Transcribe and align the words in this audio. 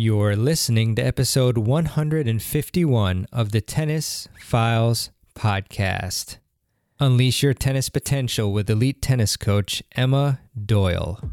You're 0.00 0.36
listening 0.36 0.94
to 0.94 1.02
episode 1.02 1.58
151 1.58 3.26
of 3.32 3.50
the 3.50 3.60
Tennis 3.60 4.28
Files 4.40 5.10
podcast. 5.34 6.36
Unleash 7.00 7.42
your 7.42 7.52
tennis 7.52 7.88
potential 7.88 8.52
with 8.52 8.70
elite 8.70 9.02
tennis 9.02 9.36
coach 9.36 9.82
Emma 9.96 10.38
Doyle. 10.54 11.32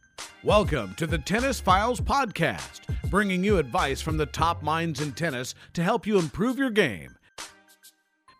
Welcome 0.43 0.95
to 0.95 1.05
the 1.05 1.19
Tennis 1.19 1.59
Files 1.59 2.01
Podcast, 2.01 2.79
bringing 3.11 3.43
you 3.43 3.59
advice 3.59 4.01
from 4.01 4.17
the 4.17 4.25
top 4.25 4.63
minds 4.63 4.99
in 4.99 5.11
tennis 5.11 5.53
to 5.73 5.83
help 5.83 6.07
you 6.07 6.17
improve 6.17 6.57
your 6.57 6.71
game. 6.71 7.15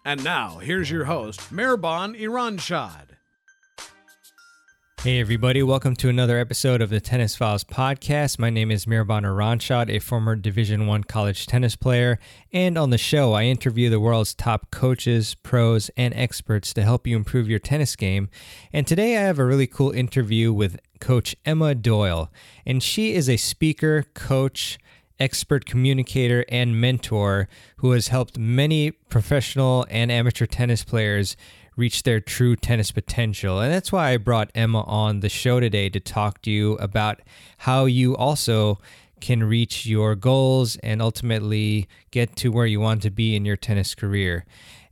And 0.04 0.23
now, 0.23 0.58
here's 0.58 0.90
your 0.90 1.06
host, 1.06 1.54
Mirban 1.54 2.20
Iranshad. 2.20 3.09
Hey 5.04 5.20
everybody, 5.20 5.62
welcome 5.62 5.95
to 5.98 6.09
another 6.09 6.40
episode 6.40 6.82
of 6.82 6.90
the 6.90 7.00
Tennis 7.00 7.36
Files 7.36 7.64
podcast. 7.64 8.40
My 8.40 8.50
name 8.50 8.72
is 8.72 8.88
Mirban 8.88 9.22
Iranshad, 9.22 9.92
a 9.92 10.00
former 10.00 10.36
Division 10.36 10.88
1 10.88 11.04
college 11.04 11.45
tennis 11.45 11.76
player, 11.76 12.18
and 12.52 12.80
on 12.80 12.90
the 12.90 12.98
show 12.98 13.34
I 13.34 13.44
interview 13.44 13.92
the 13.92 14.00
world's 14.00 14.34
top 14.34 14.72
coaches, 14.72 15.36
pros, 15.44 15.92
and 15.95 16.16
experts 16.16 16.73
to 16.73 16.81
help 16.81 17.06
you 17.06 17.16
improve 17.16 17.47
your 17.47 17.59
tennis 17.59 17.95
game. 17.95 18.30
And 18.73 18.88
today 18.88 19.18
I 19.18 19.22
have 19.22 19.38
a 19.38 19.45
really 19.45 19.68
cool 19.68 19.92
interview 19.92 20.52
with 20.52 20.80
coach 21.02 21.35
Emma 21.44 21.75
Doyle, 21.75 22.31
and 22.66 22.81
she 22.81 23.13
is 23.13 23.27
a 23.27 23.35
speaker, 23.35 24.05
coach, 24.13 24.80
expert 25.19 25.66
communicator, 25.66 26.45
and 26.47 26.80
mentor 26.80 27.49
who 27.77 27.91
has 27.91 28.07
helped 28.07 28.38
many 28.38 28.91
professional 28.91 29.85
and 29.89 30.09
amateur 30.11 30.45
tennis 30.45 30.83
players 30.85 31.35
reach 31.75 32.03
their 32.03 32.19
true 32.19 32.55
tennis 32.55 32.91
potential. 32.91 33.59
And 33.59 33.73
that's 33.73 33.91
why 33.91 34.11
I 34.11 34.17
brought 34.17 34.52
Emma 34.55 34.81
on 34.81 35.19
the 35.19 35.29
show 35.29 35.59
today 35.59 35.89
to 35.89 35.99
talk 35.99 36.41
to 36.44 36.52
you 36.52 36.73
about 36.75 37.22
how 37.59 37.85
you 37.85 38.16
also 38.16 38.79
can 39.19 39.44
reach 39.44 39.85
your 39.85 40.16
goals 40.16 40.75
and 40.77 41.02
ultimately 41.02 41.88
get 42.09 42.35
to 42.38 42.52
where 42.52 42.66
you 42.66 42.79
want 42.79 43.02
to 43.03 43.11
be 43.11 43.35
in 43.35 43.45
your 43.45 43.55
tennis 43.55 43.94
career. 43.95 44.45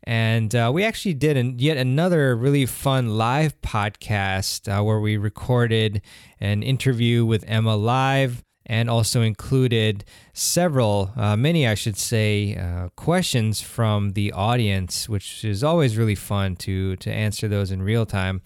And 0.10 0.56
uh, 0.56 0.72
we 0.74 0.84
actually 0.84 1.14
did 1.14 1.38
an, 1.38 1.60
yet 1.60 1.78
another 1.78 2.36
really 2.36 2.66
fun 2.66 3.10
live 3.10 3.62
podcast 3.62 4.68
uh, 4.68 4.84
where 4.84 5.00
we 5.00 5.18
recorded 5.18 6.02
an 6.40 6.64
interview 6.64 7.28
with 7.28 7.44
Emma 7.48 7.76
live 7.76 8.44
and 8.66 8.90
also 8.90 9.22
included 9.22 10.04
several, 10.34 11.12
uh, 11.16 11.36
many 11.36 11.68
I 11.68 11.76
should 11.76 11.96
say, 11.96 12.56
uh, 12.56 12.90
questions 12.96 13.62
from 13.62 14.14
the 14.14 14.32
audience, 14.32 15.08
which 15.08 15.46
is 15.46 15.64
always 15.64 15.96
really 15.96 16.16
fun 16.16 16.56
to 16.56 16.96
to 16.96 17.14
answer 17.14 17.48
those 17.48 17.70
in 17.70 17.84
real 17.84 18.08
time. 18.08 18.42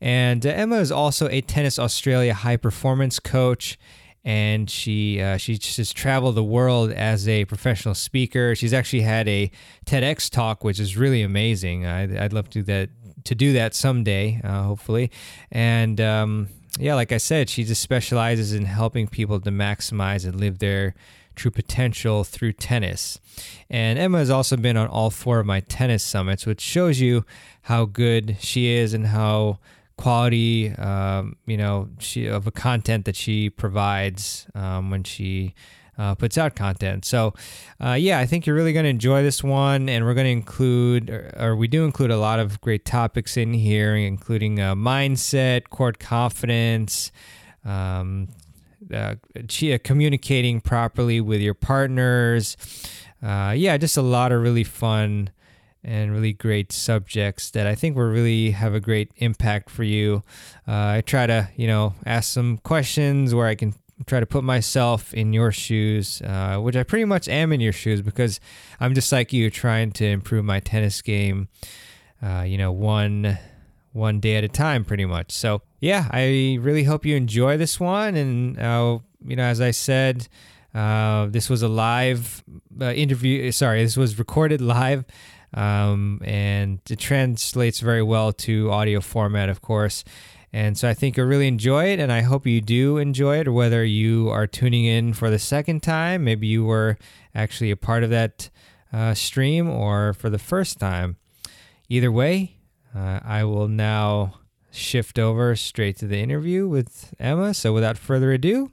And 0.00 0.46
uh, 0.46 0.50
Emma 0.50 0.76
is 0.76 0.92
also 0.92 1.28
a 1.28 1.40
Tennis 1.40 1.76
Australia 1.76 2.34
high 2.34 2.56
performance 2.56 3.18
coach. 3.18 3.76
And 4.22 4.68
she 4.68 5.20
uh, 5.20 5.38
she 5.38 5.56
just 5.56 5.96
traveled 5.96 6.34
the 6.34 6.44
world 6.44 6.92
as 6.92 7.26
a 7.26 7.46
professional 7.46 7.94
speaker. 7.94 8.54
She's 8.54 8.74
actually 8.74 9.00
had 9.02 9.26
a 9.28 9.50
TEDx 9.86 10.28
talk, 10.30 10.62
which 10.62 10.78
is 10.78 10.96
really 10.96 11.22
amazing. 11.22 11.86
I'd, 11.86 12.16
I'd 12.16 12.32
love 12.32 12.50
to 12.50 12.58
do 12.58 12.62
that 12.64 12.90
to 13.24 13.34
do 13.34 13.52
that 13.54 13.74
someday, 13.74 14.40
uh, 14.44 14.62
hopefully. 14.64 15.10
And 15.50 16.00
um, 16.00 16.48
yeah, 16.78 16.94
like 16.94 17.12
I 17.12 17.18
said, 17.18 17.48
she 17.48 17.64
just 17.64 17.82
specializes 17.82 18.52
in 18.52 18.64
helping 18.64 19.08
people 19.08 19.40
to 19.40 19.50
maximize 19.50 20.26
and 20.26 20.38
live 20.38 20.58
their 20.58 20.94
true 21.34 21.50
potential 21.50 22.24
through 22.24 22.52
tennis. 22.52 23.18
And 23.68 23.98
Emma 23.98 24.18
has 24.18 24.30
also 24.30 24.56
been 24.56 24.76
on 24.76 24.88
all 24.88 25.10
four 25.10 25.40
of 25.40 25.46
my 25.46 25.60
tennis 25.60 26.02
summits, 26.02 26.44
which 26.44 26.60
shows 26.60 27.00
you 27.00 27.24
how 27.62 27.86
good 27.86 28.36
she 28.40 28.68
is 28.68 28.92
and 28.94 29.06
how 29.06 29.58
quality, 30.00 30.70
um, 30.76 31.36
you 31.46 31.58
know, 31.58 31.88
she 31.98 32.26
of 32.26 32.46
a 32.46 32.50
content 32.50 33.04
that 33.04 33.14
she 33.14 33.50
provides 33.50 34.46
um, 34.54 34.90
when 34.90 35.04
she 35.04 35.54
uh, 35.98 36.14
puts 36.14 36.38
out 36.38 36.56
content. 36.56 37.04
So, 37.04 37.34
uh, 37.84 37.92
yeah, 37.92 38.18
I 38.18 38.24
think 38.24 38.46
you're 38.46 38.56
really 38.56 38.72
going 38.72 38.84
to 38.84 38.90
enjoy 38.90 39.22
this 39.22 39.44
one. 39.44 39.90
And 39.90 40.06
we're 40.06 40.14
going 40.14 40.24
to 40.24 40.32
include, 40.32 41.10
or, 41.10 41.34
or, 41.38 41.56
we 41.56 41.68
do 41.68 41.84
include 41.84 42.10
a 42.10 42.16
lot 42.16 42.40
of 42.40 42.58
great 42.62 42.86
topics 42.86 43.36
in 43.36 43.52
here, 43.52 43.94
including 43.94 44.58
uh, 44.58 44.74
mindset, 44.74 45.68
court 45.68 45.98
confidence, 45.98 47.12
um, 47.66 48.28
uh, 48.94 49.16
communicating 49.84 50.62
properly 50.62 51.20
with 51.20 51.42
your 51.42 51.54
partners. 51.54 52.56
Uh, 53.22 53.52
yeah, 53.54 53.76
just 53.76 53.98
a 53.98 54.02
lot 54.02 54.32
of 54.32 54.40
really 54.40 54.64
fun 54.64 55.28
and 55.82 56.12
really 56.12 56.32
great 56.32 56.72
subjects 56.72 57.50
that 57.50 57.66
I 57.66 57.74
think 57.74 57.96
will 57.96 58.10
really 58.10 58.50
have 58.50 58.74
a 58.74 58.80
great 58.80 59.10
impact 59.16 59.70
for 59.70 59.82
you. 59.82 60.22
Uh, 60.68 60.96
I 60.98 61.02
try 61.04 61.26
to, 61.26 61.48
you 61.56 61.66
know, 61.66 61.94
ask 62.04 62.32
some 62.32 62.58
questions 62.58 63.34
where 63.34 63.46
I 63.46 63.54
can 63.54 63.74
try 64.06 64.20
to 64.20 64.26
put 64.26 64.44
myself 64.44 65.12
in 65.14 65.32
your 65.32 65.52
shoes, 65.52 66.22
uh, 66.22 66.58
which 66.58 66.76
I 66.76 66.82
pretty 66.82 67.04
much 67.04 67.28
am 67.28 67.52
in 67.52 67.60
your 67.60 67.72
shoes 67.72 68.02
because 68.02 68.40
I'm 68.78 68.94
just 68.94 69.10
like 69.12 69.32
you, 69.32 69.50
trying 69.50 69.92
to 69.92 70.06
improve 70.06 70.44
my 70.44 70.60
tennis 70.60 71.02
game. 71.02 71.48
Uh, 72.22 72.42
you 72.46 72.58
know, 72.58 72.72
one 72.72 73.38
one 73.92 74.20
day 74.20 74.36
at 74.36 74.44
a 74.44 74.48
time, 74.48 74.84
pretty 74.84 75.04
much. 75.04 75.32
So 75.32 75.62
yeah, 75.80 76.08
I 76.10 76.58
really 76.60 76.84
hope 76.84 77.04
you 77.04 77.16
enjoy 77.16 77.56
this 77.56 77.80
one. 77.80 78.14
And 78.14 78.58
uh, 78.58 78.98
you 79.24 79.36
know, 79.36 79.44
as 79.44 79.60
I 79.60 79.70
said, 79.70 80.28
uh, 80.74 81.26
this 81.26 81.50
was 81.50 81.62
a 81.62 81.68
live 81.68 82.44
uh, 82.80 82.92
interview. 82.92 83.50
Sorry, 83.52 83.82
this 83.82 83.96
was 83.96 84.18
recorded 84.18 84.60
live. 84.60 85.04
Um, 85.52 86.20
and 86.24 86.80
it 86.88 86.98
translates 86.98 87.80
very 87.80 88.02
well 88.02 88.32
to 88.32 88.70
audio 88.70 89.00
format, 89.00 89.48
of 89.48 89.60
course. 89.60 90.04
And 90.52 90.76
so 90.76 90.88
I 90.88 90.94
think 90.94 91.16
you'll 91.16 91.26
really 91.26 91.48
enjoy 91.48 91.86
it, 91.92 92.00
and 92.00 92.10
I 92.10 92.22
hope 92.22 92.46
you 92.46 92.60
do 92.60 92.98
enjoy 92.98 93.38
it, 93.38 93.52
whether 93.52 93.84
you 93.84 94.28
are 94.30 94.46
tuning 94.46 94.84
in 94.84 95.12
for 95.12 95.30
the 95.30 95.38
second 95.38 95.82
time, 95.82 96.24
maybe 96.24 96.46
you 96.48 96.64
were 96.64 96.98
actually 97.34 97.70
a 97.70 97.76
part 97.76 98.02
of 98.02 98.10
that 98.10 98.50
uh, 98.92 99.14
stream, 99.14 99.70
or 99.70 100.12
for 100.12 100.28
the 100.28 100.38
first 100.38 100.80
time. 100.80 101.16
Either 101.88 102.10
way, 102.10 102.56
uh, 102.94 103.20
I 103.24 103.44
will 103.44 103.68
now 103.68 104.40
shift 104.72 105.18
over 105.18 105.54
straight 105.56 105.96
to 105.98 106.06
the 106.06 106.18
interview 106.18 106.68
with 106.68 107.14
Emma. 107.18 107.54
So 107.54 107.72
without 107.72 107.98
further 107.98 108.32
ado, 108.32 108.72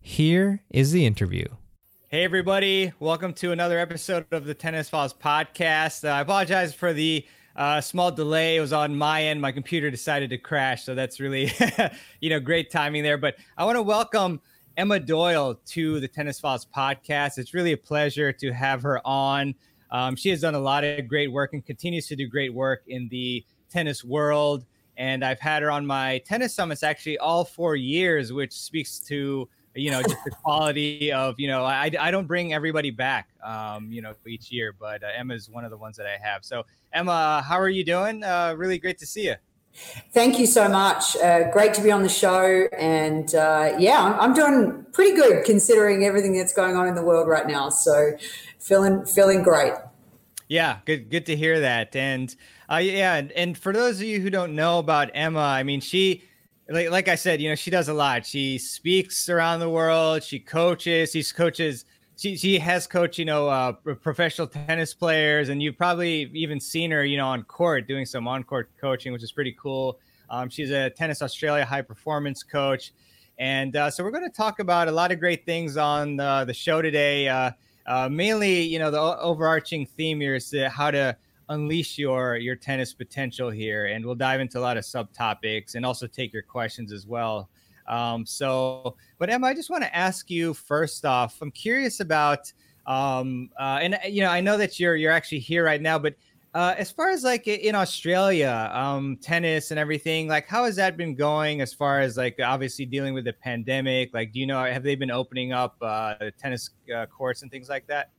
here 0.00 0.62
is 0.70 0.92
the 0.92 1.06
interview. 1.06 1.46
Hey, 2.14 2.22
everybody. 2.22 2.92
Welcome 3.00 3.32
to 3.34 3.50
another 3.50 3.76
episode 3.76 4.26
of 4.30 4.44
the 4.44 4.54
Tennis 4.54 4.88
Files 4.88 5.12
podcast. 5.12 6.08
Uh, 6.08 6.12
I 6.12 6.20
apologize 6.20 6.72
for 6.72 6.92
the 6.92 7.26
uh, 7.56 7.80
small 7.80 8.12
delay. 8.12 8.54
It 8.54 8.60
was 8.60 8.72
on 8.72 8.94
my 8.94 9.24
end. 9.24 9.40
My 9.40 9.50
computer 9.50 9.90
decided 9.90 10.30
to 10.30 10.38
crash, 10.38 10.84
so 10.84 10.94
that's 10.94 11.18
really, 11.18 11.50
you 12.20 12.30
know, 12.30 12.38
great 12.38 12.70
timing 12.70 13.02
there. 13.02 13.18
But 13.18 13.34
I 13.58 13.64
want 13.64 13.74
to 13.78 13.82
welcome 13.82 14.40
Emma 14.76 15.00
Doyle 15.00 15.56
to 15.70 15.98
the 15.98 16.06
Tennis 16.06 16.38
Files 16.38 16.64
podcast. 16.64 17.36
It's 17.36 17.52
really 17.52 17.72
a 17.72 17.76
pleasure 17.76 18.32
to 18.32 18.52
have 18.52 18.80
her 18.82 19.04
on. 19.04 19.56
Um, 19.90 20.14
she 20.14 20.30
has 20.30 20.40
done 20.40 20.54
a 20.54 20.60
lot 20.60 20.84
of 20.84 21.08
great 21.08 21.32
work 21.32 21.52
and 21.52 21.66
continues 21.66 22.06
to 22.06 22.14
do 22.14 22.28
great 22.28 22.54
work 22.54 22.84
in 22.86 23.08
the 23.08 23.44
tennis 23.68 24.04
world. 24.04 24.66
And 24.96 25.24
I've 25.24 25.40
had 25.40 25.64
her 25.64 25.70
on 25.72 25.84
my 25.84 26.18
tennis 26.18 26.54
summits 26.54 26.84
actually 26.84 27.18
all 27.18 27.44
four 27.44 27.74
years, 27.74 28.32
which 28.32 28.52
speaks 28.52 29.00
to 29.00 29.48
you 29.74 29.90
know 29.90 30.02
just 30.02 30.22
the 30.24 30.30
quality 30.30 31.12
of 31.12 31.38
you 31.38 31.48
know 31.48 31.64
I, 31.64 31.90
I 31.98 32.10
don't 32.10 32.26
bring 32.26 32.52
everybody 32.52 32.90
back 32.90 33.28
um, 33.42 33.90
you 33.90 34.02
know 34.02 34.14
each 34.26 34.50
year 34.50 34.74
but 34.78 35.02
uh, 35.02 35.32
is 35.32 35.50
one 35.50 35.64
of 35.64 35.70
the 35.70 35.76
ones 35.76 35.96
that 35.96 36.06
i 36.06 36.16
have. 36.22 36.44
So 36.44 36.64
emma 36.92 37.42
how 37.46 37.58
are 37.58 37.68
you 37.68 37.84
doing? 37.84 38.22
Uh, 38.22 38.54
really 38.56 38.78
great 38.78 38.98
to 38.98 39.06
see 39.06 39.26
you 39.26 39.34
thank 40.12 40.38
you 40.38 40.46
so 40.46 40.68
much. 40.68 41.16
Uh, 41.16 41.50
great 41.50 41.74
to 41.74 41.82
be 41.82 41.90
on 41.90 42.04
the 42.04 42.08
show 42.08 42.68
and 42.78 43.34
uh, 43.34 43.74
yeah 43.78 44.02
I'm, 44.02 44.20
I'm, 44.20 44.34
doing 44.34 44.86
pretty 44.92 45.16
good 45.16 45.44
considering 45.44 46.04
everything 46.04 46.36
that's 46.36 46.52
going 46.52 46.76
on 46.76 46.86
in 46.86 46.94
the 46.94 47.02
world 47.02 47.26
right 47.26 47.46
now 47.46 47.68
so 47.70 48.12
feeling 48.60 49.04
feeling 49.04 49.42
great. 49.42 49.72
Yeah 50.48 50.78
good 50.84 51.10
good 51.10 51.26
to 51.26 51.36
hear 51.36 51.60
that 51.60 51.96
and 51.96 52.34
uh, 52.70 52.76
yeah 52.76 53.14
and, 53.14 53.32
and 53.32 53.58
for 53.58 53.72
those 53.72 53.98
of 54.00 54.06
you 54.06 54.20
who 54.20 54.30
don't 54.30 54.54
know 54.54 54.78
about 54.78 55.10
emma 55.14 55.40
i 55.40 55.62
mean 55.62 55.80
she 55.80 56.22
like, 56.68 56.90
like 56.90 57.08
I 57.08 57.14
said, 57.14 57.40
you 57.40 57.48
know, 57.48 57.54
she 57.54 57.70
does 57.70 57.88
a 57.88 57.94
lot. 57.94 58.24
She 58.24 58.58
speaks 58.58 59.28
around 59.28 59.60
the 59.60 59.68
world. 59.68 60.22
She 60.22 60.38
coaches. 60.38 61.12
She 61.12 61.22
coaches. 61.22 61.84
She 62.16 62.36
she 62.36 62.58
has 62.58 62.86
coached, 62.86 63.18
you 63.18 63.24
know, 63.24 63.48
uh, 63.48 63.72
professional 63.72 64.46
tennis 64.46 64.94
players, 64.94 65.48
and 65.48 65.62
you've 65.62 65.76
probably 65.76 66.30
even 66.32 66.60
seen 66.60 66.90
her, 66.92 67.04
you 67.04 67.16
know, 67.16 67.26
on 67.26 67.42
court 67.42 67.88
doing 67.88 68.06
some 68.06 68.28
on 68.28 68.44
court 68.44 68.70
coaching, 68.80 69.12
which 69.12 69.22
is 69.22 69.32
pretty 69.32 69.56
cool. 69.60 69.98
Um, 70.30 70.48
she's 70.48 70.70
a 70.70 70.90
Tennis 70.90 71.22
Australia 71.22 71.64
high 71.64 71.82
performance 71.82 72.42
coach, 72.42 72.92
and 73.38 73.74
uh, 73.74 73.90
so 73.90 74.04
we're 74.04 74.12
going 74.12 74.28
to 74.30 74.34
talk 74.34 74.60
about 74.60 74.86
a 74.86 74.92
lot 74.92 75.10
of 75.10 75.18
great 75.18 75.44
things 75.44 75.76
on 75.76 76.16
the, 76.16 76.44
the 76.46 76.54
show 76.54 76.80
today. 76.80 77.28
Uh, 77.28 77.50
uh, 77.86 78.08
mainly, 78.08 78.62
you 78.62 78.78
know, 78.78 78.90
the 78.90 79.00
overarching 79.00 79.84
theme 79.84 80.20
here 80.20 80.36
is 80.36 80.54
how 80.70 80.90
to 80.90 81.16
unleash 81.48 81.98
your 81.98 82.36
your 82.36 82.56
tennis 82.56 82.92
potential 82.92 83.50
here, 83.50 83.86
and 83.86 84.04
we'll 84.04 84.14
dive 84.14 84.40
into 84.40 84.58
a 84.58 84.62
lot 84.62 84.76
of 84.76 84.84
subtopics 84.84 85.74
and 85.74 85.84
also 85.84 86.06
take 86.06 86.32
your 86.32 86.42
questions 86.42 86.92
as 86.92 87.06
well. 87.06 87.48
Um, 87.86 88.24
so, 88.24 88.96
but 89.18 89.30
Emma, 89.30 89.48
I 89.48 89.54
just 89.54 89.70
want 89.70 89.82
to 89.82 89.94
ask 89.94 90.30
you 90.30 90.54
first 90.54 91.04
off. 91.04 91.40
I'm 91.42 91.50
curious 91.50 92.00
about, 92.00 92.52
um, 92.86 93.50
uh, 93.58 93.78
and 93.82 93.98
you 94.08 94.22
know, 94.22 94.30
I 94.30 94.40
know 94.40 94.56
that 94.56 94.80
you're 94.80 94.96
you're 94.96 95.12
actually 95.12 95.40
here 95.40 95.64
right 95.64 95.80
now, 95.82 95.98
but 95.98 96.14
uh, 96.54 96.74
as 96.78 96.90
far 96.92 97.10
as 97.10 97.24
like 97.24 97.48
in 97.48 97.74
Australia, 97.74 98.70
um, 98.72 99.18
tennis 99.20 99.72
and 99.72 99.80
everything, 99.80 100.28
like 100.28 100.46
how 100.46 100.64
has 100.64 100.76
that 100.76 100.96
been 100.96 101.14
going? 101.14 101.60
As 101.60 101.74
far 101.74 102.00
as 102.00 102.16
like 102.16 102.38
obviously 102.40 102.86
dealing 102.86 103.12
with 103.12 103.24
the 103.24 103.32
pandemic, 103.32 104.14
like 104.14 104.32
do 104.32 104.38
you 104.38 104.46
know 104.46 104.64
have 104.64 104.84
they 104.84 104.94
been 104.94 105.10
opening 105.10 105.52
up 105.52 105.76
uh, 105.82 106.14
tennis 106.38 106.70
uh, 106.94 107.06
courts 107.06 107.42
and 107.42 107.50
things 107.50 107.68
like 107.68 107.86
that? 107.88 108.10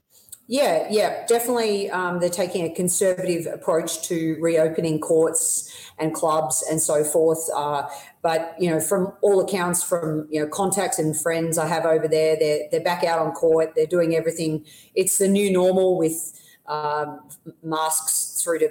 Yeah, 0.48 0.88
yeah, 0.92 1.26
definitely. 1.26 1.90
Um, 1.90 2.20
they're 2.20 2.30
taking 2.30 2.66
a 2.66 2.74
conservative 2.74 3.48
approach 3.52 4.04
to 4.10 4.38
reopening 4.40 5.00
courts 5.00 5.74
and 5.98 6.14
clubs 6.14 6.64
and 6.70 6.80
so 6.80 7.04
forth. 7.04 7.40
Uh, 7.56 7.88
but 8.22 8.54
you 8.60 8.70
know, 8.70 8.80
from 8.80 9.12
all 9.24 9.40
accounts, 9.42 9.82
from 9.82 10.28
you 10.30 10.40
know 10.40 10.48
contacts 10.48 11.00
and 11.00 11.20
friends 11.20 11.58
I 11.58 11.66
have 11.68 11.86
over 11.86 12.08
there, 12.08 12.38
they're 12.40 12.68
they're 12.70 12.84
back 12.84 13.04
out 13.04 13.18
on 13.18 13.32
court. 13.32 13.74
They're 13.76 13.88
doing 13.88 14.16
everything. 14.16 14.64
It's 14.94 15.18
the 15.18 15.28
new 15.28 15.52
normal 15.52 15.98
with 15.98 16.40
um, 16.68 17.22
masks 17.64 18.40
through 18.44 18.60
to 18.60 18.70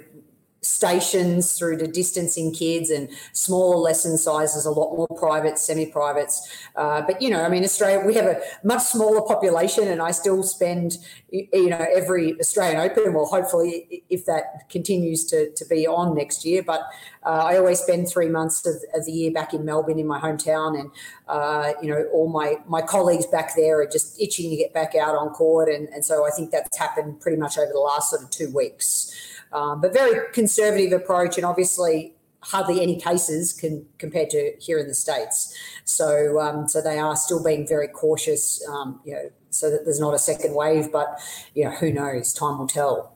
stations 0.65 1.53
through 1.53 1.77
to 1.77 1.87
distancing 1.87 2.53
kids 2.53 2.89
and 2.89 3.09
smaller 3.33 3.77
lesson 3.77 4.17
sizes, 4.17 4.65
a 4.65 4.71
lot 4.71 4.95
more 4.95 5.07
private, 5.17 5.59
semi-privates. 5.59 6.47
Uh, 6.75 7.01
but 7.01 7.21
you 7.21 7.29
know, 7.29 7.43
I 7.43 7.49
mean, 7.49 7.63
Australia, 7.63 8.05
we 8.05 8.15
have 8.15 8.25
a 8.25 8.41
much 8.63 8.81
smaller 8.81 9.21
population, 9.21 9.87
and 9.87 10.01
I 10.01 10.11
still 10.11 10.43
spend, 10.43 10.97
you 11.29 11.69
know, 11.69 11.85
every 11.95 12.39
Australian 12.39 12.79
Open. 12.79 13.13
Well, 13.13 13.25
hopefully, 13.25 14.03
if 14.09 14.25
that 14.25 14.69
continues 14.69 15.25
to, 15.25 15.51
to 15.51 15.65
be 15.65 15.87
on 15.87 16.15
next 16.15 16.45
year, 16.45 16.63
but 16.63 16.81
uh, 17.25 17.43
I 17.45 17.57
always 17.57 17.79
spend 17.79 18.09
three 18.09 18.29
months 18.29 18.65
of, 18.65 18.75
of, 18.93 19.05
the 19.05 19.11
year 19.11 19.31
back 19.31 19.53
in 19.53 19.65
Melbourne, 19.65 19.99
in 19.99 20.07
my 20.07 20.19
hometown, 20.19 20.79
and 20.79 20.91
uh, 21.27 21.73
you 21.81 21.89
know, 21.89 22.05
all 22.13 22.27
my 22.27 22.57
my 22.67 22.81
colleagues 22.81 23.25
back 23.27 23.55
there 23.55 23.81
are 23.81 23.87
just 23.87 24.19
itching 24.19 24.49
to 24.49 24.55
get 24.55 24.73
back 24.73 24.95
out 24.95 25.15
on 25.15 25.29
court, 25.29 25.69
and 25.69 25.87
and 25.89 26.03
so 26.03 26.25
I 26.25 26.31
think 26.31 26.51
that's 26.51 26.77
happened 26.77 27.21
pretty 27.21 27.37
much 27.37 27.57
over 27.57 27.71
the 27.71 27.79
last 27.79 28.09
sort 28.09 28.23
of 28.23 28.29
two 28.29 28.51
weeks 28.53 29.13
um, 29.55 29.79
but 29.81 29.93
very 29.93 30.31
conservative 30.33 30.91
approach, 30.91 31.37
and 31.37 31.45
obviously 31.45 32.13
hardly 32.41 32.81
any 32.81 32.99
cases 32.99 33.53
can 33.53 33.85
compared 33.97 34.29
to 34.29 34.53
here 34.59 34.77
in 34.77 34.87
the 34.87 34.93
states. 34.93 35.55
So 35.85 36.39
um, 36.39 36.67
so 36.67 36.81
they 36.81 36.99
are 36.99 37.15
still 37.15 37.43
being 37.43 37.65
very 37.67 37.87
cautious, 37.87 38.63
um, 38.69 38.99
you 39.05 39.13
know, 39.13 39.29
so 39.49 39.71
that 39.71 39.85
there's 39.85 39.99
not 39.99 40.13
a 40.13 40.19
second 40.19 40.53
wave. 40.53 40.91
But 40.91 41.19
you 41.53 41.63
know, 41.63 41.71
who 41.71 41.91
knows? 41.91 42.33
Time 42.33 42.59
will 42.59 42.67
tell. 42.67 43.15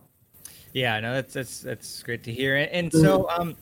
Yeah, 0.74 1.00
no, 1.02 1.14
that's 1.14 1.34
that's 1.34 1.60
that's 1.60 2.04
great 2.04 2.24
to 2.24 2.32
hear. 2.32 2.56
And 2.56 2.92
so, 2.92 3.24
mm-hmm. 3.24 3.42
um, 3.42 3.58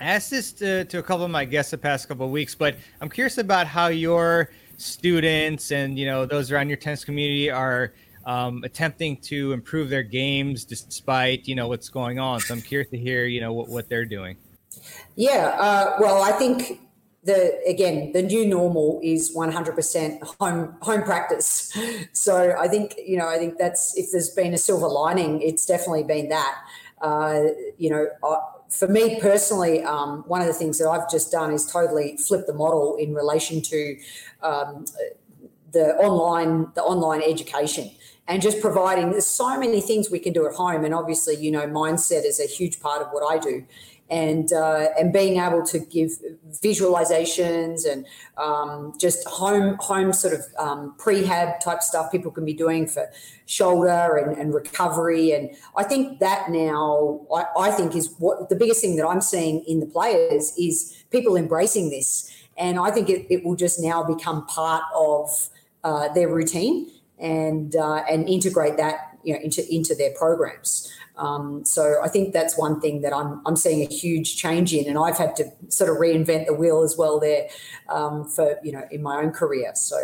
I 0.00 0.04
asked 0.04 0.30
this 0.30 0.52
to, 0.54 0.84
to 0.86 0.98
a 0.98 1.02
couple 1.02 1.24
of 1.24 1.30
my 1.30 1.44
guests 1.44 1.70
the 1.70 1.78
past 1.78 2.08
couple 2.08 2.26
of 2.26 2.32
weeks, 2.32 2.54
but 2.54 2.76
I'm 3.00 3.08
curious 3.08 3.38
about 3.38 3.66
how 3.66 3.88
your 3.88 4.50
students 4.76 5.72
and 5.72 5.98
you 5.98 6.06
know 6.06 6.26
those 6.26 6.50
around 6.50 6.68
your 6.68 6.78
tennis 6.78 7.04
community 7.04 7.50
are 7.50 7.92
um, 8.26 8.62
attempting 8.64 9.16
to 9.22 9.52
improve 9.52 9.88
their 9.88 10.02
games 10.02 10.64
despite 10.64 11.46
you 11.46 11.54
know 11.54 11.68
what's 11.68 11.88
going 11.88 12.18
on. 12.18 12.40
So 12.40 12.54
I'm 12.54 12.62
curious 12.62 12.90
to 12.90 12.98
hear 12.98 13.24
you 13.26 13.40
know 13.40 13.52
what, 13.52 13.68
what 13.68 13.88
they're 13.88 14.04
doing. 14.04 14.36
Yeah, 15.16 15.56
uh, 15.58 15.96
well, 16.00 16.22
I 16.22 16.32
think 16.32 16.80
the 17.24 17.60
again 17.66 18.12
the 18.12 18.22
new 18.22 18.46
normal 18.46 19.00
is 19.02 19.34
100% 19.34 20.22
home 20.40 20.76
home 20.80 21.02
practice. 21.02 21.76
So 22.12 22.54
I 22.58 22.68
think 22.68 22.94
you 22.98 23.16
know 23.16 23.28
I 23.28 23.38
think 23.38 23.58
that's 23.58 23.96
if 23.96 24.10
there's 24.12 24.30
been 24.30 24.52
a 24.54 24.58
silver 24.58 24.88
lining, 24.88 25.40
it's 25.42 25.66
definitely 25.66 26.04
been 26.04 26.28
that. 26.28 26.58
Uh, 27.00 27.42
you 27.78 27.90
know. 27.90 28.06
I, 28.24 28.36
for 28.70 28.86
me 28.86 29.20
personally, 29.20 29.82
um, 29.82 30.22
one 30.28 30.40
of 30.40 30.46
the 30.46 30.52
things 30.52 30.78
that 30.78 30.88
I've 30.88 31.10
just 31.10 31.32
done 31.32 31.52
is 31.52 31.66
totally 31.66 32.16
flip 32.16 32.46
the 32.46 32.54
model 32.54 32.96
in 32.96 33.14
relation 33.14 33.60
to 33.62 33.96
um, 34.42 34.84
the 35.72 35.96
online 35.96 36.68
the 36.74 36.82
online 36.82 37.22
education 37.22 37.90
and 38.30 38.40
just 38.40 38.60
providing 38.60 39.10
there's 39.10 39.26
so 39.26 39.58
many 39.58 39.80
things 39.80 40.08
we 40.08 40.20
can 40.20 40.32
do 40.32 40.46
at 40.46 40.54
home. 40.54 40.84
And 40.84 40.94
obviously 40.94 41.34
you 41.34 41.50
know 41.50 41.66
mindset 41.66 42.24
is 42.24 42.40
a 42.40 42.46
huge 42.46 42.80
part 42.80 43.02
of 43.02 43.08
what 43.10 43.22
i 43.30 43.38
do. 43.38 43.66
And 44.08 44.52
uh, 44.52 44.88
and 44.98 45.12
being 45.12 45.40
able 45.40 45.64
to 45.66 45.78
give 45.78 46.10
visualizations 46.50 47.88
and 47.88 48.04
um, 48.36 48.92
just 48.98 49.24
home 49.28 49.76
home 49.78 50.12
sort 50.12 50.34
of 50.34 50.40
um, 50.58 50.96
prehab 50.98 51.60
type 51.60 51.80
stuff 51.80 52.10
people 52.10 52.32
can 52.32 52.44
be 52.44 52.52
doing 52.52 52.88
for 52.88 53.08
shoulder 53.46 54.16
and, 54.16 54.36
and 54.36 54.52
recovery. 54.52 55.30
And 55.30 55.50
I 55.76 55.84
think 55.84 56.18
that 56.18 56.50
now 56.50 57.20
I, 57.32 57.44
I 57.56 57.70
think 57.70 57.94
is 57.94 58.12
what 58.18 58.48
the 58.48 58.56
biggest 58.56 58.80
thing 58.80 58.96
that 58.96 59.06
I'm 59.06 59.20
seeing 59.20 59.62
in 59.68 59.78
the 59.78 59.86
players 59.86 60.54
is 60.58 61.04
people 61.12 61.36
embracing 61.36 61.90
this. 61.90 62.32
And 62.58 62.80
I 62.80 62.90
think 62.90 63.08
it, 63.08 63.26
it 63.30 63.44
will 63.44 63.54
just 63.54 63.80
now 63.80 64.02
become 64.02 64.44
part 64.46 64.82
of 64.92 65.50
uh, 65.84 66.12
their 66.14 66.28
routine 66.28 66.90
and 67.20 67.76
uh, 67.76 68.02
and 68.10 68.28
integrate 68.28 68.76
that 68.76 69.18
you 69.22 69.34
know 69.34 69.40
into 69.40 69.62
into 69.72 69.94
their 69.94 70.12
programs. 70.14 70.90
Um, 71.16 71.64
so 71.64 72.00
I 72.02 72.08
think 72.08 72.32
that's 72.32 72.56
one 72.56 72.80
thing 72.80 73.02
that 73.02 73.12
I'm 73.12 73.42
I'm 73.46 73.56
seeing 73.56 73.82
a 73.82 73.92
huge 73.92 74.36
change 74.36 74.72
in, 74.72 74.88
and 74.88 74.98
I've 74.98 75.18
had 75.18 75.36
to 75.36 75.44
sort 75.68 75.90
of 75.90 75.96
reinvent 75.96 76.46
the 76.46 76.54
wheel 76.54 76.82
as 76.82 76.96
well 76.96 77.20
there 77.20 77.48
um, 77.88 78.26
for 78.26 78.58
you 78.62 78.72
know 78.72 78.82
in 78.90 79.02
my 79.02 79.16
own 79.16 79.30
career. 79.30 79.72
So. 79.74 79.96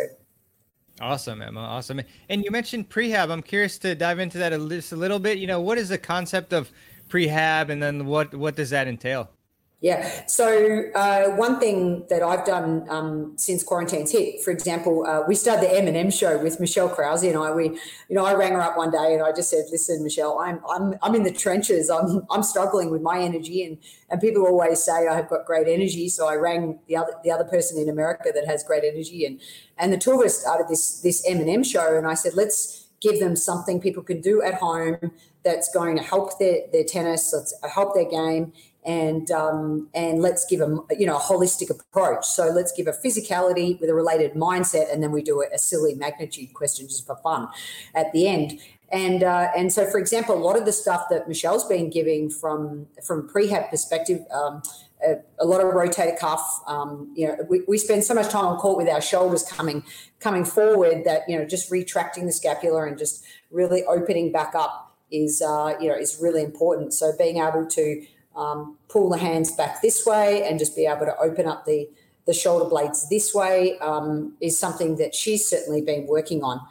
Awesome, 0.99 1.43
Emma. 1.43 1.59
Awesome. 1.59 2.01
And 2.27 2.43
you 2.43 2.49
mentioned 2.49 2.89
prehab. 2.89 3.29
I'm 3.29 3.43
curious 3.43 3.77
to 3.79 3.93
dive 3.93 4.17
into 4.17 4.39
that 4.39 4.51
a, 4.51 4.57
just 4.67 4.93
a 4.93 4.95
little 4.95 5.19
bit. 5.19 5.37
You 5.37 5.45
know, 5.45 5.61
what 5.61 5.77
is 5.77 5.89
the 5.89 5.97
concept 5.99 6.53
of 6.53 6.71
prehab, 7.07 7.69
and 7.69 7.81
then 7.81 8.07
what 8.07 8.33
what 8.33 8.55
does 8.55 8.71
that 8.71 8.87
entail? 8.87 9.29
Yeah. 9.79 10.25
So 10.25 10.85
uh, 10.95 11.35
one 11.35 11.59
thing 11.59 12.07
that 12.09 12.23
I've 12.23 12.43
done 12.45 12.87
um, 12.89 13.33
since 13.37 13.63
quarantine's 13.63 14.11
hit, 14.11 14.41
for 14.43 14.49
example, 14.49 15.05
uh, 15.05 15.21
we 15.27 15.35
started 15.35 15.69
the 15.69 15.77
M&M 15.77 16.09
show 16.09 16.41
with 16.41 16.59
Michelle 16.59 16.89
Krause 16.89 17.21
and 17.21 17.37
I. 17.37 17.51
We, 17.51 17.65
you 17.65 18.15
know, 18.15 18.25
I 18.25 18.33
rang 18.33 18.53
her 18.53 18.61
up 18.61 18.75
one 18.75 18.89
day 18.89 19.13
and 19.13 19.21
I 19.21 19.31
just 19.31 19.51
said, 19.51 19.65
"Listen, 19.69 20.03
Michelle, 20.03 20.39
I'm 20.39 20.61
I'm 20.67 20.95
I'm 21.03 21.13
in 21.13 21.21
the 21.21 21.31
trenches. 21.31 21.91
I'm 21.91 22.25
I'm 22.31 22.41
struggling 22.41 22.89
with 22.89 23.03
my 23.03 23.19
energy, 23.19 23.63
and 23.63 23.77
and 24.09 24.19
people 24.19 24.47
always 24.47 24.81
say 24.81 25.07
I 25.07 25.15
have 25.15 25.29
got 25.29 25.45
great 25.45 25.67
energy. 25.67 26.09
So 26.09 26.27
I 26.27 26.37
rang 26.37 26.79
the 26.87 26.97
other 26.97 27.13
the 27.23 27.29
other 27.29 27.45
person 27.45 27.79
in 27.79 27.87
America 27.87 28.31
that 28.33 28.47
has 28.47 28.63
great 28.63 28.83
energy, 28.83 29.25
and 29.25 29.39
and 29.77 29.93
the 29.93 29.97
two 29.99 30.13
of 30.13 30.25
us 30.25 30.39
started 30.39 30.69
this 30.69 31.01
this 31.01 31.23
M&M 31.27 31.63
show, 31.63 31.95
and 31.95 32.07
I 32.07 32.15
said, 32.15 32.33
let's 32.33 32.87
give 32.99 33.19
them 33.19 33.35
something 33.35 33.79
people 33.79 34.01
can 34.01 34.21
do 34.21 34.41
at 34.41 34.55
home 34.55 35.11
that's 35.43 35.71
going 35.73 35.95
to 35.97 36.03
help 36.03 36.37
their, 36.39 36.61
their 36.71 36.83
tennis, 36.83 37.31
let's 37.33 37.53
help 37.73 37.93
their 37.93 38.09
game, 38.09 38.51
and 38.87 39.29
um, 39.31 39.89
and 39.93 40.21
let's 40.21 40.45
give 40.45 40.59
them 40.59 40.81
you 40.97 41.05
know 41.05 41.17
a 41.17 41.19
holistic 41.19 41.69
approach. 41.69 42.25
So 42.25 42.47
let's 42.47 42.71
give 42.71 42.87
a 42.87 42.93
physicality 42.93 43.79
with 43.79 43.89
a 43.89 43.93
related 43.93 44.33
mindset, 44.33 44.91
and 44.91 45.03
then 45.03 45.11
we 45.11 45.21
do 45.21 45.41
a, 45.41 45.53
a 45.53 45.59
silly 45.59 45.93
magnitude 45.93 46.53
question 46.53 46.87
just 46.87 47.05
for 47.05 47.17
fun 47.17 47.49
at 47.93 48.11
the 48.13 48.27
end. 48.27 48.59
And 48.89 49.23
uh, 49.23 49.49
and 49.55 49.71
so, 49.71 49.85
for 49.85 49.99
example, 49.99 50.35
a 50.35 50.39
lot 50.39 50.57
of 50.57 50.65
the 50.65 50.71
stuff 50.71 51.07
that 51.09 51.27
Michelle's 51.27 51.65
been 51.65 51.89
giving 51.89 52.29
from 52.29 52.87
from 53.05 53.29
prehab 53.29 53.69
perspective. 53.69 54.21
Um, 54.31 54.63
a, 55.05 55.17
a, 55.37 55.45
lot 55.45 55.61
of 55.61 55.71
rotator 55.75 56.17
cuff. 56.17 56.63
Um, 56.65 57.13
you 57.15 57.27
know, 57.27 57.37
we, 57.47 57.61
we 57.67 57.77
spend 57.77 58.03
so 58.03 58.15
much 58.15 58.29
time 58.29 58.45
on 58.45 58.57
court 58.57 58.77
with 58.77 58.89
our 58.89 58.99
shoulders 58.99 59.43
coming 59.43 59.83
coming 60.19 60.43
forward 60.43 61.03
that 61.03 61.21
you 61.27 61.37
know 61.37 61.45
just 61.45 61.69
retracting 61.69 62.25
the 62.25 62.31
scapula 62.31 62.87
and 62.87 62.97
just 62.97 63.23
really 63.51 63.83
opening 63.83 64.31
back 64.31 64.55
up 64.55 64.97
is 65.11 65.39
uh, 65.41 65.75
you 65.79 65.89
know 65.89 65.95
is 65.95 66.17
really 66.19 66.41
important. 66.41 66.93
So 66.93 67.11
being 67.15 67.37
able 67.37 67.67
to 67.67 68.05
um, 68.37 68.77
pull 68.87 69.09
the 69.09 69.17
hands 69.17 69.51
back 69.51 69.81
this 69.81 70.05
way 70.05 70.47
and 70.47 70.59
just 70.59 70.75
be 70.75 70.85
able 70.85 71.05
to 71.05 71.17
open 71.17 71.47
up 71.47 71.65
the, 71.65 71.89
the 72.25 72.33
shoulder 72.33 72.69
blades 72.69 73.09
this 73.09 73.33
way 73.33 73.77
um, 73.79 74.33
is 74.39 74.57
something 74.57 74.95
that 74.97 75.15
she's 75.15 75.47
certainly 75.47 75.81
been 75.81 76.05
working 76.07 76.43
on. 76.43 76.61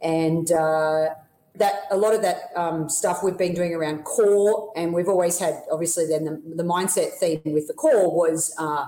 And 0.00 0.50
uh, 0.50 1.10
that 1.56 1.82
a 1.90 1.96
lot 1.96 2.14
of 2.14 2.22
that 2.22 2.50
um, 2.56 2.88
stuff 2.88 3.22
we've 3.22 3.36
been 3.36 3.54
doing 3.54 3.74
around 3.74 4.04
core, 4.04 4.72
and 4.74 4.94
we've 4.94 5.08
always 5.08 5.38
had 5.38 5.62
obviously 5.70 6.06
then 6.06 6.24
the, 6.24 6.42
the 6.56 6.62
mindset 6.62 7.12
theme 7.14 7.42
with 7.44 7.68
the 7.68 7.74
core 7.74 8.10
was 8.10 8.54
uh, 8.58 8.86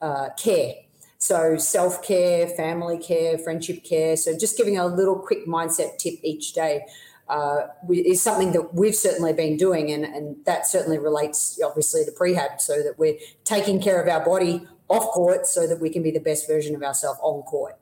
uh, 0.00 0.30
care. 0.36 0.74
So 1.18 1.56
self 1.56 2.02
care, 2.02 2.48
family 2.48 2.98
care, 2.98 3.38
friendship 3.38 3.84
care. 3.84 4.16
So 4.16 4.36
just 4.36 4.56
giving 4.56 4.78
a 4.78 4.86
little 4.86 5.18
quick 5.18 5.46
mindset 5.46 5.98
tip 5.98 6.14
each 6.24 6.54
day 6.54 6.84
uh, 7.30 7.68
is 7.88 8.20
something 8.20 8.52
that 8.52 8.74
we've 8.74 8.94
certainly 8.94 9.32
been 9.32 9.56
doing, 9.56 9.90
and, 9.92 10.04
and 10.04 10.36
that 10.44 10.66
certainly 10.66 10.98
relates 10.98 11.60
obviously 11.64 12.04
to 12.04 12.10
prehab, 12.10 12.60
so 12.60 12.82
that 12.82 12.98
we're 12.98 13.16
taking 13.44 13.80
care 13.80 14.02
of 14.02 14.08
our 14.08 14.24
body 14.24 14.66
off 14.88 15.04
court, 15.12 15.46
so 15.46 15.66
that 15.66 15.80
we 15.80 15.88
can 15.88 16.02
be 16.02 16.10
the 16.10 16.20
best 16.20 16.48
version 16.48 16.74
of 16.74 16.82
ourselves 16.82 17.20
on 17.22 17.42
court. 17.42 17.78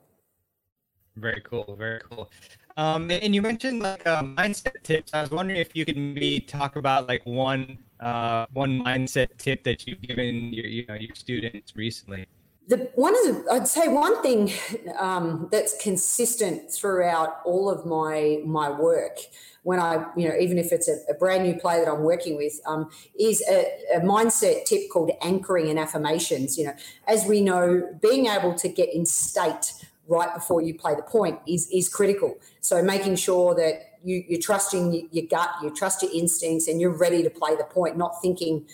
Very 1.15 1.41
cool, 1.41 1.75
very 1.77 1.99
cool. 2.09 2.29
Um, 2.77 3.11
and 3.11 3.35
you 3.35 3.41
mentioned 3.41 3.81
like 3.81 4.05
uh, 4.07 4.21
mindset 4.21 4.81
tips. 4.83 5.13
I 5.13 5.21
was 5.21 5.31
wondering 5.31 5.59
if 5.59 5.75
you 5.75 5.83
could 5.83 5.97
maybe 5.97 6.39
talk 6.39 6.75
about 6.75 7.07
like 7.07 7.25
one 7.25 7.79
uh, 7.99 8.45
one 8.53 8.81
mindset 8.81 9.35
tip 9.37 9.63
that 9.63 9.85
you've 9.85 10.01
given 10.01 10.53
your 10.53 10.65
you 10.65 10.85
know 10.87 10.93
your 10.93 11.15
students 11.15 11.75
recently. 11.75 12.25
The 12.69 12.77
one 12.93 13.15
of 13.15 13.23
the 13.23 13.51
I'd 13.51 13.67
say 13.67 13.87
one 13.87 14.21
thing 14.21 14.51
um, 14.97 15.49
that's 15.51 15.75
consistent 15.81 16.71
throughout 16.71 17.39
all 17.43 17.69
of 17.69 17.85
my 17.85 18.41
my 18.45 18.69
work 18.69 19.17
when 19.63 19.79
I 19.79 20.05
you 20.15 20.29
know 20.29 20.35
even 20.39 20.59
if 20.59 20.71
it's 20.71 20.87
a, 20.87 20.99
a 21.09 21.15
brand 21.15 21.43
new 21.43 21.55
play 21.59 21.79
that 21.83 21.91
I'm 21.91 22.03
working 22.03 22.37
with 22.37 22.61
um, 22.67 22.89
is 23.19 23.43
a, 23.49 23.65
a, 23.95 23.99
mindset 24.01 24.65
tip 24.65 24.89
called 24.91 25.11
anchoring 25.23 25.67
and 25.69 25.79
affirmations. 25.79 26.59
You 26.59 26.65
know, 26.65 26.73
as 27.07 27.25
we 27.25 27.41
know, 27.41 27.89
being 28.01 28.27
able 28.27 28.53
to 28.53 28.69
get 28.69 28.93
in 28.93 29.05
state 29.07 29.73
right 30.07 30.33
before 30.33 30.61
you 30.61 30.75
play 30.75 30.93
the 30.93 31.01
point 31.01 31.39
is 31.47 31.67
is 31.73 31.89
critical. 31.89 32.37
So 32.61 32.83
making 32.83 33.15
sure 33.15 33.55
that 33.55 33.97
you, 34.03 34.23
you're 34.27 34.39
trusting 34.39 35.09
your 35.11 35.25
gut, 35.25 35.49
you 35.63 35.73
trust 35.73 36.03
your 36.03 36.11
instincts, 36.13 36.67
and 36.67 36.79
you're 36.79 36.95
ready 36.95 37.23
to 37.23 37.31
play 37.31 37.55
the 37.55 37.63
point, 37.63 37.97
not 37.97 38.21
thinking 38.21 38.67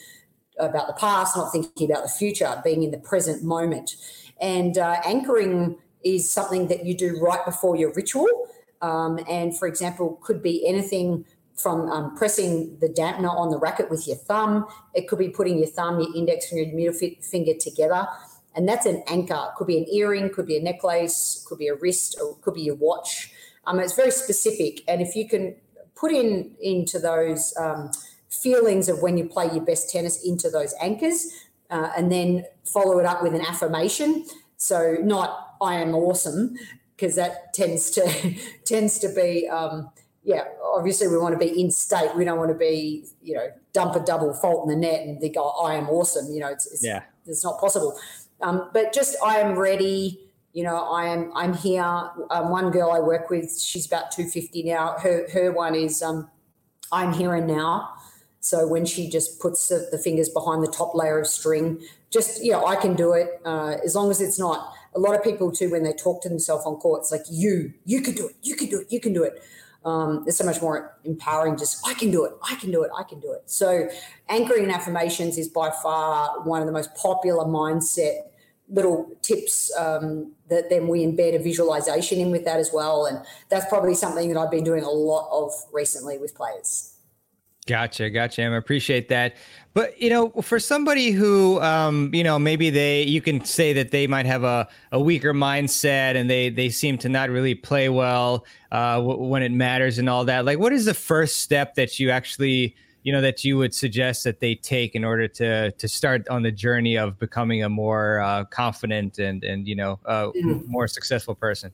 about 0.60 0.88
the 0.88 0.94
past, 0.94 1.36
not 1.36 1.52
thinking 1.52 1.90
about 1.90 2.04
the 2.04 2.10
future, 2.10 2.62
being 2.64 2.84
in 2.84 2.92
the 2.92 2.98
present 2.98 3.44
moment. 3.44 3.96
And 4.40 4.78
uh, 4.78 5.02
anchoring 5.06 5.78
is 6.04 6.30
something 6.30 6.68
that 6.68 6.86
you 6.86 6.96
do 6.96 7.20
right 7.22 7.44
before 7.46 7.76
your 7.76 7.92
ritual. 7.94 8.28
Um, 8.82 9.20
and 9.30 9.58
for 9.58 9.68
example, 9.68 10.20
could 10.24 10.42
be 10.42 10.68
anything 10.68 11.26
from 11.56 11.90
um, 11.90 12.16
pressing 12.16 12.78
the 12.80 12.88
dampener 12.88 13.34
on 13.34 13.50
the 13.50 13.58
racket 13.58 13.90
with 13.90 14.08
your 14.08 14.18
thumb. 14.18 14.68
It 14.94 15.08
could 15.08 15.20
be 15.20 15.30
putting 15.30 15.58
your 15.58 15.68
thumb, 15.68 16.00
your 16.00 16.14
index, 16.16 16.52
and 16.52 16.60
your 16.60 16.76
middle 16.76 17.12
finger 17.22 17.54
together. 17.60 18.08
And 18.56 18.68
that's 18.68 18.86
an 18.86 19.04
anchor. 19.08 19.52
Could 19.58 19.68
be 19.68 19.78
an 19.78 19.88
earring, 19.92 20.30
could 20.30 20.46
be 20.46 20.58
a 20.58 20.62
necklace, 20.62 21.46
could 21.48 21.58
be 21.58 21.68
a 21.68 21.76
wrist, 21.76 22.18
or 22.22 22.36
could 22.42 22.54
be 22.54 22.62
your 22.64 22.76
watch. 22.76 23.32
Um, 23.66 23.80
it's 23.80 23.96
very 23.96 24.12
specific. 24.12 24.82
And 24.88 25.02
if 25.02 25.16
you 25.16 25.28
can 25.28 25.56
put 25.96 26.12
in 26.12 26.52
into 26.62 27.00
those 27.00 27.54
um, 27.58 27.92
feelings 28.42 28.90
of 28.90 29.02
when 29.02 29.18
you 29.18 29.26
play 29.26 29.46
your 29.46 29.64
best 29.64 29.90
tennis 29.90 30.24
into 30.24 30.50
those 30.50 30.74
anchors 30.82 31.28
uh, 31.70 31.90
and 31.98 32.12
then 32.12 32.46
follow 32.64 33.00
it 33.00 33.06
up 33.06 33.24
with 33.24 33.34
an 33.34 33.42
affirmation. 33.42 34.26
So 34.58 34.98
not 35.02 35.56
I 35.62 35.76
am 35.76 35.96
awesome 35.96 36.58
because 36.96 37.16
that 37.16 37.54
tends 37.54 37.90
to 37.92 38.36
tends 38.66 39.00
to 39.00 39.10
be 39.10 39.48
um, 39.50 39.90
yeah 40.24 40.44
obviously 40.64 41.08
we 41.08 41.18
want 41.18 41.40
to 41.40 41.40
be 41.40 41.60
in 41.60 41.72
state. 41.72 42.16
We 42.16 42.26
don't 42.26 42.38
want 42.38 42.52
to 42.52 42.58
be 42.58 43.06
you 43.22 43.36
know 43.36 43.48
dump 43.74 43.96
a 43.96 44.00
double 44.00 44.34
fault 44.34 44.68
in 44.68 44.70
the 44.70 44.88
net 44.88 45.02
and 45.02 45.20
think 45.20 45.36
oh 45.38 45.66
I 45.66 45.76
am 45.76 45.90
awesome 45.90 46.32
you 46.34 46.40
know 46.40 46.50
it's, 46.50 46.72
it's 46.72 46.84
yeah. 46.84 47.04
it's 47.26 47.44
not 47.44 47.60
possible. 47.60 47.98
Um, 48.42 48.70
but 48.74 48.94
just 48.94 49.16
I 49.24 49.38
am 49.38 49.58
ready 49.58 50.20
you 50.54 50.64
know 50.64 50.78
I 50.78 51.08
am 51.08 51.32
I'm 51.36 51.54
here. 51.54 51.84
Um, 51.84 52.50
one 52.50 52.72
girl 52.72 52.92
I 52.92 53.00
work 53.00 53.30
with 53.30 53.60
she's 53.60 53.86
about 53.86 54.12
250 54.12 54.64
now. 54.64 54.96
Her 55.00 55.28
her 55.32 55.52
one 55.52 55.76
is 55.76 56.02
um, 56.02 56.30
I'm 56.92 57.14
here 57.14 57.34
and 57.34 57.48
now 57.48 57.95
so 58.46 58.68
when 58.68 58.86
she 58.86 59.10
just 59.10 59.40
puts 59.40 59.70
the, 59.70 60.00
fingers 60.04 60.30
behind 60.30 60.62
the 60.62 60.72
top 60.72 60.94
layer 60.94 61.18
of 61.18 61.26
string, 61.26 61.82
just, 62.12 62.44
you 62.44 62.52
know, 62.52 62.64
I 62.64 62.76
can 62.76 62.96
do 62.96 63.14
it 63.14 63.42
uh, 63.44 63.78
as 63.84 63.96
long 63.96 64.12
as 64.12 64.22
it's 64.22 64.38
not. 64.38 64.72
A 64.94 65.00
lot 65.00 65.16
of 65.16 65.24
people 65.24 65.52
too, 65.52 65.72
when 65.72 65.82
they 65.82 65.94
talk 65.94 66.22
to 66.22 66.30
themselves 66.30 66.64
on 66.64 66.76
court, 66.76 67.02
it's 67.02 67.12
like, 67.12 67.24
you, 67.28 67.74
you 67.86 68.04
can 68.04 68.14
do 68.14 68.28
it, 68.28 68.36
you 68.44 68.56
can 68.56 68.70
do 68.70 68.82
it, 68.82 68.92
you 68.92 69.00
can 69.00 69.14
do 69.14 69.24
it. 69.24 69.42
Um, 69.84 70.26
it's 70.28 70.38
so 70.38 70.46
much 70.46 70.62
more 70.62 70.96
empowering. 71.06 71.58
Just 71.58 71.88
I 71.88 71.96
can 71.96 72.12
do 72.12 72.24
it, 72.24 72.34
I 72.48 72.54
can 72.54 72.70
do 72.70 72.84
it, 72.84 72.92
I 72.96 73.02
can 73.02 73.20
do 73.20 73.34
it. 73.34 73.50
So 73.50 73.90
anchoring 74.30 74.70
affirmations 74.70 75.40
is 75.40 75.48
by 75.48 75.72
far 75.82 76.42
one 76.44 76.62
of 76.62 76.68
the 76.68 76.74
most 76.74 76.94
popular 76.96 77.46
mindset 77.46 78.28
little 78.70 79.12
tips 79.24 79.76
um, 79.76 80.34
that 80.50 80.70
then 80.70 80.88
we 80.88 81.04
embed 81.04 81.34
a 81.34 81.40
visualization 81.40 82.20
in 82.20 82.30
with 82.30 82.46
that 82.46 82.60
as 82.60 82.70
well. 82.72 83.08
And 83.08 83.26
that's 83.50 83.66
probably 83.66 83.96
something 83.96 84.32
that 84.32 84.40
I've 84.40 84.52
been 84.52 84.64
doing 84.64 84.84
a 84.84 84.90
lot 84.92 85.30
of 85.32 85.52
recently 85.74 86.20
with 86.20 86.36
players. 86.36 86.95
Gotcha, 87.68 88.12
gotcha. 88.12 88.44
I 88.44 88.56
appreciate 88.56 89.10
that. 89.10 89.36
But 89.74 90.00
you 90.00 90.10
know, 90.12 90.30
for 90.44 90.60
somebody 90.60 91.10
who, 91.10 91.60
um, 91.62 92.14
you 92.14 92.24
know, 92.24 92.38
maybe 92.38 92.70
they, 92.70 93.02
you 93.02 93.22
can 93.22 93.44
say 93.44 93.74
that 93.74 93.90
they 93.90 94.06
might 94.06 94.28
have 94.28 94.44
a, 94.44 94.68
a 94.92 95.00
weaker 95.00 95.34
mindset 95.34 96.16
and 96.16 96.30
they 96.30 96.50
they 96.50 96.70
seem 96.70 97.00
to 97.00 97.10
not 97.10 97.32
really 97.32 97.56
play 97.56 97.90
well 97.90 98.46
uh, 98.72 98.98
w- 98.98 99.24
when 99.24 99.42
it 99.42 99.52
matters 99.52 99.98
and 99.98 100.08
all 100.08 100.24
that. 100.26 100.46
Like, 100.46 100.60
what 100.60 100.74
is 100.74 100.86
the 100.86 100.94
first 100.94 101.38
step 101.38 101.74
that 101.74 102.00
you 102.00 102.12
actually, 102.12 102.76
you 103.02 103.12
know, 103.12 103.22
that 103.22 103.44
you 103.44 103.58
would 103.58 103.74
suggest 103.74 104.24
that 104.26 104.40
they 104.40 104.54
take 104.54 104.94
in 104.94 105.04
order 105.04 105.28
to 105.28 105.72
to 105.72 105.88
start 105.88 106.28
on 106.30 106.44
the 106.44 106.52
journey 106.52 106.98
of 107.00 107.18
becoming 107.18 107.64
a 107.64 107.70
more 107.70 108.20
uh, 108.20 108.46
confident 108.46 109.18
and 109.18 109.44
and 109.44 109.68
you 109.68 109.76
know, 109.76 110.00
uh, 110.06 110.28
mm-hmm. 110.28 110.60
more 110.68 110.88
successful 110.88 111.34
person? 111.34 111.72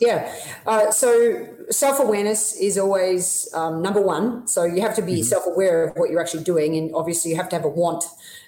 Yeah. 0.00 0.34
Uh, 0.66 0.90
so 0.90 1.46
self 1.70 2.00
awareness 2.00 2.56
is 2.56 2.78
always 2.78 3.48
um, 3.54 3.82
number 3.82 4.00
one. 4.00 4.46
So 4.46 4.64
you 4.64 4.80
have 4.80 4.94
to 4.96 5.02
be 5.02 5.14
mm-hmm. 5.14 5.22
self 5.22 5.46
aware 5.46 5.84
of 5.84 5.96
what 5.96 6.10
you're 6.10 6.20
actually 6.20 6.44
doing, 6.44 6.76
and 6.76 6.94
obviously 6.94 7.30
you 7.30 7.36
have 7.36 7.48
to 7.50 7.56
have 7.56 7.64
a 7.64 7.68
want 7.68 8.04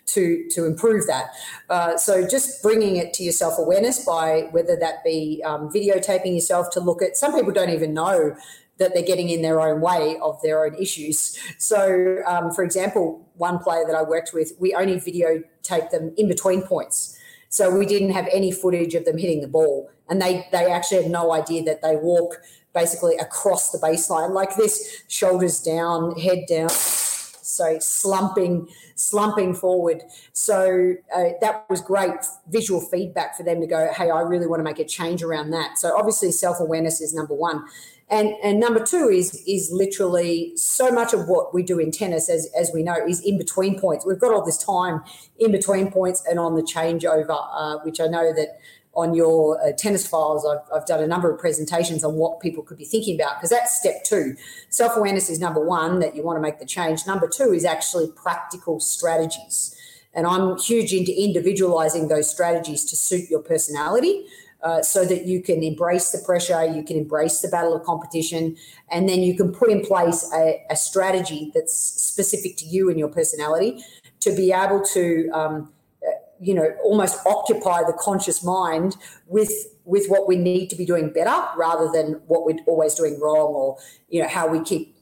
to 0.06 0.48
to 0.50 0.64
improve 0.64 1.06
that. 1.06 1.30
Uh, 1.70 1.96
so 1.96 2.26
just 2.26 2.62
bringing 2.62 2.96
it 2.96 3.14
to 3.14 3.22
your 3.22 3.32
self 3.32 3.58
awareness 3.58 4.04
by 4.04 4.48
whether 4.50 4.76
that 4.76 5.04
be 5.04 5.42
um, 5.44 5.68
videotaping 5.70 6.34
yourself 6.34 6.70
to 6.70 6.80
look 6.80 7.02
at. 7.02 7.16
Some 7.16 7.32
people 7.32 7.52
don't 7.52 7.70
even 7.70 7.94
know 7.94 8.36
that 8.78 8.92
they're 8.92 9.04
getting 9.04 9.28
in 9.28 9.42
their 9.42 9.60
own 9.60 9.80
way 9.80 10.16
of 10.20 10.40
their 10.42 10.64
own 10.64 10.74
issues. 10.74 11.38
So, 11.58 12.18
um, 12.26 12.50
for 12.50 12.64
example, 12.64 13.28
one 13.36 13.58
player 13.58 13.84
that 13.86 13.94
I 13.94 14.02
worked 14.02 14.32
with, 14.32 14.52
we 14.58 14.74
only 14.74 14.96
videotaped 14.96 15.90
them 15.90 16.12
in 16.16 16.28
between 16.28 16.62
points. 16.62 17.13
So 17.54 17.70
we 17.70 17.86
didn't 17.86 18.10
have 18.10 18.26
any 18.32 18.50
footage 18.50 18.96
of 18.96 19.04
them 19.04 19.16
hitting 19.16 19.40
the 19.40 19.46
ball 19.46 19.88
and 20.08 20.20
they 20.20 20.48
they 20.50 20.72
actually 20.72 21.04
had 21.04 21.12
no 21.12 21.32
idea 21.32 21.62
that 21.62 21.82
they 21.82 21.94
walk 21.94 22.40
basically 22.74 23.16
across 23.18 23.70
the 23.70 23.78
baseline 23.78 24.32
like 24.32 24.56
this, 24.56 25.04
shoulders 25.06 25.60
down, 25.60 26.18
head 26.18 26.46
down, 26.48 26.68
so 26.68 27.78
slumping 27.78 28.66
slumping 28.96 29.54
forward. 29.54 30.02
So 30.32 30.94
uh, 31.14 31.28
that 31.40 31.64
was 31.70 31.80
great 31.80 32.10
visual 32.48 32.80
feedback 32.80 33.36
for 33.36 33.44
them 33.44 33.60
to 33.60 33.68
go, 33.68 33.88
hey, 33.92 34.10
I 34.10 34.22
really 34.22 34.48
want 34.48 34.58
to 34.58 34.64
make 34.64 34.80
a 34.80 34.84
change 34.84 35.22
around 35.22 35.50
that. 35.50 35.78
So 35.78 35.96
obviously 35.96 36.32
self 36.32 36.58
awareness 36.58 37.00
is 37.00 37.14
number 37.14 37.34
one. 37.34 37.62
And, 38.10 38.34
and 38.42 38.60
number 38.60 38.84
two 38.84 39.08
is 39.08 39.42
is 39.46 39.70
literally 39.72 40.52
so 40.56 40.90
much 40.90 41.14
of 41.14 41.26
what 41.26 41.54
we 41.54 41.62
do 41.62 41.78
in 41.78 41.90
tennis, 41.90 42.28
as, 42.28 42.50
as 42.56 42.70
we 42.74 42.82
know, 42.82 42.96
is 43.06 43.20
in 43.20 43.38
between 43.38 43.80
points. 43.80 44.04
We've 44.06 44.18
got 44.18 44.32
all 44.32 44.44
this 44.44 44.58
time 44.58 45.02
in 45.38 45.50
between 45.50 45.90
points 45.90 46.22
and 46.28 46.38
on 46.38 46.54
the 46.54 46.62
changeover, 46.62 47.48
uh, 47.52 47.78
which 47.78 48.00
I 48.00 48.06
know 48.06 48.32
that 48.34 48.60
on 48.94 49.14
your 49.14 49.60
uh, 49.60 49.72
tennis 49.76 50.06
files, 50.06 50.46
I've, 50.46 50.60
I've 50.72 50.86
done 50.86 51.02
a 51.02 51.06
number 51.06 51.32
of 51.32 51.38
presentations 51.40 52.04
on 52.04 52.14
what 52.14 52.40
people 52.40 52.62
could 52.62 52.78
be 52.78 52.84
thinking 52.84 53.20
about 53.20 53.38
because 53.38 53.50
that's 53.50 53.76
step 53.78 54.04
two. 54.04 54.36
Self 54.68 54.96
awareness 54.96 55.30
is 55.30 55.40
number 55.40 55.60
one 55.60 56.00
that 56.00 56.14
you 56.14 56.22
want 56.22 56.36
to 56.36 56.40
make 56.40 56.58
the 56.58 56.66
change. 56.66 57.06
Number 57.06 57.28
two 57.28 57.52
is 57.52 57.64
actually 57.64 58.08
practical 58.14 58.80
strategies. 58.80 59.74
And 60.12 60.26
I'm 60.26 60.56
huge 60.58 60.92
into 60.92 61.12
individualizing 61.12 62.08
those 62.08 62.30
strategies 62.30 62.84
to 62.84 62.96
suit 62.96 63.28
your 63.28 63.40
personality. 63.40 64.26
Uh, 64.64 64.82
so 64.82 65.04
that 65.04 65.26
you 65.26 65.42
can 65.42 65.62
embrace 65.62 66.10
the 66.10 66.18
pressure, 66.24 66.64
you 66.64 66.82
can 66.82 66.96
embrace 66.96 67.42
the 67.42 67.48
battle 67.48 67.76
of 67.76 67.82
competition, 67.84 68.56
and 68.90 69.06
then 69.10 69.20
you 69.20 69.36
can 69.36 69.52
put 69.52 69.68
in 69.68 69.84
place 69.84 70.26
a, 70.32 70.64
a 70.70 70.74
strategy 70.74 71.52
that's 71.54 71.74
specific 71.74 72.56
to 72.56 72.64
you 72.64 72.88
and 72.88 72.98
your 72.98 73.08
personality 73.08 73.84
to 74.20 74.34
be 74.34 74.52
able 74.52 74.80
to 74.80 75.28
um, 75.34 75.70
you 76.40 76.54
know 76.54 76.74
almost 76.82 77.18
occupy 77.26 77.82
the 77.82 77.92
conscious 77.98 78.44
mind 78.44 78.96
with 79.26 79.52
with 79.84 80.06
what 80.08 80.26
we 80.26 80.36
need 80.36 80.68
to 80.68 80.76
be 80.76 80.84
doing 80.84 81.12
better 81.12 81.46
rather 81.56 81.90
than 81.92 82.20
what 82.26 82.44
we're 82.44 82.56
always 82.66 82.94
doing 82.94 83.18
wrong 83.20 83.52
or 83.54 83.76
you 84.08 84.20
know 84.20 84.28
how 84.28 84.46
we 84.46 84.60
keep 84.60 84.96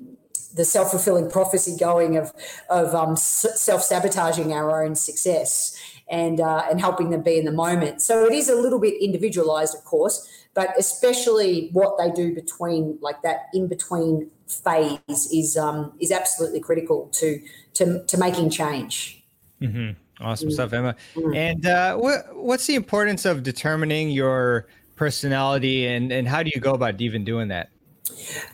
the 0.54 0.64
self-fulfilling 0.64 1.30
prophecy 1.30 1.76
going 1.78 2.16
of 2.16 2.32
of 2.68 2.94
um, 2.94 3.16
self-sabotaging 3.16 4.52
our 4.52 4.84
own 4.84 4.94
success 4.94 5.76
and 6.12 6.40
uh, 6.40 6.64
and 6.70 6.80
helping 6.80 7.10
them 7.10 7.22
be 7.22 7.38
in 7.38 7.44
the 7.44 7.52
moment 7.52 8.00
so 8.00 8.24
it 8.24 8.32
is 8.32 8.48
a 8.48 8.54
little 8.54 8.78
bit 8.78 8.94
individualized 9.02 9.74
of 9.74 9.82
course 9.84 10.28
but 10.54 10.68
especially 10.78 11.70
what 11.72 11.98
they 11.98 12.10
do 12.10 12.32
between 12.34 12.96
like 13.00 13.20
that 13.22 13.46
in 13.52 13.66
between 13.66 14.30
phase 14.46 15.26
is 15.32 15.56
um, 15.56 15.92
is 15.98 16.12
absolutely 16.12 16.60
critical 16.60 17.08
to 17.12 17.40
to 17.74 18.04
to 18.06 18.16
making 18.18 18.50
change 18.50 19.24
mm-hmm. 19.60 19.90
Awesome 20.20 20.50
mm. 20.50 20.52
stuff, 20.52 20.72
Emma. 20.72 20.94
Mm. 21.14 21.36
And 21.36 21.66
uh, 21.66 21.96
what 21.96 22.36
what's 22.36 22.66
the 22.66 22.76
importance 22.76 23.24
of 23.24 23.42
determining 23.42 24.10
your 24.10 24.68
personality, 24.94 25.86
and 25.86 26.12
and 26.12 26.28
how 26.28 26.42
do 26.42 26.50
you 26.54 26.60
go 26.60 26.72
about 26.72 27.00
even 27.00 27.24
doing 27.24 27.48
that? 27.48 27.70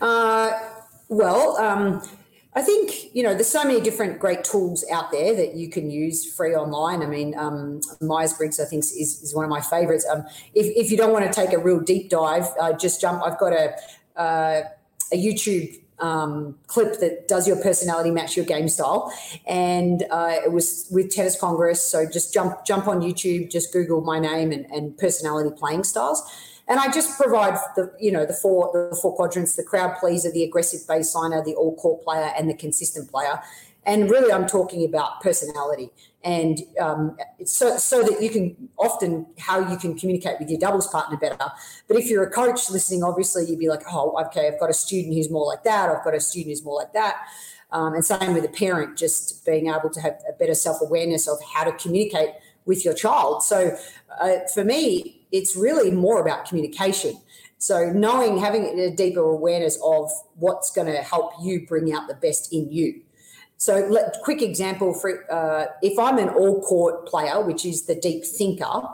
Uh, 0.01 0.51
well, 1.09 1.57
um, 1.57 2.01
I 2.55 2.61
think 2.63 3.13
you 3.13 3.21
know 3.21 3.33
there's 3.33 3.47
so 3.47 3.63
many 3.63 3.79
different 3.79 4.19
great 4.19 4.43
tools 4.43 4.83
out 4.91 5.11
there 5.11 5.35
that 5.35 5.55
you 5.55 5.69
can 5.69 5.91
use 5.91 6.25
free 6.33 6.55
online. 6.55 7.03
I 7.03 7.05
mean, 7.05 7.37
um, 7.37 7.81
Myers 8.01 8.33
Briggs 8.33 8.59
I 8.59 8.65
think 8.65 8.83
is, 8.83 8.91
is 8.91 9.35
one 9.35 9.45
of 9.45 9.51
my 9.51 9.61
favorites. 9.61 10.05
Um, 10.11 10.25
if 10.55 10.65
if 10.75 10.91
you 10.91 10.97
don't 10.97 11.13
want 11.13 11.25
to 11.25 11.31
take 11.31 11.53
a 11.53 11.59
real 11.59 11.79
deep 11.79 12.09
dive, 12.09 12.47
uh, 12.59 12.73
just 12.73 13.01
jump. 13.01 13.21
I've 13.23 13.37
got 13.37 13.53
a 13.53 13.75
uh, 14.19 14.63
a 15.11 15.15
YouTube 15.15 15.79
um, 15.99 16.57
clip 16.67 16.99
that 17.01 17.27
does 17.27 17.47
your 17.47 17.57
personality 17.57 18.09
match 18.09 18.35
your 18.35 18.45
game 18.45 18.67
style, 18.67 19.13
and 19.45 20.03
uh, 20.09 20.37
it 20.43 20.51
was 20.51 20.87
with 20.91 21.11
Tennis 21.11 21.39
Congress. 21.39 21.83
So 21.83 22.09
just 22.09 22.33
jump 22.33 22.65
jump 22.65 22.87
on 22.87 23.01
YouTube, 23.01 23.51
just 23.51 23.71
Google 23.71 24.01
my 24.01 24.17
name 24.17 24.51
and, 24.51 24.65
and 24.71 24.97
personality 24.97 25.55
playing 25.55 25.83
styles, 25.83 26.23
and 26.69 26.79
I 26.79 26.91
just 26.91 27.17
provide 27.19 27.57
the 27.75 27.91
you 27.99 28.11
know 28.11 28.25
the 28.25 28.33
four 28.33 28.71
the 28.71 28.95
four 28.95 29.15
quadrants: 29.15 29.55
the 29.55 29.63
crowd 29.63 29.97
pleaser, 29.99 30.31
the 30.31 30.43
aggressive 30.43 30.81
baseliner, 30.87 31.43
the 31.43 31.55
all 31.55 31.75
court 31.75 32.03
player, 32.03 32.31
and 32.37 32.49
the 32.49 32.53
consistent 32.53 33.11
player. 33.11 33.41
And 33.85 34.09
really, 34.09 34.31
I'm 34.31 34.45
talking 34.45 34.85
about 34.85 35.19
personality, 35.21 35.89
and 36.23 36.59
um, 36.79 37.17
so 37.43 37.77
so 37.77 38.03
that 38.03 38.21
you 38.21 38.29
can 38.29 38.69
often 38.77 39.25
how 39.39 39.67
you 39.71 39.77
can 39.77 39.97
communicate 39.97 40.39
with 40.39 40.49
your 40.49 40.59
doubles 40.59 40.85
partner 40.87 41.17
better. 41.17 41.51
But 41.87 41.97
if 41.97 42.07
you're 42.07 42.23
a 42.23 42.29
coach 42.29 42.69
listening, 42.69 43.03
obviously 43.03 43.47
you'd 43.47 43.59
be 43.59 43.67
like, 43.67 43.81
oh, 43.91 44.15
okay, 44.27 44.47
I've 44.47 44.59
got 44.59 44.69
a 44.69 44.73
student 44.73 45.15
who's 45.15 45.31
more 45.31 45.47
like 45.47 45.63
that. 45.63 45.89
I've 45.89 46.03
got 46.03 46.13
a 46.13 46.19
student 46.19 46.51
who's 46.51 46.63
more 46.63 46.75
like 46.75 46.93
that. 46.93 47.17
Um, 47.71 47.93
and 47.93 48.05
same 48.05 48.33
with 48.33 48.45
a 48.45 48.49
parent, 48.49 48.97
just 48.97 49.45
being 49.45 49.67
able 49.67 49.89
to 49.91 50.01
have 50.01 50.19
a 50.27 50.33
better 50.33 50.55
self 50.55 50.81
awareness 50.81 51.27
of 51.27 51.39
how 51.41 51.63
to 51.63 51.71
communicate 51.71 52.29
with 52.65 52.85
your 52.85 52.93
child. 52.93 53.41
So 53.43 53.75
uh, 54.21 54.39
for 54.53 54.63
me, 54.63 55.18
it's 55.31 55.55
really 55.55 55.91
more 55.91 56.21
about 56.21 56.47
communication. 56.47 57.15
So 57.57 57.91
knowing, 57.91 58.37
having 58.37 58.79
a 58.79 58.89
deeper 58.89 59.21
awareness 59.21 59.77
of 59.83 60.09
what's 60.35 60.71
going 60.71 60.87
to 60.87 60.99
help 60.99 61.33
you 61.41 61.67
bring 61.67 61.93
out 61.93 62.07
the 62.07 62.15
best 62.15 62.53
in 62.53 62.71
you. 62.71 63.01
So, 63.57 63.85
let, 63.89 64.15
quick 64.23 64.41
example 64.41 64.93
for 64.93 65.29
uh, 65.29 65.65
if 65.81 65.99
I'm 65.99 66.17
an 66.17 66.29
all 66.29 66.61
court 66.61 67.05
player, 67.05 67.41
which 67.41 67.65
is 67.65 67.87
the 67.87 67.95
deep 67.95 68.23
thinker 68.23 68.87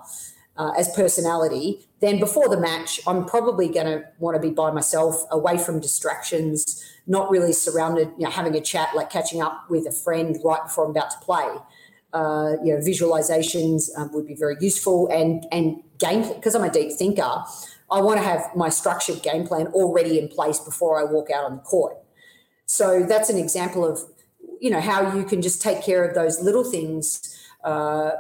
uh, 0.58 0.72
as 0.76 0.92
personality, 0.96 1.88
then 2.00 2.20
before 2.20 2.50
the 2.50 2.60
match, 2.60 3.00
I'm 3.06 3.26
probably 3.26 3.68
going 3.68 3.86
to 3.86 4.04
want 4.18 4.36
to 4.36 4.42
be 4.42 4.50
by 4.50 4.72
myself, 4.72 5.24
away 5.30 5.60
from 5.60 5.80
distractions, 5.80 6.84
not 7.06 7.30
really 7.30 7.54
surrounded, 7.54 8.10
you 8.18 8.26
know, 8.26 8.32
having 8.32 8.56
a 8.56 8.62
chat, 8.62 8.90
like 8.96 9.12
catching 9.12 9.40
up 9.40 9.70
with 9.70 9.86
a 9.86 9.92
friend 9.92 10.36
right 10.44 10.64
before 10.64 10.86
I'm 10.86 10.92
about 10.92 11.12
to 11.12 11.18
play. 11.20 11.48
Uh, 12.12 12.56
you 12.64 12.74
know, 12.74 12.80
visualizations 12.80 13.90
um, 13.98 14.12
would 14.14 14.26
be 14.26 14.36
very 14.36 14.56
useful, 14.60 15.08
and 15.10 15.46
and 15.52 15.84
game 15.98 16.34
because 16.34 16.56
I'm 16.56 16.64
a 16.64 16.72
deep 16.72 16.94
thinker. 16.94 17.44
I 17.92 18.02
want 18.02 18.18
to 18.20 18.24
have 18.24 18.56
my 18.56 18.70
structured 18.70 19.22
game 19.22 19.46
plan 19.46 19.68
already 19.68 20.18
in 20.20 20.28
place 20.28 20.60
before 20.60 21.00
I 21.00 21.04
walk 21.04 21.30
out 21.30 21.46
on 21.46 21.58
the 21.58 21.62
court. 21.62 21.98
So 22.66 23.04
that's 23.08 23.30
an 23.30 23.38
example 23.38 23.86
of 23.86 24.00
you 24.60 24.70
know 24.70 24.82
how 24.82 25.16
you 25.16 25.24
can 25.24 25.42
just 25.42 25.62
take 25.62 25.84
care 25.84 26.04
of 26.04 26.16
those 26.16 26.42
little 26.42 26.64
things. 26.64 27.38
Uh, 27.64 28.12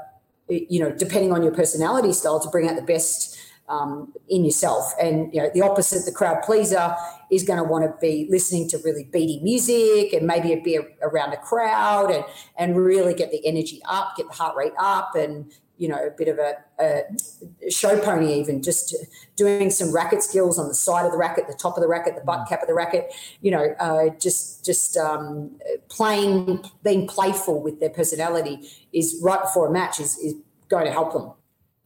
you 0.48 0.80
know, 0.80 0.92
depending 0.92 1.32
on 1.32 1.42
your 1.42 1.52
personality 1.52 2.14
style, 2.14 2.40
to 2.40 2.50
bring 2.50 2.70
out 2.70 2.76
the 2.76 2.82
best 2.84 3.36
um, 3.68 4.14
in 4.30 4.46
yourself. 4.46 4.94
And 5.02 5.34
you 5.34 5.42
know, 5.42 5.50
the 5.54 5.62
opposite, 5.62 6.06
the 6.06 6.12
crowd 6.12 6.44
pleaser, 6.44 6.96
is 7.32 7.44
going 7.44 7.58
to 7.58 7.64
want 7.64 7.84
to 7.84 7.96
be 8.00 8.28
listening 8.30 8.70
to 8.70 8.78
really 8.80 9.06
beaty 9.06 9.40
music 9.42 10.14
and 10.14 10.28
maybe 10.28 10.52
it 10.52 10.64
be 10.64 10.80
around 11.02 11.34
a 11.34 11.38
crowd 11.38 12.12
and 12.12 12.24
and 12.58 12.78
really 12.78 13.14
get 13.14 13.32
the 13.32 13.46
energy 13.46 13.82
up, 13.90 14.16
get 14.16 14.28
the 14.28 14.34
heart 14.34 14.56
rate 14.56 14.74
up, 14.78 15.16
and 15.16 15.52
you 15.78 15.88
know, 15.88 16.08
a 16.08 16.12
bit 16.12 16.28
of 16.28 16.40
a, 16.40 16.56
a 16.80 17.70
show 17.70 18.00
pony, 18.00 18.34
even 18.40 18.62
just 18.62 18.96
doing 19.36 19.70
some 19.70 19.94
racket 19.94 20.24
skills 20.24 20.58
on 20.58 20.68
the 20.68 20.74
side 20.74 21.06
of 21.06 21.12
the 21.12 21.18
racket, 21.18 21.48
the 21.48 21.54
top 21.54 21.78
of 21.78 21.82
the 21.82 21.88
racket, 21.88 22.16
the 22.16 22.22
butt 22.22 22.48
cap 22.48 22.62
of 22.62 22.68
the 22.68 22.74
racket. 22.74 23.14
You 23.42 23.52
know, 23.52 23.76
uh, 23.80 24.10
just 24.20 24.66
just 24.66 24.98
um, 24.98 25.52
playing, 25.90 26.64
being 26.84 27.08
playful 27.08 27.62
with 27.62 27.80
their 27.80 27.90
personality 27.90 28.70
is 28.94 29.20
right 29.22 29.42
before 29.42 29.68
a 29.68 29.72
match 29.72 30.00
is 30.00 30.18
is 30.18 30.36
going 30.70 30.86
to 30.86 30.92
help 30.92 31.14
them. 31.14 31.32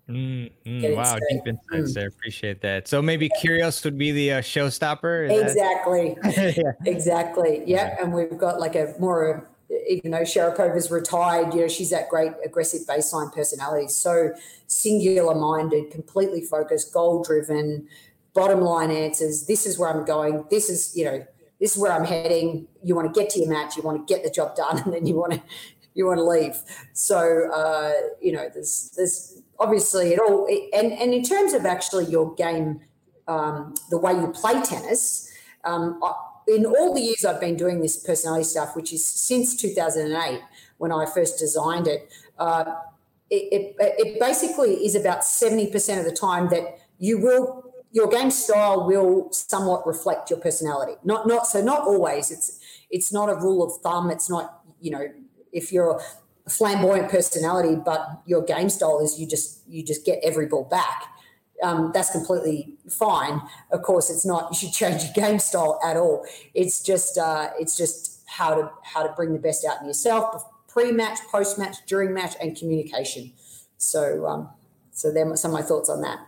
Mm, 0.09 0.51
mm, 0.65 0.95
wow, 0.95 1.17
deep 1.29 1.45
insights 1.45 1.91
mm. 1.91 1.93
there. 1.93 2.07
Appreciate 2.07 2.61
that. 2.61 2.87
So 2.87 2.99
maybe 2.99 3.29
Kyrgios 3.41 3.83
would 3.85 3.97
be 3.97 4.11
the 4.11 4.33
uh, 4.33 4.41
showstopper. 4.41 5.29
Exactly. 5.29 6.17
yeah. 6.57 6.71
Exactly. 6.85 7.59
Yep. 7.59 7.67
Yeah. 7.67 8.03
And 8.03 8.11
we've 8.11 8.37
got 8.37 8.59
like 8.59 8.75
a 8.75 8.95
more, 8.97 9.47
even 9.87 10.11
though 10.11 10.21
Sharapova's 10.21 10.89
retired, 10.89 11.53
you 11.53 11.61
know, 11.61 11.67
she's 11.67 11.91
that 11.91 12.09
great 12.09 12.31
aggressive 12.43 12.81
baseline 12.87 13.33
personality. 13.33 13.87
So 13.87 14.33
singular 14.67 15.35
minded, 15.35 15.91
completely 15.91 16.41
focused, 16.41 16.93
goal 16.93 17.23
driven, 17.23 17.87
bottom 18.33 18.61
line 18.61 18.91
answers. 18.91 19.45
This 19.45 19.65
is 19.65 19.77
where 19.77 19.89
I'm 19.89 20.05
going. 20.05 20.45
This 20.49 20.69
is, 20.69 20.95
you 20.95 21.05
know, 21.05 21.25
this 21.59 21.75
is 21.75 21.81
where 21.81 21.91
I'm 21.91 22.05
heading. 22.05 22.67
You 22.83 22.95
want 22.95 23.13
to 23.13 23.19
get 23.19 23.29
to 23.31 23.39
your 23.39 23.49
match. 23.49 23.75
You 23.75 23.83
want 23.83 24.07
to 24.07 24.13
get 24.13 24.23
the 24.23 24.29
job 24.29 24.55
done, 24.55 24.79
and 24.83 24.93
then 24.93 25.05
you 25.05 25.15
want 25.15 25.33
to 25.33 25.41
you 25.93 26.05
want 26.05 26.19
to 26.19 26.23
leave. 26.23 26.57
So 26.93 27.51
uh, 27.51 27.93
you 28.21 28.31
know, 28.31 28.49
there's 28.53 28.91
there's 28.95 29.41
obviously 29.59 30.13
it 30.13 30.19
all 30.19 30.47
and 30.73 30.93
and 30.93 31.13
in 31.13 31.23
terms 31.23 31.53
of 31.53 31.65
actually 31.65 32.05
your 32.05 32.33
game, 32.35 32.81
um, 33.27 33.73
the 33.89 33.97
way 33.97 34.13
you 34.13 34.27
play 34.27 34.61
tennis. 34.61 35.27
Um, 35.65 35.99
in 36.49 36.65
all 36.65 36.93
the 36.93 37.01
years 37.01 37.25
I've 37.25 37.39
been 37.39 37.55
doing 37.55 37.81
this 37.81 37.97
personality 37.97 38.43
stuff, 38.43 38.75
which 38.75 38.91
is 38.91 39.05
since 39.05 39.55
2008 39.55 40.41
when 40.77 40.91
I 40.91 41.05
first 41.05 41.39
designed 41.39 41.87
it, 41.87 42.11
uh, 42.37 42.65
it, 43.29 43.75
it, 43.79 43.95
it 43.97 44.19
basically 44.19 44.85
is 44.85 44.95
about 44.95 45.21
70% 45.21 45.99
of 45.99 46.05
the 46.05 46.11
time 46.11 46.49
that 46.49 46.79
you 46.97 47.19
will 47.19 47.65
your 47.91 48.07
game 48.07 48.29
style 48.29 48.85
will 48.85 49.31
somewhat 49.31 49.85
reflect 49.87 50.29
your 50.29 50.39
personality. 50.39 50.93
Not 51.03 51.27
not 51.27 51.47
so 51.47 51.61
not 51.61 51.81
always. 51.81 52.29
It's 52.29 52.59
it's 52.91 53.11
not 53.11 53.29
a 53.29 53.35
rule 53.35 53.63
of 53.63 53.81
thumb. 53.81 54.11
It's 54.11 54.29
not 54.29 54.61
you 54.79 54.91
know 54.91 55.07
if 55.51 55.71
you're 55.71 55.99
a 56.45 56.49
flamboyant 56.49 57.09
personality, 57.09 57.75
but 57.75 58.21
your 58.25 58.43
game 58.43 58.69
style 58.69 58.99
is 58.99 59.19
you 59.19 59.27
just 59.27 59.67
you 59.67 59.83
just 59.83 60.05
get 60.05 60.19
every 60.23 60.45
ball 60.45 60.65
back. 60.65 61.05
Um, 61.63 61.91
that's 61.93 62.11
completely 62.11 62.73
fine. 62.89 63.41
Of 63.71 63.81
course, 63.81 64.09
it's 64.09 64.25
not. 64.25 64.49
You 64.51 64.57
should 64.57 64.73
change 64.73 65.03
your 65.03 65.13
game 65.13 65.39
style 65.39 65.79
at 65.85 65.97
all. 65.97 66.25
It's 66.53 66.81
just 66.81 67.17
uh, 67.17 67.49
it's 67.59 67.75
just 67.75 68.23
how 68.27 68.55
to 68.55 68.71
how 68.83 69.03
to 69.05 69.13
bring 69.13 69.33
the 69.33 69.39
best 69.39 69.65
out 69.65 69.81
in 69.81 69.87
yourself, 69.87 70.45
pre-match, 70.67 71.19
post-match, 71.31 71.77
during 71.87 72.13
match, 72.13 72.35
and 72.41 72.55
communication. 72.55 73.33
So 73.77 74.25
um, 74.25 74.49
so 74.91 75.09
are 75.09 75.35
some 75.35 75.51
of 75.51 75.59
my 75.59 75.65
thoughts 75.65 75.89
on 75.89 76.01
that. 76.01 76.19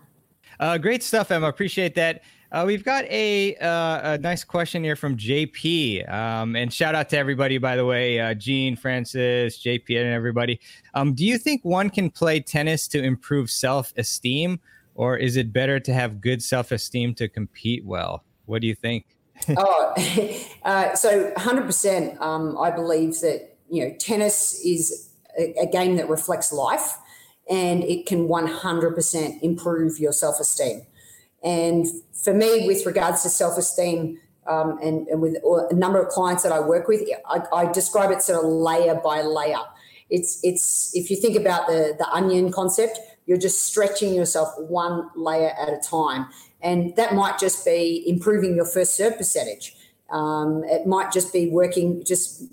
Uh, 0.60 0.78
great 0.78 1.04
stuff, 1.04 1.32
Emma. 1.32 1.48
Appreciate 1.48 1.96
that. 1.96 2.22
Uh, 2.52 2.66
we've 2.68 2.84
got 2.84 3.06
a, 3.06 3.56
uh, 3.58 4.14
a 4.14 4.18
nice 4.18 4.44
question 4.44 4.84
here 4.84 4.98
from 4.98 5.16
JP. 5.16 6.12
Um, 6.12 6.58
and 6.58 6.72
shout 6.72 6.96
out 6.96 7.08
to 7.10 7.18
everybody, 7.18 7.58
by 7.58 7.78
the 7.78 7.86
way, 7.86 8.20
uh, 8.20 8.34
Gene, 8.34 8.76
Francis, 8.76 9.64
JP, 9.64 10.02
and 10.02 10.08
everybody. 10.08 10.60
Um, 10.94 11.14
do 11.14 11.26
you 11.26 11.38
think 11.38 11.64
one 11.64 11.90
can 11.90 12.10
play 12.10 12.42
tennis 12.42 12.90
to 12.90 13.02
improve 13.02 13.50
self 13.50 13.94
esteem, 13.96 14.60
or 14.96 15.18
is 15.18 15.38
it 15.38 15.54
better 15.54 15.80
to 15.80 15.94
have 15.94 16.22
good 16.22 16.44
self 16.44 16.72
esteem 16.72 17.14
to 17.16 17.28
compete 17.28 17.86
well? 17.86 18.24
What 18.46 18.62
do 18.62 18.68
you 18.68 18.76
think? 18.76 19.06
oh, 19.58 19.94
uh, 20.64 20.94
so 20.96 21.32
100%. 21.32 22.22
Um, 22.22 22.58
I 22.58 22.72
believe 22.72 23.20
that, 23.22 23.56
you 23.70 23.84
know, 23.84 23.96
tennis 24.00 24.62
is 24.66 25.10
a, 25.38 25.54
a 25.62 25.68
game 25.68 25.96
that 25.96 26.10
reflects 26.10 26.52
life 26.52 26.98
and 27.50 27.84
it 27.84 28.06
can 28.06 28.28
100% 28.28 29.42
improve 29.42 30.00
your 30.00 30.14
self 30.14 30.40
esteem. 30.40 30.82
And 31.44 31.86
for 32.14 32.34
me, 32.34 32.68
with 32.68 32.86
regards 32.86 33.24
to 33.24 33.30
self 33.30 33.58
esteem, 33.58 34.20
um, 34.48 34.80
and, 34.82 35.08
and, 35.08 35.22
with 35.22 35.36
a 35.70 35.76
number 35.76 36.02
of 36.02 36.10
clients 36.10 36.44
that 36.44 36.52
I 36.52 36.60
work 36.60 36.88
with, 36.88 37.02
I, 37.28 37.42
I, 37.54 37.72
describe 37.72 38.10
it 38.10 38.24
sort 38.24 38.44
of 38.44 38.50
layer 38.50 38.96
by 38.96 39.22
layer. 39.22 39.60
It's 40.10 40.40
it's 40.44 40.92
if 40.96 41.12
you 41.12 41.16
think 41.16 41.38
about 41.38 41.68
the 41.68 41.96
the 41.98 42.08
onion 42.10 42.52
concept, 42.52 43.00
you're 43.32 43.40
just 43.40 43.66
stretching 43.66 44.14
yourself 44.14 44.50
one 44.58 45.10
layer 45.16 45.54
at 45.58 45.70
a 45.70 45.78
time, 45.78 46.28
and 46.60 46.94
that 46.98 47.16
might 47.16 47.40
just 47.40 47.64
be 47.64 48.04
improving 48.06 48.58
your 48.58 48.66
first 48.66 48.94
serve 48.94 49.18
percentage. 49.18 49.74
Um, 50.10 50.66
it 50.66 50.86
might 50.86 51.14
just 51.14 51.32
be 51.32 51.48
working 51.48 52.04
just 52.04 52.44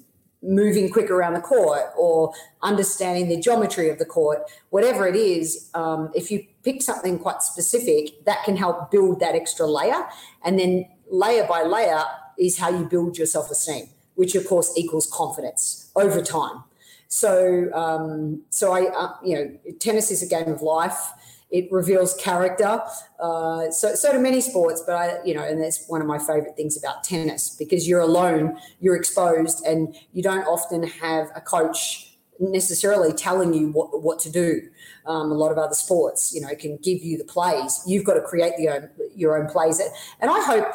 moving 0.41 0.89
quick 0.89 1.11
around 1.11 1.35
the 1.35 1.41
court 1.41 1.83
or 1.99 2.33
understanding 2.63 3.29
the 3.29 3.41
geometry 3.41 3.89
of 3.89 3.99
the 3.99 4.05
court, 4.05 4.39
whatever 4.71 5.09
it 5.09 5.17
is, 5.17 5.69
um, 5.75 6.13
if 6.15 6.31
you 6.31 6.47
pick 6.63 6.81
something 6.81 7.19
quite 7.19 7.43
specific, 7.43 8.25
that 8.25 8.45
can 8.45 8.57
help 8.57 8.93
build 8.93 9.19
that 9.19 9.35
extra 9.35 9.67
layer. 9.67 10.07
And 10.45 10.61
then 10.61 10.87
layer 11.11 11.45
by 11.45 11.65
layer 11.65 12.05
is 12.39 12.57
how 12.57 12.69
you 12.71 12.85
build 12.85 13.19
your 13.19 13.27
self 13.27 13.51
esteem, 13.51 13.89
which 14.15 14.37
of 14.37 14.47
course 14.47 14.73
equals 14.77 15.09
confidence 15.13 15.91
over 15.97 16.23
time. 16.23 16.63
So, 17.09 17.73
um, 17.73 18.43
so 18.51 18.73
I, 18.73 18.87
uh, 18.87 19.15
you 19.25 19.35
know, 19.35 19.73
tennis 19.81 20.11
is 20.11 20.23
a 20.23 20.27
game 20.27 20.49
of 20.49 20.63
life 20.63 21.13
it 21.51 21.71
reveals 21.73 22.15
character. 22.15 22.81
Uh, 23.19 23.71
so, 23.71 23.95
so 23.95 24.13
do 24.13 24.19
many 24.19 24.41
sports, 24.41 24.83
but 24.87 24.95
I, 24.95 25.25
you 25.25 25.35
know, 25.35 25.43
and 25.43 25.63
that's 25.63 25.87
one 25.89 26.01
of 26.01 26.07
my 26.07 26.19
favorite 26.19 26.57
things 26.57 26.77
about 26.77 27.05
tennis 27.05 27.57
because 27.59 27.89
you're 27.89 28.01
alone, 28.01 28.59
you're 28.81 28.97
exposed, 28.97 29.65
and 29.65 29.97
you 30.13 30.23
don't 30.23 30.45
often 30.45 30.83
have 30.83 31.29
a 31.35 31.41
coach 31.41 32.17
necessarily 32.41 33.13
telling 33.13 33.53
you 33.53 33.73
what 33.73 34.03
what 34.03 34.19
to 34.21 34.31
do. 34.31 34.61
Um, 35.07 35.33
a 35.33 35.35
lot 35.35 35.51
of 35.51 35.59
other 35.59 35.75
sports, 35.75 36.35
you 36.35 36.41
know, 36.41 36.55
can 36.55 36.77
give 36.83 37.03
you 37.03 37.17
the 37.17 37.25
plays. 37.25 37.83
You've 37.87 38.05
got 38.05 38.15
to 38.15 38.21
create 38.21 38.53
the 38.59 38.69
own, 38.69 38.91
your 39.17 39.41
own 39.41 39.49
plays, 39.49 39.81
and 40.21 40.31
I 40.31 40.41
hope 40.45 40.67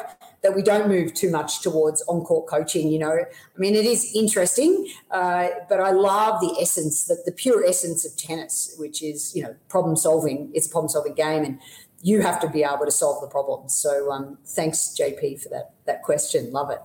that 0.44 0.54
we 0.54 0.62
don't 0.62 0.88
move 0.88 1.14
too 1.14 1.30
much 1.30 1.62
towards 1.62 2.02
on-court 2.02 2.46
coaching. 2.46 2.92
You 2.92 2.98
know, 3.00 3.12
I 3.12 3.58
mean, 3.58 3.74
it 3.74 3.86
is 3.86 4.14
interesting, 4.14 4.86
uh, 5.10 5.48
but 5.70 5.80
I 5.80 5.90
love 5.90 6.40
the 6.40 6.54
essence, 6.60 7.06
the, 7.06 7.16
the 7.24 7.32
pure 7.32 7.64
essence 7.64 8.04
of 8.04 8.16
tennis, 8.16 8.76
which 8.78 9.02
is 9.02 9.34
you 9.34 9.42
know 9.42 9.56
problem 9.68 9.96
solving. 9.96 10.52
It's 10.54 10.68
a 10.68 10.70
problem 10.70 10.90
solving 10.90 11.14
game, 11.14 11.44
and 11.44 11.60
you 12.02 12.20
have 12.20 12.38
to 12.40 12.48
be 12.48 12.62
able 12.62 12.84
to 12.84 12.90
solve 12.90 13.22
the 13.22 13.26
problems. 13.26 13.74
So, 13.74 14.12
um, 14.12 14.38
thanks, 14.44 14.94
JP, 14.96 15.42
for 15.42 15.48
that 15.48 15.72
that 15.86 16.02
question. 16.02 16.52
Love 16.52 16.70
it. 16.70 16.80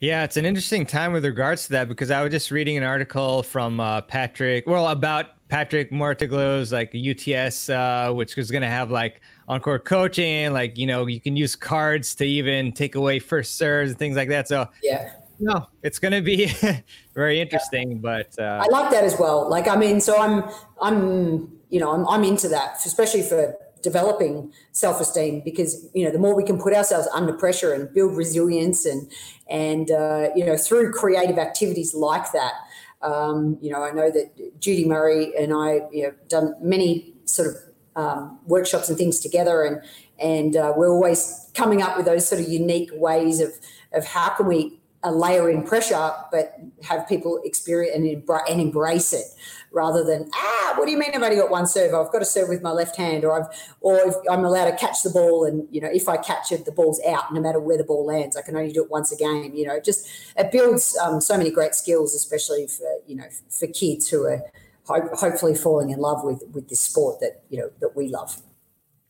Yeah, 0.00 0.24
it's 0.24 0.38
an 0.38 0.46
interesting 0.46 0.86
time 0.86 1.12
with 1.12 1.26
regards 1.26 1.66
to 1.66 1.72
that 1.72 1.86
because 1.86 2.10
I 2.10 2.22
was 2.22 2.32
just 2.32 2.50
reading 2.50 2.76
an 2.78 2.82
article 2.82 3.42
from 3.42 3.80
uh, 3.80 4.00
Patrick, 4.00 4.66
well, 4.66 4.88
about 4.88 5.26
Patrick 5.48 5.92
Mouratoglou's 5.92 6.72
like 6.72 6.94
UTS, 6.94 7.68
uh, 7.68 8.10
which 8.12 8.38
is 8.38 8.50
going 8.50 8.62
to 8.62 8.68
have 8.68 8.90
like 8.90 9.20
on 9.50 9.60
court 9.60 9.84
coaching, 9.84 10.52
like 10.52 10.78
you 10.78 10.86
know, 10.86 11.06
you 11.06 11.20
can 11.20 11.36
use 11.36 11.56
cards 11.56 12.14
to 12.14 12.24
even 12.24 12.70
take 12.70 12.94
away 12.94 13.18
first 13.18 13.56
serves 13.58 13.90
and 13.90 13.98
things 13.98 14.16
like 14.16 14.28
that. 14.28 14.46
So 14.46 14.68
yeah, 14.80 15.10
no, 15.40 15.66
it's 15.82 15.98
going 15.98 16.12
to 16.12 16.22
be 16.22 16.46
very 17.14 17.40
interesting. 17.40 17.92
Yeah. 17.92 17.98
But 18.00 18.38
uh, 18.38 18.64
I 18.64 18.66
like 18.70 18.92
that 18.92 19.02
as 19.02 19.18
well. 19.18 19.50
Like, 19.50 19.66
I 19.66 19.74
mean, 19.74 20.00
so 20.00 20.16
I'm, 20.20 20.44
I'm, 20.80 21.50
you 21.68 21.80
know, 21.80 21.90
I'm, 21.90 22.06
I'm 22.06 22.22
into 22.22 22.46
that, 22.48 22.76
especially 22.86 23.22
for 23.22 23.56
developing 23.82 24.52
self-esteem 24.72 25.40
because 25.42 25.88
you 25.94 26.04
know 26.04 26.12
the 26.12 26.18
more 26.18 26.36
we 26.36 26.44
can 26.44 26.60
put 26.60 26.74
ourselves 26.74 27.08
under 27.14 27.32
pressure 27.32 27.72
and 27.72 27.92
build 27.94 28.14
resilience 28.14 28.84
and 28.84 29.10
and 29.48 29.90
uh, 29.90 30.28
you 30.36 30.44
know 30.44 30.54
through 30.54 30.92
creative 30.92 31.38
activities 31.38 31.94
like 31.94 32.30
that 32.32 32.52
um, 33.00 33.56
you 33.62 33.72
know 33.72 33.82
i 33.82 33.90
know 33.90 34.10
that 34.10 34.60
judy 34.60 34.84
murray 34.84 35.32
and 35.34 35.54
i 35.54 35.80
you 35.90 36.02
know 36.02 36.12
done 36.28 36.54
many 36.60 37.14
sort 37.24 37.48
of 37.48 37.56
um, 37.96 38.38
workshops 38.46 38.88
and 38.88 38.96
things 38.96 39.20
together 39.20 39.62
and 39.62 39.82
and 40.18 40.56
uh, 40.56 40.72
we're 40.76 40.90
always 40.90 41.50
coming 41.54 41.82
up 41.82 41.96
with 41.96 42.06
those 42.06 42.28
sort 42.28 42.40
of 42.40 42.48
unique 42.48 42.90
ways 42.92 43.40
of 43.40 43.52
of 43.92 44.04
how 44.06 44.28
can 44.30 44.46
we 44.46 44.80
a 45.02 45.10
layer 45.10 45.48
in 45.48 45.62
pressure, 45.62 46.12
but 46.30 46.58
have 46.82 47.08
people 47.08 47.40
experience 47.44 47.96
and, 47.96 48.04
and 48.48 48.60
embrace 48.60 49.12
it 49.12 49.24
rather 49.72 50.04
than 50.04 50.28
ah, 50.34 50.74
what 50.76 50.84
do 50.84 50.90
you 50.90 50.98
mean 50.98 51.12
I've 51.14 51.22
only 51.22 51.36
got 51.36 51.50
one 51.50 51.66
serve? 51.66 51.94
I've 51.94 52.12
got 52.12 52.18
to 52.18 52.24
serve 52.24 52.48
with 52.48 52.60
my 52.60 52.72
left 52.72 52.96
hand, 52.96 53.24
or 53.24 53.40
I've 53.40 53.48
or 53.80 53.96
if 54.00 54.14
I'm 54.30 54.44
allowed 54.44 54.70
to 54.70 54.76
catch 54.76 55.02
the 55.02 55.10
ball, 55.10 55.44
and 55.44 55.66
you 55.70 55.80
know 55.80 55.88
if 55.90 56.08
I 56.08 56.18
catch 56.18 56.52
it, 56.52 56.66
the 56.66 56.72
ball's 56.72 57.00
out 57.08 57.32
no 57.32 57.40
matter 57.40 57.60
where 57.60 57.78
the 57.78 57.84
ball 57.84 58.04
lands. 58.04 58.36
I 58.36 58.42
can 58.42 58.56
only 58.56 58.72
do 58.72 58.84
it 58.84 58.90
once 58.90 59.10
a 59.10 59.16
game. 59.16 59.54
You 59.54 59.66
know, 59.66 59.80
just 59.80 60.06
it 60.36 60.52
builds 60.52 60.96
um, 60.98 61.20
so 61.20 61.36
many 61.36 61.50
great 61.50 61.74
skills, 61.74 62.14
especially 62.14 62.66
for 62.66 62.98
you 63.06 63.16
know 63.16 63.28
for 63.48 63.68
kids 63.68 64.08
who 64.08 64.24
are 64.24 64.42
ho- 64.90 65.16
hopefully 65.16 65.54
falling 65.54 65.90
in 65.90 65.98
love 65.98 66.24
with 66.24 66.42
with 66.52 66.68
this 66.68 66.80
sport 66.80 67.20
that 67.20 67.42
you 67.48 67.58
know 67.58 67.70
that 67.80 67.96
we 67.96 68.08
love. 68.08 68.42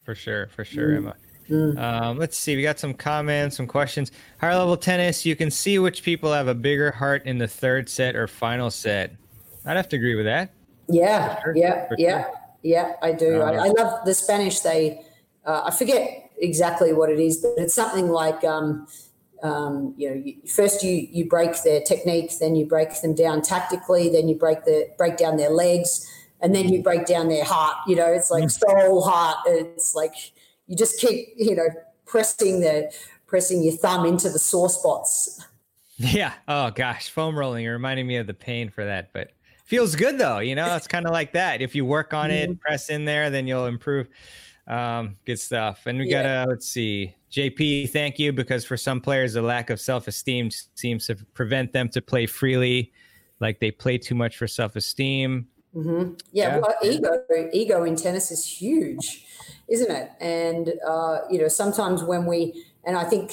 For 0.04 0.14
sure, 0.14 0.48
for 0.48 0.64
sure, 0.64 0.90
mm. 0.90 0.96
Emma. 0.96 1.16
Mm. 1.48 1.78
Um, 1.78 2.18
let's 2.18 2.38
see. 2.38 2.54
We 2.54 2.62
got 2.62 2.78
some 2.78 2.94
comments, 2.94 3.56
some 3.56 3.66
questions. 3.66 4.12
Higher 4.40 4.56
level 4.56 4.76
tennis, 4.76 5.26
you 5.26 5.34
can 5.34 5.50
see 5.50 5.78
which 5.78 6.04
people 6.04 6.32
have 6.32 6.46
a 6.46 6.54
bigger 6.54 6.92
heart 6.92 7.26
in 7.26 7.38
the 7.38 7.48
third 7.48 7.88
set 7.88 8.14
or 8.14 8.28
final 8.28 8.70
set. 8.70 9.16
I'd 9.66 9.76
have 9.76 9.88
to 9.88 9.96
agree 9.96 10.14
with 10.14 10.26
that. 10.26 10.52
Yeah, 10.88 11.42
sure. 11.42 11.56
yeah, 11.56 11.88
For 11.88 11.96
yeah, 11.98 12.22
sure. 12.24 12.34
yeah. 12.62 12.92
I 13.02 13.12
do. 13.12 13.42
Uh, 13.42 13.44
I, 13.44 13.66
I, 13.66 13.68
love 13.68 14.04
the 14.04 14.14
Spanish. 14.14 14.60
They, 14.60 15.04
uh, 15.44 15.62
I 15.66 15.70
forget 15.72 16.30
exactly 16.38 16.92
what 16.92 17.10
it 17.10 17.18
is, 17.18 17.38
but 17.38 17.54
it's 17.56 17.74
something 17.74 18.08
like, 18.08 18.42
um, 18.44 18.86
um, 19.42 19.94
you 19.96 20.10
know, 20.10 20.16
you, 20.16 20.36
first 20.46 20.82
you 20.82 21.08
you 21.10 21.28
break 21.28 21.62
their 21.62 21.80
technique, 21.80 22.32
then 22.38 22.54
you 22.54 22.66
break 22.66 23.00
them 23.00 23.14
down 23.14 23.42
tactically, 23.42 24.08
then 24.08 24.28
you 24.28 24.34
break 24.34 24.64
the 24.64 24.88
break 24.98 25.16
down 25.16 25.36
their 25.36 25.50
legs, 25.50 26.06
and 26.40 26.54
then 26.54 26.68
you 26.68 26.82
break 26.82 27.06
down 27.06 27.28
their 27.28 27.44
heart. 27.44 27.76
You 27.86 27.96
know, 27.96 28.06
it's 28.06 28.30
like 28.30 28.44
mm. 28.44 28.50
soul, 28.50 29.02
heart. 29.02 29.38
It's 29.46 29.94
like 29.94 30.14
you 30.66 30.76
just 30.76 31.00
keep 31.00 31.28
you 31.36 31.54
know 31.54 31.68
pressing 32.06 32.60
the 32.60 32.92
pressing 33.26 33.62
your 33.62 33.74
thumb 33.74 34.04
into 34.04 34.28
the 34.28 34.38
sore 34.38 34.68
spots. 34.68 35.44
Yeah. 35.96 36.32
Oh 36.48 36.70
gosh, 36.70 37.10
foam 37.10 37.38
rolling. 37.38 37.64
You're 37.64 37.74
reminding 37.74 38.06
me 38.06 38.16
of 38.16 38.26
the 38.26 38.34
pain 38.34 38.70
for 38.70 38.84
that, 38.84 39.12
but 39.12 39.32
feels 39.64 39.94
good 39.94 40.18
though. 40.18 40.38
You 40.38 40.54
know, 40.54 40.74
it's 40.74 40.88
kind 40.88 41.06
of 41.06 41.12
like 41.12 41.32
that. 41.34 41.60
If 41.60 41.74
you 41.74 41.84
work 41.84 42.14
on 42.14 42.30
it, 42.30 42.50
mm-hmm. 42.50 42.58
press 42.58 42.90
in 42.90 43.04
there, 43.04 43.30
then 43.30 43.46
you'll 43.46 43.66
improve. 43.66 44.08
Um, 44.66 45.16
good 45.26 45.38
stuff. 45.38 45.82
And 45.86 45.98
we 45.98 46.08
yeah. 46.08 46.22
gotta 46.22 46.50
let's 46.50 46.68
see. 46.68 47.14
JP, 47.32 47.90
thank 47.90 48.18
you 48.18 48.32
because 48.32 48.64
for 48.64 48.76
some 48.76 49.00
players, 49.00 49.34
the 49.34 49.42
lack 49.42 49.70
of 49.70 49.80
self-esteem 49.80 50.50
seems 50.74 51.06
to 51.06 51.16
prevent 51.34 51.72
them 51.72 51.88
to 51.90 52.02
play 52.02 52.26
freely, 52.26 52.92
like 53.38 53.60
they 53.60 53.70
play 53.70 53.98
too 53.98 54.14
much 54.14 54.36
for 54.36 54.48
self-esteem. 54.48 55.46
Mm-hmm. 55.74 56.14
Yeah, 56.32 56.56
yeah, 56.56 56.58
well, 56.58 56.74
ego 56.82 57.24
ego 57.52 57.84
in 57.84 57.94
tennis 57.94 58.32
is 58.32 58.44
huge 58.44 59.24
isn't 59.70 59.90
it? 59.90 60.10
And 60.20 60.74
uh, 60.86 61.20
you 61.30 61.40
know, 61.40 61.48
sometimes 61.48 62.02
when 62.02 62.26
we, 62.26 62.64
and 62.84 62.96
I 62.96 63.04
think 63.04 63.32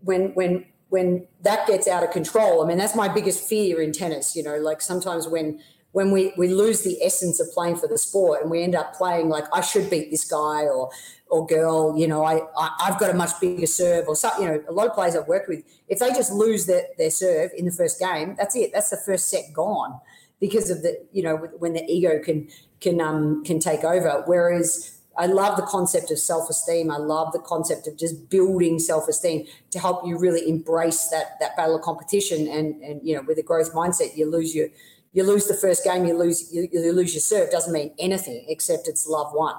when 0.00 0.34
when 0.34 0.64
when 0.88 1.26
that 1.42 1.66
gets 1.66 1.86
out 1.86 2.02
of 2.02 2.10
control, 2.10 2.64
I 2.64 2.66
mean, 2.66 2.78
that's 2.78 2.96
my 2.96 3.08
biggest 3.08 3.46
fear 3.46 3.80
in 3.80 3.92
tennis. 3.92 4.34
You 4.34 4.42
know, 4.42 4.56
like 4.56 4.80
sometimes 4.80 5.28
when 5.28 5.60
when 5.92 6.10
we 6.10 6.32
we 6.38 6.48
lose 6.48 6.82
the 6.82 7.02
essence 7.02 7.38
of 7.38 7.52
playing 7.52 7.76
for 7.76 7.86
the 7.86 7.98
sport 7.98 8.40
and 8.40 8.50
we 8.50 8.62
end 8.62 8.74
up 8.74 8.94
playing 8.94 9.28
like 9.28 9.44
I 9.52 9.60
should 9.60 9.90
beat 9.90 10.10
this 10.10 10.24
guy 10.24 10.64
or 10.64 10.90
or 11.32 11.46
girl, 11.46 11.96
you 11.96 12.06
know, 12.06 12.24
I, 12.24 12.42
I 12.58 12.84
have 12.84 12.98
got 12.98 13.08
a 13.08 13.14
much 13.14 13.40
bigger 13.40 13.66
serve 13.66 14.06
or 14.06 14.14
something. 14.14 14.44
You 14.44 14.48
know, 14.50 14.64
a 14.68 14.72
lot 14.72 14.86
of 14.86 14.92
players 14.92 15.16
I've 15.16 15.26
worked 15.26 15.48
with, 15.48 15.64
if 15.88 15.98
they 15.98 16.10
just 16.10 16.30
lose 16.30 16.66
their, 16.66 16.84
their 16.98 17.10
serve 17.10 17.52
in 17.56 17.64
the 17.64 17.70
first 17.70 17.98
game, 17.98 18.34
that's 18.36 18.54
it. 18.54 18.70
That's 18.74 18.90
the 18.90 18.98
first 18.98 19.30
set 19.30 19.44
gone 19.54 19.98
because 20.40 20.68
of 20.68 20.82
the 20.82 21.00
you 21.10 21.22
know 21.22 21.36
when 21.58 21.72
the 21.72 21.84
ego 21.90 22.20
can 22.22 22.48
can 22.82 23.00
um 23.00 23.42
can 23.44 23.58
take 23.60 23.82
over. 23.82 24.22
Whereas 24.26 24.98
I 25.16 25.24
love 25.24 25.56
the 25.56 25.62
concept 25.62 26.10
of 26.10 26.18
self 26.18 26.50
esteem. 26.50 26.90
I 26.90 26.98
love 26.98 27.32
the 27.32 27.38
concept 27.38 27.86
of 27.86 27.96
just 27.96 28.28
building 28.28 28.78
self 28.78 29.08
esteem 29.08 29.46
to 29.70 29.78
help 29.78 30.06
you 30.06 30.18
really 30.18 30.46
embrace 30.46 31.08
that 31.08 31.40
that 31.40 31.56
battle 31.56 31.76
of 31.76 31.80
competition. 31.80 32.46
And 32.46 32.82
and 32.82 33.00
you 33.02 33.16
know, 33.16 33.22
with 33.22 33.38
a 33.38 33.42
growth 33.42 33.72
mindset, 33.72 34.18
you 34.18 34.30
lose 34.30 34.54
your 34.54 34.68
you 35.14 35.24
lose 35.24 35.46
the 35.46 35.54
first 35.54 35.82
game, 35.82 36.04
you 36.04 36.12
lose 36.12 36.52
you, 36.52 36.68
you 36.70 36.92
lose 36.92 37.14
your 37.14 37.22
serve. 37.22 37.50
Doesn't 37.50 37.72
mean 37.72 37.94
anything 37.98 38.44
except 38.48 38.86
it's 38.86 39.06
love 39.06 39.32
one. 39.32 39.56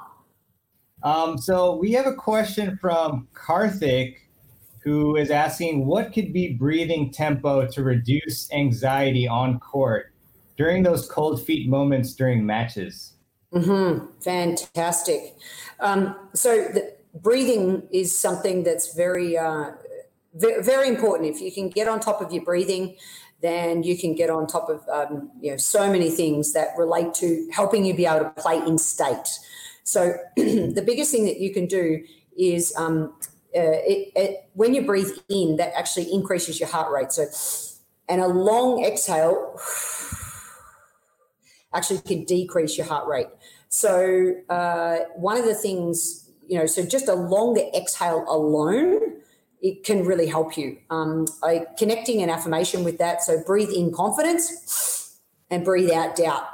Um, 1.03 1.37
so 1.37 1.75
we 1.75 1.91
have 1.91 2.07
a 2.07 2.15
question 2.15 2.77
from 2.79 3.27
Karthik, 3.33 4.15
who 4.83 5.15
is 5.15 5.31
asking, 5.31 5.85
what 5.85 6.13
could 6.13 6.33
be 6.33 6.53
breathing 6.53 7.11
tempo 7.11 7.67
to 7.67 7.83
reduce 7.83 8.51
anxiety 8.51 9.27
on 9.27 9.59
court 9.59 10.13
during 10.57 10.83
those 10.83 11.09
cold 11.09 11.45
feet 11.45 11.69
moments 11.69 12.13
during 12.13 12.45
matches? 12.45 13.13
Mm-hmm. 13.53 14.05
Fantastic. 14.21 15.35
Um, 15.79 16.15
so 16.33 16.67
breathing 17.13 17.83
is 17.91 18.17
something 18.17 18.63
that's 18.63 18.95
very, 18.95 19.37
uh, 19.37 19.71
very, 20.33 20.63
very 20.63 20.87
important. 20.87 21.33
If 21.33 21.41
you 21.41 21.51
can 21.51 21.69
get 21.69 21.87
on 21.87 21.99
top 21.99 22.21
of 22.21 22.31
your 22.33 22.43
breathing, 22.43 22.95
then 23.41 23.83
you 23.83 23.97
can 23.97 24.15
get 24.15 24.29
on 24.29 24.47
top 24.47 24.69
of 24.69 24.87
um, 24.87 25.29
you 25.41 25.51
know 25.51 25.57
so 25.57 25.91
many 25.91 26.09
things 26.09 26.53
that 26.53 26.69
relate 26.77 27.13
to 27.15 27.47
helping 27.51 27.85
you 27.85 27.93
be 27.93 28.05
able 28.05 28.19
to 28.19 28.29
play 28.41 28.57
in 28.57 28.77
state. 28.77 29.27
So 29.83 30.15
the 30.35 30.83
biggest 30.85 31.11
thing 31.11 31.25
that 31.25 31.39
you 31.39 31.53
can 31.53 31.65
do 31.65 32.03
is 32.37 32.73
um, 32.77 33.13
uh, 33.55 33.77
it, 33.85 34.11
it, 34.15 34.49
when 34.53 34.73
you 34.73 34.81
breathe 34.83 35.11
in, 35.29 35.57
that 35.57 35.73
actually 35.77 36.11
increases 36.11 36.59
your 36.59 36.69
heart 36.69 36.91
rate. 36.91 37.11
So, 37.11 37.25
and 38.09 38.21
a 38.21 38.27
long 38.27 38.83
exhale 38.83 39.59
actually 41.73 41.99
can 41.99 42.23
decrease 42.23 42.77
your 42.77 42.87
heart 42.87 43.07
rate. 43.07 43.27
So, 43.69 44.35
uh, 44.49 44.99
one 45.15 45.37
of 45.37 45.45
the 45.45 45.55
things, 45.55 46.29
you 46.47 46.57
know, 46.57 46.65
so 46.65 46.85
just 46.85 47.07
a 47.07 47.13
longer 47.13 47.63
exhale 47.75 48.25
alone, 48.27 49.21
it 49.61 49.83
can 49.83 50.05
really 50.05 50.27
help 50.27 50.57
you. 50.57 50.77
Um, 50.89 51.25
I, 51.43 51.65
connecting 51.77 52.21
an 52.21 52.29
affirmation 52.29 52.83
with 52.83 52.97
that. 52.97 53.23
So, 53.23 53.41
breathe 53.43 53.69
in 53.69 53.93
confidence 53.93 55.19
and 55.49 55.63
breathe 55.63 55.91
out 55.91 56.15
doubt. 56.15 56.47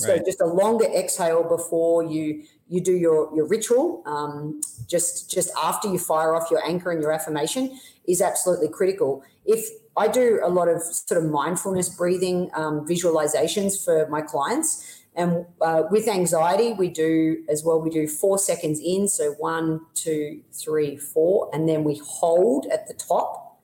So, 0.00 0.12
right. 0.12 0.24
just 0.24 0.40
a 0.40 0.46
longer 0.46 0.86
exhale 0.86 1.42
before 1.42 2.04
you 2.04 2.44
you 2.68 2.80
do 2.80 2.92
your 2.92 3.34
your 3.34 3.46
ritual. 3.46 4.02
Um, 4.06 4.60
just 4.86 5.30
just 5.30 5.50
after 5.62 5.88
you 5.88 5.98
fire 5.98 6.34
off 6.34 6.50
your 6.50 6.64
anchor 6.64 6.90
and 6.90 7.02
your 7.02 7.12
affirmation 7.12 7.78
is 8.06 8.22
absolutely 8.22 8.68
critical. 8.68 9.22
If 9.44 9.68
I 9.96 10.08
do 10.08 10.40
a 10.42 10.48
lot 10.48 10.68
of 10.68 10.82
sort 10.82 11.22
of 11.22 11.30
mindfulness 11.30 11.88
breathing 11.88 12.50
um, 12.54 12.86
visualizations 12.86 13.84
for 13.84 14.08
my 14.08 14.22
clients. 14.22 15.02
And 15.16 15.44
uh, 15.60 15.82
with 15.90 16.08
anxiety, 16.08 16.72
we 16.72 16.88
do 16.88 17.44
as 17.48 17.64
well, 17.64 17.80
we 17.80 17.90
do 17.90 18.06
four 18.06 18.38
seconds 18.38 18.80
in. 18.82 19.08
So 19.08 19.32
one, 19.32 19.80
two, 19.94 20.40
three, 20.52 20.96
four. 20.96 21.50
And 21.52 21.68
then 21.68 21.84
we 21.84 22.00
hold 22.02 22.66
at 22.72 22.86
the 22.86 22.94
top. 22.94 23.60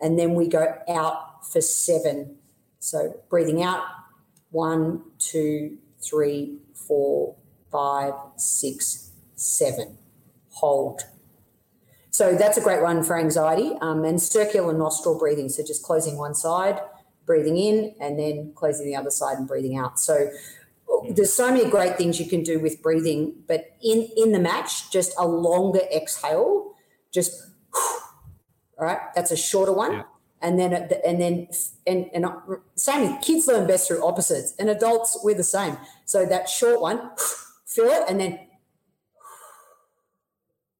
And 0.00 0.18
then 0.18 0.34
we 0.34 0.48
go 0.48 0.74
out 0.88 1.44
for 1.44 1.60
seven. 1.60 2.36
So 2.78 3.20
breathing 3.28 3.62
out 3.62 3.82
one, 4.50 5.02
two, 5.18 5.78
three, 6.00 6.58
four, 6.74 7.36
five, 7.70 8.14
six, 8.36 9.12
seven. 9.34 9.98
Hold 10.50 11.02
so 12.16 12.34
that's 12.34 12.56
a 12.56 12.62
great 12.62 12.80
one 12.80 13.02
for 13.02 13.18
anxiety 13.18 13.72
um, 13.82 14.02
and 14.02 14.22
circular 14.22 14.72
nostril 14.72 15.18
breathing. 15.18 15.50
So 15.50 15.62
just 15.62 15.82
closing 15.82 16.16
one 16.16 16.34
side, 16.34 16.80
breathing 17.26 17.58
in, 17.58 17.94
and 18.00 18.18
then 18.18 18.54
closing 18.54 18.86
the 18.86 18.96
other 18.96 19.10
side 19.10 19.36
and 19.36 19.46
breathing 19.46 19.76
out. 19.76 20.00
So 20.00 20.30
there's 21.10 21.34
so 21.34 21.52
many 21.52 21.68
great 21.68 21.98
things 21.98 22.18
you 22.18 22.24
can 22.24 22.42
do 22.42 22.58
with 22.58 22.80
breathing, 22.80 23.34
but 23.46 23.76
in 23.82 24.08
in 24.16 24.32
the 24.32 24.38
match, 24.38 24.90
just 24.90 25.12
a 25.18 25.28
longer 25.28 25.82
exhale, 25.94 26.72
just 27.12 27.50
all 27.74 28.86
right. 28.86 29.00
That's 29.14 29.30
a 29.30 29.36
shorter 29.36 29.72
one. 29.72 29.92
Yeah. 29.92 30.02
And 30.46 30.60
then, 30.60 30.72
uh, 30.72 30.88
and 31.04 31.20
then, 31.20 31.48
and, 31.88 32.08
and 32.14 32.24
uh, 32.24 32.36
same. 32.76 33.18
Kids 33.18 33.48
learn 33.48 33.66
best 33.66 33.88
through 33.88 34.06
opposites, 34.06 34.54
and 34.60 34.70
adults 34.70 35.18
we're 35.24 35.34
the 35.34 35.42
same. 35.42 35.76
So 36.04 36.24
that 36.24 36.48
short 36.48 36.80
one, 36.80 37.10
feel 37.66 37.86
it, 37.86 38.04
and 38.08 38.20
then 38.20 38.38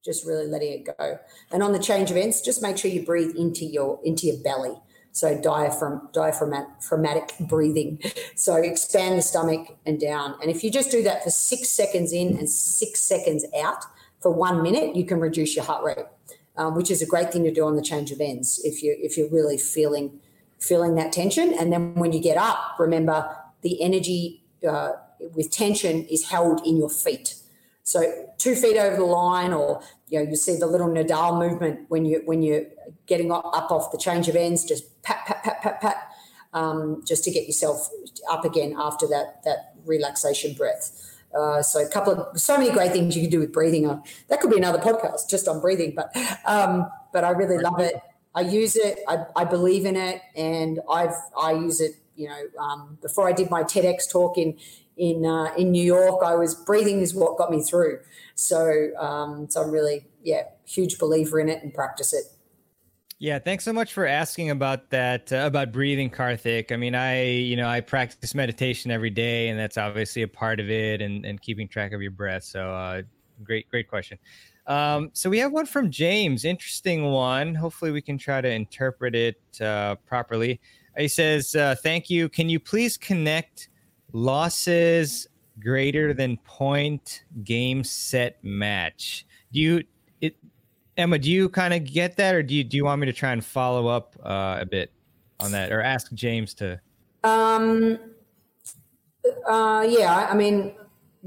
just 0.05 0.25
really 0.25 0.47
letting 0.47 0.71
it 0.71 0.97
go. 0.97 1.19
And 1.51 1.61
on 1.61 1.73
the 1.73 1.79
change 1.79 2.11
events, 2.11 2.39
just 2.39 2.61
make 2.61 2.77
sure 2.77 2.89
you 2.89 3.05
breathe 3.05 3.35
into 3.35 3.65
your 3.65 3.99
into 4.05 4.27
your 4.27 4.41
belly. 4.41 4.79
So 5.11 5.37
diaphragm, 5.37 6.07
diaphragmatic 6.13 7.33
breathing. 7.41 7.99
So 8.35 8.55
expand 8.55 9.17
the 9.17 9.21
stomach 9.21 9.75
and 9.85 9.99
down. 9.99 10.35
And 10.41 10.49
if 10.49 10.63
you 10.63 10.71
just 10.71 10.91
do 10.91 11.03
that 11.03 11.25
for 11.25 11.29
six 11.29 11.69
seconds 11.69 12.13
in 12.13 12.37
and 12.37 12.49
six 12.49 13.01
seconds 13.01 13.43
out 13.59 13.83
for 14.21 14.31
one 14.31 14.63
minute, 14.63 14.95
you 14.95 15.05
can 15.05 15.19
reduce 15.19 15.55
your 15.55 15.65
heart 15.65 15.83
rate, 15.83 16.05
um, 16.57 16.75
which 16.75 16.91
is 16.91 17.01
a 17.01 17.05
great 17.05 17.31
thing 17.31 17.43
to 17.43 17.51
do 17.51 17.65
on 17.65 17.75
the 17.75 17.81
change 17.81 18.11
of 18.11 18.19
ends 18.19 18.59
if 18.63 18.81
you 18.83 18.95
if 18.99 19.17
you're 19.17 19.29
really 19.29 19.57
feeling 19.57 20.19
feeling 20.59 20.95
that 20.95 21.11
tension. 21.11 21.53
And 21.53 21.71
then 21.71 21.93
when 21.95 22.13
you 22.13 22.19
get 22.19 22.37
up, 22.37 22.75
remember 22.79 23.35
the 23.61 23.81
energy 23.81 24.43
uh, 24.67 24.93
with 25.19 25.51
tension 25.51 26.05
is 26.05 26.29
held 26.29 26.65
in 26.65 26.77
your 26.77 26.89
feet. 26.89 27.35
So 27.83 28.29
two 28.37 28.55
feet 28.55 28.77
over 28.77 28.97
the 28.97 29.05
line, 29.05 29.53
or 29.53 29.81
you 30.09 30.19
know, 30.19 30.29
you 30.29 30.35
see 30.35 30.57
the 30.57 30.67
little 30.67 30.89
Nadal 30.89 31.39
movement 31.39 31.85
when 31.87 32.05
you 32.05 32.21
when 32.25 32.41
you're 32.41 32.65
getting 33.05 33.31
up 33.31 33.71
off 33.71 33.91
the 33.91 33.97
change 33.97 34.27
of 34.27 34.35
ends, 34.35 34.65
just 34.65 35.01
pat 35.03 35.25
pat 35.25 35.43
pat 35.43 35.61
pat 35.61 35.81
pat, 35.81 36.11
um, 36.53 37.01
just 37.05 37.23
to 37.23 37.31
get 37.31 37.45
yourself 37.45 37.89
up 38.29 38.43
again 38.43 38.75
after 38.77 39.07
that 39.07 39.41
that 39.45 39.73
relaxation 39.85 40.53
breath. 40.53 41.16
Uh, 41.35 41.61
so 41.61 41.85
a 41.85 41.89
couple 41.89 42.13
of 42.13 42.39
so 42.39 42.57
many 42.57 42.71
great 42.71 42.91
things 42.91 43.15
you 43.15 43.21
can 43.21 43.29
do 43.29 43.39
with 43.39 43.51
breathing. 43.51 43.89
Uh, 43.89 44.01
that 44.29 44.39
could 44.39 44.49
be 44.51 44.57
another 44.57 44.79
podcast 44.79 45.29
just 45.29 45.47
on 45.47 45.59
breathing, 45.59 45.93
but 45.95 46.15
um, 46.45 46.89
but 47.13 47.23
I 47.23 47.31
really 47.31 47.57
love 47.57 47.79
it. 47.79 47.95
I 48.33 48.41
use 48.41 48.75
it. 48.75 48.99
I, 49.07 49.25
I 49.35 49.45
believe 49.45 49.85
in 49.85 49.95
it, 49.95 50.21
and 50.35 50.79
I've 50.89 51.15
I 51.39 51.53
use 51.53 51.81
it. 51.81 51.95
You 52.15 52.29
know, 52.29 52.63
um, 52.63 52.97
before 53.01 53.27
I 53.27 53.33
did 53.33 53.49
my 53.49 53.63
TEDx 53.63 54.09
talk 54.09 54.37
in 54.37 54.57
in 54.95 55.25
uh, 55.25 55.53
in 55.57 55.71
New 55.71 55.83
York, 55.83 56.21
I 56.23 56.35
was 56.35 56.55
breathing 56.55 57.01
is 57.01 57.13
what 57.13 57.37
got 57.37 57.51
me 57.51 57.61
through. 57.61 57.99
So 58.35 58.91
um, 58.97 59.49
so 59.49 59.61
I'm 59.61 59.71
really 59.71 60.05
yeah 60.23 60.43
huge 60.65 60.97
believer 60.97 61.39
in 61.39 61.49
it 61.49 61.63
and 61.63 61.73
practice 61.73 62.13
it. 62.13 62.25
Yeah, 63.19 63.39
thanks 63.39 63.65
so 63.65 63.73
much 63.73 63.93
for 63.93 64.05
asking 64.05 64.51
about 64.51 64.91
that 64.91 65.33
uh, 65.33 65.37
about 65.37 65.71
breathing, 65.71 66.11
Karthik. 66.11 66.71
I 66.71 66.75
mean, 66.75 66.93
I 66.93 67.23
you 67.25 67.55
know 67.55 67.67
I 67.67 67.81
practice 67.81 68.35
meditation 68.35 68.91
every 68.91 69.09
day, 69.09 69.49
and 69.49 69.59
that's 69.59 69.77
obviously 69.77 70.21
a 70.21 70.27
part 70.27 70.59
of 70.59 70.69
it, 70.69 71.01
and 71.01 71.25
and 71.25 71.41
keeping 71.41 71.67
track 71.67 71.93
of 71.93 72.01
your 72.01 72.11
breath. 72.11 72.43
So 72.43 72.71
uh, 72.71 73.01
great 73.43 73.67
great 73.69 73.87
question. 73.87 74.19
Um, 74.67 75.09
so 75.13 75.31
we 75.31 75.39
have 75.39 75.51
one 75.51 75.65
from 75.65 75.89
James, 75.89 76.45
interesting 76.45 77.05
one. 77.05 77.55
Hopefully, 77.55 77.89
we 77.89 78.03
can 78.03 78.19
try 78.19 78.39
to 78.39 78.49
interpret 78.49 79.15
it 79.15 79.41
uh, 79.61 79.95
properly. 80.05 80.59
He 80.95 81.07
says, 81.07 81.55
uh, 81.55 81.75
"Thank 81.81 82.11
you. 82.11 82.29
Can 82.29 82.49
you 82.49 82.59
please 82.59 82.97
connect?" 82.97 83.69
losses 84.13 85.27
greater 85.59 86.13
than 86.13 86.37
point 86.45 87.23
game 87.43 87.83
set 87.83 88.41
match. 88.43 89.25
Do 89.51 89.59
you 89.59 89.83
Emma, 90.97 91.19
do 91.19 91.29
you 91.29 91.47
kind 91.49 91.73
of 91.73 91.83
get 91.83 92.17
that 92.17 92.33
or 92.33 92.43
do 92.43 92.55
you 92.55 92.63
do 92.63 92.75
you 92.75 92.85
want 92.85 92.99
me 92.99 93.05
to 93.05 93.13
try 93.13 93.31
and 93.31 93.43
follow 93.43 93.87
up 93.87 94.15
uh, 94.23 94.57
a 94.59 94.65
bit 94.65 94.91
on 95.39 95.51
that 95.51 95.71
or 95.71 95.81
ask 95.81 96.11
James 96.13 96.53
to? 96.55 96.79
Um 97.23 97.99
uh 99.47 99.85
yeah, 99.87 100.27
I 100.29 100.35
mean 100.35 100.73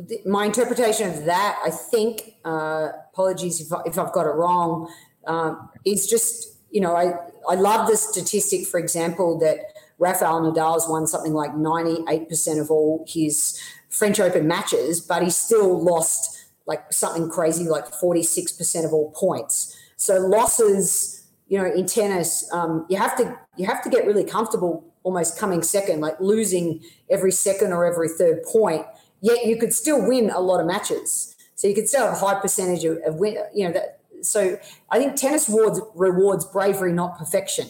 th- 0.08 0.24
my 0.26 0.44
interpretation 0.46 1.10
of 1.10 1.24
that, 1.24 1.58
I 1.64 1.70
think, 1.70 2.36
uh, 2.44 2.88
apologies 3.12 3.60
if, 3.60 3.72
I, 3.72 3.82
if 3.86 3.98
I've 3.98 4.12
got 4.12 4.26
it 4.26 4.34
wrong, 4.34 4.92
um, 5.26 5.68
is 5.84 6.06
just, 6.06 6.56
you 6.70 6.80
know, 6.80 6.96
I, 6.96 7.12
I 7.48 7.54
love 7.54 7.88
the 7.88 7.96
statistic, 7.96 8.66
for 8.66 8.78
example, 8.78 9.38
that 9.40 9.58
Rafael 9.98 10.40
Nadal's 10.40 10.88
won 10.88 11.06
something 11.06 11.32
like 11.32 11.52
98% 11.52 12.60
of 12.60 12.70
all 12.70 13.04
his 13.06 13.60
French 13.88 14.20
Open 14.20 14.46
matches, 14.46 15.00
but 15.00 15.22
he 15.22 15.30
still 15.30 15.82
lost 15.82 16.39
like 16.66 16.92
something 16.92 17.28
crazy 17.28 17.64
like 17.64 17.86
46% 17.90 18.84
of 18.84 18.92
all 18.92 19.10
points. 19.12 19.76
So 19.96 20.18
losses, 20.18 21.26
you 21.48 21.58
know, 21.58 21.66
in 21.66 21.86
tennis, 21.86 22.50
um, 22.52 22.86
you 22.88 22.96
have 22.96 23.16
to 23.16 23.38
you 23.56 23.66
have 23.66 23.82
to 23.82 23.90
get 23.90 24.06
really 24.06 24.24
comfortable 24.24 24.84
almost 25.02 25.38
coming 25.38 25.62
second, 25.62 26.00
like 26.00 26.20
losing 26.20 26.82
every 27.10 27.32
second 27.32 27.72
or 27.72 27.84
every 27.84 28.08
third 28.08 28.42
point. 28.44 28.86
Yet 29.20 29.44
you 29.44 29.56
could 29.56 29.72
still 29.72 30.06
win 30.06 30.30
a 30.30 30.40
lot 30.40 30.60
of 30.60 30.66
matches. 30.66 31.34
So 31.54 31.68
you 31.68 31.74
could 31.74 31.88
still 31.88 32.06
have 32.06 32.14
a 32.14 32.18
high 32.18 32.40
percentage 32.40 32.84
of, 32.84 32.98
of 33.04 33.16
win. 33.16 33.36
You 33.54 33.66
know 33.66 33.72
that. 33.72 34.00
So 34.22 34.58
I 34.90 34.98
think 34.98 35.16
tennis 35.16 35.48
rewards, 35.48 35.80
rewards 35.94 36.44
bravery, 36.44 36.92
not 36.92 37.18
perfection. 37.18 37.68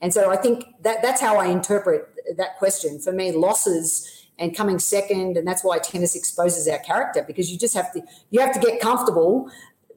And 0.00 0.14
so 0.14 0.30
I 0.30 0.36
think 0.36 0.64
that 0.82 1.02
that's 1.02 1.20
how 1.20 1.38
I 1.38 1.46
interpret 1.46 2.08
that 2.36 2.56
question. 2.58 3.00
For 3.00 3.12
me, 3.12 3.32
losses 3.32 4.17
and 4.38 4.56
coming 4.56 4.78
second, 4.78 5.36
and 5.36 5.46
that's 5.46 5.64
why 5.64 5.78
tennis 5.78 6.14
exposes 6.14 6.68
our 6.68 6.78
character 6.78 7.24
because 7.26 7.50
you 7.50 7.58
just 7.58 7.74
have 7.74 7.92
to 7.92 8.02
you 8.30 8.40
have 8.40 8.52
to 8.54 8.60
get 8.60 8.80
comfortable 8.80 9.50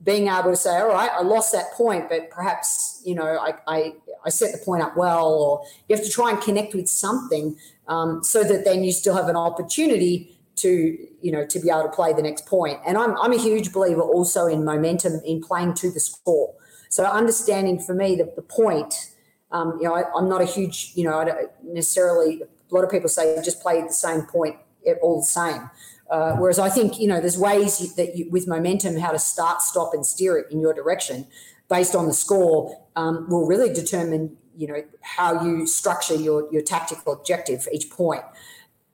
being 0.04 0.28
able 0.28 0.50
to 0.50 0.56
say, 0.56 0.80
all 0.80 0.88
right, 0.88 1.12
I 1.14 1.22
lost 1.22 1.52
that 1.52 1.72
point, 1.74 2.10
but 2.10 2.30
perhaps 2.32 3.02
you 3.06 3.16
know 3.16 3.38
I 3.38 3.54
I, 3.68 3.94
I 4.26 4.30
set 4.30 4.52
the 4.52 4.64
point 4.64 4.84
up 4.84 4.98
well, 4.98 5.28
or 5.28 5.66
you 5.88 5.96
have 5.96 6.04
to 6.06 6.12
try 6.12 6.32
and 6.32 6.42
connect 6.42 6.74
with 6.74 6.88
something 6.88 7.58
um, 7.88 8.24
so 8.24 8.44
that 8.44 8.66
then 8.66 8.84
you 8.84 8.92
still 8.92 9.16
have 9.16 9.28
an 9.28 9.36
opportunity 9.36 10.38
to 10.58 10.98
you 11.22 11.32
know 11.32 11.46
to 11.46 11.60
be 11.60 11.70
able 11.70 11.84
to 11.84 11.90
play 11.90 12.14
the 12.14 12.24
next 12.24 12.46
point. 12.46 12.80
And 12.86 12.98
I'm 12.98 13.16
I'm 13.18 13.34
a 13.34 13.40
huge 13.40 13.72
believer 13.72 14.02
also 14.02 14.48
in 14.48 14.66
momentum 14.66 15.22
in 15.26 15.42
playing 15.42 15.76
to 15.76 15.92
the 15.92 16.00
score. 16.00 16.56
So 16.90 17.06
understanding 17.06 17.80
for 17.80 17.94
me 17.94 18.16
that 18.18 18.36
the 18.36 18.42
point 18.42 19.12
um, 19.52 19.78
you 19.82 19.84
know, 19.84 19.96
I, 19.96 20.18
am 20.18 20.30
not 20.30 20.42
a 20.42 20.46
huge, 20.46 20.94
you 20.96 21.04
know, 21.04 21.20
I 21.20 21.26
don't 21.26 21.50
necessarily, 21.64 22.42
a 22.72 22.76
lot 22.76 22.84
of 22.84 22.90
people 22.90 23.10
say 23.10 23.36
just 23.44 23.62
play 23.62 23.82
the 23.82 23.94
same 23.94 24.24
point 24.24 24.56
all 25.02 25.18
the 25.18 25.26
same. 25.26 25.70
Uh, 26.10 26.36
whereas 26.36 26.60
I 26.60 26.70
think, 26.70 27.00
you 27.00 27.08
know, 27.08 27.22
there's 27.22 27.38
ways 27.38 27.96
that 27.96 28.18
you, 28.18 28.30
with 28.30 28.48
momentum, 28.48 28.98
how 28.98 29.12
to 29.12 29.20
start, 29.20 29.62
stop, 29.62 29.94
and 29.94 30.06
steer 30.06 30.38
it 30.38 30.52
in 30.52 30.60
your 30.60 30.74
direction 30.74 31.26
based 31.70 31.96
on 31.96 32.06
the 32.06 32.14
score 32.14 32.78
um, 32.98 33.30
will 33.30 33.48
really 33.48 33.74
determine, 33.74 34.36
you 34.58 34.68
know, 34.68 34.84
how 35.02 35.42
you 35.46 35.66
structure 35.66 36.16
your, 36.16 36.52
your 36.52 36.62
tactical 36.62 37.14
objective 37.14 37.64
for 37.64 37.70
each 37.72 37.90
point. 37.90 38.24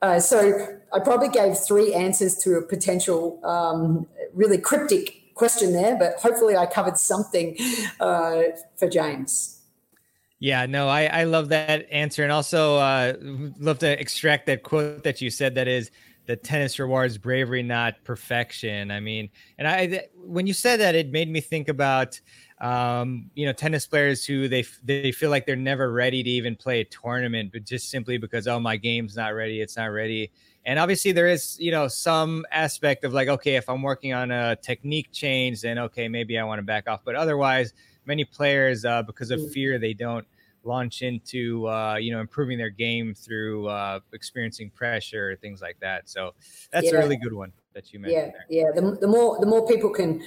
Uh, 0.03 0.19
so 0.19 0.77
I 0.93 0.99
probably 0.99 1.29
gave 1.29 1.57
three 1.57 1.91
answers 1.91 2.37
to 2.43 2.57
a 2.57 2.61
potential 2.61 3.43
um, 3.43 4.05
really 4.33 4.59
cryptic 4.59 5.33
question 5.33 5.73
there, 5.73 5.97
but 5.97 6.17
hopefully 6.19 6.55
I 6.55 6.67
covered 6.67 6.99
something 6.99 7.57
uh, 7.99 8.43
for 8.75 8.87
James. 8.87 9.56
Yeah, 10.39 10.65
no, 10.67 10.87
I, 10.87 11.05
I 11.05 11.23
love 11.23 11.49
that 11.49 11.87
answer. 11.91 12.23
And 12.23 12.31
also 12.31 12.77
uh, 12.77 13.13
love 13.59 13.79
to 13.79 13.99
extract 13.99 14.45
that 14.47 14.63
quote 14.63 15.03
that 15.03 15.19
you 15.19 15.29
said 15.31 15.55
that 15.55 15.67
is 15.67 15.89
the 16.27 16.35
tennis 16.35 16.77
rewards 16.77 17.17
bravery, 17.17 17.63
not 17.63 18.03
perfection. 18.03 18.91
I 18.91 18.99
mean, 18.99 19.29
and 19.57 19.67
I, 19.67 20.07
when 20.15 20.45
you 20.45 20.53
said 20.53 20.79
that, 20.81 20.93
it 20.93 21.09
made 21.09 21.29
me 21.29 21.41
think 21.41 21.69
about, 21.69 22.19
um, 22.59 23.31
you 23.33 23.45
know, 23.45 23.53
tennis 23.53 23.87
players 23.87 24.25
who 24.25 24.47
they, 24.47 24.65
they 24.83 25.11
feel 25.11 25.29
like 25.31 25.45
they're 25.45 25.55
never 25.55 25.91
ready 25.91 26.21
to 26.21 26.29
even 26.29 26.55
play 26.55 26.81
a 26.81 26.85
tournament, 26.85 27.51
but 27.51 27.63
just 27.63 27.89
simply 27.89 28.17
because, 28.17 28.45
oh, 28.47 28.59
my 28.59 28.75
game's 28.77 29.15
not 29.15 29.29
ready. 29.33 29.61
It's 29.61 29.77
not 29.77 29.85
ready. 29.87 30.31
And 30.65 30.77
obviously 30.77 31.13
there 31.13 31.27
is, 31.27 31.57
you 31.59 31.71
know, 31.71 31.87
some 31.87 32.45
aspect 32.51 33.05
of 33.05 33.13
like, 33.13 33.29
okay, 33.29 33.55
if 33.55 33.69
I'm 33.69 33.81
working 33.81 34.13
on 34.13 34.31
a 34.31 34.57
technique 34.57 35.07
change, 35.13 35.61
then 35.61 35.79
okay, 35.79 36.09
maybe 36.09 36.37
I 36.37 36.43
want 36.43 36.59
to 36.59 36.63
back 36.63 36.89
off. 36.89 37.01
But 37.05 37.15
otherwise, 37.15 37.73
many 38.07 38.23
players 38.23 38.85
uh, 38.85 39.03
because 39.03 39.31
of 39.31 39.39
mm. 39.39 39.51
fear 39.51 39.77
they 39.77 39.93
don't 39.93 40.25
launch 40.63 41.01
into 41.01 41.67
uh, 41.67 41.95
you 41.95 42.11
know 42.11 42.19
improving 42.19 42.57
their 42.57 42.69
game 42.69 43.13
through 43.13 43.67
uh, 43.67 43.99
experiencing 44.13 44.69
pressure 44.71 45.37
things 45.41 45.61
like 45.61 45.79
that 45.79 46.09
so 46.09 46.33
that's 46.71 46.87
yeah. 46.87 46.95
a 46.95 46.99
really 46.99 47.17
good 47.17 47.33
one 47.33 47.51
that 47.73 47.93
you 47.93 47.99
mentioned 47.99 48.33
yeah 48.49 48.63
there. 48.65 48.65
yeah 48.65 48.71
the, 48.73 48.97
the 48.97 49.07
more 49.07 49.39
the 49.39 49.45
more 49.45 49.67
people 49.67 49.89
can 49.89 50.21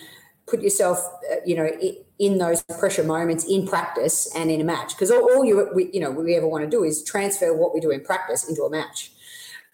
put 0.46 0.62
yourself 0.62 0.98
uh, 1.30 1.36
you 1.44 1.56
know 1.56 1.70
in 2.18 2.38
those 2.38 2.62
pressure 2.78 3.04
moments 3.04 3.44
in 3.44 3.66
practice 3.66 4.30
and 4.34 4.50
in 4.50 4.60
a 4.60 4.64
match 4.64 4.94
because 4.94 5.10
all, 5.10 5.22
all 5.34 5.44
you 5.44 5.68
we, 5.74 5.90
you 5.92 6.00
know 6.00 6.10
we 6.10 6.34
ever 6.34 6.48
want 6.48 6.64
to 6.64 6.70
do 6.70 6.84
is 6.84 7.04
transfer 7.04 7.54
what 7.56 7.74
we 7.74 7.80
do 7.80 7.90
in 7.90 8.02
practice 8.02 8.48
into 8.48 8.62
a 8.62 8.70
match 8.70 9.12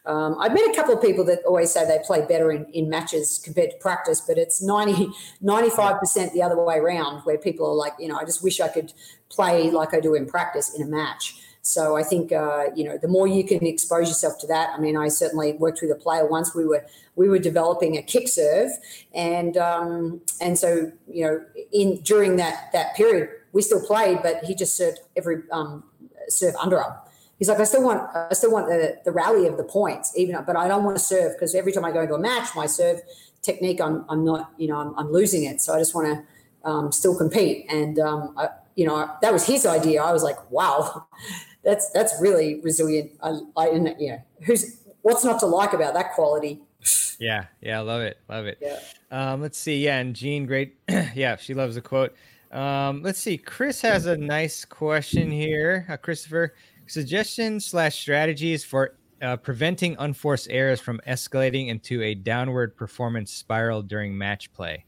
um, 0.06 0.36
I've 0.38 0.54
met 0.54 0.70
a 0.70 0.74
couple 0.74 0.94
of 0.94 1.02
people 1.02 1.24
that 1.24 1.40
always 1.44 1.72
say 1.72 1.84
they 1.84 1.98
play 2.04 2.24
better 2.24 2.52
in, 2.52 2.66
in 2.66 2.88
matches 2.88 3.40
compared 3.42 3.70
to 3.72 3.76
practice, 3.78 4.20
but 4.20 4.38
it's 4.38 4.62
90, 4.62 5.08
95% 5.42 6.32
the 6.32 6.42
other 6.42 6.62
way 6.62 6.76
around 6.76 7.22
where 7.22 7.36
people 7.36 7.66
are 7.66 7.74
like, 7.74 7.94
you 7.98 8.08
know, 8.08 8.16
I 8.16 8.24
just 8.24 8.42
wish 8.42 8.60
I 8.60 8.68
could 8.68 8.92
play 9.28 9.70
like 9.70 9.94
I 9.94 10.00
do 10.00 10.14
in 10.14 10.26
practice 10.26 10.74
in 10.74 10.82
a 10.82 10.86
match. 10.86 11.34
So 11.62 11.96
I 11.96 12.04
think 12.04 12.30
uh, 12.30 12.66
you 12.76 12.84
know 12.84 12.96
the 12.96 13.08
more 13.08 13.26
you 13.26 13.42
can 13.42 13.66
expose 13.66 14.06
yourself 14.06 14.38
to 14.38 14.46
that. 14.46 14.70
I 14.70 14.78
mean, 14.78 14.96
I 14.96 15.08
certainly 15.08 15.54
worked 15.54 15.80
with 15.82 15.90
a 15.90 15.96
player 15.96 16.24
once. 16.24 16.54
We 16.54 16.64
were 16.64 16.86
we 17.16 17.28
were 17.28 17.40
developing 17.40 17.96
a 17.96 18.02
kick 18.02 18.28
serve, 18.28 18.70
and 19.12 19.56
um, 19.56 20.20
and 20.40 20.56
so 20.56 20.92
you 21.08 21.24
know 21.24 21.44
in 21.72 22.00
during 22.02 22.36
that 22.36 22.70
that 22.72 22.94
period 22.94 23.30
we 23.52 23.62
still 23.62 23.84
played, 23.84 24.20
but 24.22 24.44
he 24.44 24.54
just 24.54 24.76
served 24.76 25.00
every 25.16 25.42
um, 25.50 25.82
serve 26.28 26.54
underarm 26.54 26.96
he's 27.38 27.48
like, 27.48 27.60
I 27.60 27.64
still 27.64 27.82
want, 27.82 28.02
I 28.14 28.32
still 28.32 28.52
want 28.52 28.68
the, 28.68 28.98
the 29.04 29.12
rally 29.12 29.46
of 29.46 29.56
the 29.56 29.64
points, 29.64 30.12
even, 30.16 30.36
but 30.46 30.56
I 30.56 30.68
don't 30.68 30.84
want 30.84 30.96
to 30.96 31.02
serve 31.02 31.34
because 31.34 31.54
every 31.54 31.72
time 31.72 31.84
I 31.84 31.92
go 31.92 32.00
into 32.00 32.14
a 32.14 32.18
match, 32.18 32.50
my 32.54 32.66
serve 32.66 33.00
technique, 33.42 33.80
I'm, 33.80 34.04
I'm 34.08 34.24
not, 34.24 34.52
you 34.56 34.68
know, 34.68 34.78
I'm, 34.78 34.98
I'm 34.98 35.12
losing 35.12 35.44
it. 35.44 35.60
So 35.60 35.74
I 35.74 35.78
just 35.78 35.94
want 35.94 36.06
to 36.08 36.68
um, 36.68 36.92
still 36.92 37.16
compete. 37.16 37.66
And, 37.68 37.98
um, 37.98 38.34
I, 38.36 38.48
you 38.74 38.86
know, 38.86 39.10
that 39.22 39.32
was 39.32 39.46
his 39.46 39.64
idea. 39.66 40.02
I 40.02 40.12
was 40.12 40.22
like, 40.22 40.50
wow, 40.50 41.06
that's, 41.64 41.90
that's 41.90 42.14
really 42.20 42.60
resilient. 42.60 43.12
I, 43.22 43.38
I, 43.56 43.70
you 43.70 43.80
know, 43.80 44.22
who's, 44.42 44.80
what's 45.02 45.24
not 45.24 45.40
to 45.40 45.46
like 45.46 45.72
about 45.72 45.94
that 45.94 46.12
quality? 46.12 46.60
Yeah. 47.18 47.46
Yeah. 47.62 47.78
I 47.78 47.80
love 47.80 48.02
it. 48.02 48.18
Love 48.28 48.44
it. 48.44 48.58
Yeah. 48.60 48.78
Um, 49.10 49.40
let's 49.40 49.56
see. 49.56 49.82
Yeah. 49.82 50.00
And 50.00 50.14
Jean, 50.14 50.44
great. 50.44 50.76
yeah. 51.14 51.36
She 51.36 51.54
loves 51.54 51.76
the 51.76 51.80
quote. 51.80 52.14
Um, 52.52 53.02
let's 53.02 53.18
see. 53.18 53.38
Chris 53.38 53.80
has 53.80 54.04
a 54.04 54.18
nice 54.18 54.66
question 54.66 55.30
here. 55.30 55.86
Uh, 55.88 55.96
Christopher, 55.96 56.54
suggestions 56.86 57.66
slash 57.66 57.98
strategies 57.98 58.64
for 58.64 58.96
uh, 59.22 59.36
preventing 59.36 59.96
unforced 59.98 60.48
errors 60.50 60.80
from 60.80 61.00
escalating 61.06 61.68
into 61.68 62.02
a 62.02 62.14
downward 62.14 62.76
performance 62.76 63.32
spiral 63.32 63.82
during 63.82 64.16
match 64.16 64.52
play. 64.52 64.84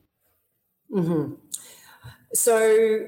Mm-hmm. 0.92 1.34
So, 2.34 3.06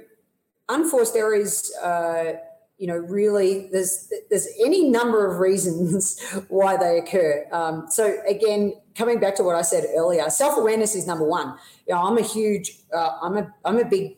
unforced 0.69 1.17
errors, 1.17 1.71
uh, 1.83 2.35
you 2.79 2.87
know, 2.87 2.97
really, 2.97 3.69
there's 3.71 4.11
there's 4.31 4.49
any 4.65 4.89
number 4.89 5.31
of 5.31 5.39
reasons 5.39 6.21
why 6.49 6.77
they 6.77 6.99
occur. 6.99 7.47
Um, 7.53 7.87
so, 7.91 8.19
again, 8.27 8.73
coming 8.95 9.21
back 9.21 9.35
to 9.37 9.43
what 9.43 9.57
I 9.57 9.63
said 9.63 9.87
earlier, 9.95 10.29
self 10.31 10.57
awareness 10.57 10.95
is 10.95 11.07
number 11.07 11.25
one. 11.25 11.55
You 11.87 11.95
know, 11.95 12.03
I'm 12.03 12.17
a 12.17 12.23
huge, 12.23 12.79
uh, 12.95 13.19
I'm 13.23 13.37
a 13.37 13.55
I'm 13.65 13.79
a 13.79 13.85
big 13.85 14.17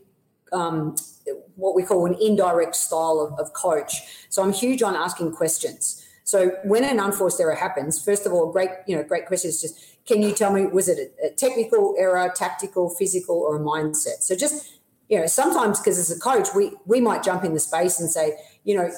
um, 0.53 0.95
what 1.63 1.77
we 1.77 1.85
call 1.85 2.05
an 2.07 2.17
indirect 2.21 2.75
style 2.75 3.21
of, 3.21 3.39
of, 3.39 3.53
coach. 3.53 4.27
So 4.31 4.43
I'm 4.43 4.53
huge 4.53 4.83
on 4.83 4.97
asking 4.97 5.33
questions. 5.33 6.05
So 6.25 6.57
when 6.65 6.83
an 6.83 6.99
unforced 6.99 7.41
error 7.41 7.55
happens, 7.55 8.03
first 8.03 8.27
of 8.27 8.33
all, 8.33 8.51
great, 8.51 8.71
you 8.89 8.97
know, 8.97 9.05
great 9.05 9.27
question 9.27 9.49
is 9.51 9.63
just, 9.63 9.79
can 10.05 10.23
you 10.23 10.33
tell 10.33 10.53
me, 10.53 10.67
was 10.67 10.89
it 10.89 11.15
a, 11.25 11.31
technical 11.31 11.95
error, 11.97 12.33
tactical, 12.35 12.91
physical, 12.91 13.37
or 13.37 13.57
a 13.57 13.61
mindset? 13.61 14.23
So 14.23 14.35
just, 14.35 14.81
you 15.09 15.21
know, 15.21 15.27
sometimes 15.27 15.79
because 15.79 15.99
as 15.99 16.11
a 16.11 16.19
coach, 16.19 16.49
we 16.57 16.73
we 16.85 17.01
might 17.01 17.23
jump 17.23 17.45
in 17.45 17.55
the 17.55 17.61
space 17.61 18.01
and 18.01 18.11
say, 18.11 18.37
you 18.65 18.77
know, 18.77 18.91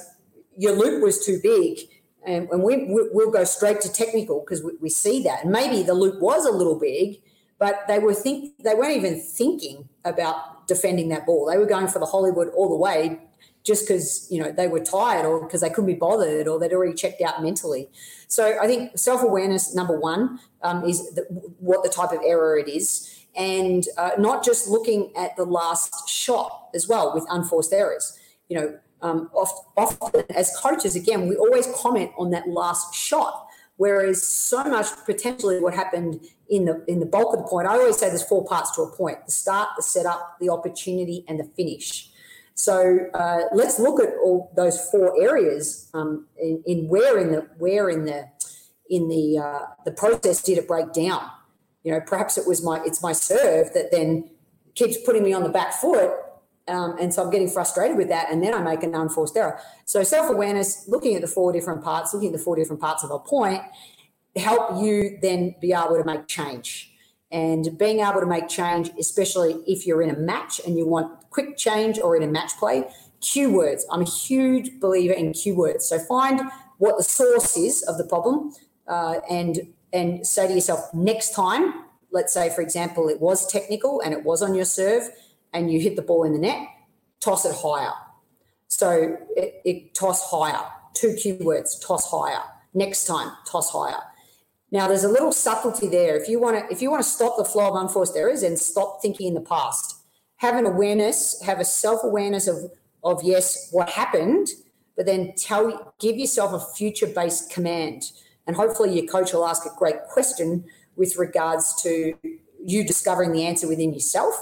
your 0.57 0.73
loop 0.73 1.03
was 1.03 1.25
too 1.25 1.41
big. 1.43 1.81
And, 2.27 2.49
and 2.49 2.63
we, 2.63 2.87
we'll 2.89 3.31
go 3.31 3.45
straight 3.45 3.83
to 3.83 3.93
technical 3.93 4.41
because 4.41 4.65
we, 4.65 4.73
we 4.81 4.89
see 4.89 5.23
that. 5.25 5.43
And 5.43 5.53
maybe 5.53 5.83
the 5.83 5.93
loop 5.93 6.23
was 6.23 6.47
a 6.47 6.51
little 6.51 6.79
big, 6.79 7.21
but 7.59 7.81
they 7.89 7.99
were 7.99 8.15
think 8.15 8.57
they 8.63 8.75
weren't 8.75 8.97
even 8.97 9.21
thinking 9.21 9.89
about 10.07 10.54
defending 10.67 11.09
that 11.11 11.27
ball. 11.27 11.47
They 11.47 11.59
were 11.59 11.67
going 11.67 11.89
for 11.89 11.99
the 11.99 12.07
Hollywood 12.07 12.49
all 12.49 12.69
the 12.69 12.77
way 12.77 13.21
just 13.65 13.87
because 13.87 14.29
you 14.31 14.43
know 14.43 14.53
they 14.53 14.69
were 14.69 14.81
tired 14.81 15.25
or 15.25 15.41
because 15.41 15.63
they 15.63 15.71
couldn't 15.71 15.87
be 15.87 15.95
bothered 15.95 16.47
or 16.47 16.59
they'd 16.61 16.73
already 16.73 16.95
checked 16.95 17.23
out 17.23 17.43
mentally. 17.43 17.89
So 18.29 18.59
I 18.61 18.67
think 18.67 18.97
self 18.99 19.23
awareness 19.23 19.75
number 19.75 19.99
one 19.99 20.39
um, 20.63 20.85
is 20.85 21.15
the, 21.15 21.23
what 21.59 21.83
the 21.83 21.89
type 21.89 22.13
of 22.13 22.21
error 22.25 22.59
it 22.59 22.69
is, 22.69 23.27
and 23.35 23.87
uh, 23.97 24.11
not 24.19 24.45
just 24.45 24.69
looking 24.69 25.13
at 25.17 25.37
the 25.37 25.45
last 25.45 26.09
shot 26.09 26.69
as 26.75 26.87
well 26.87 27.13
with 27.15 27.25
unforced 27.31 27.73
errors. 27.73 28.19
You 28.49 28.61
know, 28.61 28.79
um, 29.01 29.31
often 29.35 30.25
as 30.35 30.55
coaches, 30.57 30.95
again, 30.95 31.29
we 31.29 31.37
always 31.37 31.67
comment 31.75 32.11
on 32.19 32.31
that 32.31 32.49
last 32.49 32.95
shot 32.95 33.49
Whereas 33.85 34.27
so 34.27 34.65
much 34.65 34.87
potentially 35.05 35.61
what 35.61 35.75
happened 35.75 36.25
in 36.49 36.65
the 36.65 36.83
in 36.89 37.01
the 37.01 37.07
bulk 37.15 37.35
of 37.35 37.43
the 37.43 37.47
point, 37.47 37.69
I 37.69 37.73
always 37.73 37.99
say 37.99 38.09
there's 38.09 38.23
four 38.23 38.43
parts 38.47 38.75
to 38.77 38.81
a 38.81 38.91
point: 38.97 39.19
the 39.27 39.31
start, 39.31 39.69
the 39.77 39.83
setup, 39.83 40.39
the 40.41 40.49
opportunity, 40.49 41.23
and 41.29 41.39
the 41.39 41.45
finish. 41.45 42.11
So 42.55 43.09
uh, 43.13 43.41
let's 43.53 43.79
look 43.79 44.03
at 44.03 44.15
all 44.23 44.51
those 44.57 44.81
four 44.91 45.13
areas 45.21 45.91
um, 45.93 46.27
in, 46.41 46.63
in, 46.65 46.89
where 46.89 47.19
in 47.19 47.33
the 47.33 47.41
where 47.59 47.91
in 47.91 48.07
the 48.07 48.31
in 48.89 49.09
the 49.09 49.39
uh, 49.39 49.67
the 49.85 49.93
process 49.93 50.43
did 50.43 50.57
it 50.57 50.67
break 50.67 50.95
down. 50.95 51.29
You 51.83 51.93
know, 51.93 52.01
perhaps 52.01 52.39
it 52.39 52.47
was 52.47 52.65
my 52.65 52.83
it's 52.87 53.03
my 53.03 53.13
serve 53.13 53.75
that 53.75 53.93
then 53.93 54.31
keeps 54.75 54.97
putting 55.05 55.23
me 55.23 55.35
on 55.35 55.43
the 55.43 55.51
back 55.51 55.75
foot 55.75 56.11
um, 56.67 56.97
and 56.99 57.13
so 57.13 57.23
I'm 57.23 57.31
getting 57.31 57.49
frustrated 57.49 57.97
with 57.97 58.09
that. 58.09 58.31
And 58.31 58.43
then 58.43 58.55
I 58.55 58.63
make 58.63 58.83
an 58.83 58.95
unforced 58.95 59.37
error. 59.37 59.61
So 59.85 60.03
self 60.03 60.31
awareness, 60.31 60.89
looking 60.89 61.15
at 61.15 61.21
the 61.21 61.29
four 61.29 61.53
different 61.53 61.83
parts, 61.83 62.15
looking 62.15 62.29
at 62.29 62.33
the 62.33 62.43
four 62.43 62.57
different 62.57 62.81
parts 62.81 63.05
of 63.05 63.11
a 63.11 63.19
point, 63.19 63.63
help 64.37 64.83
you 64.83 65.19
then 65.21 65.55
be 65.61 65.73
able 65.73 65.97
to 65.97 66.05
make 66.05 66.27
change. 66.27 66.91
And 67.31 67.77
being 67.77 68.01
able 68.01 68.21
to 68.21 68.27
make 68.27 68.49
change, 68.49 68.91
especially 68.99 69.55
if 69.67 69.87
you're 69.87 70.03
in 70.03 70.11
a 70.11 70.17
match 70.17 70.61
and 70.65 70.79
you 70.79 70.87
want 70.87 71.31
quick 71.31 71.57
change 71.57 71.99
or 71.99 72.17
in 72.17 72.23
a 72.23 72.29
match 72.29 72.53
play, 72.59 72.85
cue 73.21 73.53
words. 73.53 73.85
I'm 73.91 74.03
a 74.03 74.09
huge 74.09 74.79
believer 74.81 75.15
in 75.15 75.33
cue 75.33 75.57
words. 75.57 75.87
So 75.89 75.99
find 75.99 76.43
what 76.79 76.97
the 76.97 77.03
source 77.03 77.57
is 77.57 77.83
of 77.83 77.99
the 77.99 78.05
problem 78.05 78.53
uh, 78.87 79.21
and 79.29 79.73
and 79.93 80.27
say 80.27 80.49
to 80.49 80.53
yourself, 80.53 80.93
next 80.93 81.35
time, 81.35 81.73
let's 82.11 82.33
say, 82.33 82.51
for 82.51 82.63
example, 82.63 83.09
it 83.09 83.21
was 83.21 83.47
technical 83.47 84.01
and 84.01 84.13
it 84.13 84.25
was 84.25 84.43
on 84.43 84.55
your 84.55 84.65
serve 84.65 85.09
and 85.55 85.73
you 85.73 85.81
hit 85.81 85.97
the 85.97 86.03
ball 86.03 86.25
in 86.25 86.33
the 86.33 86.39
net, 86.39 86.69
toss 87.21 87.47
it 87.47 87.55
higher. 87.55 87.93
So 88.69 89.17
it, 89.37 89.63
it 89.65 89.95
toss 89.95 90.31
higher. 90.31 90.67
Two 90.93 91.15
keywords: 91.15 91.81
toss 91.81 92.11
higher. 92.11 92.43
Next 92.75 93.05
time, 93.05 93.33
toss 93.47 93.71
higher. 93.71 94.03
Now 94.71 94.89
there's 94.89 95.05
a 95.05 95.09
little 95.09 95.33
subtlety 95.33 95.89
there. 95.89 96.17
If 96.17 96.29
you 96.29 96.41
want 96.41 96.59
to, 96.59 96.73
if 96.73 96.83
you 96.83 96.91
want 96.91 97.03
to 97.03 97.09
stop 97.09 97.37
the 97.37 97.45
flow 97.45 97.69
of 97.71 97.77
unforced 97.77 98.17
errors 98.17 98.43
and 98.43 98.59
stop 98.59 99.01
thinking 99.01 99.29
in 99.29 99.35
the 99.35 99.41
past, 99.41 99.97
have 100.37 100.57
an 100.57 100.67
awareness, 100.67 101.41
have 101.43 101.61
a 101.61 101.65
self-awareness 101.65 102.49
of 102.49 102.73
of 103.05 103.23
yes, 103.23 103.69
what 103.71 103.91
happened, 103.91 104.49
but 104.97 105.07
then 105.07 105.33
tell 105.37 105.95
give 106.01 106.17
yourself 106.17 106.53
a 106.53 106.75
future-based 106.75 107.51
command. 107.51 108.11
And 108.47 108.57
hopefully 108.57 108.99
your 108.99 109.07
coach 109.07 109.33
will 109.33 109.47
ask 109.47 109.65
a 109.65 109.79
great 109.79 110.03
question 110.13 110.65
with 110.97 111.17
regards 111.17 111.81
to 111.83 112.15
you 112.65 112.85
discovering 112.85 113.33
the 113.33 113.45
answer 113.45 113.69
within 113.69 113.93
yourself 113.93 114.35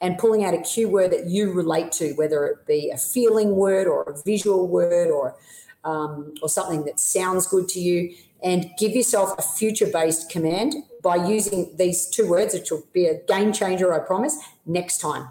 and 0.00 0.18
pulling 0.18 0.44
out 0.44 0.54
a 0.54 0.60
cue 0.62 0.88
word 0.88 1.10
that 1.12 1.26
you 1.26 1.52
relate 1.52 1.92
to, 1.92 2.12
whether 2.12 2.46
it 2.46 2.66
be 2.66 2.90
a 2.90 2.96
feeling 2.96 3.56
word 3.56 3.86
or 3.86 4.02
a 4.04 4.22
visual 4.22 4.68
word 4.68 5.10
or 5.10 5.36
um, 5.84 6.34
or 6.42 6.48
something 6.48 6.84
that 6.84 7.00
sounds 7.00 7.46
good 7.46 7.68
to 7.68 7.80
you, 7.80 8.14
and 8.42 8.70
give 8.78 8.92
yourself 8.92 9.38
a 9.38 9.42
future-based 9.42 10.28
command 10.28 10.74
by 11.02 11.16
using 11.16 11.74
these 11.76 12.08
two 12.08 12.28
words, 12.28 12.52
which 12.52 12.70
will 12.70 12.84
be 12.92 13.06
a 13.06 13.20
game 13.26 13.52
changer, 13.52 13.94
I 13.94 14.00
promise. 14.00 14.36
Next 14.66 14.98
time, 14.98 15.28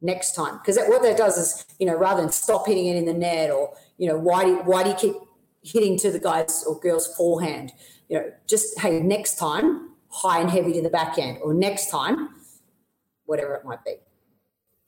next 0.00 0.34
time, 0.34 0.58
because 0.58 0.78
what 0.86 1.02
that 1.02 1.16
does 1.16 1.36
is, 1.38 1.66
you 1.78 1.86
know, 1.86 1.96
rather 1.96 2.20
than 2.20 2.30
stop 2.30 2.66
hitting 2.66 2.86
it 2.86 2.96
in 2.96 3.06
the 3.06 3.14
net 3.14 3.50
or 3.50 3.74
you 3.98 4.08
know, 4.08 4.18
why 4.18 4.44
do 4.44 4.56
why 4.58 4.82
do 4.82 4.90
you 4.90 4.96
keep 4.96 5.14
hitting 5.62 5.98
to 5.98 6.10
the 6.10 6.18
guys 6.18 6.64
or 6.66 6.78
girls 6.78 7.14
forehand? 7.16 7.72
You 8.08 8.18
know, 8.18 8.32
just 8.46 8.78
hey, 8.80 9.00
next 9.00 9.38
time, 9.38 9.90
high 10.08 10.40
and 10.40 10.50
heavy 10.50 10.72
to 10.74 10.82
the 10.82 10.90
backhand, 10.90 11.38
or 11.42 11.54
next 11.54 11.90
time 11.90 12.30
whatever 13.26 13.54
it 13.54 13.64
might 13.64 13.84
be. 13.84 13.96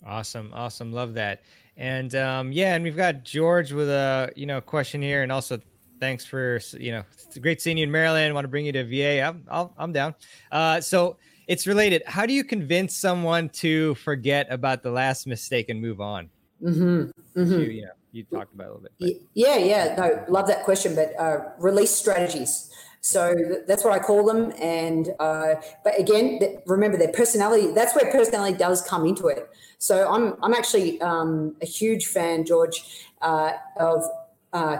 Awesome, 0.05 0.51
awesome, 0.55 0.93
love 0.93 1.15
that. 1.15 1.43
And 1.77 2.15
um, 2.15 2.53
yeah, 2.53 2.75
and 2.75 2.85
we've 2.85 2.97
got 2.97 3.25
George 3.25 3.73
with 3.73 3.89
a 3.89 4.33
you 4.37 4.47
know 4.47 4.61
question 4.61 5.03
here, 5.03 5.23
and 5.23 5.31
also 5.31 5.61
thanks 6.01 6.25
for 6.25 6.61
you 6.79 6.93
know 6.93 7.03
it's 7.13 7.39
great 7.39 7.61
seeing 7.61 7.77
you 7.77 7.85
in 7.85 7.91
Maryland. 7.91 8.35
Want 8.35 8.45
to 8.45 8.49
bring 8.49 8.67
you 8.67 8.73
to 8.73 8.85
VA? 8.85 9.23
I'm 9.23 9.45
I'll, 9.51 9.75
I'm 9.77 9.93
down. 9.93 10.15
Uh, 10.51 10.81
so 10.81 11.17
it's 11.47 11.67
related. 11.67 12.03
How 12.07 12.27
do 12.27 12.33
you 12.33 12.45
convince 12.45 12.97
someone 12.97 13.49
to 13.51 13.95
forget 13.97 14.47
about 14.51 14.83
the 14.83 14.91
last 14.91 15.27
mistake 15.27 15.69
and 15.69 15.81
move 15.81 16.01
on? 16.01 16.31
Mm-hmm. 16.63 17.41
Mm-hmm. 17.41 17.53
You, 17.53 17.59
you 17.59 17.83
know, 17.83 17.93
you 18.13 18.25
talked 18.25 18.55
about 18.55 18.67
a 18.67 18.73
little 18.75 18.83
bit. 18.83 18.93
But. 18.99 19.11
Yeah, 19.35 19.57
yeah, 19.57 19.95
no, 19.97 20.25
love 20.29 20.47
that 20.49 20.65
question. 20.65 20.95
But 20.95 21.19
uh, 21.19 21.51
release 21.59 21.91
strategies. 21.91 22.71
So 23.07 23.37
that's 23.69 23.85
what 23.85 23.93
I 23.93 24.01
call 24.01 24.27
them. 24.27 24.53
And 24.61 25.15
uh, 25.21 25.55
but 25.85 25.97
again, 25.97 26.41
remember 26.67 26.99
their 26.99 27.13
personality. 27.13 27.69
That's 27.73 27.95
where 27.95 28.11
personality 28.11 28.59
does 28.59 28.83
come 28.83 29.07
into 29.07 29.29
it. 29.29 29.49
So 29.79 30.13
I'm 30.13 30.35
I'm 30.43 30.53
actually 30.53 31.01
um, 31.01 31.55
a 31.63 31.67
huge 31.67 32.07
fan, 32.07 32.45
George, 32.45 32.83
uh, 33.23 33.53
of. 33.77 34.03
Uh, 34.53 34.79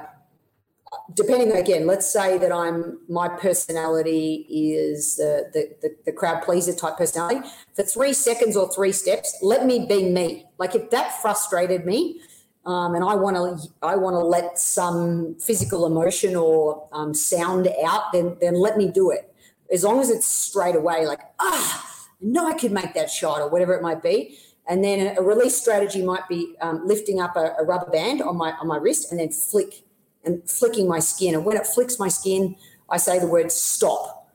depending 1.15 1.53
again, 1.53 1.87
let's 1.87 2.11
say 2.13 2.37
that 2.39 2.51
I'm 2.51 2.99
my 3.09 3.29
personality 3.29 4.47
is 4.49 5.17
the, 5.17 5.51
the, 5.53 5.77
the, 5.83 5.97
the 6.07 6.13
crowd 6.13 6.43
pleaser 6.43 6.75
type 6.75 6.97
personality. 6.97 7.49
For 7.75 7.85
three 7.85 8.13
seconds 8.13 8.57
or 8.57 8.73
three 8.73 8.93
steps, 8.93 9.39
let 9.41 9.67
me 9.67 9.87
be 9.87 10.11
me. 10.11 10.47
Like 10.59 10.75
if 10.75 10.91
that 10.91 11.21
frustrated 11.23 11.85
me, 11.87 12.21
um, 12.67 12.97
and 12.97 13.05
I 13.05 13.15
want 13.15 13.37
to 13.37 13.69
I 13.81 13.95
want 13.95 14.15
to 14.15 14.19
let 14.19 14.59
some 14.59 15.37
physical 15.41 15.87
emotion 15.87 16.35
or 16.35 16.89
um, 16.93 17.15
sound 17.15 17.69
out, 17.85 18.13
then 18.13 18.37
then 18.41 18.55
let 18.55 18.77
me 18.77 18.91
do 18.91 19.11
it. 19.11 19.33
As 19.73 19.85
long 19.85 20.01
as 20.01 20.11
it's 20.11 20.27
straight 20.27 20.75
away, 20.75 21.07
like 21.07 21.21
ah, 21.39 22.07
no, 22.21 22.47
I 22.47 22.55
could 22.55 22.73
make 22.73 22.93
that 22.95 23.09
shot 23.09 23.41
or 23.41 23.49
whatever 23.49 23.73
it 23.75 23.83
might 23.83 24.03
be. 24.03 24.37
And 24.69 24.83
then 24.83 25.17
a 25.17 25.23
release 25.23 25.57
strategy 25.57 26.03
might 26.03 26.27
be 26.29 26.57
um, 26.61 26.85
lifting 26.85 27.21
up 27.21 27.37
a, 27.37 27.55
a, 27.57 27.65
rubber 27.65 27.89
band 27.89 28.21
on 28.21 28.37
my 28.37 28.51
on 28.61 28.67
my 28.67 28.79
wrist 28.79 29.13
and 29.13 29.21
then 29.21 29.31
flick 29.31 29.85
and 30.25 30.43
flicking 30.51 30.89
my 30.89 30.99
skin. 30.99 31.37
And 31.37 31.45
when 31.45 31.57
it 31.57 31.69
flicks 31.69 32.01
my 32.01 32.09
skin, 32.09 32.57
I 32.91 32.97
say 32.97 33.21
the 33.21 33.29
word 33.29 33.53
stop. 33.53 34.29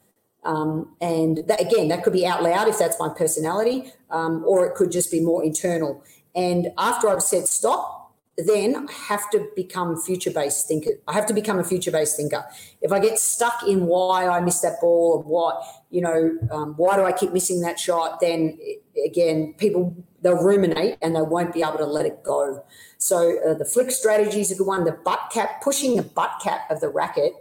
Um, 0.44 0.96
and 1.02 1.44
that, 1.48 1.62
again, 1.62 1.89
that 1.89 2.04
could 2.04 2.13
be 2.13 2.26
out 2.26 2.41
loud 2.41 2.67
if 2.70 2.80
that's 2.80 2.98
my 2.98 3.10
personality, 3.10 3.91
um, 4.10 4.44
or 4.48 4.65
it 4.65 4.74
could 4.74 4.91
just 4.91 5.12
be 5.12 5.20
more 5.20 5.44
internal. 5.44 6.02
And 6.34 6.72
after 6.78 7.10
I've 7.10 7.22
said 7.22 7.46
stop, 7.48 8.01
then 8.38 8.88
I 8.88 8.91
have 8.91 9.30
to 9.32 9.48
become 9.56 10.02
future 10.02 10.32
based 10.32 10.67
thinker. 10.67 10.91
I 11.08 11.13
have 11.13 11.26
to 11.28 11.34
become 11.34 11.60
a 11.60 11.63
future 11.63 11.91
based 11.91 12.15
thinker. 12.15 12.46
If 12.82 12.91
I 12.91 13.00
get 13.00 13.20
stuck 13.20 13.67
in 13.67 13.86
why 13.86 14.28
I 14.28 14.39
missed 14.39 14.62
that 14.62 14.80
ball 14.80 15.17
or 15.17 15.24
what, 15.24 15.63
you 15.89 16.02
know, 16.02 16.38
um, 16.52 16.74
why 16.78 16.96
do 16.96 17.04
I 17.04 17.12
keep 17.12 17.34
missing 17.34 17.62
that 17.62 17.80
shot, 17.80 18.20
then 18.22 18.58
again, 19.06 19.53
people 19.58 19.95
they'll 20.22 20.41
ruminate 20.41 20.97
and 21.01 21.16
they 21.16 21.22
won't 21.22 21.53
be 21.53 21.62
able 21.62 21.78
to 21.78 21.86
let 21.86 22.05
it 22.05 22.24
go. 22.24 22.64
So 22.97 23.39
uh, 23.43 23.53
the 23.55 23.66
flick 23.66 23.91
strategy 23.91 24.39
is 24.39 24.51
a 24.51 24.55
good 24.55 24.68
one. 24.68 24.86
The 24.86 24.91
butt 24.91 25.32
cap, 25.32 25.62
pushing 25.62 25.95
the 25.95 26.03
butt 26.03 26.39
cap 26.41 26.70
of 26.70 26.80
the 26.80 26.89
racket 26.89 27.34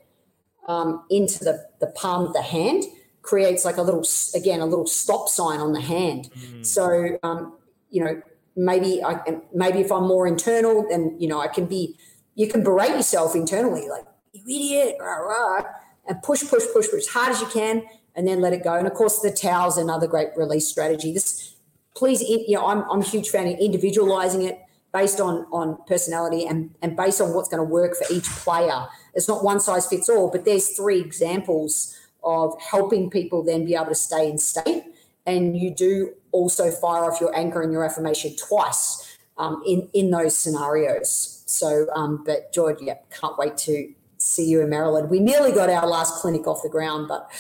um, 0.67 1.05
into 1.11 1.45
the, 1.45 1.67
the 1.81 1.89
palm 1.89 2.27
of 2.27 2.33
the 2.33 2.43
hand 2.43 2.85
creates 3.23 3.65
like 3.65 3.77
a 3.77 3.83
little, 3.83 4.05
again, 4.35 4.61
a 4.61 4.67
little 4.67 4.87
stop 4.87 5.29
sign 5.29 5.61
on 5.61 5.73
the 5.73 5.81
hand. 5.81 6.31
Mm. 6.33 6.65
So, 6.65 7.19
um, 7.23 7.59
you 7.91 8.03
know, 8.03 8.23
maybe 8.57 9.03
I 9.03 9.21
maybe 9.55 9.81
if 9.81 9.93
I'm 9.93 10.07
more 10.07 10.27
internal, 10.27 10.87
then 10.89 11.17
you 11.19 11.29
know 11.29 11.41
I 11.41 11.49
can 11.49 11.67
be. 11.67 11.97
You 12.35 12.49
can 12.49 12.63
berate 12.63 12.91
yourself 12.91 13.35
internally, 13.35 13.89
like 13.89 14.05
you 14.33 14.43
idiot, 14.45 14.97
rah, 15.01 15.17
rah, 15.17 15.63
and 16.09 16.23
push, 16.23 16.41
push, 16.49 16.65
push, 16.73 16.89
push 16.89 17.01
as 17.01 17.09
hard 17.09 17.31
as 17.31 17.41
you 17.41 17.47
can, 17.49 17.83
and 18.15 18.27
then 18.27 18.41
let 18.41 18.53
it 18.53 18.63
go. 18.65 18.75
And 18.75 18.87
of 18.87 18.95
course, 18.95 19.21
the 19.21 19.31
towel's 19.31 19.77
another 19.77 20.07
great 20.07 20.29
release 20.37 20.69
strategy. 20.69 21.13
This, 21.13 21.55
please, 21.95 22.23
you 22.23 22.55
know, 22.55 22.67
I'm 22.67 22.89
I'm 22.91 23.01
a 23.01 23.05
huge 23.05 23.29
fan 23.29 23.47
of 23.47 23.59
individualizing 23.59 24.43
it 24.43 24.59
based 24.93 25.21
on 25.21 25.47
on 25.53 25.79
personality 25.87 26.47
and 26.47 26.75
and 26.83 26.97
based 26.97 27.21
on 27.21 27.35
what's 27.35 27.49
going 27.49 27.65
to 27.67 27.71
work 27.71 27.97
for 27.97 28.13
each 28.13 28.27
player. 28.27 28.87
It's 29.15 29.29
not 29.29 29.45
one 29.45 29.61
size 29.61 29.87
fits 29.87 30.09
all, 30.09 30.31
but 30.31 30.45
there's 30.45 30.71
three 30.71 31.01
examples 31.01 31.97
of 32.23 32.55
helping 32.61 33.11
people 33.11 33.43
then 33.43 33.65
be 33.65 33.75
able 33.75 33.87
to 33.87 33.95
stay 33.95 34.29
in 34.29 34.39
state. 34.39 34.85
And 35.31 35.57
you 35.57 35.75
do 35.75 36.13
also 36.33 36.71
fire 36.71 37.05
off 37.05 37.21
your 37.21 37.35
anchor 37.37 37.63
and 37.63 37.73
your 37.73 37.85
affirmation 37.85 38.37
twice 38.37 39.19
um, 39.39 39.63
in 39.67 39.89
in 39.93 40.11
those 40.11 40.37
scenarios. 40.39 41.43
So, 41.47 41.87
um, 41.95 42.23
but 42.25 42.53
George, 42.53 42.79
yeah, 42.81 42.99
can't 43.19 43.37
wait 43.39 43.57
to 43.59 43.93
see 44.19 44.45
you 44.45 44.61
in 44.61 44.69
Maryland. 44.69 45.11
We 45.11 45.19
nearly 45.19 45.53
got 45.53 45.71
our 45.71 45.87
last 45.87 46.21
clinic 46.21 46.47
off 46.47 46.63
the 46.63 46.69
ground, 46.69 47.09
but 47.09 47.31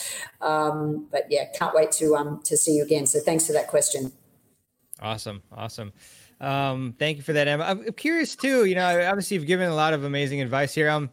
um, 0.41 1.07
but 1.11 1.27
yeah, 1.31 1.45
can't 1.59 1.75
wait 1.75 1.93
to 1.93 2.17
um 2.17 2.41
to 2.45 2.57
see 2.57 2.73
you 2.77 2.83
again. 2.83 3.07
So 3.07 3.21
thanks 3.21 3.47
for 3.47 3.53
that 3.53 3.69
question. 3.69 4.13
Awesome, 5.01 5.43
awesome. 5.53 5.93
Um, 6.41 6.95
thank 6.99 7.19
you 7.19 7.23
for 7.23 7.35
that, 7.35 7.49
Emma. 7.49 7.65
I'm 7.65 7.93
curious 7.93 8.35
too. 8.35 8.65
You 8.65 8.75
know, 8.75 9.03
obviously 9.09 9.37
you've 9.37 9.47
given 9.47 9.69
a 9.69 9.75
lot 9.75 9.93
of 9.93 10.05
amazing 10.05 10.41
advice 10.41 10.75
here. 10.75 10.89
Um, 10.89 11.11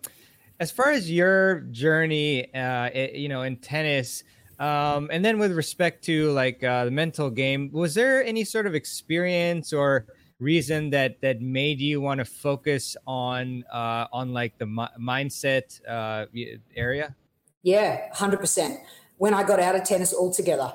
as 0.59 0.71
far 0.71 0.91
as 0.91 1.11
your 1.11 1.59
journey, 1.71 2.53
uh, 2.53 2.89
it, 2.93 3.15
you 3.15 3.30
know, 3.30 3.43
in 3.43 3.57
tennis, 3.57 4.23
um, 4.60 5.10
and 5.12 5.24
then 5.24 5.38
with 5.38 5.51
respect 5.51 6.03
to 6.05 6.32
like 6.32 6.64
uh, 6.64 6.86
the 6.86 6.91
mental 6.91 7.30
game, 7.30 7.70
was 7.72 7.93
there 7.93 8.24
any 8.24 8.43
sort 8.43 8.66
of 8.66 8.74
experience 8.74 9.74
or 9.74 10.05
reason 10.39 10.89
that 10.91 11.20
that 11.22 11.41
made 11.41 11.80
you 11.80 12.01
want 12.01 12.20
to 12.20 12.26
focus 12.26 12.95
on 13.05 13.64
uh, 13.72 14.08
on 14.12 14.34
like 14.34 14.58
the 14.58 14.66
mi- 14.66 14.95
mindset 14.99 15.80
uh, 15.88 16.26
area? 16.76 17.16
Yeah, 17.64 18.14
hundred 18.14 18.39
percent. 18.39 18.80
When 19.18 19.34
I 19.34 19.43
got 19.43 19.60
out 19.60 19.76
of 19.76 19.84
tennis 19.84 20.14
altogether, 20.14 20.74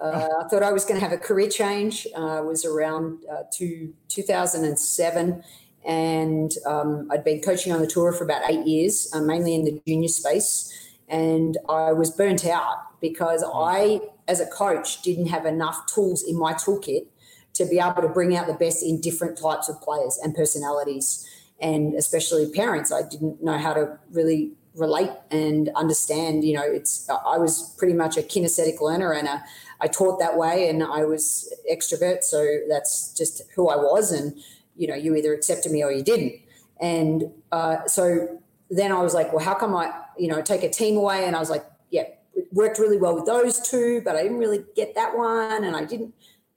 uh, 0.00 0.28
I 0.40 0.48
thought 0.48 0.62
I 0.62 0.72
was 0.72 0.84
going 0.84 1.00
to 1.00 1.06
have 1.06 1.12
a 1.12 1.18
career 1.20 1.48
change. 1.48 2.06
Uh, 2.14 2.42
was 2.44 2.64
around 2.64 3.24
uh, 3.30 3.44
to 3.54 3.92
2007, 4.08 5.44
and 5.84 6.52
um, 6.66 7.08
I'd 7.10 7.24
been 7.24 7.40
coaching 7.40 7.72
on 7.72 7.80
the 7.80 7.86
tour 7.86 8.12
for 8.12 8.24
about 8.24 8.48
eight 8.48 8.66
years, 8.66 9.10
uh, 9.14 9.20
mainly 9.20 9.54
in 9.54 9.64
the 9.64 9.80
junior 9.86 10.08
space. 10.08 10.72
And 11.08 11.58
I 11.68 11.92
was 11.92 12.10
burnt 12.10 12.46
out 12.46 13.00
because 13.00 13.44
I, 13.46 14.00
as 14.26 14.40
a 14.40 14.46
coach, 14.46 15.02
didn't 15.02 15.26
have 15.26 15.44
enough 15.44 15.86
tools 15.86 16.22
in 16.22 16.38
my 16.38 16.54
toolkit 16.54 17.06
to 17.54 17.64
be 17.66 17.78
able 17.78 18.02
to 18.02 18.08
bring 18.08 18.36
out 18.36 18.46
the 18.46 18.54
best 18.54 18.82
in 18.82 19.00
different 19.00 19.38
types 19.38 19.68
of 19.68 19.80
players 19.80 20.18
and 20.22 20.34
personalities, 20.34 21.28
and 21.60 21.94
especially 21.94 22.50
parents. 22.50 22.92
I 22.92 23.02
didn't 23.02 23.42
know 23.42 23.58
how 23.58 23.74
to 23.74 23.98
really 24.10 24.52
relate 24.74 25.10
and 25.30 25.70
understand. 25.76 26.44
You 26.44 26.54
know, 26.54 26.64
it's 26.64 27.08
I 27.08 27.38
was 27.38 27.74
pretty 27.78 27.94
much 27.94 28.16
a 28.16 28.22
kinesthetic 28.22 28.80
learner, 28.80 29.12
and 29.12 29.28
a, 29.28 29.44
I 29.80 29.86
taught 29.86 30.18
that 30.18 30.36
way, 30.36 30.68
and 30.68 30.82
I 30.82 31.04
was 31.04 31.52
extrovert, 31.70 32.24
so 32.24 32.44
that's 32.68 33.12
just 33.12 33.42
who 33.54 33.68
I 33.68 33.76
was, 33.76 34.10
and 34.10 34.34
you 34.76 34.88
know, 34.88 34.94
you 34.94 35.14
either 35.14 35.32
accepted 35.32 35.70
me 35.70 35.84
or 35.84 35.92
you 35.92 36.02
didn't. 36.02 36.34
And 36.80 37.30
uh, 37.52 37.86
so 37.86 38.40
then 38.70 38.92
I 38.92 39.00
was 39.02 39.14
like, 39.14 39.32
well, 39.32 39.44
how 39.44 39.54
come 39.54 39.74
I, 39.74 39.92
you 40.18 40.28
know, 40.28 40.42
take 40.42 40.62
a 40.62 40.70
team 40.70 40.96
away? 40.96 41.24
And 41.26 41.36
I 41.36 41.40
was 41.40 41.50
like, 41.50 41.64
yeah, 41.90 42.04
it 42.34 42.48
worked 42.52 42.78
really 42.78 42.98
well 42.98 43.14
with 43.14 43.26
those 43.26 43.60
two, 43.60 44.02
but 44.04 44.16
I 44.16 44.22
didn't 44.22 44.38
really 44.38 44.64
get 44.74 44.94
that 44.94 45.16
one, 45.16 45.64
and 45.64 45.76
I 45.76 45.84
didn't 45.84 46.14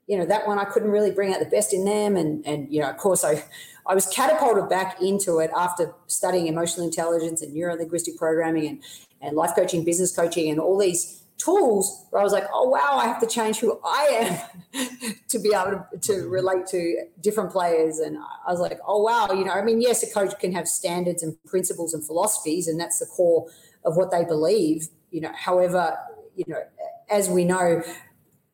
you 0.08 0.18
know 0.18 0.26
that 0.26 0.46
one 0.48 0.58
I 0.58 0.64
couldn't 0.64 0.90
really 0.90 1.12
bring 1.12 1.32
out 1.32 1.38
the 1.38 1.46
best 1.46 1.72
in 1.72 1.84
them 1.84 2.16
and 2.16 2.44
and 2.46 2.72
you 2.72 2.80
know 2.80 2.88
of 2.88 2.96
course 2.96 3.22
I 3.24 3.44
I 3.86 3.94
was 3.94 4.06
catapulted 4.06 4.68
back 4.68 5.00
into 5.00 5.38
it 5.38 5.50
after 5.56 5.94
studying 6.06 6.48
emotional 6.48 6.86
intelligence 6.86 7.42
and 7.42 7.54
neuro 7.54 7.76
linguistic 7.76 8.16
programming 8.16 8.66
and 8.66 8.82
and 9.20 9.36
life 9.36 9.54
coaching 9.54 9.84
business 9.84 10.14
coaching 10.16 10.50
and 10.50 10.58
all 10.58 10.78
these 10.78 11.22
tools 11.38 12.06
where 12.10 12.20
I 12.20 12.24
was 12.24 12.32
like 12.32 12.46
oh 12.52 12.68
wow 12.68 12.98
I 12.98 13.06
have 13.06 13.20
to 13.20 13.26
change 13.26 13.58
who 13.58 13.80
I 13.84 14.40
am 14.74 14.88
to 15.28 15.38
be 15.38 15.54
able 15.54 15.84
to, 15.92 15.98
to 16.00 16.12
mm-hmm. 16.12 16.30
relate 16.30 16.66
to 16.68 17.04
different 17.20 17.52
players. 17.52 17.98
And 17.98 18.18
I 18.18 18.50
was 18.50 18.60
like 18.60 18.78
oh 18.86 19.02
wow 19.02 19.28
you 19.32 19.44
know 19.44 19.52
I 19.52 19.62
mean 19.62 19.80
yes 19.80 20.02
a 20.02 20.12
coach 20.12 20.38
can 20.40 20.52
have 20.52 20.68
standards 20.68 21.22
and 21.22 21.36
principles 21.44 21.94
and 21.94 22.04
philosophies 22.04 22.68
and 22.68 22.78
that's 22.78 22.98
the 22.98 23.06
core 23.06 23.48
of 23.84 23.96
what 23.96 24.10
they 24.10 24.24
believe 24.24 24.88
you 25.10 25.20
know. 25.20 25.32
However 25.34 25.96
you 26.34 26.44
know 26.48 26.62
as 27.10 27.28
we 27.28 27.44
know 27.44 27.82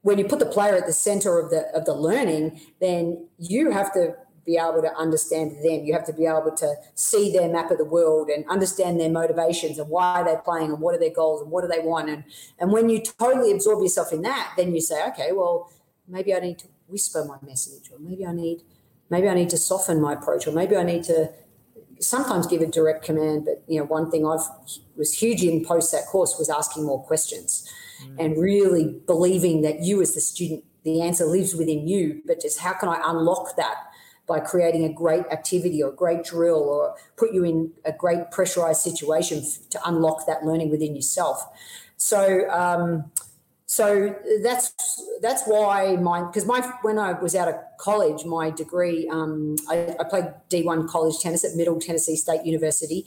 when 0.05 0.19
you 0.19 0.25
put 0.27 0.39
the 0.39 0.47
player 0.47 0.77
at 0.77 0.87
the 0.87 0.93
center 0.93 1.39
of 1.39 1.51
the 1.51 1.67
of 1.75 1.87
the 1.87 1.95
learning, 1.95 2.61
then 2.79 3.27
you 3.39 3.71
have 3.71 3.93
to 3.95 4.15
be 4.45 4.57
able 4.57 4.83
to 4.83 4.95
understand 4.97 5.53
them. 5.63 5.85
You 5.85 5.93
have 5.93 6.07
to 6.07 6.13
be 6.13 6.27
able 6.27 6.53
to 6.57 6.75
see 6.95 7.33
their 7.33 7.49
map 7.49 7.71
of 7.71 7.79
the 7.79 7.85
world 7.85 8.29
and 8.29 8.45
understand 8.49 9.01
their 9.01 9.11
motivations 9.11 9.79
and 9.79 9.89
why 9.89 10.23
they're 10.23 10.39
playing 10.39 10.71
and 10.71 10.81
what 10.81 10.95
are 10.95 10.99
their 10.99 11.15
goals 11.15 11.43
and 11.43 11.51
what 11.51 11.63
do 11.63 11.69
they 11.69 11.81
want. 11.81 12.09
And 12.11 12.25
and 12.59 12.73
when 12.73 12.89
you 12.89 13.01
totally 13.01 13.53
absorb 13.53 13.83
yourself 13.83 14.13
in 14.13 14.23
that, 14.23 14.53
then 14.57 14.75
you 14.75 14.81
say, 14.81 15.07
okay, 15.09 15.33
well, 15.33 15.71
maybe 16.09 16.35
I 16.35 16.41
need 16.41 16.59
to 16.61 16.67
whisper 16.89 17.25
my 17.25 17.37
message, 17.47 17.91
or 17.91 17.99
maybe 17.99 18.27
I 18.27 18.33
need 18.33 18.63
maybe 19.11 19.29
I 19.29 19.35
need 19.35 19.51
to 19.51 19.57
soften 19.57 20.01
my 20.01 20.15
approach, 20.15 20.47
or 20.47 20.53
maybe 20.53 20.77
I 20.77 20.83
need 20.83 21.05
to 21.05 21.31
sometimes 22.01 22.47
give 22.47 22.61
a 22.61 22.67
direct 22.67 23.05
command. 23.05 23.45
But 23.45 23.63
you 23.67 23.79
know, 23.79 23.87
one 23.87 24.11
thing 24.11 24.27
I've 24.27 24.47
was 24.97 25.13
huge 25.15 25.43
in 25.43 25.65
post 25.65 25.93
that 25.93 26.07
course 26.07 26.37
was 26.39 26.51
asking 26.51 26.85
more 26.85 27.03
questions 27.03 27.71
mm. 28.05 28.17
and 28.19 28.41
really 28.41 29.01
believing 29.07 29.63
that 29.63 29.81
you 29.81 30.01
as 30.03 30.15
the 30.15 30.21
student, 30.21 30.65
the 30.85 31.01
answer 31.03 31.25
lives 31.25 31.55
within 31.55 31.89
you. 31.89 32.23
But 32.27 32.41
just 32.41 32.61
how 32.61 32.75
can 32.75 32.89
I 32.89 33.01
unlock 33.05 33.57
that 33.57 33.77
by 34.27 34.41
creating 34.41 34.85
a 34.85 34.93
great 34.93 35.25
activity 35.31 35.83
or 35.83 35.91
a 35.91 35.95
great 35.95 36.25
drill 36.25 36.63
or 36.63 36.95
put 37.17 37.33
you 37.33 37.45
in 37.45 37.73
a 37.85 37.93
great 37.93 38.31
pressurized 38.31 38.81
situation 38.81 39.43
to 39.71 39.79
unlock 39.87 40.27
that 40.27 40.45
learning 40.45 40.71
within 40.71 40.95
yourself. 40.95 41.45
So, 41.97 42.49
um, 42.51 43.11
so 43.67 44.15
that's 44.43 44.73
that's 45.21 45.43
why 45.47 45.97
my 45.97 46.23
because 46.23 46.47
my 46.47 46.61
when 46.83 46.97
I 46.97 47.15
was 47.15 47.35
out 47.35 47.49
of 47.49 47.57
college, 47.79 48.25
my 48.25 48.51
degree 48.51 49.09
um, 49.09 49.57
I, 49.69 49.97
I, 49.99 50.05
played 50.05 50.27
D 50.49 50.63
one 50.63 50.87
college 50.87 51.19
tennis 51.19 51.45
at 51.45 51.57
Middle 51.57 51.81
Tennessee 51.81 52.15
State 52.15 52.45
University 52.45 53.05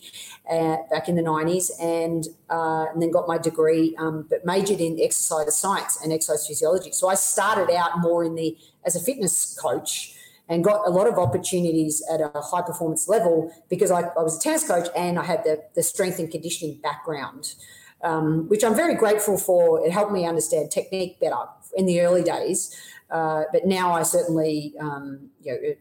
uh, 0.49 0.77
back 0.91 1.07
in 1.07 1.15
the 1.15 1.21
nineties, 1.21 1.71
and 1.79 2.27
uh, 2.49 2.87
and 2.91 3.01
then 3.01 3.11
got 3.11 3.29
my 3.29 3.37
degree, 3.37 3.95
um, 3.97 4.25
but 4.29 4.45
majored 4.45 4.81
in 4.81 4.99
exercise 4.99 5.55
science 5.55 5.99
and 6.03 6.11
exercise 6.11 6.45
physiology. 6.45 6.91
So 6.91 7.07
I 7.07 7.15
started 7.15 7.73
out 7.73 7.99
more 7.99 8.25
in 8.25 8.35
the 8.35 8.57
as 8.83 8.95
a 8.97 8.99
fitness 8.99 9.57
coach 9.61 10.16
and 10.49 10.63
got 10.63 10.87
a 10.87 10.89
lot 10.89 11.07
of 11.07 11.17
opportunities 11.17 12.03
at 12.11 12.21
a 12.21 12.31
high 12.41 12.61
performance 12.61 13.07
level 13.07 13.53
because 13.69 13.91
I, 13.91 14.01
I 14.01 14.23
was 14.23 14.37
a 14.37 14.39
tennis 14.39 14.67
coach 14.67 14.87
and 14.95 15.19
I 15.19 15.23
had 15.23 15.43
the 15.43 15.63
the 15.75 15.83
strength 15.83 16.19
and 16.19 16.29
conditioning 16.29 16.79
background 16.81 17.55
um, 18.03 18.47
which 18.49 18.63
I'm 18.63 18.75
very 18.75 18.95
grateful 18.95 19.37
for. 19.37 19.85
It 19.85 19.91
helped 19.91 20.11
me 20.11 20.25
understand 20.25 20.71
technique 20.71 21.19
better 21.19 21.35
in 21.75 21.85
the 21.85 22.01
early 22.01 22.23
days, 22.23 22.75
uh, 23.09 23.43
but 23.51 23.65
now 23.65 23.93
I 23.93 24.03
certainly, 24.03 24.73
um, 24.79 25.29
you 25.41 25.51
know, 25.51 25.57
it, 25.61 25.79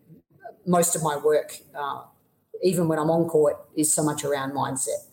most 0.66 0.96
of 0.96 1.02
my 1.02 1.16
work, 1.16 1.56
uh, 1.78 2.02
even 2.62 2.88
when 2.88 2.98
I'm 2.98 3.10
on 3.10 3.28
court, 3.28 3.56
is 3.76 3.92
so 3.92 4.02
much 4.02 4.24
around 4.24 4.52
mindset. 4.52 5.06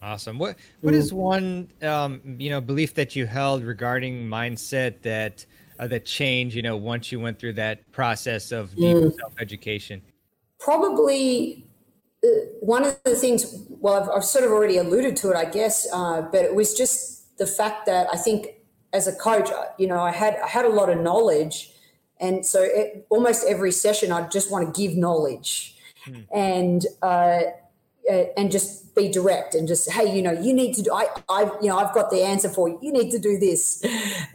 Awesome. 0.00 0.38
What 0.38 0.56
what 0.82 0.94
mm. 0.94 0.98
is 0.98 1.12
one 1.12 1.68
um, 1.82 2.20
you 2.38 2.50
know 2.50 2.60
belief 2.60 2.94
that 2.94 3.16
you 3.16 3.26
held 3.26 3.64
regarding 3.64 4.28
mindset 4.28 5.02
that 5.02 5.44
uh, 5.78 5.86
that 5.88 6.04
changed 6.04 6.56
you 6.56 6.62
know 6.62 6.76
once 6.76 7.10
you 7.12 7.20
went 7.20 7.38
through 7.38 7.54
that 7.54 7.90
process 7.92 8.52
of 8.52 8.74
deep 8.74 8.96
mm. 8.96 9.14
self 9.16 9.34
education? 9.38 10.02
Probably 10.58 11.66
one 12.60 12.84
of 12.84 12.98
the 13.04 13.14
things, 13.14 13.66
well, 13.68 14.02
I've, 14.02 14.08
I've, 14.08 14.24
sort 14.24 14.44
of 14.44 14.50
already 14.50 14.78
alluded 14.78 15.16
to 15.18 15.30
it, 15.30 15.36
I 15.36 15.44
guess, 15.44 15.86
uh, 15.92 16.22
but 16.22 16.44
it 16.44 16.54
was 16.54 16.74
just 16.74 17.36
the 17.38 17.46
fact 17.46 17.86
that 17.86 18.08
I 18.12 18.16
think 18.16 18.48
as 18.92 19.06
a 19.06 19.14
coach, 19.14 19.50
uh, 19.50 19.66
you 19.78 19.86
know, 19.86 20.00
I 20.00 20.10
had 20.10 20.36
I 20.42 20.48
had 20.48 20.64
a 20.64 20.70
lot 20.70 20.88
of 20.88 20.98
knowledge, 21.00 21.72
and 22.18 22.44
so 22.44 22.62
it, 22.62 23.06
almost 23.10 23.44
every 23.46 23.72
session, 23.72 24.12
I 24.12 24.26
just 24.28 24.50
want 24.50 24.74
to 24.74 24.80
give 24.80 24.96
knowledge, 24.96 25.76
hmm. 26.04 26.20
and 26.34 26.86
uh, 27.02 27.40
and 28.08 28.50
just 28.50 28.94
be 28.94 29.08
direct 29.08 29.54
and 29.54 29.66
just 29.68 29.90
hey, 29.90 30.14
you 30.14 30.22
know, 30.22 30.32
you 30.32 30.52
need 30.52 30.74
to 30.74 30.82
do. 30.82 30.92
I 30.92 31.08
I 31.28 31.50
you 31.60 31.68
know 31.68 31.78
I've 31.78 31.94
got 31.94 32.10
the 32.10 32.22
answer 32.22 32.48
for 32.48 32.68
you. 32.68 32.78
You 32.80 32.92
need 32.92 33.10
to 33.10 33.18
do 33.18 33.38
this, 33.38 33.84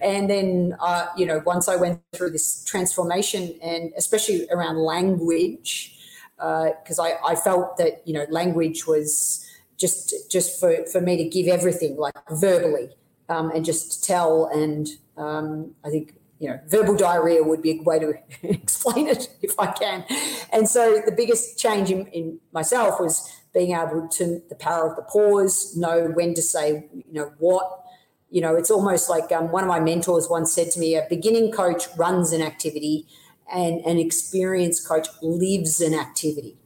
and 0.02 0.30
then 0.30 0.76
uh, 0.80 1.08
you 1.18 1.26
know 1.26 1.42
once 1.46 1.68
I 1.68 1.76
went 1.76 2.02
through 2.14 2.32
this 2.32 2.64
transformation, 2.66 3.58
and 3.62 3.92
especially 3.98 4.48
around 4.52 4.78
language 4.78 5.98
because 6.38 6.98
uh, 6.98 7.04
I, 7.04 7.18
I 7.32 7.36
felt 7.36 7.78
that 7.78 8.02
you 8.06 8.14
know 8.14 8.26
language 8.30 8.88
was 8.88 9.46
just 9.78 10.14
just 10.30 10.60
for, 10.60 10.86
for 10.92 11.00
me 11.02 11.18
to 11.18 11.26
give 11.26 11.48
everything 11.48 11.98
like 11.98 12.16
verbally 12.32 12.90
um, 13.30 13.52
and 13.52 13.64
just 13.64 14.04
tell 14.04 14.46
and 14.48 14.88
um, 15.18 15.76
I 15.86 15.90
think 15.90 16.16
you 16.40 16.50
know 16.50 16.60
verbal 16.68 16.96
diarrhea 16.96 17.44
would 17.44 17.62
be 17.62 17.80
a 17.80 17.84
way 17.84 18.00
to 18.00 18.14
explain 18.44 19.08
it 19.08 19.30
if 19.44 19.60
I 19.60 19.68
can 19.68 20.04
and 20.52 20.68
so 20.68 21.02
the 21.06 21.12
biggest 21.12 21.60
change 21.60 21.92
in, 21.92 22.08
in 22.08 22.40
myself 22.52 23.00
was 23.00 23.32
being 23.54 23.76
able 23.76 24.08
to 24.08 24.42
the 24.50 24.56
power 24.56 24.90
of 24.90 24.96
the 24.96 25.02
pause 25.04 25.76
know 25.76 26.08
when 26.14 26.34
to 26.34 26.42
say 26.42 26.88
you 26.94 27.14
know 27.14 27.34
what 27.38 27.84
you 28.30 28.42
know 28.42 28.56
it's 28.56 28.72
almost 28.72 29.10
like 29.10 29.32
um, 29.32 29.52
one 29.52 29.64
of 29.64 29.68
my 29.68 29.80
mentors 29.80 30.28
once 30.30 30.54
said 30.54 30.72
to 30.72 30.80
me 30.80 30.96
a 30.96 31.06
beginning 31.10 31.52
coach 31.52 31.88
runs 31.98 32.32
an 32.32 32.42
activity 32.42 33.08
and 33.52 33.82
an 33.86 33.98
experienced 33.98 34.88
coach 34.88 35.08
lives 35.22 35.82
an 35.82 35.94
activity. 35.94 36.58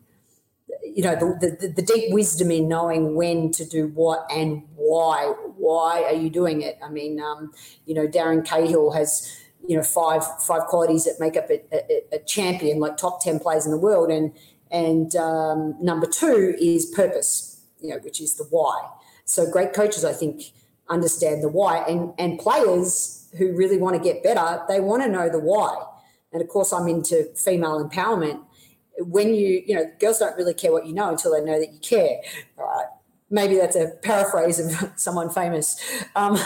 You 0.84 1.04
know, 1.04 1.16
the, 1.16 1.58
the, 1.60 1.68
the 1.68 1.82
deep 1.82 2.14
wisdom 2.14 2.52
in 2.52 2.68
knowing 2.68 3.16
when 3.16 3.52
to 3.52 3.66
do 3.66 3.88
what 3.88 4.26
and 4.32 4.64
why. 4.76 5.34
Why 5.58 6.04
are 6.04 6.14
you 6.14 6.30
doing 6.30 6.62
it? 6.62 6.78
I 6.84 6.90
mean, 6.90 7.20
um, 7.20 7.52
you 7.86 7.96
know, 7.96 8.08
Darren 8.08 8.46
Cahill 8.46 8.92
has, 8.92 9.36
you 9.68 9.76
know, 9.76 9.84
five 9.84 10.24
five 10.42 10.68
qualities 10.68 11.06
that 11.06 11.16
make 11.20 11.36
up 11.36 11.50
a, 11.50 11.62
a, 11.74 12.16
a 12.18 12.20
champion, 12.20 12.80
like 12.80 12.98
top 12.98 13.22
10 13.22 13.40
players 13.40 13.66
in 13.66 13.72
the 13.72 13.78
world. 13.78 14.10
And, 14.10 14.32
and 14.76 15.16
um, 15.16 15.76
number 15.82 16.08
two 16.08 16.56
is 16.60 16.86
purpose, 16.88 17.62
you 17.82 17.90
know, 17.90 17.98
which 18.00 18.20
is 18.20 18.36
the 18.36 18.46
why. 18.50 18.90
So 19.26 19.50
great 19.50 19.74
coaches, 19.74 20.04
I 20.06 20.14
think, 20.14 20.52
understand 20.90 21.44
the 21.44 21.50
why. 21.50 21.84
And, 21.88 22.14
and 22.18 22.38
players 22.40 23.30
who 23.38 23.56
really 23.56 23.78
want 23.78 23.96
to 23.96 24.02
get 24.02 24.24
better, 24.24 24.64
they 24.68 24.80
want 24.80 25.04
to 25.04 25.10
know 25.10 25.30
the 25.30 25.40
why 25.40 25.76
and 26.36 26.42
of 26.42 26.50
course 26.50 26.74
I'm 26.74 26.90
into 26.90 27.24
female 27.36 27.84
empowerment. 27.84 28.42
When 29.00 29.34
you, 29.34 29.64
you 29.66 29.74
know, 29.76 29.90
girls 30.00 30.20
don't 30.20 30.36
really 30.36 30.54
care 30.54 30.72
what 30.72 30.86
you 30.86 30.94
know 30.94 31.10
until 31.10 31.32
they 31.32 31.42
know 31.42 31.58
that 31.58 31.72
you 31.72 31.80
care. 31.80 32.20
Right? 32.58 32.86
Maybe 33.30 33.56
that's 33.56 33.78
a 33.78 33.92
paraphrase 34.04 34.60
of 34.60 34.92
someone 34.98 35.30
famous. 35.30 35.80
Um, 36.14 36.38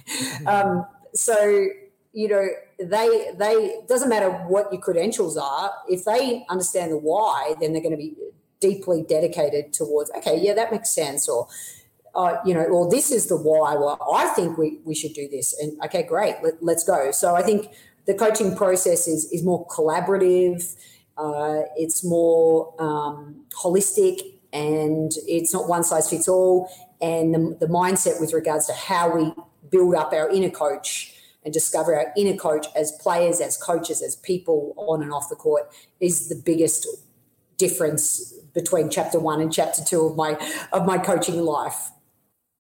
um, 0.46 0.86
so 1.14 1.66
you 2.12 2.28
know, 2.28 2.48
they 2.78 3.30
they 3.38 3.76
doesn't 3.88 4.08
matter 4.08 4.30
what 4.30 4.72
your 4.72 4.80
credentials 4.80 5.36
are. 5.36 5.72
If 5.88 6.04
they 6.04 6.44
understand 6.48 6.92
the 6.92 6.98
why, 6.98 7.54
then 7.60 7.72
they're 7.72 7.82
going 7.82 7.92
to 7.92 7.98
be 7.98 8.14
deeply 8.60 9.04
dedicated 9.08 9.72
towards. 9.72 10.10
Okay, 10.18 10.40
yeah, 10.40 10.54
that 10.54 10.72
makes 10.72 10.90
sense. 10.90 11.28
Or 11.28 11.48
uh, 12.14 12.36
you 12.44 12.54
know, 12.54 12.64
or 12.64 12.90
this 12.90 13.10
is 13.10 13.28
the 13.28 13.36
why. 13.36 13.74
Well, 13.76 13.98
I 14.12 14.28
think 14.28 14.58
we, 14.58 14.78
we 14.84 14.94
should 14.94 15.12
do 15.12 15.28
this. 15.28 15.56
And 15.60 15.80
okay, 15.84 16.02
great, 16.02 16.36
let, 16.42 16.76
us 16.76 16.84
go. 16.84 17.10
So 17.12 17.34
I 17.36 17.42
think 17.42 17.70
the 18.06 18.14
coaching 18.14 18.56
process 18.56 19.06
is, 19.06 19.30
is 19.30 19.44
more 19.44 19.66
collaborative, 19.68 20.74
uh, 21.16 21.62
it's 21.76 22.04
more 22.04 22.74
um, 22.80 23.44
holistic, 23.62 24.20
and 24.52 25.12
it's 25.26 25.52
not 25.52 25.68
one 25.68 25.84
size 25.84 26.08
fits 26.08 26.26
all. 26.26 26.70
And 27.00 27.34
the, 27.34 27.56
the 27.60 27.66
mindset 27.66 28.20
with 28.20 28.32
regards 28.32 28.66
to 28.66 28.72
how 28.72 29.14
we 29.14 29.32
build 29.70 29.94
up 29.94 30.12
our 30.12 30.28
inner 30.30 30.50
coach 30.50 31.14
and 31.48 31.54
discover 31.54 31.96
our 31.96 32.12
inner 32.14 32.36
coach 32.36 32.66
as 32.76 32.92
players, 33.00 33.40
as 33.40 33.56
coaches, 33.56 34.02
as 34.02 34.16
people 34.16 34.74
on 34.76 35.02
and 35.02 35.10
off 35.10 35.30
the 35.30 35.34
court 35.34 35.72
is 35.98 36.28
the 36.28 36.34
biggest 36.34 36.86
difference 37.56 38.34
between 38.52 38.90
chapter 38.90 39.18
one 39.18 39.40
and 39.40 39.50
chapter 39.50 39.82
two 39.82 40.02
of 40.02 40.14
my 40.14 40.36
of 40.74 40.84
my 40.84 40.98
coaching 40.98 41.40
life. 41.40 41.90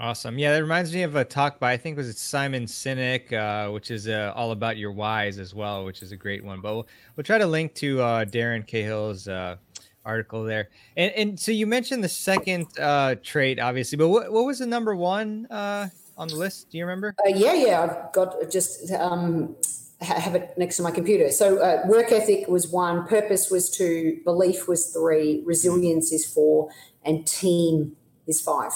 Awesome. 0.00 0.38
Yeah, 0.38 0.52
that 0.52 0.62
reminds 0.62 0.94
me 0.94 1.02
of 1.02 1.16
a 1.16 1.24
talk 1.24 1.58
by 1.58 1.72
I 1.72 1.76
think 1.76 1.96
was 1.96 2.08
it 2.08 2.16
Simon 2.16 2.66
Sinek, 2.66 3.32
uh, 3.32 3.72
which 3.72 3.90
is 3.90 4.06
uh, 4.06 4.32
all 4.36 4.52
about 4.52 4.76
your 4.76 4.92
whys 4.92 5.40
as 5.40 5.56
well, 5.56 5.84
which 5.84 6.02
is 6.02 6.12
a 6.12 6.16
great 6.16 6.44
one. 6.44 6.60
But 6.60 6.72
we'll, 6.72 6.88
we'll 7.16 7.24
try 7.24 7.36
to 7.36 7.46
link 7.46 7.74
to 7.76 8.00
uh, 8.00 8.24
Darren 8.24 8.64
Cahill's 8.64 9.26
uh, 9.26 9.56
article 10.04 10.44
there. 10.44 10.68
And 10.96 11.12
and 11.14 11.40
so 11.40 11.50
you 11.50 11.66
mentioned 11.66 12.04
the 12.04 12.08
second 12.08 12.68
uh, 12.78 13.16
trait, 13.24 13.58
obviously, 13.58 13.98
but 13.98 14.08
what, 14.08 14.32
what 14.32 14.44
was 14.44 14.60
the 14.60 14.66
number 14.66 14.94
one 14.94 15.46
uh, 15.50 15.88
on 16.16 16.28
the 16.28 16.36
list? 16.36 16.70
Do 16.70 16.78
you 16.78 16.84
remember? 16.84 17.16
yeah, 17.26 17.54
yeah, 17.54 17.82
I've 17.82 18.12
got 18.12 18.36
just 18.52 18.92
um, 18.92 19.56
have 20.00 20.36
it 20.36 20.56
next 20.56 20.76
to 20.76 20.84
my 20.84 20.92
computer. 20.92 21.28
So 21.32 21.56
work 21.88 22.12
ethic 22.12 22.46
was 22.46 22.68
one, 22.68 23.04
purpose 23.08 23.50
was 23.50 23.68
two, 23.68 24.20
belief 24.22 24.68
was 24.68 24.92
three, 24.92 25.42
resilience 25.44 26.12
is 26.12 26.24
four, 26.24 26.70
and 27.04 27.26
team 27.26 27.96
is 28.28 28.40
five. 28.40 28.70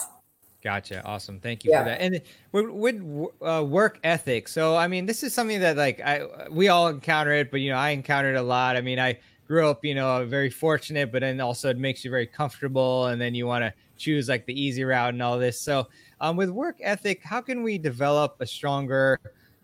Gotcha. 0.63 1.05
Awesome. 1.05 1.41
Thank 1.41 1.65
you 1.65 1.73
yeah. 1.73 1.83
for 1.83 1.89
that. 1.91 2.01
And 2.01 2.23
with, 2.53 2.71
with 2.71 3.29
uh, 3.43 3.65
work 3.65 3.99
ethic, 4.05 4.47
so 4.47 4.77
I 4.77 4.87
mean, 4.87 5.07
this 5.07 5.25
is 5.25 5.35
something 5.35 5.61
that 5.61 5.77
like 5.77 6.01
I 6.01 6.49
we 6.51 6.69
all 6.69 6.89
encounter 6.89 7.33
it, 7.33 7.51
but 7.51 7.61
you 7.61 7.71
know, 7.71 7.79
I 7.79 7.91
encountered 7.91 8.37
a 8.37 8.43
lot. 8.43 8.77
I 8.77 8.81
mean, 8.81 9.01
I 9.01 9.19
grew 9.49 9.69
up, 9.69 9.85
you 9.85 9.95
know, 9.95 10.25
very 10.25 10.51
fortunate, 10.51 11.11
but 11.11 11.21
then 11.21 11.41
also 11.41 11.69
it 11.69 11.79
makes 11.79 12.05
you 12.05 12.11
very 12.11 12.27
comfortable, 12.27 13.07
and 13.07 13.21
then 13.21 13.35
you 13.35 13.47
want 13.47 13.63
to 13.65 13.73
choose 13.97 14.29
like 14.29 14.47
the 14.47 14.61
easy 14.61 14.85
route 14.85 15.13
and 15.13 15.23
all 15.23 15.39
this. 15.39 15.61
So, 15.61 15.89
um, 16.21 16.37
with 16.37 16.51
work 16.51 16.77
ethic, 16.81 17.23
how 17.25 17.41
can 17.41 17.65
we 17.65 17.77
develop 17.77 18.37
a 18.39 18.47
stronger 18.47 19.19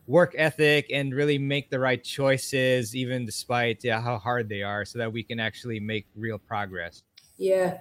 work 0.09 0.34
ethic 0.36 0.86
and 0.92 1.14
really 1.14 1.38
make 1.38 1.70
the 1.70 1.78
right 1.78 2.03
choices, 2.03 2.96
even 2.96 3.24
despite 3.24 3.84
yeah, 3.84 4.01
how 4.01 4.18
hard 4.18 4.49
they 4.49 4.62
are, 4.62 4.84
so 4.84 4.99
that 4.99 5.12
we 5.12 5.22
can 5.22 5.38
actually 5.38 5.78
make 5.78 6.07
real 6.16 6.38
progress? 6.38 7.05
Yeah. 7.36 7.80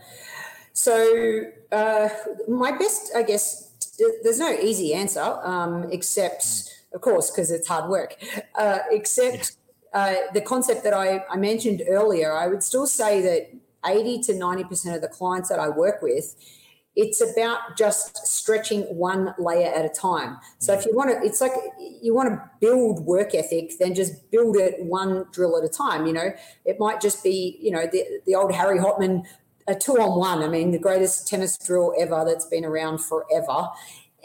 So 0.78 1.42
uh, 1.72 2.08
my 2.48 2.72
best, 2.78 3.10
I 3.16 3.24
guess, 3.24 3.72
there's 4.22 4.38
no 4.38 4.52
easy 4.52 4.94
answer, 4.94 5.24
um, 5.24 5.90
except, 5.92 6.46
of 6.94 7.02
course, 7.02 7.32
because 7.32 7.50
it's 7.50 7.68
hard 7.68 7.90
work. 7.90 8.16
Uh, 8.54 8.78
except 8.92 9.58
uh, 9.92 10.14
the 10.36 10.42
concept 10.42 10.84
that 10.84 10.94
I, 10.94 11.26
I 11.32 11.38
mentioned 11.38 11.82
earlier, 11.90 12.32
I 12.32 12.46
would 12.46 12.62
still 12.62 12.86
say 12.86 13.22
that 13.22 13.50
80 13.88 14.22
to 14.26 14.34
90% 14.34 14.94
of 14.94 15.02
the 15.02 15.08
clients 15.08 15.50
that 15.50 15.58
I 15.58 15.68
work 15.70 16.04
with, 16.04 16.36
it's 16.96 17.22
about 17.22 17.76
just 17.76 18.16
stretching 18.28 18.82
one 18.84 19.34
layer 19.40 19.74
at 19.74 19.84
a 19.84 19.90
time. 19.90 20.38
So 20.60 20.74
if 20.74 20.86
you 20.86 20.96
want 20.96 21.10
to, 21.10 21.26
it's 21.26 21.42
like 21.42 21.54
you 22.04 22.14
want 22.14 22.30
to 22.30 22.52
build 22.62 23.04
work 23.04 23.34
ethic, 23.34 23.80
then 23.80 23.96
just 23.96 24.30
build 24.30 24.56
it 24.58 24.76
one 24.84 25.26
drill 25.32 25.58
at 25.58 25.64
a 25.64 25.70
time. 25.70 26.06
You 26.06 26.14
know, 26.14 26.30
it 26.66 26.80
might 26.80 27.02
just 27.02 27.24
be, 27.24 27.58
you 27.60 27.72
know, 27.72 27.88
the, 27.92 28.04
the 28.28 28.36
old 28.36 28.54
Harry 28.54 28.78
Hopman 28.78 29.24
a 29.68 29.76
two 29.76 29.94
on 29.94 30.18
one. 30.18 30.44
I 30.44 30.48
mean, 30.48 30.72
the 30.72 30.80
greatest 30.80 31.28
tennis 31.28 31.58
drill 31.58 31.94
ever 32.00 32.24
that's 32.26 32.46
been 32.46 32.66
around 32.66 33.00
forever. 33.00 33.70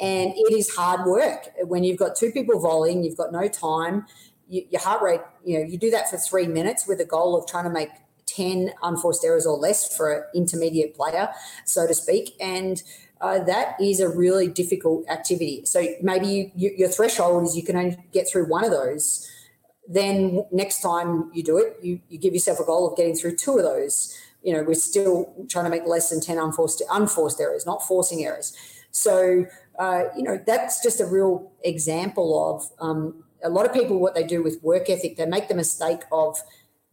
And 0.00 0.32
it 0.34 0.56
is 0.56 0.74
hard 0.74 1.06
work 1.06 1.48
when 1.64 1.84
you've 1.84 1.98
got 1.98 2.16
two 2.16 2.30
people 2.32 2.60
volleying, 2.60 3.04
you've 3.04 3.16
got 3.16 3.32
no 3.32 3.48
time, 3.48 4.06
you, 4.48 4.62
your 4.70 4.80
heart 4.80 5.02
rate, 5.02 5.20
you 5.44 5.58
know, 5.58 5.64
you 5.64 5.78
do 5.78 5.90
that 5.90 6.10
for 6.10 6.16
three 6.16 6.46
minutes 6.46 6.86
with 6.86 7.00
a 7.00 7.04
goal 7.04 7.36
of 7.36 7.46
trying 7.46 7.64
to 7.64 7.70
make 7.70 7.90
10 8.26 8.72
unforced 8.82 9.24
errors 9.24 9.46
or 9.46 9.56
less 9.56 9.94
for 9.94 10.12
an 10.12 10.24
intermediate 10.34 10.94
player, 10.94 11.28
so 11.64 11.86
to 11.86 11.94
speak. 11.94 12.34
And 12.40 12.82
uh, 13.20 13.40
that 13.44 13.76
is 13.80 14.00
a 14.00 14.08
really 14.08 14.48
difficult 14.48 15.08
activity. 15.08 15.64
So 15.64 15.86
maybe 16.02 16.26
you, 16.26 16.50
you, 16.54 16.74
your 16.76 16.88
threshold 16.88 17.44
is 17.44 17.56
you 17.56 17.62
can 17.62 17.76
only 17.76 17.96
get 18.12 18.28
through 18.28 18.46
one 18.46 18.64
of 18.64 18.70
those. 18.70 19.30
Then 19.92 20.44
next 20.50 20.80
time 20.80 21.30
you 21.34 21.42
do 21.42 21.58
it, 21.58 21.76
you, 21.82 22.00
you 22.08 22.18
give 22.18 22.32
yourself 22.32 22.58
a 22.60 22.64
goal 22.64 22.90
of 22.90 22.96
getting 22.96 23.14
through 23.14 23.36
two 23.36 23.58
of 23.58 23.64
those 23.64 24.16
you 24.42 24.52
know, 24.52 24.62
we're 24.62 24.74
still 24.74 25.32
trying 25.48 25.64
to 25.64 25.70
make 25.70 25.86
less 25.86 26.10
than 26.10 26.20
10 26.20 26.38
unforced, 26.38 26.82
unforced 26.90 27.40
errors, 27.40 27.64
not 27.64 27.86
forcing 27.86 28.24
errors. 28.24 28.56
So, 28.90 29.46
uh, 29.78 30.04
you 30.16 30.22
know, 30.22 30.38
that's 30.46 30.82
just 30.82 31.00
a 31.00 31.06
real 31.06 31.50
example 31.64 32.50
of 32.50 32.70
um, 32.80 33.24
a 33.42 33.48
lot 33.48 33.66
of 33.66 33.72
people, 33.72 33.98
what 33.98 34.14
they 34.14 34.24
do 34.24 34.42
with 34.42 34.62
work 34.62 34.90
ethic, 34.90 35.16
they 35.16 35.26
make 35.26 35.48
the 35.48 35.54
mistake 35.54 36.00
of 36.10 36.38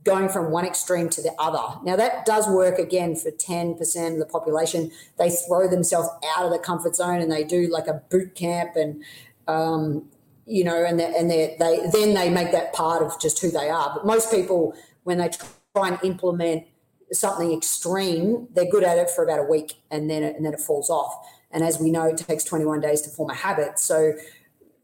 going 0.04 0.30
from 0.30 0.52
one 0.52 0.66
extreme 0.66 1.10
to 1.10 1.22
the 1.22 1.34
other. 1.38 1.80
Now, 1.84 1.96
that 1.98 2.26
does 2.26 2.48
work 2.48 2.80
again 2.80 3.16
for 3.16 3.32
10% 3.32 4.14
of 4.14 4.20
the 4.20 4.26
population. 4.26 4.92
They 5.18 5.30
throw 5.30 5.68
themselves 5.68 6.08
out 6.38 6.46
of 6.46 6.52
the 6.52 6.60
comfort 6.60 6.96
zone 6.96 7.20
and 7.20 7.32
they 7.32 7.44
do 7.44 7.68
like 7.68 7.88
a 7.88 8.02
boot 8.10 8.34
camp 8.36 8.76
and, 8.76 9.04
um, 9.48 10.06
you 10.50 10.64
know, 10.64 10.84
and, 10.84 11.00
and 11.00 11.30
they 11.30 11.56
then 11.60 12.14
they 12.16 12.30
make 12.30 12.52
that 12.52 12.74
part 12.74 13.04
of 13.04 13.20
just 13.22 13.40
who 13.40 13.52
they 13.52 13.70
are. 13.70 13.92
But 13.94 14.06
most 14.06 14.32
people, 14.32 14.74
when 15.04 15.20
they 15.20 15.30
try 15.76 15.90
and 15.90 16.00
implement 16.04 16.66
something 17.12 17.54
extreme, 17.54 18.48
they're 18.54 18.70
good 18.70 18.84
at 18.84 18.98
it 18.98 19.10
for 19.12 19.24
about 19.24 19.40
a 19.40 19.44
week 19.44 19.76
and 19.92 20.10
then 20.10 20.24
it, 20.24 20.36
and 20.36 20.46
then 20.46 20.54
it 20.54 20.60
falls 20.60 20.90
off. 20.90 21.14
And 21.52 21.64
as 21.64 21.80
we 21.80 21.92
know, 21.92 22.06
it 22.06 22.18
takes 22.18 22.44
21 22.44 22.82
days 22.82 23.02
to 23.02 23.10
form 23.10 23.30
a 23.30 23.36
habit. 23.36 23.80
So, 23.80 24.14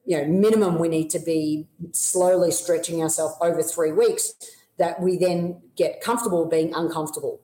you 0.06 0.18
know, 0.18 0.26
minimum 0.26 0.80
we 0.80 0.88
need 0.88 1.10
to 1.12 1.20
be 1.20 1.68
slowly 1.92 2.52
stretching 2.52 3.02
ourselves 3.02 3.36
over 3.42 3.62
three 3.62 3.92
weeks 3.92 4.34
that 4.78 5.02
we 5.02 5.18
then 5.18 5.62
get 5.76 6.02
comfortable 6.02 6.46
being 6.46 6.74
uncomfortable. 6.74 7.42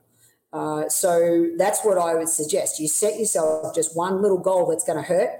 Uh, 0.53 0.89
so 0.89 1.49
that's 1.57 1.83
what 1.83 1.97
I 1.97 2.15
would 2.15 2.29
suggest. 2.29 2.79
You 2.79 2.87
set 2.87 3.17
yourself 3.17 3.73
just 3.73 3.95
one 3.95 4.21
little 4.21 4.39
goal 4.39 4.67
that's 4.67 4.83
going 4.83 4.97
to 4.97 5.07
hurt, 5.07 5.31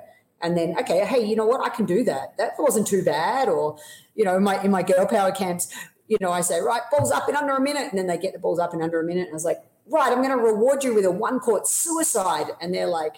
and 0.41 0.57
then 0.57 0.75
okay, 0.79 1.05
hey, 1.05 1.23
you 1.25 1.35
know 1.35 1.45
what? 1.45 1.61
I 1.61 1.69
can 1.69 1.85
do 1.85 2.03
that. 2.03 2.37
That 2.37 2.53
wasn't 2.57 2.87
too 2.87 3.03
bad. 3.03 3.49
Or 3.49 3.77
you 4.15 4.25
know, 4.25 4.37
in 4.37 4.43
my 4.43 4.61
in 4.63 4.71
my 4.71 4.83
girl 4.83 5.05
power 5.05 5.31
camps, 5.31 5.73
you 6.07 6.17
know, 6.21 6.31
I 6.31 6.41
say 6.41 6.59
right, 6.59 6.81
balls 6.91 7.11
up 7.11 7.29
in 7.29 7.35
under 7.35 7.55
a 7.55 7.61
minute, 7.61 7.87
and 7.89 7.97
then 7.97 8.07
they 8.07 8.17
get 8.17 8.33
the 8.33 8.39
balls 8.39 8.59
up 8.59 8.73
in 8.73 8.81
under 8.81 8.99
a 8.99 9.03
minute, 9.03 9.23
and 9.23 9.31
I 9.31 9.33
was 9.33 9.45
like, 9.45 9.61
right, 9.87 10.11
I'm 10.11 10.23
going 10.23 10.37
to 10.37 10.43
reward 10.43 10.83
you 10.83 10.93
with 10.93 11.05
a 11.05 11.11
one 11.11 11.39
court 11.39 11.67
suicide, 11.67 12.47
and 12.59 12.73
they're 12.73 12.87
like 12.87 13.15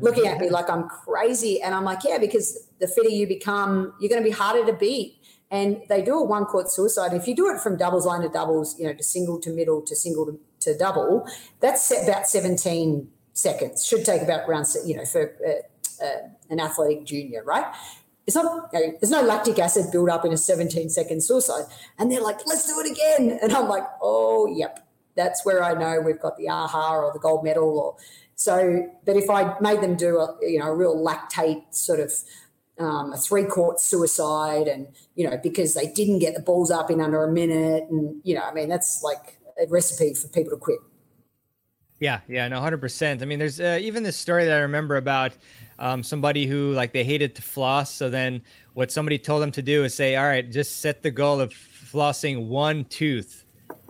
looking 0.00 0.26
at 0.26 0.40
me 0.40 0.50
like 0.50 0.68
I'm 0.68 0.88
crazy, 0.88 1.62
and 1.62 1.74
I'm 1.74 1.84
like, 1.84 2.00
yeah, 2.04 2.18
because 2.18 2.68
the 2.80 2.88
fitter 2.88 3.10
you 3.10 3.26
become, 3.26 3.94
you're 4.00 4.08
going 4.08 4.22
to 4.22 4.28
be 4.28 4.34
harder 4.34 4.66
to 4.66 4.72
beat 4.72 5.20
and 5.54 5.82
they 5.88 6.02
do 6.02 6.18
a 6.18 6.24
one 6.24 6.44
court 6.46 6.68
suicide. 6.68 7.12
If 7.12 7.28
you 7.28 7.36
do 7.36 7.48
it 7.48 7.60
from 7.60 7.76
doubles 7.76 8.06
line 8.06 8.22
to 8.22 8.28
doubles, 8.28 8.76
you 8.76 8.86
know, 8.86 8.92
to 8.92 9.04
single 9.04 9.38
to 9.40 9.50
middle 9.50 9.82
to 9.82 9.94
single 9.94 10.26
to, 10.26 10.40
to 10.60 10.76
double, 10.76 11.28
that's 11.60 11.92
about 12.02 12.26
17 12.26 13.08
seconds. 13.34 13.86
Should 13.86 14.04
take 14.04 14.22
about 14.22 14.48
around, 14.48 14.66
you 14.84 14.96
know, 14.96 15.04
for 15.04 15.36
uh, 15.46 16.04
uh, 16.04 16.28
an 16.50 16.60
athletic 16.60 17.04
junior, 17.04 17.42
right? 17.44 17.66
It's 18.26 18.36
not, 18.36 18.70
you 18.72 18.80
know, 18.80 18.96
there's 19.00 19.10
no 19.10 19.22
lactic 19.22 19.58
acid 19.58 19.92
build 19.92 20.08
up 20.08 20.24
in 20.24 20.32
a 20.32 20.36
17 20.36 20.88
second 20.88 21.22
suicide. 21.22 21.64
And 21.98 22.10
they're 22.10 22.22
like, 22.22 22.46
let's 22.46 22.66
do 22.66 22.80
it 22.80 22.90
again. 22.90 23.38
And 23.42 23.52
I'm 23.52 23.68
like, 23.68 23.84
oh, 24.00 24.46
yep. 24.46 24.86
That's 25.14 25.44
where 25.44 25.62
I 25.62 25.74
know 25.74 26.00
we've 26.00 26.20
got 26.20 26.36
the 26.36 26.48
AHA 26.48 26.96
or 26.96 27.12
the 27.12 27.20
gold 27.20 27.44
medal 27.44 27.78
or 27.78 27.96
so. 28.34 28.90
But 29.04 29.16
if 29.16 29.30
I 29.30 29.54
made 29.60 29.80
them 29.80 29.96
do 29.96 30.18
a, 30.18 30.36
you 30.40 30.58
know, 30.58 30.66
a 30.66 30.74
real 30.74 30.96
lactate 30.96 31.72
sort 31.72 32.00
of 32.00 32.12
um, 32.78 33.12
a 33.12 33.16
three 33.16 33.44
court 33.44 33.80
suicide 33.80 34.66
and 34.66 34.88
you 35.14 35.28
know 35.28 35.38
because 35.42 35.74
they 35.74 35.86
didn't 35.86 36.18
get 36.18 36.34
the 36.34 36.40
balls 36.40 36.70
up 36.70 36.90
in 36.90 37.00
under 37.00 37.22
a 37.22 37.30
minute 37.30 37.84
and 37.88 38.20
you 38.24 38.34
know 38.34 38.42
i 38.42 38.52
mean 38.52 38.68
that's 38.68 39.02
like 39.02 39.38
a 39.62 39.66
recipe 39.68 40.12
for 40.14 40.26
people 40.28 40.50
to 40.50 40.56
quit 40.56 40.80
yeah 42.00 42.20
yeah 42.28 42.48
no 42.48 42.60
100% 42.60 43.22
i 43.22 43.24
mean 43.24 43.38
there's 43.38 43.60
uh, 43.60 43.78
even 43.80 44.02
this 44.02 44.16
story 44.16 44.44
that 44.44 44.56
i 44.56 44.60
remember 44.60 44.96
about 44.96 45.32
um, 45.78 46.02
somebody 46.02 46.46
who 46.46 46.72
like 46.72 46.92
they 46.92 47.04
hated 47.04 47.34
to 47.34 47.42
floss 47.42 47.92
so 47.92 48.08
then 48.10 48.42
what 48.74 48.90
somebody 48.90 49.18
told 49.18 49.42
them 49.42 49.50
to 49.50 49.62
do 49.62 49.84
is 49.84 49.94
say 49.94 50.16
all 50.16 50.24
right 50.24 50.50
just 50.50 50.80
set 50.80 51.02
the 51.02 51.10
goal 51.10 51.40
of 51.40 51.50
flossing 51.50 52.48
one 52.48 52.84
tooth 52.86 53.44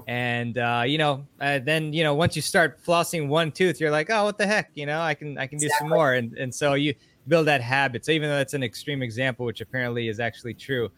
and 0.07 0.59
uh, 0.59 0.83
you 0.87 0.99
know 0.99 1.27
uh, 1.41 1.59
then 1.59 1.93
you 1.93 2.03
know 2.03 2.15
once 2.15 2.37
you 2.37 2.43
start 2.43 2.83
flossing 2.85 3.29
one 3.29 3.51
tooth 3.51 3.81
you're 3.81 3.91
like 3.91 4.11
oh 4.11 4.25
what 4.25 4.39
the 4.39 4.47
heck 4.47 4.71
you 4.75 4.87
know 4.87 5.01
i 5.01 5.15
can 5.15 5.39
i 5.39 5.47
can 5.47 5.59
do 5.59 5.67
exactly. 5.67 5.89
some 5.89 5.97
more 5.97 6.15
and 6.15 6.37
and 6.37 6.55
so 6.55 6.75
you 6.75 6.95
build 7.29 7.47
that 7.47 7.61
habit. 7.61 8.05
So 8.05 8.13
even 8.13 8.29
though 8.29 8.37
that's 8.37 8.55
an 8.55 8.63
extreme 8.63 9.03
example, 9.03 9.47
which 9.47 9.61
apparently 9.61 10.09
is 10.09 10.21
actually 10.21 10.55
true, 10.55 10.91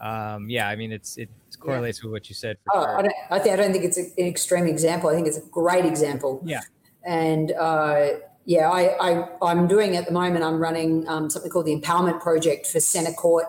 um, 0.00 0.48
yeah, 0.48 0.68
I 0.68 0.76
mean 0.76 0.92
it's 0.92 1.16
it 1.16 1.28
correlates 1.64 2.00
yeah. 2.00 2.06
with 2.06 2.12
what 2.12 2.28
you 2.28 2.34
said. 2.34 2.58
oh, 2.72 2.82
sure. 2.82 2.98
I, 2.98 3.02
don't, 3.02 3.14
I, 3.30 3.38
think, 3.38 3.52
I 3.52 3.56
don't 3.56 3.72
think 3.72 3.84
it's 3.84 3.98
an 3.98 4.12
extreme 4.18 4.66
example. 4.66 5.10
I 5.10 5.14
think 5.14 5.26
it's 5.26 5.38
a 5.38 5.46
great 5.50 5.84
example. 5.84 6.40
Yeah, 6.44 6.60
and 7.04 7.52
uh, 7.52 8.08
yeah, 8.44 8.68
I, 8.70 9.26
I 9.42 9.50
am 9.50 9.66
doing 9.66 9.96
at 9.96 10.06
the 10.06 10.12
moment. 10.12 10.44
I'm 10.44 10.60
running 10.60 11.08
um, 11.08 11.30
something 11.30 11.50
called 11.50 11.66
the 11.66 11.78
Empowerment 11.78 12.20
Project 12.20 12.66
for 12.66 12.80
Center 12.80 13.12
Court 13.12 13.46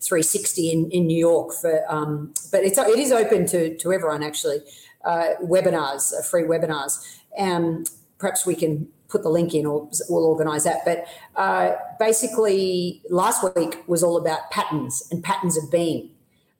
360 0.00 0.70
in, 0.70 0.90
in 0.90 1.06
New 1.06 1.18
York. 1.18 1.52
For 1.60 1.84
um, 1.92 2.32
but 2.50 2.64
it's 2.64 2.78
it 2.78 2.98
is 2.98 3.12
open 3.12 3.46
to 3.48 3.76
to 3.76 3.92
everyone 3.92 4.22
actually. 4.22 4.60
Uh, 5.02 5.34
webinars, 5.42 6.12
uh, 6.12 6.22
free 6.22 6.42
webinars. 6.42 7.02
Um, 7.38 7.84
perhaps 8.18 8.44
we 8.44 8.54
can 8.54 8.86
put 9.10 9.22
the 9.22 9.28
link 9.28 9.54
in 9.54 9.66
or 9.66 9.88
we'll 10.08 10.24
organize 10.24 10.64
that. 10.64 10.84
But 10.84 11.06
uh, 11.36 11.72
basically, 11.98 13.02
last 13.10 13.44
week 13.56 13.82
was 13.86 14.02
all 14.02 14.16
about 14.16 14.50
patterns 14.50 15.06
and 15.10 15.22
patterns 15.22 15.56
of 15.56 15.70
being. 15.70 16.10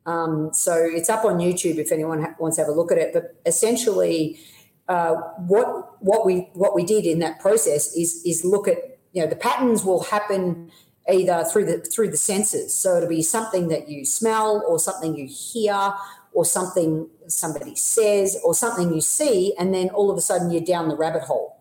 Um, 0.06 0.50
so 0.52 0.74
it's 0.74 1.08
up 1.08 1.24
on 1.24 1.38
YouTube 1.38 1.76
if 1.76 1.92
anyone 1.92 2.22
ha- 2.22 2.34
wants 2.38 2.56
to 2.56 2.62
have 2.62 2.68
a 2.68 2.72
look 2.72 2.90
at 2.90 2.98
it. 2.98 3.12
But 3.12 3.36
essentially, 3.46 4.40
uh, 4.88 5.14
what 5.46 6.02
what 6.02 6.26
we 6.26 6.48
what 6.54 6.74
we 6.74 6.84
did 6.84 7.04
in 7.06 7.18
that 7.20 7.40
process 7.40 7.94
is 7.94 8.22
is 8.24 8.44
look 8.44 8.66
at 8.66 8.98
you 9.12 9.22
know 9.22 9.28
the 9.28 9.36
patterns 9.36 9.84
will 9.84 10.04
happen 10.04 10.70
either 11.08 11.44
through 11.44 11.66
the 11.66 11.78
through 11.80 12.10
the 12.10 12.16
senses. 12.16 12.74
So 12.74 12.96
it'll 12.96 13.08
be 13.08 13.22
something 13.22 13.68
that 13.68 13.88
you 13.88 14.04
smell 14.04 14.64
or 14.66 14.78
something 14.78 15.16
you 15.16 15.26
hear 15.26 15.92
or 16.32 16.44
something 16.44 17.08
somebody 17.26 17.74
says 17.74 18.38
or 18.44 18.54
something 18.54 18.94
you 18.94 19.00
see, 19.00 19.54
and 19.58 19.74
then 19.74 19.90
all 19.90 20.10
of 20.10 20.16
a 20.16 20.20
sudden 20.20 20.50
you're 20.50 20.64
down 20.64 20.88
the 20.88 20.96
rabbit 20.96 21.22
hole 21.22 21.56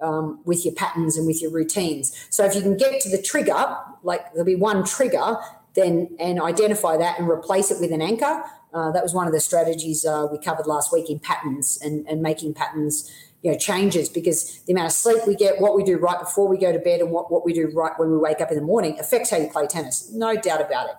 um, 0.00 0.40
with 0.44 0.64
your 0.64 0.74
patterns 0.74 1.16
and 1.16 1.26
with 1.26 1.42
your 1.42 1.50
routines. 1.50 2.26
So 2.30 2.44
if 2.44 2.54
you 2.54 2.62
can 2.62 2.76
get 2.76 3.00
to 3.02 3.08
the 3.08 3.20
trigger, 3.20 3.76
like 4.02 4.32
there'll 4.32 4.44
be 4.44 4.54
one 4.54 4.84
trigger, 4.84 5.36
then 5.74 6.16
and 6.18 6.40
identify 6.40 6.96
that 6.96 7.18
and 7.18 7.28
replace 7.28 7.70
it 7.70 7.80
with 7.80 7.92
an 7.92 8.02
anchor. 8.02 8.44
Uh, 8.72 8.90
that 8.90 9.02
was 9.02 9.14
one 9.14 9.26
of 9.26 9.32
the 9.32 9.40
strategies 9.40 10.04
uh, 10.04 10.26
we 10.30 10.38
covered 10.38 10.66
last 10.66 10.92
week 10.92 11.08
in 11.08 11.18
patterns 11.18 11.78
and, 11.82 12.06
and 12.08 12.22
making 12.22 12.52
patterns 12.54 13.10
you 13.42 13.52
know 13.52 13.58
changes 13.58 14.08
because 14.08 14.60
the 14.66 14.72
amount 14.72 14.86
of 14.86 14.92
sleep 14.92 15.20
we 15.26 15.36
get 15.36 15.60
what 15.60 15.76
we 15.76 15.84
do 15.84 15.98
right 15.98 16.18
before 16.18 16.48
we 16.48 16.56
go 16.56 16.72
to 16.72 16.78
bed 16.78 17.00
and 17.00 17.10
what, 17.10 17.30
what 17.30 17.44
we 17.44 17.52
do 17.52 17.70
right 17.74 17.92
when 17.98 18.10
we 18.10 18.16
wake 18.16 18.40
up 18.40 18.50
in 18.50 18.56
the 18.56 18.62
morning 18.62 18.98
affects 18.98 19.30
how 19.30 19.36
you 19.36 19.48
play 19.48 19.66
tennis. 19.66 20.10
No 20.12 20.34
doubt 20.34 20.62
about 20.62 20.88
it. 20.88 20.96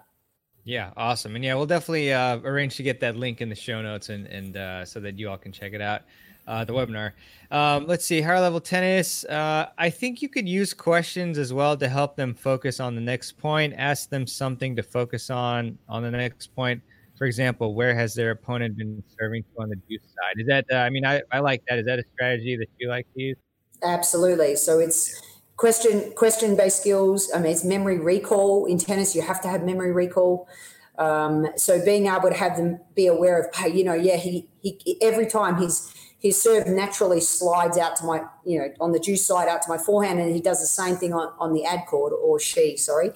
Yeah 0.63 0.91
awesome. 0.95 1.35
And 1.35 1.43
yeah 1.43 1.55
we'll 1.55 1.65
definitely 1.65 2.13
uh, 2.13 2.37
arrange 2.37 2.75
to 2.77 2.83
get 2.83 2.99
that 3.01 3.15
link 3.17 3.41
in 3.41 3.49
the 3.49 3.55
show 3.55 3.81
notes 3.81 4.09
and 4.09 4.27
and 4.27 4.55
uh, 4.55 4.85
so 4.85 4.99
that 4.99 5.17
you 5.17 5.29
all 5.29 5.37
can 5.37 5.51
check 5.51 5.73
it 5.73 5.81
out 5.81 6.03
uh, 6.47 6.63
the 6.63 6.73
webinar. 6.73 7.13
Um, 7.51 7.87
let's 7.87 8.05
see, 8.05 8.21
higher 8.21 8.39
level 8.39 8.59
tennis. 8.59 9.23
Uh, 9.25 9.69
I 9.77 9.89
think 9.89 10.21
you 10.21 10.29
could 10.29 10.47
use 10.47 10.73
questions 10.73 11.37
as 11.37 11.53
well 11.53 11.77
to 11.77 11.87
help 11.87 12.15
them 12.15 12.33
focus 12.33 12.79
on 12.79 12.95
the 12.95 13.01
next 13.01 13.33
point. 13.33 13.73
Ask 13.77 14.09
them 14.09 14.27
something 14.27 14.75
to 14.75 14.83
focus 14.83 15.29
on 15.29 15.77
on 15.87 16.03
the 16.03 16.11
next 16.11 16.47
point. 16.55 16.81
For 17.17 17.25
example, 17.25 17.75
where 17.75 17.95
has 17.95 18.13
their 18.13 18.31
opponent 18.31 18.77
been 18.77 19.01
serving 19.17 19.43
to 19.43 19.61
on 19.61 19.69
the 19.69 19.77
deuce 19.87 20.01
side? 20.01 20.35
Is 20.37 20.47
that? 20.47 20.65
Uh, 20.71 20.77
I 20.77 20.89
mean, 20.89 21.05
I, 21.05 21.21
I 21.31 21.39
like 21.39 21.63
that. 21.69 21.79
Is 21.79 21.85
that 21.85 21.99
a 21.99 22.03
strategy 22.13 22.57
that 22.57 22.67
you 22.77 22.89
like 22.89 23.07
to 23.13 23.21
use? 23.21 23.37
Absolutely. 23.83 24.55
So 24.55 24.79
it's 24.79 25.21
question 25.55 26.11
question 26.15 26.55
based 26.55 26.81
skills. 26.81 27.31
I 27.33 27.39
mean, 27.39 27.51
it's 27.51 27.63
memory 27.63 27.99
recall 27.99 28.65
in 28.65 28.77
tennis. 28.77 29.15
You 29.15 29.21
have 29.21 29.41
to 29.41 29.47
have 29.47 29.63
memory 29.63 29.91
recall. 29.91 30.47
Um, 30.97 31.47
so 31.57 31.83
being 31.83 32.07
able 32.07 32.29
to 32.29 32.35
have 32.35 32.55
them 32.55 32.79
be 32.95 33.07
aware 33.07 33.39
of, 33.39 33.53
hey, 33.53 33.69
you 33.69 33.83
know, 33.83 33.93
yeah, 33.93 34.15
he, 34.15 34.47
he 34.61 34.97
every 35.01 35.27
time 35.27 35.57
he's 35.57 35.93
his 36.25 36.41
serve 36.41 36.65
naturally 36.65 37.21
slides 37.21 37.77
out 37.77 37.95
to 37.95 38.03
my, 38.03 38.23
you 38.43 38.57
know, 38.57 38.67
on 38.81 38.93
the 38.93 38.99
deuce 38.99 39.23
side 39.23 39.47
out 39.47 39.61
to 39.61 39.69
my 39.69 39.77
forehand, 39.77 40.19
and 40.19 40.33
he 40.33 40.41
does 40.41 40.59
the 40.59 40.65
same 40.65 40.95
thing 40.95 41.13
on, 41.13 41.31
on 41.37 41.53
the 41.53 41.63
ad 41.63 41.85
court 41.85 42.13
or 42.19 42.39
she, 42.39 42.75
sorry, 42.77 43.11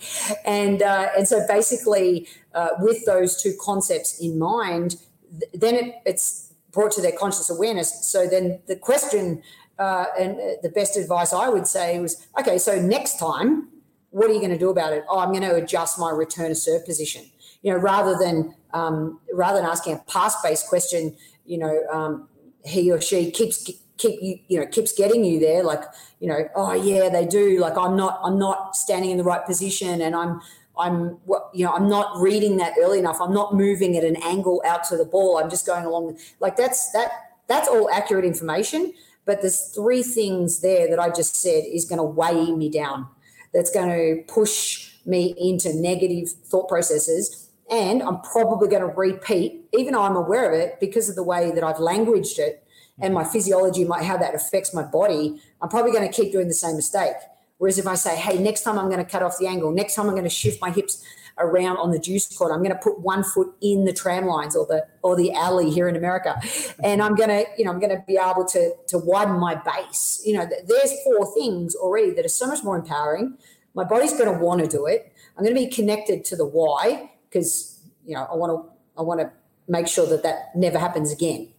and 0.46 0.84
uh, 0.84 1.10
and 1.18 1.28
so 1.28 1.44
basically 1.48 2.28
uh, 2.54 2.70
with 2.78 3.04
those 3.08 3.42
two 3.42 3.56
concepts 3.60 4.20
in 4.20 4.38
mind, 4.38 4.98
th- 5.40 5.52
then 5.56 5.74
it, 5.74 5.96
it's 6.06 6.54
brought 6.72 6.92
to 6.92 7.02
their 7.02 7.18
conscious 7.24 7.50
awareness. 7.50 8.08
So 8.08 8.28
then 8.28 8.60
the 8.68 8.76
question 8.76 9.42
uh, 9.80 10.06
and 10.20 10.34
uh, 10.38 10.62
the 10.62 10.70
best 10.70 10.96
advice 10.96 11.34
I 11.34 11.50
would 11.50 11.66
say 11.66 12.00
was, 12.00 12.28
okay, 12.40 12.60
so 12.60 12.80
next 12.80 13.18
time, 13.18 13.70
what 14.12 14.30
are 14.30 14.34
you 14.34 14.40
going 14.40 14.52
to 14.52 14.58
do 14.60 14.70
about 14.70 14.94
it? 14.94 15.04
Oh, 15.10 15.18
I'm 15.18 15.30
going 15.30 15.50
to 15.50 15.56
adjust 15.56 15.98
my 15.98 16.12
return 16.12 16.50
to 16.50 16.56
serve 16.56 16.86
position. 16.86 17.26
You 17.64 17.74
know, 17.74 17.80
rather 17.80 18.16
than 18.24 18.54
um, 18.72 19.20
rather 19.34 19.58
than 19.60 19.68
asking 19.68 19.96
a 19.96 20.00
pass 20.08 20.40
based 20.44 20.68
question, 20.68 21.18
you 21.50 21.58
know, 21.58 21.82
um, 21.92 22.29
he 22.64 22.92
or 22.92 23.02
she 23.02 23.32
keeps 23.32 23.70
keep 23.98 24.22
you 24.22 24.40
you 24.48 24.60
know 24.60 24.66
keeps 24.66 24.92
getting 24.94 25.24
you 25.24 25.40
there 25.40 25.64
like 25.64 25.84
you 26.20 26.28
know 26.28 26.48
oh 26.56 26.74
yeah 26.74 27.10
they 27.10 27.26
do 27.26 27.60
like 27.60 27.78
i'm 27.78 27.96
not 27.96 28.20
i'm 28.24 28.40
not 28.40 28.76
standing 28.76 29.12
in 29.12 29.18
the 29.18 29.24
right 29.24 29.46
position 29.46 30.02
and 30.02 30.16
i'm 30.16 30.42
i'm 30.78 31.18
you 31.54 31.66
know 31.66 31.74
i'm 31.74 31.90
not 31.90 32.20
reading 32.20 32.58
that 32.58 32.74
early 32.80 33.00
enough. 33.00 33.20
I'm 33.22 33.34
not 33.34 33.54
moving 33.54 33.98
at 33.98 34.04
an 34.04 34.16
angle 34.24 34.62
out 34.66 34.84
to 34.86 34.98
the 34.98 35.06
ball. 35.06 35.38
I'm 35.38 35.50
just 35.50 35.66
going 35.66 35.86
along 35.86 36.18
like 36.40 36.56
that's 36.56 36.92
that 36.92 37.12
that's 37.48 37.68
all 37.68 37.90
accurate 37.90 38.26
information 38.26 38.94
but 39.26 39.42
there's 39.42 39.68
three 39.76 40.02
things 40.02 40.62
there 40.62 40.90
that 40.90 41.00
i 41.00 41.10
just 41.10 41.36
said 41.36 41.64
is 41.66 41.86
going 41.86 42.00
to 42.00 42.04
weigh 42.04 42.52
me 42.52 42.70
down 42.70 43.08
that's 43.54 43.72
going 43.72 43.90
to 43.90 44.24
push 44.32 44.92
me 45.06 45.36
into 45.38 45.74
negative 45.74 46.30
thought 46.46 46.68
processes 46.68 47.49
and 47.70 48.02
I'm 48.02 48.22
probably 48.22 48.68
going 48.68 48.82
to 48.82 48.88
repeat, 48.88 49.66
even 49.78 49.94
though 49.94 50.04
I'm 50.04 50.16
aware 50.16 50.52
of 50.52 50.60
it, 50.60 50.80
because 50.80 51.10
of 51.10 51.16
the 51.16 51.24
way 51.24 51.52
that 51.52 51.64
I've 51.64 51.80
languaged 51.80 52.40
it 52.40 52.64
and 53.02 53.14
my 53.14 53.24
physiology, 53.24 53.86
might 53.86 54.04
how 54.04 54.18
that 54.18 54.36
affects 54.36 54.74
my 54.74 54.84
body. 54.84 55.42
I'm 55.62 55.70
probably 55.70 55.92
going 55.92 56.10
to 56.10 56.14
keep 56.14 56.32
doing 56.32 56.48
the 56.48 56.54
same 56.54 56.76
mistake. 56.76 57.16
Whereas 57.58 57.78
if 57.78 57.88
I 57.88 57.96
say, 57.96 58.16
hey, 58.16 58.38
next 58.38 58.64
time 58.64 58.80
I'm 58.80 58.88
going 58.88 59.04
to 59.04 59.10
cut 59.10 59.22
off 59.22 59.38
the 59.38 59.48
angle, 59.48 59.72
next 59.72 59.96
time 59.96 60.08
I'm 60.08 60.14
going 60.14 60.24
to 60.24 60.30
shift 60.30 60.62
my 60.62 60.72
hips 60.72 61.04
around 61.38 61.78
on 61.78 61.92
the 61.92 62.00
deuce 62.00 62.28
court, 62.38 62.52
I'm 62.52 62.60
going 62.60 62.76
to 62.76 62.82
put 62.82 63.00
one 63.00 63.24
foot 63.24 63.54
in 63.62 63.86
the 63.86 63.94
tram 63.94 64.26
lines 64.26 64.56
or 64.56 64.66
the 64.66 64.86
or 65.04 65.16
the 65.16 65.32
alley 65.34 65.70
here 65.70 65.88
in 65.88 65.96
America, 65.96 66.40
and 66.84 67.02
I'm 67.02 67.16
going 67.16 67.30
to, 67.30 67.46
you 67.58 67.66
know, 67.66 67.72
I'm 67.72 67.80
going 67.80 67.96
to 67.96 68.04
be 68.08 68.18
able 68.18 68.46
to 68.46 68.74
to 68.88 68.98
widen 68.98 69.40
my 69.40 69.56
base. 69.56 70.22
You 70.26 70.34
know, 70.34 70.50
there's 70.68 70.94
four 71.04 71.34
things 71.34 71.76
already 71.76 72.12
that 72.12 72.26
are 72.26 72.30
so 72.30 72.48
much 72.48 72.64
more 72.64 72.78
empowering. 72.78 73.38
My 73.74 73.84
body's 73.84 74.14
going 74.14 74.34
to 74.34 74.44
want 74.44 74.62
to 74.62 74.68
do 74.68 74.86
it. 74.86 75.14
I'm 75.38 75.44
going 75.44 75.56
to 75.56 75.62
be 75.62 75.68
connected 75.70 76.26
to 76.26 76.36
the 76.36 76.46
why 76.46 77.12
because 77.30 77.80
you 78.06 78.16
know 78.16 78.28
I 78.32 78.36
want 78.36 78.52
to 78.52 78.72
I 78.98 79.04
want 79.04 79.20
to 79.22 79.32
make 79.68 79.88
sure 79.88 80.06
that 80.08 80.24
that 80.24 80.56
never 80.56 80.80
happens 80.80 81.12
again. 81.12 81.50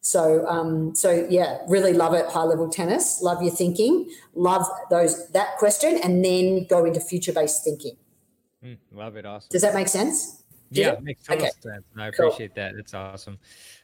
So 0.00 0.46
um, 0.48 0.94
so 0.94 1.26
yeah, 1.30 1.58
really 1.68 1.92
love 1.92 2.14
it. 2.14 2.26
High 2.26 2.42
level 2.42 2.68
tennis. 2.68 3.22
Love 3.22 3.42
your 3.42 3.52
thinking. 3.52 4.10
Love 4.34 4.66
those 4.90 5.28
that 5.28 5.56
question, 5.58 6.00
and 6.02 6.24
then 6.24 6.66
go 6.66 6.84
into 6.84 7.00
future 7.00 7.32
based 7.32 7.62
thinking. 7.64 7.96
Mm, 8.64 8.78
love 8.92 9.16
it. 9.16 9.24
Awesome. 9.24 9.48
Does 9.50 9.62
that 9.62 9.74
make 9.74 9.88
sense? 9.88 10.42
Did 10.72 10.80
yeah, 10.80 10.92
it? 10.92 11.02
makes 11.02 11.24
total 11.24 11.44
okay. 11.44 11.52
sense. 11.60 11.84
I 11.96 12.08
appreciate 12.08 12.54
cool. 12.54 12.64
that. 12.64 12.74
It's 12.76 12.94
awesome. 12.94 13.38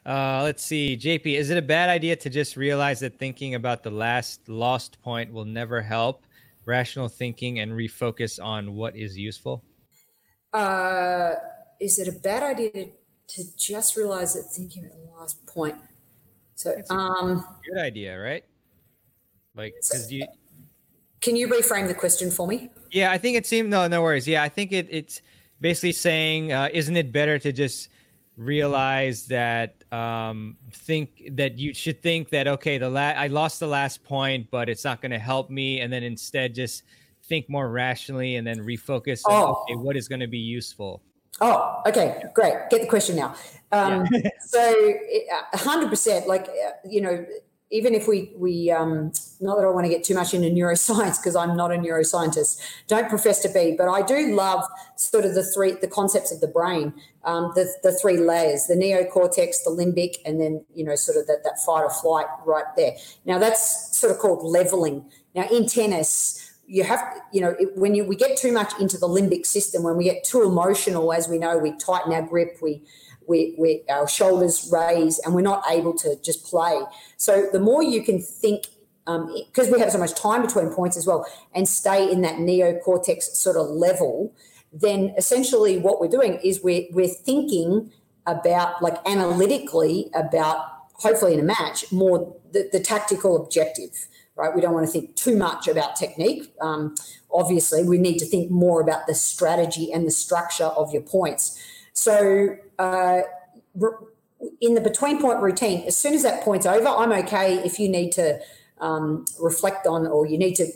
Uh, 0.06 0.42
let's 0.42 0.64
see, 0.64 0.96
JP. 0.96 1.26
Is 1.36 1.50
it 1.50 1.58
a 1.58 1.62
bad 1.62 1.90
idea 1.90 2.16
to 2.16 2.30
just 2.30 2.56
realize 2.56 3.00
that 3.00 3.18
thinking 3.18 3.54
about 3.54 3.82
the 3.82 3.90
last 3.90 4.48
lost 4.48 5.00
point 5.02 5.32
will 5.32 5.44
never 5.44 5.82
help? 5.82 6.24
Rational 6.64 7.08
thinking 7.08 7.60
and 7.60 7.72
refocus 7.72 8.42
on 8.42 8.74
what 8.74 8.96
is 8.96 9.16
useful. 9.16 9.62
Uh, 10.52 11.34
is 11.80 11.98
it 11.98 12.08
a 12.08 12.12
bad 12.12 12.42
idea 12.42 12.70
to, 12.70 12.88
to 13.28 13.56
just 13.56 13.96
realize 13.96 14.34
that 14.34 14.44
thinking 14.44 14.84
about 14.84 14.98
the 14.98 15.20
last 15.20 15.46
point? 15.46 15.76
So, 16.54 16.74
um, 16.90 17.44
good 17.64 17.78
idea, 17.78 18.18
right? 18.18 18.44
Like, 19.54 19.74
because 19.74 20.10
you. 20.10 20.26
Can 21.20 21.34
you 21.34 21.48
reframe 21.48 21.88
the 21.88 21.94
question 21.94 22.30
for 22.30 22.46
me? 22.46 22.70
Yeah, 22.92 23.10
I 23.10 23.18
think 23.18 23.36
it 23.36 23.46
seemed 23.46 23.70
no, 23.70 23.86
no 23.88 24.02
worries. 24.02 24.26
Yeah, 24.26 24.42
I 24.42 24.48
think 24.48 24.72
it, 24.72 24.86
it's 24.88 25.20
basically 25.60 25.92
saying, 25.92 26.52
uh, 26.52 26.68
isn't 26.72 26.96
it 26.96 27.12
better 27.12 27.38
to 27.40 27.52
just 27.52 27.88
realize 28.36 29.26
that 29.26 29.82
um, 29.92 30.56
think 30.72 31.30
that 31.32 31.58
you 31.58 31.74
should 31.74 32.00
think 32.02 32.30
that 32.30 32.46
okay, 32.46 32.78
the 32.78 32.88
la- 32.88 33.00
I 33.00 33.26
lost 33.26 33.58
the 33.60 33.66
last 33.66 34.04
point, 34.04 34.48
but 34.50 34.68
it's 34.68 34.84
not 34.84 35.02
going 35.02 35.10
to 35.10 35.18
help 35.18 35.50
me, 35.50 35.80
and 35.80 35.92
then 35.92 36.02
instead 36.02 36.54
just 36.54 36.84
think 37.28 37.48
more 37.48 37.70
rationally 37.70 38.36
and 38.36 38.46
then 38.46 38.58
refocus. 38.58 39.22
Oh. 39.26 39.62
Okay, 39.62 39.76
what 39.76 39.96
is 39.96 40.08
going 40.08 40.20
to 40.20 40.26
be 40.26 40.38
useful? 40.38 41.02
Oh, 41.40 41.82
okay, 41.86 42.22
great. 42.34 42.54
Get 42.70 42.80
the 42.80 42.88
question 42.88 43.16
now. 43.16 43.34
Um, 43.70 44.06
yeah. 44.10 44.30
so, 44.40 44.94
hundred 45.54 45.88
percent. 45.88 46.26
Like 46.26 46.48
uh, 46.48 46.70
you 46.88 47.00
know, 47.00 47.24
even 47.70 47.94
if 47.94 48.08
we 48.08 48.32
we 48.36 48.70
um, 48.70 49.12
not 49.40 49.56
that 49.56 49.64
I 49.64 49.70
want 49.70 49.84
to 49.84 49.90
get 49.90 50.02
too 50.02 50.14
much 50.14 50.34
into 50.34 50.48
neuroscience 50.48 51.18
because 51.18 51.36
I'm 51.36 51.56
not 51.56 51.72
a 51.72 51.76
neuroscientist, 51.76 52.60
don't 52.86 53.08
profess 53.08 53.40
to 53.42 53.48
be, 53.48 53.74
but 53.76 53.88
I 53.88 54.02
do 54.02 54.34
love 54.34 54.64
sort 54.96 55.24
of 55.24 55.34
the 55.34 55.44
three 55.44 55.72
the 55.72 55.86
concepts 55.86 56.32
of 56.32 56.40
the 56.40 56.48
brain, 56.48 56.92
um, 57.24 57.52
the 57.54 57.72
the 57.82 57.92
three 57.92 58.16
layers, 58.16 58.64
the 58.66 58.74
neocortex, 58.74 59.56
the 59.64 59.70
limbic, 59.70 60.16
and 60.24 60.40
then 60.40 60.64
you 60.74 60.84
know 60.84 60.96
sort 60.96 61.18
of 61.18 61.26
that 61.26 61.44
that 61.44 61.58
fight 61.64 61.82
or 61.82 61.90
flight 61.90 62.26
right 62.44 62.64
there. 62.76 62.92
Now 63.26 63.38
that's 63.38 63.96
sort 63.96 64.12
of 64.12 64.18
called 64.18 64.42
leveling. 64.42 65.04
Now 65.34 65.46
in 65.52 65.66
tennis. 65.66 66.44
You 66.70 66.84
have, 66.84 67.02
you 67.32 67.40
know, 67.40 67.56
it, 67.58 67.76
when 67.76 67.94
you 67.94 68.04
we 68.04 68.14
get 68.14 68.36
too 68.36 68.52
much 68.52 68.78
into 68.78 68.98
the 68.98 69.08
limbic 69.08 69.46
system, 69.46 69.82
when 69.82 69.96
we 69.96 70.04
get 70.04 70.22
too 70.22 70.42
emotional, 70.42 71.12
as 71.14 71.26
we 71.26 71.38
know, 71.38 71.56
we 71.56 71.72
tighten 71.72 72.12
our 72.12 72.22
grip, 72.22 72.58
we 72.60 72.82
we, 73.26 73.54
we, 73.58 73.82
our 73.90 74.08
shoulders 74.08 74.70
raise 74.72 75.18
and 75.20 75.34
we're 75.34 75.42
not 75.42 75.62
able 75.70 75.92
to 75.92 76.16
just 76.22 76.46
play. 76.46 76.80
So 77.18 77.48
the 77.52 77.60
more 77.60 77.82
you 77.82 78.02
can 78.02 78.20
think, 78.20 78.68
because 79.04 79.66
um, 79.66 79.72
we 79.72 79.78
have 79.80 79.92
so 79.92 79.98
much 79.98 80.14
time 80.14 80.42
between 80.42 80.70
points 80.70 80.96
as 80.96 81.06
well, 81.06 81.26
and 81.54 81.68
stay 81.68 82.10
in 82.10 82.22
that 82.22 82.36
neocortex 82.36 83.22
sort 83.22 83.56
of 83.56 83.68
level, 83.68 84.32
then 84.72 85.14
essentially 85.16 85.78
what 85.78 86.00
we're 86.00 86.08
doing 86.08 86.40
is 86.42 86.62
we're, 86.62 86.86
we're 86.90 87.06
thinking 87.08 87.92
about, 88.26 88.82
like 88.82 88.96
analytically, 89.06 90.10
about 90.14 90.64
hopefully 90.94 91.34
in 91.34 91.40
a 91.40 91.44
match, 91.44 91.90
more 91.92 92.34
the, 92.52 92.68
the 92.72 92.80
tactical 92.80 93.36
objective, 93.36 94.08
right? 94.38 94.54
We 94.54 94.60
don't 94.60 94.72
want 94.72 94.86
to 94.86 94.92
think 94.92 95.16
too 95.16 95.36
much 95.36 95.66
about 95.66 95.96
technique. 95.96 96.54
Um, 96.60 96.94
obviously, 97.30 97.82
we 97.82 97.98
need 97.98 98.18
to 98.18 98.24
think 98.24 98.50
more 98.50 98.80
about 98.80 99.06
the 99.08 99.14
strategy 99.14 99.92
and 99.92 100.06
the 100.06 100.12
structure 100.12 100.64
of 100.64 100.92
your 100.92 101.02
points. 101.02 101.60
So 101.92 102.56
uh, 102.78 103.22
in 104.60 104.74
the 104.74 104.80
between 104.80 105.20
point 105.20 105.42
routine, 105.42 105.84
as 105.86 105.96
soon 105.96 106.14
as 106.14 106.22
that 106.22 106.42
point's 106.42 106.66
over, 106.66 106.86
I'm 106.86 107.12
okay 107.24 107.56
if 107.58 107.80
you 107.80 107.88
need 107.88 108.12
to 108.12 108.40
um, 108.80 109.24
reflect 109.40 109.86
on 109.86 110.06
or 110.06 110.24
you 110.24 110.38
need 110.38 110.54
to 110.54 110.66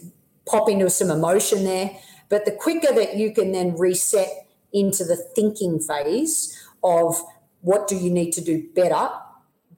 pop 0.45 0.69
into 0.69 0.91
some 0.91 1.11
emotion 1.11 1.65
there. 1.65 1.97
But 2.29 2.45
the 2.45 2.51
quicker 2.51 2.93
that 2.93 3.17
you 3.17 3.33
can 3.33 3.53
then 3.53 3.77
reset 3.79 4.29
into 4.73 5.05
the 5.05 5.17
thinking 5.17 5.79
phase 5.79 6.59
of 6.83 7.23
what 7.61 7.87
do 7.87 7.97
you 7.97 8.11
need 8.11 8.33
to 8.33 8.41
do 8.41 8.67
better 8.75 9.11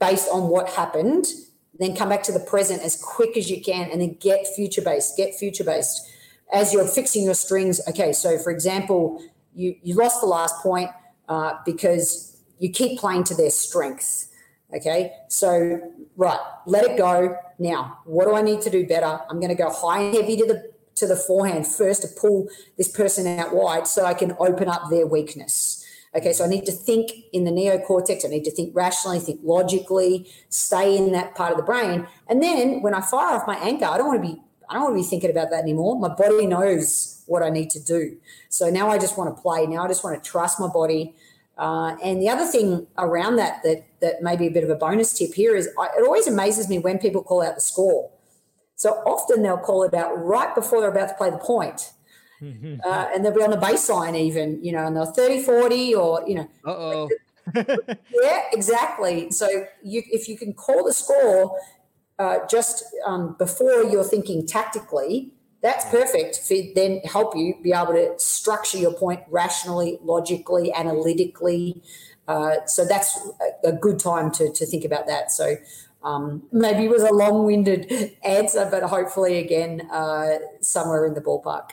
based 0.00 0.28
on 0.32 0.48
what 0.48 0.70
happened, 0.70 1.26
then 1.78 1.96
come 1.96 2.08
back 2.08 2.22
to 2.24 2.32
the 2.32 2.40
present 2.40 2.82
as 2.82 3.00
quick 3.00 3.36
as 3.36 3.50
you 3.50 3.60
can 3.60 3.90
and 3.90 4.00
then 4.00 4.16
get 4.20 4.46
future 4.54 4.82
based, 4.82 5.16
get 5.16 5.34
future 5.34 5.64
based. 5.64 6.08
As 6.52 6.72
you're 6.72 6.86
fixing 6.86 7.24
your 7.24 7.34
strings, 7.34 7.80
okay, 7.88 8.12
so 8.12 8.38
for 8.38 8.50
example, 8.50 9.22
you, 9.54 9.76
you 9.82 9.94
lost 9.94 10.20
the 10.20 10.26
last 10.26 10.56
point 10.62 10.90
uh, 11.28 11.54
because 11.64 12.40
you 12.58 12.70
keep 12.70 12.98
playing 12.98 13.24
to 13.24 13.34
their 13.34 13.50
strengths. 13.50 14.28
Okay, 14.74 15.12
so 15.28 15.80
right, 16.16 16.38
let 16.66 16.84
it 16.84 16.96
go. 16.96 17.36
Now, 17.58 17.98
what 18.04 18.24
do 18.24 18.34
I 18.34 18.42
need 18.42 18.60
to 18.62 18.70
do 18.70 18.86
better? 18.86 19.20
I'm 19.30 19.38
going 19.38 19.50
to 19.50 19.54
go 19.54 19.70
high 19.70 20.00
and 20.00 20.14
heavy 20.14 20.36
to 20.36 20.46
the 20.46 20.74
to 20.96 21.06
the 21.06 21.16
forehand 21.16 21.66
first 21.66 22.02
to 22.02 22.08
pull 22.08 22.48
this 22.76 22.88
person 22.88 23.26
out 23.38 23.54
wide 23.54 23.86
so 23.86 24.04
I 24.04 24.14
can 24.14 24.36
open 24.38 24.68
up 24.68 24.90
their 24.90 25.06
weakness. 25.06 25.83
Okay, 26.16 26.32
so 26.32 26.44
I 26.44 26.48
need 26.48 26.64
to 26.66 26.72
think 26.72 27.10
in 27.32 27.44
the 27.44 27.50
neocortex. 27.50 28.24
I 28.24 28.28
need 28.28 28.44
to 28.44 28.50
think 28.50 28.74
rationally, 28.74 29.18
think 29.18 29.40
logically, 29.42 30.30
stay 30.48 30.96
in 30.96 31.10
that 31.12 31.34
part 31.34 31.50
of 31.50 31.56
the 31.56 31.64
brain. 31.64 32.06
And 32.28 32.40
then 32.40 32.82
when 32.82 32.94
I 32.94 33.00
fire 33.00 33.36
off 33.36 33.46
my 33.48 33.56
anchor, 33.56 33.86
I 33.86 33.98
don't 33.98 34.06
want 34.08 34.22
to 34.22 34.28
be 34.28 34.40
I 34.68 34.74
don't 34.74 34.84
want 34.84 34.96
to 34.96 35.02
be 35.02 35.08
thinking 35.08 35.30
about 35.30 35.50
that 35.50 35.62
anymore. 35.62 35.98
My 35.98 36.08
body 36.08 36.46
knows 36.46 37.22
what 37.26 37.42
I 37.42 37.50
need 37.50 37.70
to 37.70 37.80
do. 37.80 38.16
So 38.48 38.70
now 38.70 38.88
I 38.88 38.98
just 38.98 39.18
want 39.18 39.36
to 39.36 39.42
play. 39.42 39.66
Now 39.66 39.84
I 39.84 39.88
just 39.88 40.02
want 40.02 40.22
to 40.22 40.30
trust 40.30 40.58
my 40.58 40.68
body. 40.68 41.14
Uh, 41.58 41.96
and 42.02 42.20
the 42.20 42.28
other 42.28 42.46
thing 42.46 42.86
around 42.96 43.36
that, 43.36 43.62
that 43.62 43.84
that 44.00 44.22
may 44.22 44.36
be 44.36 44.46
a 44.46 44.50
bit 44.50 44.64
of 44.64 44.70
a 44.70 44.74
bonus 44.74 45.12
tip 45.12 45.34
here 45.34 45.54
is 45.54 45.68
I, 45.78 45.88
it 45.98 46.04
always 46.04 46.26
amazes 46.26 46.68
me 46.68 46.78
when 46.78 46.98
people 46.98 47.22
call 47.22 47.42
out 47.42 47.56
the 47.56 47.60
score. 47.60 48.10
So 48.76 48.90
often 49.06 49.42
they'll 49.42 49.58
call 49.58 49.84
it 49.84 49.94
out 49.94 50.12
right 50.22 50.54
before 50.54 50.80
they're 50.80 50.90
about 50.90 51.08
to 51.08 51.14
play 51.14 51.30
the 51.30 51.38
point. 51.38 51.92
Uh, 52.84 53.08
and 53.14 53.24
they'll 53.24 53.34
be 53.34 53.42
on 53.42 53.50
the 53.50 53.56
baseline 53.56 54.16
even, 54.16 54.62
you 54.62 54.72
know, 54.72 54.86
and 54.86 54.96
they're 54.96 55.06
30, 55.06 55.42
40 55.42 55.94
or, 55.94 56.24
you 56.26 56.34
know. 56.36 56.48
Uh-oh. 56.64 57.08
yeah, 57.54 58.42
exactly. 58.52 59.30
So 59.30 59.66
you, 59.82 60.02
if 60.10 60.28
you 60.28 60.36
can 60.36 60.52
call 60.54 60.84
the 60.84 60.92
score 60.92 61.58
uh, 62.18 62.38
just 62.48 62.84
um, 63.06 63.36
before 63.38 63.84
you're 63.84 64.04
thinking 64.04 64.46
tactically, 64.46 65.32
that's 65.62 65.84
perfect 65.86 66.46
to 66.46 66.72
then 66.74 67.00
help 67.00 67.34
you 67.34 67.54
be 67.62 67.72
able 67.72 67.94
to 67.94 68.14
structure 68.18 68.76
your 68.76 68.92
point 68.92 69.20
rationally, 69.30 69.98
logically, 70.02 70.72
analytically. 70.72 71.82
Uh, 72.28 72.56
so 72.66 72.84
that's 72.84 73.18
a, 73.64 73.68
a, 73.68 73.72
good 73.72 73.98
time 73.98 74.30
to, 74.30 74.52
to 74.52 74.66
think 74.66 74.84
about 74.84 75.06
that. 75.06 75.32
So 75.32 75.56
um, 76.02 76.42
maybe 76.52 76.84
it 76.84 76.90
was 76.90 77.02
a 77.02 77.12
long 77.12 77.44
winded 77.44 77.90
answer, 78.24 78.68
but 78.70 78.82
hopefully, 78.82 79.38
again, 79.38 79.88
uh, 79.90 80.38
somewhere 80.60 81.06
in 81.06 81.14
the 81.14 81.20
ballpark. 81.20 81.70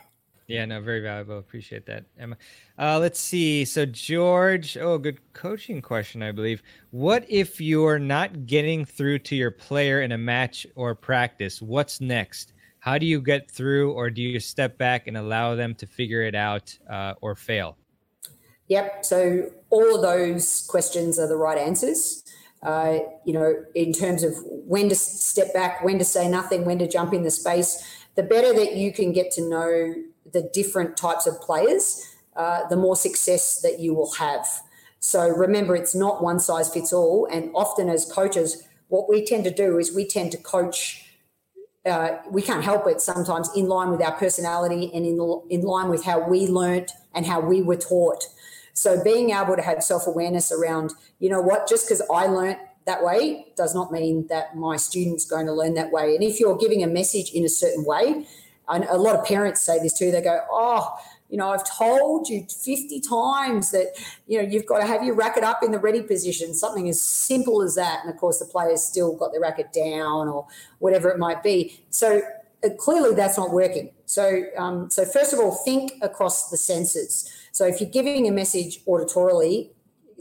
Yeah, 0.51 0.65
no, 0.65 0.81
very 0.81 0.99
valuable. 0.99 1.39
Appreciate 1.39 1.85
that, 1.85 2.03
Emma. 2.19 2.35
Uh, 2.77 2.99
let's 2.99 3.21
see. 3.21 3.63
So, 3.63 3.85
George, 3.85 4.75
oh, 4.75 4.97
good 4.97 5.19
coaching 5.31 5.81
question, 5.81 6.21
I 6.21 6.33
believe. 6.33 6.61
What 6.89 7.25
if 7.29 7.61
you're 7.61 7.99
not 7.99 8.45
getting 8.47 8.83
through 8.83 9.19
to 9.19 9.35
your 9.37 9.51
player 9.51 10.01
in 10.01 10.11
a 10.11 10.17
match 10.17 10.67
or 10.75 10.93
practice? 10.93 11.61
What's 11.61 12.01
next? 12.01 12.51
How 12.79 12.97
do 12.97 13.05
you 13.05 13.21
get 13.21 13.49
through, 13.49 13.93
or 13.93 14.09
do 14.09 14.21
you 14.21 14.41
step 14.41 14.77
back 14.77 15.07
and 15.07 15.15
allow 15.15 15.55
them 15.55 15.73
to 15.75 15.87
figure 15.87 16.23
it 16.23 16.35
out 16.35 16.77
uh, 16.89 17.13
or 17.21 17.33
fail? 17.35 17.77
Yep. 18.67 19.05
So 19.05 19.51
all 19.69 19.95
of 19.95 20.01
those 20.01 20.65
questions 20.67 21.17
are 21.17 21.27
the 21.27 21.37
right 21.37 21.57
answers. 21.57 22.25
Uh, 22.61 22.99
you 23.25 23.31
know, 23.31 23.55
in 23.73 23.93
terms 23.93 24.23
of 24.23 24.33
when 24.45 24.89
to 24.89 24.95
step 24.95 25.53
back, 25.53 25.81
when 25.81 25.97
to 25.97 26.05
say 26.05 26.27
nothing, 26.27 26.65
when 26.65 26.77
to 26.79 26.87
jump 26.89 27.13
in 27.13 27.23
the 27.23 27.31
space, 27.31 28.05
the 28.15 28.23
better 28.23 28.53
that 28.53 28.75
you 28.75 28.91
can 28.91 29.13
get 29.13 29.31
to 29.31 29.49
know 29.49 29.93
the 30.33 30.49
different 30.53 30.97
types 30.97 31.27
of 31.27 31.39
players, 31.41 32.15
uh, 32.35 32.67
the 32.67 32.75
more 32.75 32.95
success 32.95 33.61
that 33.61 33.79
you 33.79 33.93
will 33.93 34.13
have. 34.13 34.45
So 34.99 35.27
remember, 35.27 35.75
it's 35.75 35.95
not 35.95 36.23
one 36.23 36.39
size 36.39 36.71
fits 36.71 36.93
all. 36.93 37.27
And 37.31 37.51
often 37.55 37.89
as 37.89 38.05
coaches, 38.05 38.63
what 38.87 39.09
we 39.09 39.25
tend 39.25 39.43
to 39.45 39.51
do 39.51 39.77
is 39.77 39.93
we 39.93 40.05
tend 40.07 40.31
to 40.33 40.37
coach 40.37 41.07
uh, 41.85 42.17
we 42.29 42.41
can't 42.41 42.63
help 42.63 42.85
it 42.87 43.01
sometimes 43.01 43.49
in 43.55 43.67
line 43.67 43.89
with 43.89 44.01
our 44.01 44.11
personality 44.11 44.91
and 44.93 45.05
in, 45.05 45.41
in 45.49 45.61
line 45.61 45.89
with 45.89 46.05
how 46.05 46.19
we 46.19 46.47
learnt 46.47 46.91
and 47.15 47.25
how 47.25 47.39
we 47.39 47.61
were 47.61 47.75
taught. 47.75 48.25
So 48.73 49.03
being 49.03 49.31
able 49.31 49.55
to 49.55 49.61
have 49.61 49.83
self 49.83 50.07
awareness 50.07 50.51
around, 50.51 50.93
you 51.19 51.29
know 51.29 51.41
what, 51.41 51.67
just 51.67 51.87
because 51.87 52.01
I 52.13 52.27
learnt 52.27 52.59
that 52.85 53.03
way 53.03 53.47
does 53.55 53.75
not 53.75 53.91
mean 53.91 54.27
that 54.27 54.55
my 54.55 54.77
student's 54.77 55.25
going 55.25 55.45
to 55.45 55.53
learn 55.53 55.73
that 55.75 55.91
way. 55.91 56.15
And 56.15 56.23
if 56.23 56.39
you're 56.39 56.57
giving 56.57 56.83
a 56.83 56.87
message 56.87 57.31
in 57.31 57.43
a 57.43 57.49
certain 57.49 57.85
way, 57.85 58.27
and 58.71 58.85
a 58.85 58.97
lot 58.97 59.15
of 59.15 59.25
parents 59.25 59.61
say 59.61 59.79
this 59.79 59.97
too, 59.97 60.11
they 60.11 60.21
go, 60.21 60.39
oh, 60.49 60.95
you 61.29 61.37
know, 61.37 61.49
I've 61.49 61.63
told 61.63 62.27
you 62.27 62.45
50 62.45 62.99
times 62.99 63.71
that, 63.71 63.93
you 64.27 64.41
know, 64.41 64.47
you've 64.47 64.65
got 64.65 64.79
to 64.79 64.85
have 64.85 65.03
your 65.03 65.15
racket 65.15 65.43
up 65.43 65.63
in 65.63 65.71
the 65.71 65.79
ready 65.79 66.01
position, 66.01 66.53
something 66.53 66.89
as 66.89 67.01
simple 67.01 67.61
as 67.61 67.75
that. 67.75 68.01
And 68.03 68.13
of 68.13 68.19
course, 68.19 68.39
the 68.39 68.45
player's 68.45 68.83
still 68.83 69.15
got 69.15 69.31
their 69.31 69.39
racket 69.39 69.71
down 69.71 70.27
or 70.27 70.45
whatever 70.79 71.09
it 71.09 71.17
might 71.17 71.41
be. 71.41 71.83
So 71.89 72.21
uh, 72.63 72.69
clearly 72.77 73.15
that's 73.15 73.37
not 73.37 73.51
working. 73.51 73.91
So, 74.05 74.43
um, 74.57 74.89
so 74.89 75.05
first 75.05 75.31
of 75.31 75.39
all, 75.39 75.55
think 75.63 75.93
across 76.01 76.49
the 76.49 76.57
senses. 76.57 77.33
So 77.53 77.65
if 77.65 77.79
you're 77.79 77.89
giving 77.89 78.27
a 78.27 78.31
message 78.31 78.83
auditorily, 78.85 79.69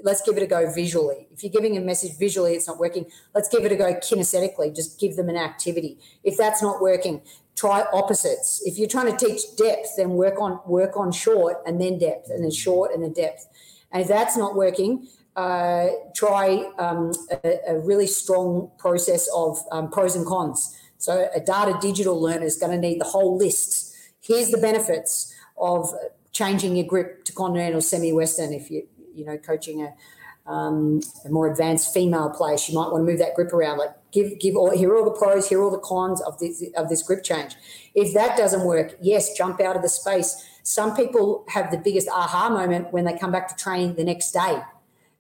let's 0.03 0.23
give 0.23 0.37
it 0.37 0.43
a 0.43 0.47
go 0.47 0.73
visually. 0.73 1.29
If 1.33 1.43
you're 1.43 1.53
giving 1.53 1.77
a 1.77 1.81
message 1.81 2.17
visually, 2.19 2.55
it's 2.55 2.67
not 2.67 2.79
working. 2.79 3.07
Let's 3.35 3.49
give 3.49 3.65
it 3.65 3.73
a 3.73 3.77
go 3.77 3.95
kinesthetically. 3.95 4.75
Just 4.75 4.99
give 5.01 5.17
them 5.17 5.29
an 5.29 5.37
activity. 5.37 5.99
If 6.25 6.37
that's 6.37 6.63
not 6.63 6.81
working, 6.81 7.23
try 7.61 7.85
opposites. 7.93 8.63
If 8.65 8.79
you're 8.79 8.89
trying 8.89 9.15
to 9.15 9.27
teach 9.27 9.43
depth, 9.57 9.97
then 9.99 10.11
work 10.11 10.41
on 10.41 10.61
work 10.65 10.97
on 10.97 11.13
short 11.13 11.59
and 11.67 11.79
then 11.79 11.99
depth 11.99 12.31
and 12.31 12.43
then 12.43 12.51
short 12.51 12.93
and 12.95 13.03
then 13.03 13.13
depth. 13.13 13.47
And 13.93 14.01
if 14.03 14.09
that's 14.09 14.37
not 14.37 14.57
working, 14.57 15.07
uh, 15.37 15.89
try 16.15 16.71
um, 16.79 17.13
a, 17.45 17.59
a, 17.69 17.79
really 17.81 18.07
strong 18.07 18.71
process 18.79 19.29
of 19.35 19.59
um, 19.73 19.91
pros 19.91 20.17
and 20.17 20.27
cons. 20.27 20.77
So 20.99 21.29
a 21.35 21.41
data 21.41 21.79
digital 21.81 22.21
learner 22.21 22.45
is 22.45 22.57
going 22.57 22.73
to 22.73 22.79
need 22.79 23.01
the 23.01 23.05
whole 23.05 23.37
list. 23.37 23.95
Here's 24.21 24.51
the 24.51 24.59
benefits 24.59 25.33
of 25.59 25.89
changing 26.33 26.77
your 26.77 26.87
grip 26.87 27.25
to 27.25 27.33
continental 27.33 27.83
semi-western 27.83 28.53
if 28.53 28.71
you 28.71 28.87
you 29.15 29.25
know 29.25 29.37
coaching 29.37 29.83
a, 29.83 30.51
um, 30.51 31.01
a 31.25 31.29
more 31.29 31.51
advanced 31.51 31.93
female 31.93 32.31
player 32.31 32.57
she 32.57 32.73
might 32.73 32.91
want 32.93 33.05
to 33.05 33.11
move 33.11 33.19
that 33.19 33.35
grip 33.35 33.53
around 33.53 33.79
like 33.79 33.91
give 34.13 34.39
give 34.39 34.57
all 34.57 34.71
all 34.71 35.05
the 35.05 35.17
pros 35.19 35.49
here 35.49 35.61
are 35.61 35.65
all 35.65 35.71
the 35.71 35.79
cons 35.79 36.21
of 36.23 36.39
this 36.39 36.65
of 36.77 36.89
this 36.89 37.03
grip 37.03 37.23
change. 37.23 37.57
If 37.95 38.15
that 38.15 38.37
doesn't 38.37 38.65
work 38.65 38.97
yes 39.01 39.37
jump 39.37 39.61
out 39.61 39.77
of 39.77 39.83
the 39.83 39.89
space. 39.89 40.47
Some 40.63 40.95
people 40.95 41.45
have 41.49 41.71
the 41.71 41.79
biggest 41.79 42.09
aha 42.09 42.51
moment 42.51 42.93
when 42.93 43.05
they 43.05 43.17
come 43.17 43.33
back 43.33 43.49
to 43.49 43.57
train 43.63 43.97
the 43.97 44.05
next 44.05 44.33
day. 44.33 44.61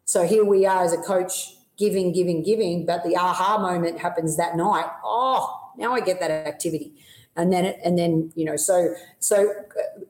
So 0.05 0.27
here 0.27 0.45
we 0.45 0.67
are 0.67 0.85
as 0.85 0.93
a 0.93 0.99
coach 0.99 1.57
giving 1.77 2.13
giving 2.13 2.43
giving 2.43 2.85
but 2.85 3.03
the 3.05 3.17
aha 3.17 3.59
moment 3.59 3.99
happens 3.99 4.37
that 4.37 4.57
night. 4.57 4.87
Oh 5.05 5.73
now 5.77 5.95
i 5.95 6.01
get 6.01 6.21
that 6.21 6.31
activity. 6.31 6.93
And 7.37 7.53
then 7.53 7.65
and 7.85 7.99
then 7.99 8.33
you 8.35 8.45
know 8.45 8.57
so 8.57 8.95
so 9.19 9.51
uh, 9.51 10.01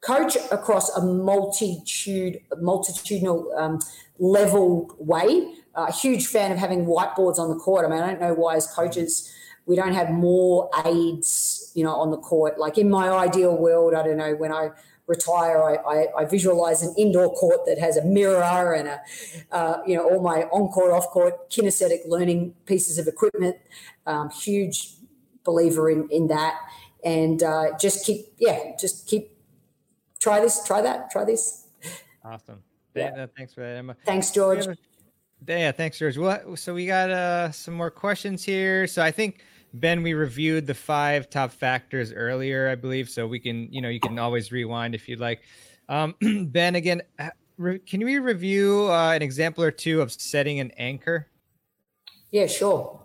coach 0.00 0.36
across 0.50 0.88
a 0.96 1.04
multitude, 1.04 2.40
multitudinal 2.58 3.52
um, 3.56 3.78
level 4.18 4.94
way. 4.98 5.54
A 5.74 5.92
huge 5.92 6.26
fan 6.26 6.50
of 6.52 6.58
having 6.58 6.84
whiteboards 6.84 7.38
on 7.38 7.48
the 7.48 7.56
court. 7.56 7.86
I 7.86 7.88
mean, 7.88 8.02
I 8.02 8.10
don't 8.10 8.20
know 8.20 8.34
why 8.34 8.56
as 8.56 8.66
coaches 8.66 9.32
we 9.66 9.76
don't 9.76 9.92
have 9.92 10.10
more 10.10 10.68
aids, 10.84 11.70
you 11.74 11.84
know, 11.84 11.94
on 11.94 12.10
the 12.10 12.16
court. 12.16 12.58
Like 12.58 12.76
in 12.76 12.90
my 12.90 13.08
ideal 13.10 13.56
world, 13.56 13.94
I 13.94 14.02
don't 14.02 14.16
know 14.16 14.34
when 14.34 14.52
I 14.52 14.70
retire, 15.06 15.62
I, 15.62 15.74
I, 15.76 16.06
I 16.18 16.24
visualize 16.24 16.82
an 16.82 16.94
indoor 16.96 17.32
court 17.34 17.66
that 17.66 17.78
has 17.78 17.96
a 17.96 18.04
mirror 18.04 18.72
and 18.74 18.88
a, 18.88 19.00
uh, 19.52 19.78
you 19.86 19.96
know, 19.96 20.08
all 20.08 20.20
my 20.20 20.44
on-court, 20.44 20.92
off-court 20.92 21.50
kinesthetic 21.50 22.00
learning 22.06 22.54
pieces 22.64 22.98
of 22.98 23.06
equipment. 23.06 23.56
Um, 24.06 24.30
huge 24.30 24.94
believer 25.44 25.88
in 25.90 26.08
in 26.10 26.28
that, 26.28 26.60
and 27.04 27.42
uh, 27.42 27.76
just 27.78 28.04
keep, 28.04 28.26
yeah, 28.38 28.76
just 28.78 29.06
keep 29.06 29.36
try 30.18 30.40
this, 30.40 30.64
try 30.64 30.80
that, 30.82 31.10
try 31.10 31.24
this. 31.24 31.66
Awesome. 32.24 32.62
Yeah. 32.94 33.26
Thanks 33.36 33.54
for 33.54 33.60
that, 33.60 33.76
Emma. 33.76 33.96
Thanks, 34.04 34.30
George. 34.30 34.66
Yeah, 35.46 35.72
thanks, 35.72 35.98
George. 35.98 36.18
So 36.58 36.74
we 36.74 36.86
got 36.86 37.10
uh, 37.10 37.50
some 37.50 37.74
more 37.74 37.90
questions 37.90 38.44
here. 38.44 38.86
So 38.86 39.02
I 39.02 39.10
think 39.10 39.42
Ben, 39.74 40.02
we 40.02 40.14
reviewed 40.14 40.66
the 40.66 40.74
five 40.74 41.30
top 41.30 41.52
factors 41.52 42.12
earlier, 42.12 42.68
I 42.68 42.74
believe. 42.74 43.08
So 43.08 43.26
we 43.26 43.38
can, 43.38 43.72
you 43.72 43.80
know, 43.80 43.88
you 43.88 44.00
can 44.00 44.18
always 44.18 44.52
rewind 44.52 44.94
if 44.94 45.08
you'd 45.08 45.20
like. 45.20 45.42
Um, 45.88 46.14
ben, 46.50 46.74
again, 46.74 47.02
can 47.58 48.04
we 48.04 48.18
review 48.18 48.88
uh, 48.90 49.12
an 49.12 49.22
example 49.22 49.62
or 49.62 49.70
two 49.70 50.00
of 50.00 50.12
setting 50.12 50.60
an 50.60 50.70
anchor? 50.72 51.28
Yeah, 52.30 52.46
sure. 52.46 53.00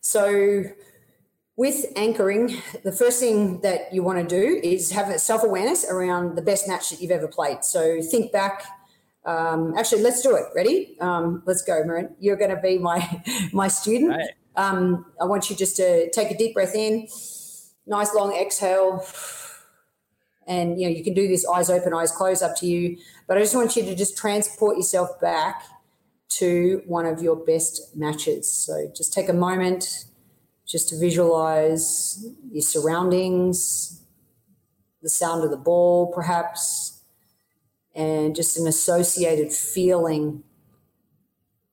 So 0.00 0.64
with 1.56 1.86
anchoring, 1.96 2.62
the 2.82 2.92
first 2.92 3.20
thing 3.20 3.60
that 3.60 3.92
you 3.92 4.02
want 4.02 4.18
to 4.18 4.26
do 4.26 4.60
is 4.62 4.90
have 4.90 5.18
self 5.20 5.42
awareness 5.42 5.84
around 5.88 6.36
the 6.36 6.42
best 6.42 6.68
match 6.68 6.90
that 6.90 7.00
you've 7.00 7.10
ever 7.10 7.28
played. 7.28 7.64
So 7.64 8.00
think 8.02 8.32
back. 8.32 8.64
Um, 9.24 9.74
actually, 9.76 10.02
let's 10.02 10.22
do 10.22 10.36
it. 10.36 10.44
Ready? 10.54 10.96
Um, 11.00 11.42
let's 11.46 11.62
go, 11.62 11.82
Marin. 11.84 12.14
You're 12.20 12.36
going 12.36 12.54
to 12.54 12.60
be 12.60 12.78
my 12.78 13.22
my 13.52 13.68
student. 13.68 14.10
Right. 14.10 14.30
Um, 14.56 15.06
I 15.20 15.24
want 15.24 15.50
you 15.50 15.56
just 15.56 15.76
to 15.76 16.10
take 16.10 16.30
a 16.30 16.36
deep 16.36 16.54
breath 16.54 16.74
in, 16.74 17.08
nice 17.86 18.14
long 18.14 18.32
exhale, 18.34 19.04
and 20.46 20.80
you 20.80 20.88
know 20.88 20.94
you 20.94 21.02
can 21.02 21.14
do 21.14 21.26
this 21.26 21.46
eyes 21.48 21.70
open, 21.70 21.92
eyes 21.94 22.12
closed, 22.12 22.42
up 22.42 22.56
to 22.58 22.66
you. 22.66 22.98
But 23.26 23.36
I 23.36 23.40
just 23.40 23.54
want 23.54 23.74
you 23.76 23.84
to 23.84 23.94
just 23.94 24.16
transport 24.16 24.76
yourself 24.76 25.20
back 25.20 25.62
to 26.38 26.82
one 26.86 27.06
of 27.06 27.22
your 27.22 27.36
best 27.36 27.96
matches. 27.96 28.50
So 28.50 28.90
just 28.94 29.12
take 29.12 29.28
a 29.28 29.34
moment 29.34 30.06
just 30.66 30.88
to 30.88 30.98
visualize 30.98 32.26
your 32.50 32.62
surroundings, 32.62 34.02
the 35.02 35.08
sound 35.08 35.44
of 35.44 35.50
the 35.50 35.56
ball, 35.56 36.12
perhaps, 36.12 36.93
and 37.94 38.34
just 38.34 38.58
an 38.58 38.66
associated 38.66 39.52
feeling 39.52 40.42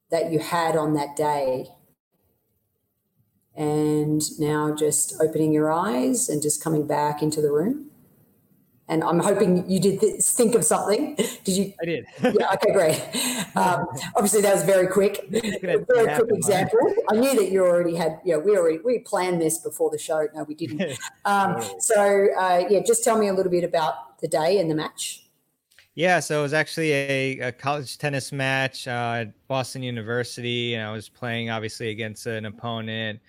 that 0.10 0.32
you 0.32 0.40
had 0.40 0.76
on 0.76 0.94
that 0.94 1.16
day. 1.16 1.68
And 3.56 4.22
now 4.40 4.74
just 4.74 5.14
opening 5.22 5.52
your 5.52 5.72
eyes 5.72 6.30
and 6.30 6.42
just 6.42 6.64
coming 6.64 6.88
back 6.88 7.22
into 7.22 7.42
the 7.42 7.52
room 7.52 7.92
and 8.92 9.06
I'm 9.06 9.20
hoping 9.20 9.68
you 9.70 9.80
did 9.80 10.02
this, 10.02 10.34
think 10.34 10.54
of 10.54 10.66
something. 10.66 11.16
Did 11.46 11.58
you? 11.58 11.74
I 11.82 11.86
did. 11.86 12.06
yeah. 12.22 12.52
Okay. 12.54 12.74
Great. 12.74 13.00
Um, 13.56 13.88
obviously, 14.18 14.42
that 14.42 14.54
was 14.54 14.64
very 14.64 14.88
quick. 14.88 15.26
Very 15.32 15.88
quick 15.88 16.30
example. 16.30 16.80
I 17.10 17.16
knew 17.16 17.34
that 17.36 17.52
you 17.52 17.64
already 17.64 17.96
had. 17.96 18.20
Yeah, 18.26 18.38
we 18.38 18.58
already 18.58 18.80
we 18.80 19.00
planned 19.00 19.42
this 19.42 19.58
before 19.58 19.90
the 19.90 19.98
show. 19.98 20.28
No, 20.36 20.44
we 20.44 20.56
didn't. 20.56 21.00
Um, 21.24 21.64
so 21.80 22.28
uh, 22.38 22.66
yeah, 22.70 22.82
just 22.86 23.04
tell 23.04 23.18
me 23.18 23.30
a 23.30 23.34
little 23.34 23.52
bit 23.52 23.64
about 23.64 24.20
the 24.20 24.28
day 24.28 24.60
and 24.60 24.70
the 24.70 24.76
match. 24.76 25.21
Yeah, 25.96 26.22
so 26.22 26.40
it 26.40 26.44
was 26.44 26.54
actually 26.54 26.94
a, 26.94 27.40
a 27.40 27.52
college 27.52 27.98
tennis 27.98 28.32
match 28.32 28.88
uh, 28.88 29.26
at 29.26 29.48
Boston 29.48 29.84
University, 29.84 30.76
and 30.76 30.88
I 30.88 30.92
was 30.92 31.10
playing 31.10 31.50
obviously 31.50 31.90
against 31.90 32.26
an 32.28 32.46
opponent. 32.46 33.20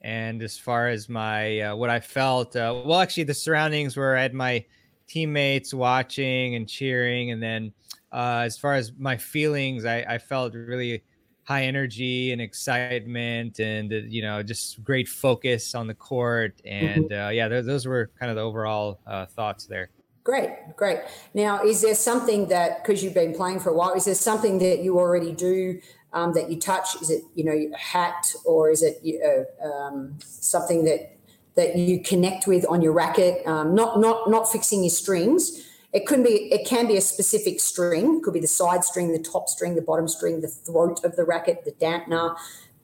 And 0.00 0.42
as 0.42 0.58
far 0.58 0.88
as 0.88 1.08
my 1.08 1.60
uh, 1.60 1.76
what 1.76 1.90
I 1.90 2.00
felt, 2.00 2.56
uh, 2.56 2.82
well, 2.84 3.00
actually 3.00 3.24
the 3.24 3.34
surroundings 3.34 3.96
were 3.96 4.16
I 4.16 4.22
had 4.22 4.34
my 4.34 4.64
teammates 5.06 5.72
watching 5.72 6.56
and 6.56 6.68
cheering. 6.68 7.30
And 7.30 7.42
then 7.42 7.72
uh, 8.12 8.42
as 8.44 8.58
far 8.58 8.74
as 8.74 8.92
my 8.98 9.16
feelings, 9.16 9.84
I, 9.84 10.04
I 10.08 10.18
felt 10.18 10.54
really 10.54 11.02
high 11.44 11.64
energy 11.64 12.32
and 12.32 12.42
excitement 12.42 13.58
and 13.58 13.90
uh, 13.90 13.96
you 13.96 14.20
know 14.20 14.42
just 14.42 14.84
great 14.84 15.08
focus 15.08 15.74
on 15.74 15.86
the 15.86 15.94
court 15.94 16.60
and 16.66 17.04
mm-hmm. 17.08 17.26
uh, 17.26 17.30
yeah 17.30 17.48
th- 17.48 17.64
those 17.64 17.86
were 17.86 18.10
kind 18.20 18.28
of 18.28 18.36
the 18.36 18.42
overall 18.42 19.00
uh, 19.06 19.24
thoughts 19.24 19.64
there 19.64 19.88
great 20.28 20.50
great 20.76 21.00
now 21.32 21.52
is 21.62 21.80
there 21.80 21.94
something 21.94 22.48
that 22.48 22.82
because 22.82 23.02
you've 23.02 23.14
been 23.22 23.34
playing 23.34 23.58
for 23.58 23.70
a 23.70 23.74
while 23.74 23.94
is 23.94 24.04
there 24.04 24.14
something 24.30 24.58
that 24.58 24.82
you 24.84 24.98
already 24.98 25.32
do 25.32 25.80
um, 26.12 26.32
that 26.32 26.50
you 26.50 26.58
touch 26.58 26.88
is 27.02 27.08
it 27.10 27.22
you 27.34 27.44
know 27.44 27.52
a 27.52 27.78
hat 27.78 28.34
or 28.44 28.70
is 28.70 28.82
it 28.82 28.96
uh, 29.28 29.66
um, 29.66 30.18
something 30.20 30.84
that 30.84 31.18
that 31.58 31.74
you 31.74 32.00
connect 32.00 32.46
with 32.46 32.64
on 32.68 32.80
your 32.80 32.92
racket. 32.92 33.44
Um, 33.44 33.74
not 33.74 33.98
not 33.98 34.30
not 34.30 34.50
fixing 34.50 34.84
your 34.84 34.90
strings. 34.90 35.66
It 35.92 36.06
could 36.06 36.22
be 36.22 36.34
it 36.52 36.66
can 36.66 36.86
be 36.86 36.96
a 36.96 37.00
specific 37.00 37.58
string. 37.60 38.18
It 38.18 38.22
could 38.22 38.34
be 38.34 38.40
the 38.40 38.54
side 38.60 38.84
string, 38.84 39.12
the 39.12 39.18
top 39.18 39.48
string, 39.48 39.74
the 39.74 39.82
bottom 39.82 40.06
string, 40.06 40.40
the 40.40 40.48
throat 40.48 41.04
of 41.04 41.16
the 41.16 41.24
racket, 41.24 41.64
the 41.64 41.72
dampener. 41.72 42.36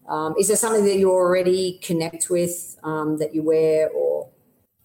Um, 0.09 0.35
is 0.39 0.49
there 0.49 0.57
something 0.57 0.85
that 0.85 0.97
you 0.97 1.11
already 1.11 1.79
connect 1.83 2.29
with 2.29 2.77
um, 2.83 3.19
that 3.19 3.33
you 3.35 3.43
wear 3.43 3.91
or 3.91 4.14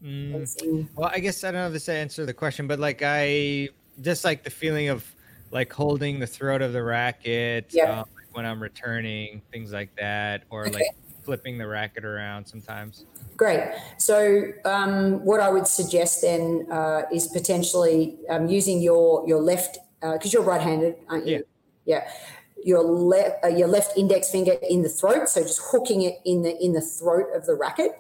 mm. 0.04 0.88
Well, 0.96 1.12
I 1.14 1.20
guess 1.20 1.44
I 1.44 1.52
don't 1.52 1.62
know 1.62 1.68
if 1.68 1.74
this 1.74 1.90
answer 1.90 2.26
the 2.26 2.34
question, 2.34 2.68
but 2.68 2.80
like 2.80 3.02
I 3.04 3.70
just 4.02 4.24
like 4.24 4.44
the 4.44 4.50
feeling 4.50 4.90
of 4.90 5.04
like 5.52 5.72
holding 5.74 6.20
the 6.20 6.28
throat 6.28 6.62
of 6.62 6.74
the 6.74 6.84
racket 6.84 7.74
um, 7.88 8.06
when 8.34 8.46
I'm 8.46 8.62
returning, 8.62 9.42
things 9.52 9.72
like 9.72 9.96
that, 9.98 10.44
or 10.50 10.68
okay. 10.68 10.74
like 10.74 10.96
flipping 11.24 11.58
the 11.58 11.68
racket 11.68 12.06
around 12.06 12.46
sometimes. 12.46 13.06
Great. 13.38 13.62
So, 13.98 14.52
um, 14.66 15.24
what 15.24 15.40
I 15.40 15.50
would 15.50 15.68
suggest 15.68 16.22
then 16.22 16.68
uh, 16.72 17.04
is 17.14 17.28
potentially 17.28 18.18
um, 18.30 18.48
using 18.48 18.82
your 18.82 19.28
your 19.28 19.42
left 19.42 19.78
because 20.02 20.34
uh, 20.34 20.40
you're 20.40 20.44
right-handed, 20.44 20.96
aren't 21.08 21.28
you? 21.28 21.44
Yeah. 21.86 22.04
yeah. 22.04 22.12
Your 22.64 22.84
left 22.84 23.44
uh, 23.44 23.48
your 23.48 23.68
left 23.68 23.98
index 23.98 24.30
finger 24.30 24.58
in 24.70 24.82
the 24.82 24.90
throat, 24.90 25.30
so 25.30 25.42
just 25.42 25.62
hooking 25.72 26.02
it 26.02 26.20
in 26.26 26.42
the 26.42 26.58
in 26.64 26.74
the 26.74 26.82
throat 26.82 27.28
of 27.34 27.46
the 27.46 27.56
racket, 27.56 27.92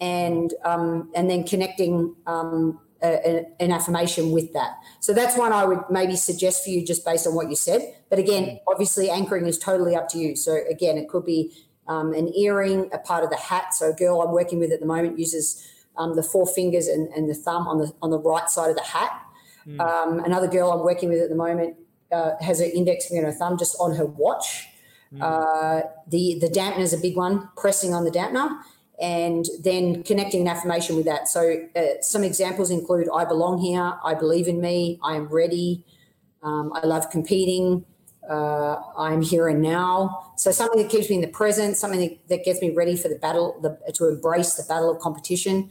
and 0.00 0.54
um, 0.64 1.10
and 1.14 1.28
then 1.28 1.44
connecting 1.44 2.14
um, 2.26 2.80
a, 3.02 3.46
an 3.60 3.72
affirmation 3.72 4.32
with 4.32 4.52
that. 4.52 4.78
So 5.00 5.12
that's 5.12 5.36
one 5.36 5.52
I 5.52 5.64
would 5.64 5.80
maybe 5.90 6.16
suggest 6.16 6.64
for 6.64 6.70
you 6.70 6.84
just 6.84 7.04
based 7.04 7.26
on 7.26 7.34
what 7.34 7.48
you 7.48 7.56
said. 7.56 7.94
But 8.10 8.18
again, 8.18 8.60
obviously 8.66 9.10
anchoring 9.10 9.46
is 9.46 9.58
totally 9.58 9.94
up 9.94 10.08
to 10.10 10.18
you. 10.18 10.36
So 10.36 10.58
again, 10.68 10.98
it 10.98 11.08
could 11.08 11.24
be 11.24 11.52
um, 11.86 12.12
an 12.12 12.32
earring, 12.36 12.90
a 12.92 12.98
part 12.98 13.24
of 13.24 13.30
the 13.30 13.36
hat. 13.36 13.74
So 13.74 13.90
a 13.90 13.94
girl 13.94 14.20
I'm 14.20 14.32
working 14.32 14.58
with 14.58 14.72
at 14.72 14.80
the 14.80 14.86
moment 14.86 15.18
uses 15.18 15.66
um, 15.96 16.14
the 16.14 16.22
four 16.22 16.46
fingers 16.46 16.86
and, 16.86 17.08
and, 17.08 17.28
the 17.28 17.34
thumb 17.34 17.66
on 17.66 17.78
the 17.78 17.92
on 18.02 18.10
the 18.10 18.18
right 18.18 18.48
side 18.48 18.70
of 18.70 18.76
the 18.76 18.82
hat. 18.82 19.20
Mm. 19.66 19.80
Um, 19.80 20.20
another 20.20 20.46
girl 20.46 20.70
I'm 20.70 20.84
working 20.84 21.08
with 21.08 21.20
at 21.20 21.28
the 21.28 21.34
moment 21.34 21.76
uh, 22.12 22.32
has 22.40 22.60
her 22.60 22.66
index 22.66 23.08
finger 23.08 23.24
and 23.24 23.32
her 23.32 23.38
thumb 23.38 23.58
just 23.58 23.76
on 23.80 23.96
her 23.96 24.06
watch. 24.06 24.68
Mm. 25.12 25.22
Uh, 25.22 25.86
the 26.06 26.38
the 26.40 26.48
dampener 26.48 26.80
is 26.80 26.92
a 26.92 26.98
big 26.98 27.16
one, 27.16 27.48
pressing 27.56 27.94
on 27.94 28.04
the 28.04 28.10
dampener. 28.10 28.60
And 29.00 29.46
then 29.60 30.02
connecting 30.02 30.40
an 30.40 30.48
affirmation 30.48 30.96
with 30.96 31.04
that. 31.04 31.28
So, 31.28 31.66
uh, 31.76 32.02
some 32.02 32.24
examples 32.24 32.70
include 32.70 33.08
I 33.14 33.24
belong 33.24 33.58
here, 33.58 33.94
I 34.04 34.14
believe 34.14 34.48
in 34.48 34.60
me, 34.60 34.98
I 35.04 35.14
am 35.14 35.26
ready, 35.26 35.84
um, 36.42 36.72
I 36.74 36.84
love 36.84 37.08
competing, 37.10 37.84
uh, 38.28 38.76
I'm 38.96 39.22
here 39.22 39.48
and 39.48 39.62
now. 39.62 40.32
So 40.36 40.50
something 40.52 40.82
that 40.82 40.90
keeps 40.90 41.08
me 41.08 41.16
in 41.16 41.22
the 41.22 41.28
present, 41.28 41.76
something 41.76 42.00
that, 42.00 42.28
that 42.28 42.44
gets 42.44 42.60
me 42.60 42.70
ready 42.70 42.96
for 42.96 43.08
the 43.08 43.16
battle, 43.16 43.58
the, 43.62 43.78
to 43.94 44.08
embrace 44.08 44.54
the 44.54 44.64
battle 44.64 44.90
of 44.90 45.00
competition. 45.00 45.70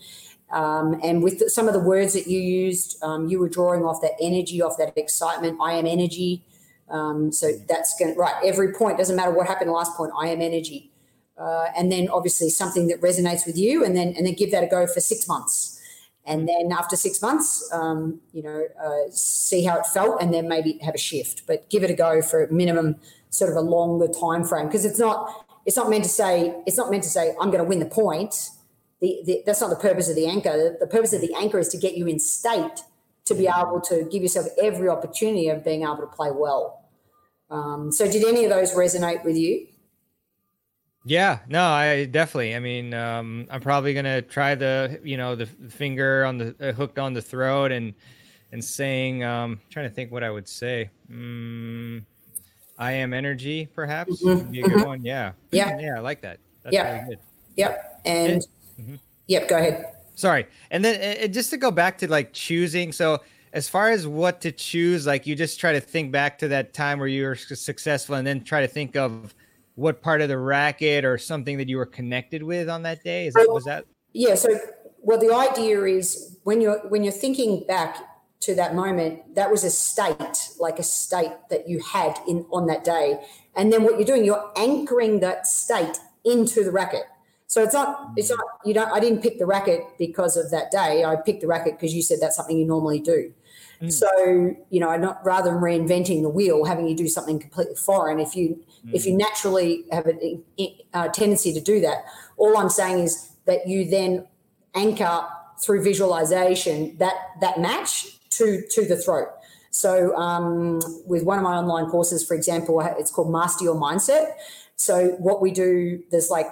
Um, 0.50 1.00
and 1.04 1.22
with 1.22 1.40
the, 1.40 1.50
some 1.50 1.68
of 1.68 1.74
the 1.74 1.80
words 1.80 2.14
that 2.14 2.28
you 2.28 2.40
used, 2.40 3.02
um, 3.04 3.28
you 3.28 3.40
were 3.40 3.50
drawing 3.50 3.84
off 3.84 4.02
that 4.02 4.14
energy, 4.20 4.62
off 4.62 4.78
that 4.78 4.98
excitement. 4.98 5.60
I 5.62 5.74
am 5.74 5.86
energy. 5.86 6.44
Um, 6.90 7.32
so 7.32 7.52
that's 7.68 7.98
going 8.00 8.14
to, 8.14 8.20
right. 8.20 8.36
Every 8.44 8.74
point 8.74 8.98
doesn't 8.98 9.16
matter 9.16 9.32
what 9.32 9.46
happened 9.46 9.72
last 9.72 9.96
point. 9.96 10.14
I 10.20 10.30
am 10.30 10.42
energy. 10.42 10.92
Uh, 11.38 11.68
and 11.78 11.92
then 11.92 12.10
obviously 12.10 12.50
something 12.50 12.88
that 12.88 13.00
resonates 13.02 13.46
with 13.46 13.58
you 13.58 13.84
and 13.84 13.96
then, 13.96 14.14
and 14.18 14.26
then 14.26 14.34
give 14.34 14.52
that 14.52 14.64
a 14.64 14.68
go 14.68 14.88
for 14.88 15.00
six 15.00 15.28
months. 15.28 15.80
And 16.26 16.48
then 16.50 16.72
after 16.72 16.96
six 16.96 17.22
months, 17.22 17.70
um, 17.72 18.20
you 18.34 18.44
know, 18.44 18.66
uh, 18.84 19.10
see 19.12 19.64
how 19.64 19.80
it 19.80 19.86
felt 19.86 20.22
and 20.22 20.34
then 20.34 20.48
maybe 20.48 20.78
have 20.84 20.96
a 20.96 20.98
shift, 20.98 21.44
but 21.48 21.70
give 21.70 21.84
it 21.84 21.90
a 21.90 21.94
go 21.94 22.22
for 22.22 22.44
a 22.44 22.52
minimum 22.52 22.98
sort 23.30 23.52
of 23.52 23.56
a 23.56 23.62
longer 23.62 24.08
time 24.08 24.44
frame. 24.44 24.70
Cause 24.70 24.84
it's 24.84 25.00
not, 25.00 25.46
it's 25.66 25.78
not 25.78 25.90
meant 25.90 26.04
to 26.04 26.10
say, 26.10 26.54
it's 26.66 26.78
not 26.78 26.92
meant 26.92 27.04
to 27.04 27.10
say, 27.10 27.36
I'm 27.40 27.50
going 27.50 27.64
to 27.64 27.70
win 27.70 27.80
the 27.80 27.86
point. 27.86 28.50
The, 29.00 29.22
the, 29.26 29.44
that's 29.46 29.62
not 29.62 29.70
the 29.70 29.78
purpose 29.78 30.10
of 30.10 30.16
the 30.16 30.28
anchor. 30.28 30.52
The, 30.52 30.78
the 30.80 30.88
purpose 30.88 31.14
of 31.14 31.22
the 31.22 31.34
anchor 31.36 31.60
is 31.60 31.70
to 31.70 31.78
get 31.78 31.96
you 31.96 32.08
in 32.08 32.20
state 32.20 32.82
to 33.28 33.36
be 33.36 33.48
able 33.48 33.82
to 33.82 34.08
give 34.10 34.24
yourself 34.24 34.48
every 34.62 34.90
opportunity 34.90 35.50
of 35.50 35.64
being 35.64 35.84
able 35.84 35.98
to 35.98 36.08
play 36.08 36.32
well. 36.32 36.86
Um, 37.50 37.92
so, 37.92 38.10
did 38.10 38.26
any 38.26 38.44
of 38.44 38.50
those 38.50 38.74
resonate 38.74 39.24
with 39.24 39.38
you? 39.38 39.68
Yeah, 41.08 41.40
no, 41.48 41.64
I 41.64 42.04
definitely. 42.04 42.54
I 42.54 42.60
mean, 42.60 42.94
um, 42.94 43.48
I'm 43.50 43.62
probably 43.62 43.94
gonna 43.94 44.22
try 44.22 44.56
the, 44.56 45.00
you 45.04 45.16
know, 45.16 45.36
the 45.36 45.46
finger 45.46 46.26
on 46.26 46.38
the 46.38 46.56
uh, 46.60 46.74
hooked 46.74 47.00
on 47.00 47.14
the 47.14 47.22
throat 47.22 47.72
and 47.72 47.94
and 48.52 48.64
saying, 48.64 49.24
um, 49.24 49.62
trying 49.70 49.88
to 49.88 49.94
think 49.94 50.12
what 50.12 50.24
I 50.24 50.30
would 50.30 50.48
say. 50.50 50.90
Mm, 51.10 52.04
I 52.78 52.92
am 52.92 53.14
energy, 53.14 53.70
perhaps. 53.74 54.22
Mm-hmm. 54.22 54.52
Be 54.52 54.60
a 54.60 54.64
good 54.64 54.74
mm-hmm. 54.74 54.86
one. 54.86 55.06
Yeah. 55.06 55.32
Yeah. 55.52 55.80
Yeah, 55.80 55.96
I 55.96 56.00
like 56.00 56.22
that. 56.22 56.40
That's 56.64 56.74
yeah. 56.74 57.04
Really 57.04 57.18
yep. 57.56 58.02
And, 58.06 58.32
and 58.34 58.48
mm-hmm. 58.80 58.96
yep. 59.28 59.48
Go 59.48 59.58
ahead. 59.58 59.94
Sorry. 60.16 60.46
And 60.72 60.84
then 60.84 61.24
uh, 61.24 61.28
just 61.28 61.52
to 61.52 61.58
go 61.58 61.72
back 61.72 61.98
to 62.00 62.10
like 62.10 62.34
choosing. 62.34 62.92
So 62.92 63.22
as 63.54 63.70
far 63.70 63.92
as 63.92 64.06
what 64.08 64.42
to 64.42 64.52
choose, 64.52 65.08
like 65.08 65.26
you 65.26 65.36
just 65.36 65.60
try 65.60 65.72
to 65.72 65.80
think 65.80 66.12
back 66.12 66.38
to 66.40 66.50
that 66.50 66.74
time 66.74 67.00
where 67.00 67.08
you 67.08 67.24
were 67.24 67.36
successful, 67.36 68.16
and 68.16 68.28
then 68.28 68.44
try 68.44 68.62
to 68.62 68.68
think 68.68 68.98
of 68.98 69.34
what 69.78 70.02
part 70.02 70.22
of 70.22 70.28
the 70.28 70.38
racket 70.38 71.06
or 71.06 71.18
something 71.20 71.58
that 71.58 71.70
you 71.70 71.78
were 71.78 71.86
connected 71.86 72.42
with 72.42 72.68
on 72.68 72.82
that 72.82 73.04
day. 73.04 73.28
Is 73.28 73.36
that 73.36 73.48
was 73.48 73.64
that? 73.66 73.86
Yeah. 74.12 74.36
So 74.36 74.50
well, 75.02 75.20
the 75.20 75.34
idea 75.34 75.84
is 75.84 76.38
when 76.44 76.60
you're 76.62 76.80
when 76.90 77.04
you're 77.04 77.14
thinking 77.14 77.64
back 77.68 77.96
to 78.42 78.56
that 78.56 78.76
moment, 78.76 79.36
that 79.36 79.52
was 79.52 79.64
a 79.64 79.70
state, 79.70 80.50
like 80.60 80.80
a 80.80 80.84
state 80.84 81.32
that 81.50 81.70
you 81.70 81.80
had 81.80 82.20
in 82.28 82.46
on 82.52 82.66
that 82.68 82.84
day. 82.84 83.24
And 83.56 83.72
then 83.72 83.84
what 83.84 83.96
you're 83.98 84.06
doing, 84.06 84.26
you're 84.26 84.52
anchoring 84.58 85.20
that 85.22 85.48
state 85.48 85.98
into 86.26 86.64
the 86.64 86.72
racket. 86.72 87.04
So 87.48 87.64
it's 87.64 87.74
not, 87.74 88.12
it's 88.16 88.32
mm. 88.32 88.38
not, 88.38 88.46
you 88.66 88.74
don't, 88.74 88.92
I 88.92 89.00
didn't 89.00 89.22
pick 89.22 89.40
the 89.40 89.46
racket 89.46 89.82
because 89.98 90.38
of 90.38 90.52
that 90.52 90.70
day. 90.72 91.04
I 91.04 91.16
picked 91.16 91.42
the 91.42 91.48
racket 91.48 91.74
because 91.74 91.94
you 91.94 92.02
said 92.02 92.20
that's 92.22 92.36
something 92.36 92.58
you 92.58 92.66
normally 92.66 93.00
do. 93.00 93.34
Mm. 93.82 93.92
So, 93.92 94.56
you 94.70 94.80
know, 94.80 94.96
not 94.98 95.24
rather 95.24 95.52
than 95.52 95.60
reinventing 95.60 96.22
the 96.22 96.30
wheel, 96.30 96.66
having 96.66 96.88
you 96.88 96.96
do 96.96 97.08
something 97.08 97.40
completely 97.40 97.76
foreign, 97.76 98.20
if 98.20 98.36
you, 98.36 98.64
mm. 98.86 98.94
if 98.94 99.06
you 99.06 99.16
naturally 99.16 99.86
have 99.92 100.08
a, 100.08 100.42
a 100.94 101.10
tendency 101.10 101.54
to 101.54 101.62
do 101.62 101.80
that, 101.82 102.06
all 102.38 102.58
I'm 102.58 102.70
saying 102.70 103.00
is 103.00 103.32
that 103.46 103.68
you 103.68 103.90
then 103.90 104.28
anchor 104.74 105.28
through 105.64 105.84
visualization 105.84 106.98
that, 106.98 107.16
that 107.42 107.60
match 107.60 108.08
to, 108.32 108.64
to 108.72 108.86
the 108.86 108.98
throat. 108.98 109.30
So, 109.70 110.16
um, 110.16 110.80
with 111.06 111.24
one 111.24 111.38
of 111.38 111.44
my 111.44 111.56
online 111.56 111.86
courses, 111.88 112.26
for 112.26 112.34
example, 112.34 112.82
it's 112.98 113.12
called 113.12 113.32
Master 113.32 113.64
Your 113.64 113.76
Mindset. 113.76 114.34
So, 114.76 115.10
what 115.20 115.40
we 115.40 115.52
do, 115.52 116.02
there's 116.10 116.32
like 116.32 116.48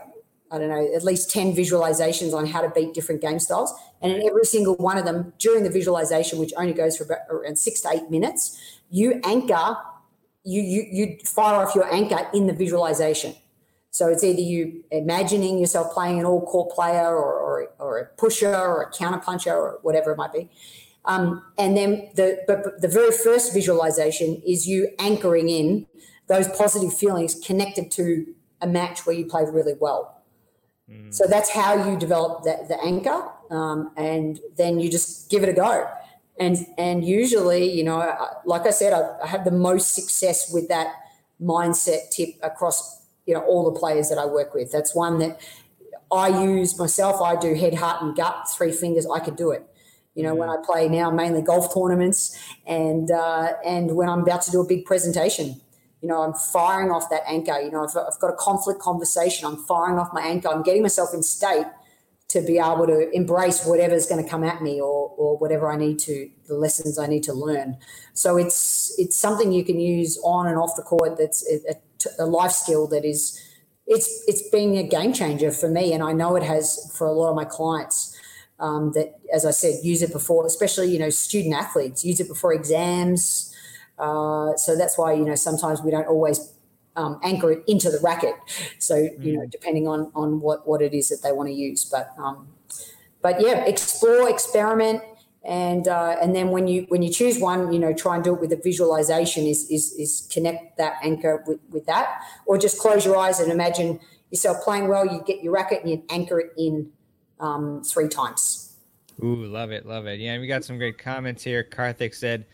I 0.52 0.60
don't 0.60 0.70
know, 0.70 0.96
at 0.96 1.04
least 1.04 1.32
10 1.32 1.56
visualizations 1.56 2.34
on 2.34 2.46
how 2.46 2.62
to 2.62 2.70
beat 2.70 2.94
different 2.94 3.22
game 3.22 3.40
styles. 3.40 3.74
And 4.02 4.14
in 4.14 4.28
every 4.28 4.46
single 4.46 4.76
one 4.76 4.98
of 4.98 5.06
them, 5.06 5.34
during 5.40 5.64
the 5.64 5.70
visualization, 5.70 6.40
which 6.40 6.54
only 6.56 6.74
goes 6.74 6.98
for 6.98 7.04
about 7.04 7.20
around 7.30 7.58
six 7.58 7.82
to 7.82 7.90
eight 7.92 8.10
minutes, 8.12 8.80
you 8.90 9.20
anchor, 9.24 9.78
you, 10.44 10.62
you, 10.62 10.86
you 10.92 11.18
fire 11.26 11.66
off 11.66 11.74
your 11.74 11.92
anchor 11.92 12.28
in 12.34 12.48
the 12.48 12.54
visualization. 12.54 13.36
So 13.90 14.10
it's 14.10 14.24
either 14.24 14.42
you 14.42 14.84
imagining 14.92 15.58
yourself 15.58 15.94
playing 15.94 16.20
an 16.20 16.26
all 16.26 16.46
court 16.46 16.76
player 16.76 17.08
or, 17.08 17.40
or, 17.40 17.70
or, 17.80 17.98
a 18.00 18.06
pusher 18.18 18.54
or 18.54 18.84
a 18.84 18.92
counter 18.92 19.20
puncher 19.20 19.54
or 19.54 19.80
whatever 19.84 20.12
it 20.12 20.18
might 20.18 20.34
be. 20.34 20.50
Um, 21.06 21.42
and 21.58 21.78
then 21.78 22.10
the, 22.16 22.42
but 22.46 22.82
the 22.82 22.88
very 22.88 23.12
first 23.12 23.54
visualization 23.54 24.42
is 24.46 24.68
you 24.68 24.90
anchoring 25.00 25.50
in 25.50 25.88
those 26.28 26.48
positive 26.50 26.94
feelings 26.94 27.36
connected 27.36 27.90
to 27.92 28.36
a 28.62 28.68
match 28.68 29.06
where 29.06 29.16
you 29.16 29.26
played 29.26 29.48
really 29.50 29.76
well. 29.80 30.15
So 31.10 31.26
that's 31.28 31.50
how 31.50 31.90
you 31.90 31.98
develop 31.98 32.44
the, 32.44 32.66
the 32.68 32.80
anchor, 32.84 33.28
um, 33.50 33.92
and 33.98 34.40
then 34.56 34.80
you 34.80 34.90
just 34.92 35.32
give 35.32 35.42
it 35.42 35.50
a 35.50 35.54
go. 35.54 35.90
And 36.40 36.58
and 36.78 37.04
usually, 37.04 37.72
you 37.72 37.84
know, 37.84 38.16
like 38.46 38.68
I 38.68 38.72
said, 38.72 38.94
I, 38.94 39.24
I 39.24 39.28
have 39.28 39.46
the 39.46 39.52
most 39.52 39.96
success 39.96 40.52
with 40.54 40.68
that 40.68 40.94
mindset 41.42 42.12
tip 42.12 42.30
across 42.44 43.06
you 43.26 43.34
know 43.34 43.42
all 43.42 43.72
the 43.72 43.80
players 43.80 44.10
that 44.10 44.18
I 44.18 44.26
work 44.26 44.54
with. 44.54 44.72
That's 44.72 44.94
one 44.94 45.18
that 45.20 45.42
I 46.12 46.44
use 46.44 46.78
myself. 46.78 47.22
I 47.22 47.36
do 47.36 47.56
head, 47.56 47.76
heart, 47.76 48.04
and 48.04 48.16
gut. 48.16 48.48
Three 48.56 48.72
fingers. 48.72 49.08
I 49.08 49.20
could 49.20 49.36
do 49.36 49.52
it. 49.52 49.66
You 50.14 50.24
know, 50.24 50.36
when 50.36 50.50
I 50.50 50.58
play 50.64 50.88
now 50.88 51.10
mainly 51.10 51.42
golf 51.42 51.74
tournaments, 51.74 52.38
and 52.68 53.10
uh, 53.10 53.54
and 53.66 53.96
when 53.96 54.08
I'm 54.08 54.22
about 54.22 54.44
to 54.44 54.52
do 54.52 54.62
a 54.62 54.68
big 54.68 54.86
presentation, 54.86 55.62
you 56.06 56.12
know, 56.12 56.22
I'm 56.22 56.36
firing 56.36 56.92
off 56.92 57.10
that 57.10 57.24
anchor. 57.28 57.60
You 57.60 57.72
know, 57.72 57.84
I've, 57.84 57.98
I've 57.98 58.20
got 58.20 58.28
a 58.28 58.36
conflict 58.36 58.80
conversation. 58.80 59.48
I'm 59.48 59.58
firing 59.66 59.98
off 59.98 60.10
my 60.14 60.22
anchor. 60.22 60.50
I'm 60.50 60.62
getting 60.62 60.84
myself 60.84 61.16
in 61.16 61.24
state 61.24 61.66
to 62.28 62.42
be 62.42 62.60
able 62.60 62.86
to 62.86 63.10
embrace 63.10 63.66
whatever's 63.66 64.06
going 64.06 64.24
to 64.24 64.30
come 64.30 64.44
at 64.44 64.62
me 64.62 64.80
or, 64.80 65.10
or 65.18 65.36
whatever 65.40 65.72
I 65.72 65.78
need 65.78 65.98
to, 66.02 66.30
the 66.48 66.54
lessons 66.54 67.00
I 67.00 67.08
need 67.08 67.24
to 67.24 67.34
learn. 67.34 67.78
So 68.14 68.38
it's 68.38 68.94
it's 69.00 69.18
something 69.18 69.52
you 69.52 69.66
can 69.66 69.80
use 69.80 70.20
on 70.24 70.46
and 70.46 70.60
off 70.60 70.76
the 70.76 70.84
court. 70.84 71.18
That's 71.18 71.44
a, 71.52 72.24
a 72.24 72.28
life 72.28 72.52
skill 72.52 72.86
that 72.90 73.04
is 73.04 73.42
it's 73.88 74.24
it's 74.28 74.48
been 74.50 74.76
a 74.76 74.84
game 74.84 75.12
changer 75.12 75.52
for 75.52 75.70
me, 75.70 75.92
and 75.92 76.04
I 76.04 76.12
know 76.12 76.36
it 76.36 76.44
has 76.44 76.94
for 76.96 77.08
a 77.08 77.14
lot 77.14 77.32
of 77.32 77.36
my 77.36 77.46
clients. 77.46 78.12
Um, 78.60 78.92
that, 78.94 79.16
as 79.34 79.44
I 79.44 79.52
said, 79.52 79.80
use 79.84 80.04
it 80.04 80.14
before, 80.14 80.46
especially 80.46 80.92
you 80.92 81.00
know 81.00 81.10
student 81.10 81.56
athletes, 81.56 82.06
use 82.06 82.20
it 82.20 82.28
before 82.28 82.54
exams. 82.54 83.55
Uh, 83.98 84.56
so 84.58 84.76
that's 84.76 84.98
why 84.98 85.14
you 85.14 85.26
know 85.26 85.36
sometimes 85.36 85.82
we 85.82 85.92
don't 85.92 86.08
always 86.08 86.54
um, 86.96 87.20
anchor 87.24 87.52
it 87.52 87.64
into 87.68 87.90
the 87.90 88.00
racket. 88.02 88.36
So 88.80 88.96
you 89.20 89.38
know, 89.38 89.42
mm. 89.42 89.52
depending 89.52 89.88
on 89.88 90.12
on 90.16 90.42
what 90.42 90.68
what 90.68 90.82
it 90.82 90.94
is 90.94 91.10
that 91.10 91.22
they 91.24 91.32
want 91.32 91.50
to 91.50 91.54
use, 91.54 91.86
but 91.86 92.14
um, 92.18 92.48
but 93.22 93.42
yeah, 93.42 93.66
explore, 93.66 94.30
experiment, 94.30 95.02
and 95.44 95.88
uh, 95.88 96.18
and 96.22 96.36
then 96.36 96.50
when 96.50 96.68
you 96.68 96.86
when 96.90 97.02
you 97.02 97.12
choose 97.12 97.40
one, 97.40 97.72
you 97.72 97.80
know, 97.80 97.94
try 97.94 98.16
and 98.16 98.24
do 98.24 98.36
it 98.36 98.42
with 98.42 98.52
a 98.52 98.58
visualization. 98.58 99.46
Is 99.46 99.70
is 99.70 99.94
is 99.94 100.30
connect 100.32 100.78
that 100.78 100.98
anchor 101.04 101.44
with 101.48 101.60
with 101.70 101.86
that, 101.86 102.22
or 102.46 102.58
just 102.58 102.80
close 102.80 103.06
your 103.06 103.18
eyes 103.18 103.40
and 103.40 103.52
imagine 103.52 104.00
yourself 104.32 104.64
playing 104.64 104.88
well. 104.88 105.06
You 105.06 105.24
get 105.26 105.44
your 105.44 105.54
racket 105.54 105.82
and 105.82 105.90
you 105.90 106.04
anchor 106.10 106.40
it 106.40 106.54
in 106.58 106.92
um, 107.40 107.84
three 107.84 108.08
times. 108.08 108.78
Ooh, 109.24 109.46
love 109.46 109.72
it, 109.72 109.86
love 109.86 110.08
it. 110.08 110.20
Yeah, 110.20 110.38
we 110.40 110.48
got 110.48 110.66
some 110.66 110.78
great 110.78 110.98
comments 110.98 111.44
here. 111.44 111.64
Karthik 111.64 112.14
said 112.14 112.46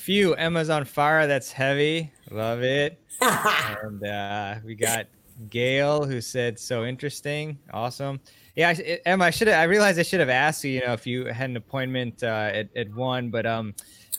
Phew, 0.00 0.34
Emma's 0.34 0.70
on 0.70 0.86
fire. 0.86 1.26
That's 1.26 1.52
heavy. 1.52 2.10
Love 2.30 2.62
it. 2.62 2.98
and 3.20 4.02
uh, 4.02 4.54
we 4.64 4.74
got 4.74 5.06
Gail 5.50 6.06
who 6.06 6.22
said 6.22 6.58
so 6.58 6.86
interesting. 6.86 7.58
Awesome. 7.70 8.18
Yeah, 8.56 8.70
I, 8.70 9.00
Emma, 9.04 9.26
I 9.26 9.30
should 9.30 9.48
have. 9.48 9.58
I 9.58 9.64
realized 9.64 9.98
I 9.98 10.02
should 10.02 10.20
have 10.20 10.30
asked 10.30 10.64
you. 10.64 10.70
You 10.70 10.86
know, 10.86 10.94
if 10.94 11.06
you 11.06 11.26
had 11.26 11.50
an 11.50 11.58
appointment 11.58 12.22
uh, 12.22 12.50
at 12.50 12.74
at 12.74 12.90
one, 12.94 13.28
but 13.28 13.44
um, 13.44 13.74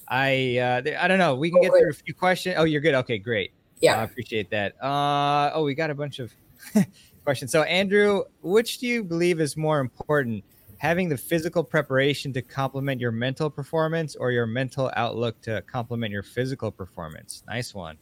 I 0.08 0.60
uh, 0.60 0.82
I 1.00 1.08
don't 1.08 1.18
know. 1.18 1.34
We 1.34 1.50
can 1.50 1.62
get 1.62 1.72
through 1.72 1.90
a 1.90 1.94
few 1.94 2.14
questions. 2.14 2.58
Oh, 2.60 2.64
you're 2.64 2.80
good. 2.80 2.94
Okay, 2.94 3.18
great. 3.18 3.52
Yeah, 3.82 4.00
I 4.00 4.04
appreciate 4.04 4.52
that. 4.52 4.76
Uh, 4.84 5.50
oh, 5.56 5.64
we 5.64 5.74
got 5.74 5.90
a 5.90 5.96
bunch 5.96 6.20
of 6.20 6.32
questions. 7.24 7.52
So, 7.52 7.64
Andrew, 7.64 8.22
which 8.44 8.78
do 8.78 8.86
you 8.86 9.04
believe 9.04 9.42
is 9.42 9.58
more 9.58 9.80
important? 9.80 10.44
Having 10.82 11.10
the 11.10 11.18
physical 11.18 11.64
preparation 11.64 12.34
to 12.34 12.42
complement 12.42 13.00
your 13.00 13.12
mental 13.12 13.52
performance 13.52 14.16
or 14.16 14.32
your 14.32 14.48
mental 14.48 14.92
outlook 14.96 15.40
to 15.40 15.62
complement 15.72 16.12
your 16.12 16.24
physical 16.24 16.72
performance? 16.72 17.44
Nice 17.48 17.76
one. 17.76 18.00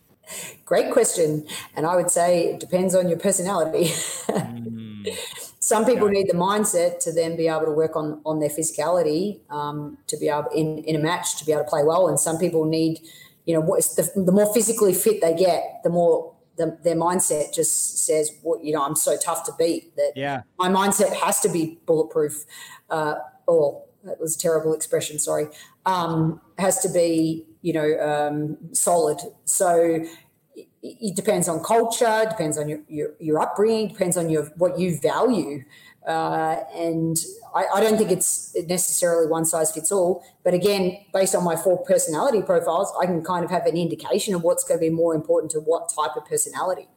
Great 0.64 0.90
question. 0.90 1.46
And 1.76 1.86
I 1.86 1.98
would 1.98 2.10
say 2.10 2.54
it 2.54 2.62
depends 2.62 2.96
on 2.96 3.10
your 3.10 3.20
personality. 3.20 3.84
mm. 4.30 5.14
Some 5.60 5.84
people 5.84 6.08
need 6.08 6.30
the 6.30 6.38
mindset 6.38 7.04
to 7.04 7.12
then 7.12 7.36
be 7.36 7.50
able 7.50 7.66
to 7.66 7.72
work 7.72 7.98
on, 7.98 8.22
on 8.26 8.40
their 8.40 8.50
physicality 8.50 9.42
um, 9.50 9.98
to 10.08 10.16
be 10.16 10.30
able 10.30 10.48
in, 10.56 10.78
in 10.86 10.96
a 10.96 11.00
match 11.00 11.38
to 11.40 11.46
be 11.46 11.52
able 11.52 11.66
to 11.66 11.70
play 11.70 11.84
well. 11.84 12.08
And 12.08 12.18
some 12.18 12.38
people 12.38 12.64
need, 12.64 13.02
you 13.46 13.56
know, 13.56 13.76
the, 13.98 14.10
the 14.16 14.32
more 14.32 14.54
physically 14.54 14.94
fit 14.94 15.20
they 15.20 15.36
get, 15.36 15.82
the 15.84 15.90
more 15.90 16.34
the, 16.60 16.78
their 16.84 16.96
mindset 16.96 17.54
just 17.54 18.06
says, 18.06 18.32
"What 18.44 18.64
you 18.64 18.74
know, 18.74 18.84
I'm 18.84 18.96
so 18.96 19.18
tough 19.18 19.46
to 19.46 19.54
beat 19.58 19.96
that 19.96 20.12
yeah. 20.16 20.42
my 20.60 20.68
mindset 20.70 21.16
has 21.16 21.40
to 21.40 21.50
be 21.50 21.80
bulletproof." 21.88 22.46
Uh, 22.90 23.16
or 23.48 23.84
that 24.04 24.20
was 24.20 24.36
a 24.36 24.40
terrible 24.40 24.74
expression. 24.74 25.18
Sorry, 25.18 25.48
um, 25.86 26.42
has 26.60 26.80
to 26.82 26.90
be 26.90 27.46
you 27.62 27.74
know 27.74 28.00
um, 28.00 28.58
solid. 28.74 29.20
So 29.46 30.06
it, 30.56 30.68
it, 30.82 31.16
depends 31.16 31.48
on 31.48 31.64
culture, 31.64 32.26
depends 32.30 32.58
on 32.58 32.68
your, 32.68 32.80
your, 32.88 33.14
your 33.20 33.40
upbringing, 33.40 33.88
depends 33.88 34.18
on 34.18 34.30
your 34.30 34.46
what 34.58 34.78
you 34.78 35.00
value. 35.00 35.64
Uh, 36.08 36.64
and 36.76 37.18
I, 37.54 37.66
I, 37.76 37.82
don't 37.82 37.98
think 37.98 38.10
it's 38.10 38.56
necessarily 38.68 39.28
one 39.28 39.46
size 39.46 39.72
fits 39.72 39.92
all. 39.92 40.24
But 40.44 40.54
again, 40.54 40.98
based 41.14 41.36
on 41.36 41.44
my 41.44 41.56
four 41.56 41.84
personality 41.84 42.42
profiles, 42.42 42.92
I 43.00 43.06
can 43.06 43.24
kind 43.24 43.44
of 43.44 43.52
have 43.52 43.66
an 43.66 43.76
indication 43.76 44.34
of 44.34 44.42
what's 44.42 44.64
going 44.64 44.80
to 44.80 44.86
be 44.86 44.90
more 44.90 45.14
important 45.14 45.52
to 45.52 45.60
what 45.60 45.92
type 45.94 46.16
of 46.16 46.26
personality. 46.26 46.88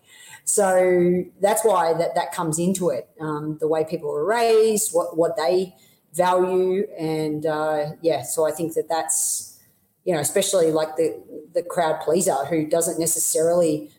So 0.44 1.24
that's 1.40 1.64
why 1.64 1.94
that, 1.94 2.14
that 2.14 2.32
comes 2.32 2.58
into 2.58 2.90
it. 2.90 3.08
Um, 3.20 3.58
the 3.60 3.68
way 3.68 3.84
people 3.84 4.10
are 4.14 4.24
raised, 4.24 4.92
what, 4.92 5.16
what 5.16 5.36
they 5.36 5.74
value. 6.12 6.86
And 6.98 7.44
uh, 7.46 7.90
yeah, 8.02 8.22
so 8.22 8.46
I 8.46 8.52
think 8.52 8.74
that 8.74 8.88
that's, 8.88 9.60
you 10.04 10.14
know, 10.14 10.20
especially 10.20 10.70
like 10.72 10.96
the, 10.96 11.20
the 11.54 11.62
crowd 11.62 12.00
pleaser 12.00 12.44
who 12.46 12.66
doesn't 12.66 12.98
necessarily 12.98 13.90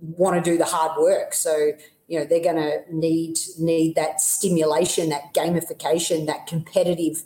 want 0.00 0.42
to 0.42 0.50
do 0.50 0.58
the 0.58 0.64
hard 0.64 1.00
work. 1.00 1.34
So, 1.34 1.72
you 2.08 2.18
know, 2.18 2.24
they're 2.24 2.42
going 2.42 2.56
to 2.56 2.82
need, 2.90 3.38
need 3.58 3.94
that 3.96 4.20
stimulation, 4.20 5.08
that 5.08 5.34
gamification, 5.34 6.26
that 6.26 6.46
competitive 6.46 7.22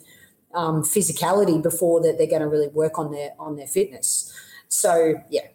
um, 0.53 0.83
physicality 0.83 1.61
before 1.61 2.01
that 2.01 2.17
they're 2.17 2.27
going 2.27 2.41
to 2.41 2.47
really 2.47 2.67
work 2.67 2.97
on 2.97 3.11
their, 3.11 3.31
on 3.39 3.55
their 3.55 3.67
fitness. 3.67 4.33
So 4.67 5.15
yeah, 5.29 5.47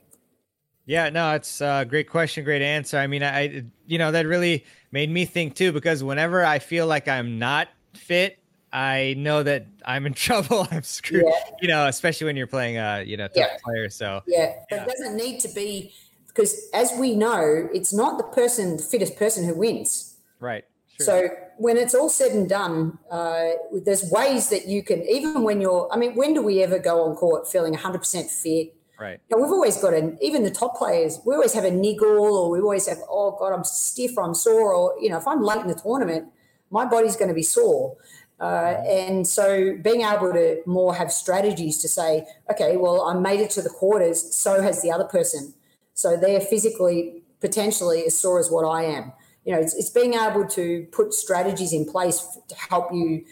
yeah, 0.87 1.09
no, 1.11 1.35
it's 1.35 1.61
a 1.61 1.85
great 1.87 2.09
question, 2.09 2.45
great 2.45 2.63
answer. 2.63 2.97
I 2.97 3.09
mean, 3.09 3.25
I, 3.25 3.65
you 3.87 3.99
know, 3.99 4.13
that 4.13 4.25
really 4.25 4.65
made 4.93 5.11
me 5.11 5.25
think 5.25 5.57
too, 5.57 5.73
because 5.73 6.05
whenever 6.05 6.45
I 6.45 6.61
feel 6.61 6.87
like 6.87 7.09
I'm 7.09 7.41
not 7.41 7.69
fit, 7.95 8.39
I 8.73 9.15
know 9.19 9.43
that 9.43 9.67
I'm 9.85 10.07
in 10.07 10.15
trouble. 10.15 10.69
I'm 10.71 10.85
screwed, 10.85 11.25
yeah. 11.27 11.57
you 11.61 11.69
know, 11.69 11.89
especially 11.89 12.27
when 12.27 12.37
you're 12.37 12.47
playing, 12.47 12.79
a 12.79 13.03
you 13.05 13.17
know, 13.17 13.27
tough 13.27 13.37
yeah. 13.37 13.57
player. 13.65 13.91
So, 13.91 14.23
yeah, 14.29 14.55
but 14.71 14.77
yeah. 14.77 14.83
it 14.85 14.89
doesn't 14.89 15.17
need 15.17 15.41
to 15.41 15.49
be 15.49 15.93
because 16.37 16.69
as 16.75 16.93
we 16.99 17.15
know, 17.15 17.69
it's 17.73 17.95
not 17.95 18.19
the 18.19 18.25
person, 18.25 18.77
the 18.77 18.83
fittest 18.83 19.17
person 19.17 19.47
who 19.47 19.55
wins. 19.55 20.17
Right. 20.39 20.65
Sure. 20.99 21.07
So 21.07 21.29
when 21.57 21.79
it's 21.79 21.95
all 21.95 22.11
said 22.11 22.33
and 22.33 22.47
done, 22.47 22.99
uh, 23.11 23.53
there's 23.85 24.11
ways 24.11 24.51
that 24.51 24.67
you 24.67 24.83
can, 24.83 25.03
even 25.05 25.45
when 25.45 25.63
you're, 25.63 25.89
I 25.91 25.97
mean, 25.97 26.15
when 26.15 26.35
do 26.35 26.43
we 26.43 26.63
ever 26.63 26.79
go 26.79 27.05
on 27.05 27.17
court 27.17 27.51
feeling 27.51 27.75
100% 27.75 28.31
fit? 28.31 28.75
Right. 29.01 29.19
You 29.31 29.37
know, 29.37 29.43
we've 29.43 29.53
always 29.53 29.79
got 29.79 29.95
an, 29.95 30.19
even 30.21 30.43
the 30.43 30.51
top 30.51 30.77
players, 30.77 31.21
we 31.25 31.35
always 31.35 31.55
have 31.55 31.65
a 31.65 31.71
niggle 31.71 32.35
or 32.37 32.51
we 32.51 32.61
always 32.61 32.87
have, 32.87 32.99
oh 33.09 33.37
God, 33.39 33.55
I'm 33.55 33.65
stiff 33.65 34.17
or 34.19 34.25
I'm 34.25 34.35
sore. 34.35 34.75
Or, 34.75 34.95
you 35.01 35.09
know, 35.09 35.17
if 35.17 35.27
I'm 35.27 35.43
late 35.43 35.61
in 35.61 35.69
the 35.69 35.75
tournament, 35.75 36.29
my 36.71 36.85
body's 36.85 37.17
going 37.17 37.29
to 37.29 37.35
be 37.35 37.43
sore. 37.43 37.97
Uh, 38.39 38.83
and 38.87 39.27
so 39.27 39.75
being 39.81 40.03
able 40.03 40.33
to 40.33 40.61
more 40.67 40.95
have 40.95 41.11
strategies 41.11 41.81
to 41.81 41.89
say, 41.89 42.27
okay, 42.51 42.77
well, 42.77 43.03
I 43.03 43.15
made 43.19 43.41
it 43.41 43.51
to 43.53 43.63
the 43.63 43.71
quarters, 43.71 44.37
so 44.37 44.61
has 44.61 44.83
the 44.83 44.91
other 44.91 45.05
person. 45.05 45.55
So 45.97 46.15
they're 46.15 46.43
physically 46.43 47.23
potentially 47.41 48.05
as 48.05 48.19
sore 48.19 48.39
as 48.39 48.51
what 48.51 48.65
I 48.65 48.85
am. 48.85 49.13
You 49.45 49.55
know, 49.55 49.61
it's, 49.61 49.75
it's 49.75 49.89
being 49.89 50.13
able 50.13 50.47
to 50.49 50.87
put 50.93 51.15
strategies 51.15 51.73
in 51.73 51.87
place 51.87 52.39
to 52.49 52.55
help 52.55 52.93
you, 52.93 53.25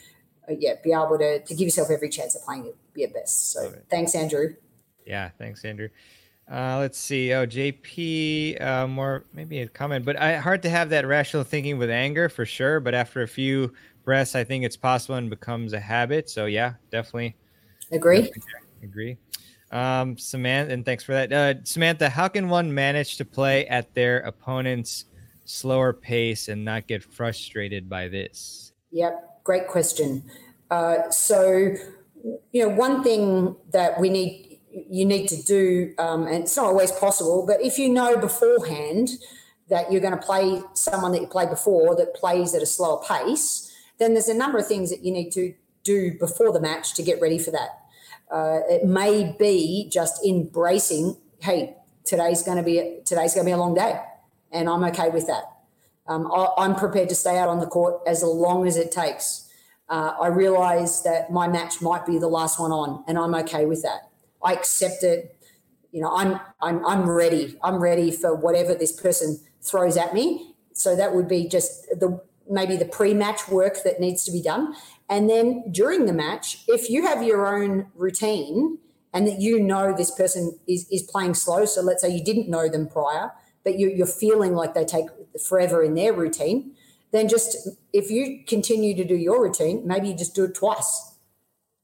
uh, 0.49 0.55
yeah, 0.59 0.75
be 0.83 0.93
able 0.93 1.19
to, 1.19 1.41
to 1.41 1.55
give 1.55 1.67
yourself 1.67 1.91
every 1.91 2.09
chance 2.09 2.35
of 2.35 2.43
playing 2.43 2.73
your 2.95 3.11
best. 3.11 3.53
So 3.53 3.71
thanks, 3.91 4.15
Andrew. 4.15 4.55
Yeah, 5.05 5.29
thanks, 5.39 5.63
Andrew. 5.65 5.91
Uh, 6.51 6.79
let's 6.79 6.99
see. 6.99 7.35
Oh, 7.35 7.47
JP, 7.47 8.63
uh, 8.63 8.87
more 8.87 9.25
maybe 9.35 9.61
a 9.61 9.69
comment, 9.69 10.07
but 10.07 10.17
I, 10.19 10.37
hard 10.37 10.63
to 10.63 10.71
have 10.71 10.89
that 10.89 11.07
rational 11.07 11.45
thinking 11.45 11.77
with 11.77 11.91
anger 11.91 12.31
for 12.31 12.47
sure. 12.47 12.81
But 12.81 12.95
after 12.95 13.23
a 13.23 13.29
few 13.29 13.75
breaths, 14.05 14.35
I 14.35 14.43
think 14.43 14.65
it's 14.65 14.77
possible 14.77 15.17
and 15.17 15.29
becomes 15.29 15.75
a 15.75 15.81
habit. 15.81 16.31
So 16.31 16.47
yeah, 16.47 16.75
definitely 16.91 17.37
agree. 17.93 18.23
Definitely 18.23 18.45
agree. 18.85 19.19
Um, 19.75 20.17
Samantha, 20.17 20.73
and 20.73 20.85
thanks 20.85 21.03
for 21.03 21.13
that. 21.13 21.33
Uh, 21.33 21.65
Samantha, 21.65 22.09
how 22.09 22.29
can 22.29 22.49
one 22.49 22.73
manage 22.73 23.17
to 23.17 23.25
play 23.25 23.67
at 23.67 23.93
their 23.95 24.21
opponent's 24.21 25.07
slower 25.45 25.93
pace 25.93 26.47
and 26.49 26.65
not 26.65 26.87
get 26.87 27.03
frustrated 27.03 27.91
by 27.91 28.07
this? 28.07 28.73
Yep, 28.93 29.43
great 29.43 29.67
question. 29.67 30.23
Uh, 30.71 31.11
so, 31.11 31.75
you 32.53 32.63
know, 32.63 32.69
one 32.69 33.03
thing 33.03 33.57
that 33.73 34.01
we 34.01 34.11
need 34.11 34.61
you 34.91 35.05
need 35.05 35.29
to 35.29 35.43
do, 35.43 35.95
um, 35.99 36.27
and 36.27 36.45
it's 36.45 36.57
not 36.57 36.67
always 36.67 36.91
possible, 36.93 37.45
but 37.47 37.63
if 37.63 37.79
you 37.79 37.89
know 37.89 38.17
beforehand 38.17 39.11
that 39.69 39.91
you're 39.91 40.01
going 40.01 40.17
to 40.17 40.25
play 40.25 40.63
someone 40.75 41.13
that 41.13 41.21
you 41.21 41.27
played 41.27 41.49
before 41.49 41.95
that 41.97 42.15
plays 42.15 42.55
at 42.55 42.63
a 42.63 42.67
slower 42.67 43.03
pace, 43.05 43.73
then 43.99 44.15
there's 44.15 44.29
a 44.29 44.35
number 44.35 44.59
of 44.59 44.67
things 44.67 44.91
that 44.91 45.05
you 45.05 45.13
need 45.13 45.31
to 45.31 45.55
do 45.85 46.17
before 46.19 46.53
the 46.53 46.61
match 46.61 46.95
to 46.95 47.03
get 47.03 47.21
ready 47.21 47.39
for 47.39 47.51
that. 47.53 47.84
Uh, 48.31 48.61
it 48.69 48.85
may 48.85 49.35
be 49.39 49.89
just 49.91 50.25
embracing, 50.25 51.17
hey, 51.41 51.77
today's 52.05 52.43
going 52.43 52.57
to 52.57 52.63
be 52.63 52.79
a, 52.79 53.01
today's 53.05 53.35
going 53.35 53.45
to 53.45 53.49
be 53.49 53.53
a 53.53 53.57
long 53.57 53.75
day, 53.75 54.01
and 54.53 54.69
I'm 54.69 54.83
okay 54.85 55.11
with 55.11 55.27
that. 55.27 55.45
Um, 56.07 56.31
I, 56.31 56.65
am 56.65 56.75
prepared 56.75 57.09
to 57.11 57.15
stay 57.15 57.39
out 57.39 57.49
on 57.49 57.61
the 57.61 57.67
court 57.67 58.01
as 58.07 58.23
long 58.23 58.67
as 58.67 58.77
it 58.77 58.93
takes. 58.93 59.49
Uh, 59.89 60.15
I 60.21 60.29
realise 60.29 61.01
that 61.01 61.31
my 61.31 61.49
match 61.49 61.81
might 61.81 62.07
be 62.07 62.19
the 62.19 62.29
last 62.29 62.59
one 62.59 62.73
on, 62.73 63.05
and 63.07 63.19
I'm 63.19 63.35
okay 63.37 63.65
with 63.67 63.83
that. 63.83 64.11
I 64.43 64.53
accept 64.53 65.03
it. 65.03 65.37
You 65.93 66.03
know, 66.03 66.15
I'm 66.15 66.41
I'm 66.61 66.85
I'm 66.85 67.09
ready. 67.09 67.57
I'm 67.63 67.77
ready 67.77 68.11
for 68.11 68.35
whatever 68.35 68.75
this 68.75 68.93
person 68.93 69.41
throws 69.63 69.97
at 69.97 70.13
me. 70.13 70.55
So 70.73 70.97
that 70.97 71.15
would 71.15 71.29
be 71.29 71.49
just 71.49 71.87
the 71.89 72.21
maybe 72.49 72.77
the 72.77 72.85
pre-match 72.85 73.49
work 73.49 73.83
that 73.85 74.01
needs 74.01 74.25
to 74.25 74.33
be 74.33 74.43
done. 74.43 74.75
And 75.09 75.29
then 75.29 75.65
during 75.71 76.07
the 76.07 76.13
match, 76.13 76.65
if 76.69 76.91
you 76.91 77.07
have 77.07 77.23
your 77.23 77.47
own 77.47 77.87
routine 77.95 78.79
and 79.13 79.27
that 79.27 79.41
you 79.41 79.61
know 79.61 79.95
this 79.97 80.11
person 80.11 80.59
is, 80.67 80.89
is 80.91 81.03
playing 81.03 81.35
slow, 81.35 81.65
so 81.65 81.81
let's 81.83 82.03
say 82.03 82.09
you 82.09 82.25
didn't 82.25 82.49
know 82.49 82.69
them 82.69 82.89
prior, 82.89 83.33
but 83.63 83.79
you, 83.79 83.89
you're 83.89 84.07
feeling 84.07 84.55
like 84.55 84.75
they 84.75 84.85
take 84.85 85.07
forever 85.47 85.83
in 85.83 85.95
their 85.95 86.13
routine, 86.13 86.73
then 87.13 87.29
just 87.29 87.69
if 87.93 88.11
you 88.11 88.45
continue 88.47 88.97
to 88.97 89.05
do 89.05 89.15
your 89.15 89.43
routine, 89.43 89.87
maybe 89.87 90.09
you 90.09 90.17
just 90.17 90.35
do 90.35 90.45
it 90.45 90.55
twice. 90.55 91.17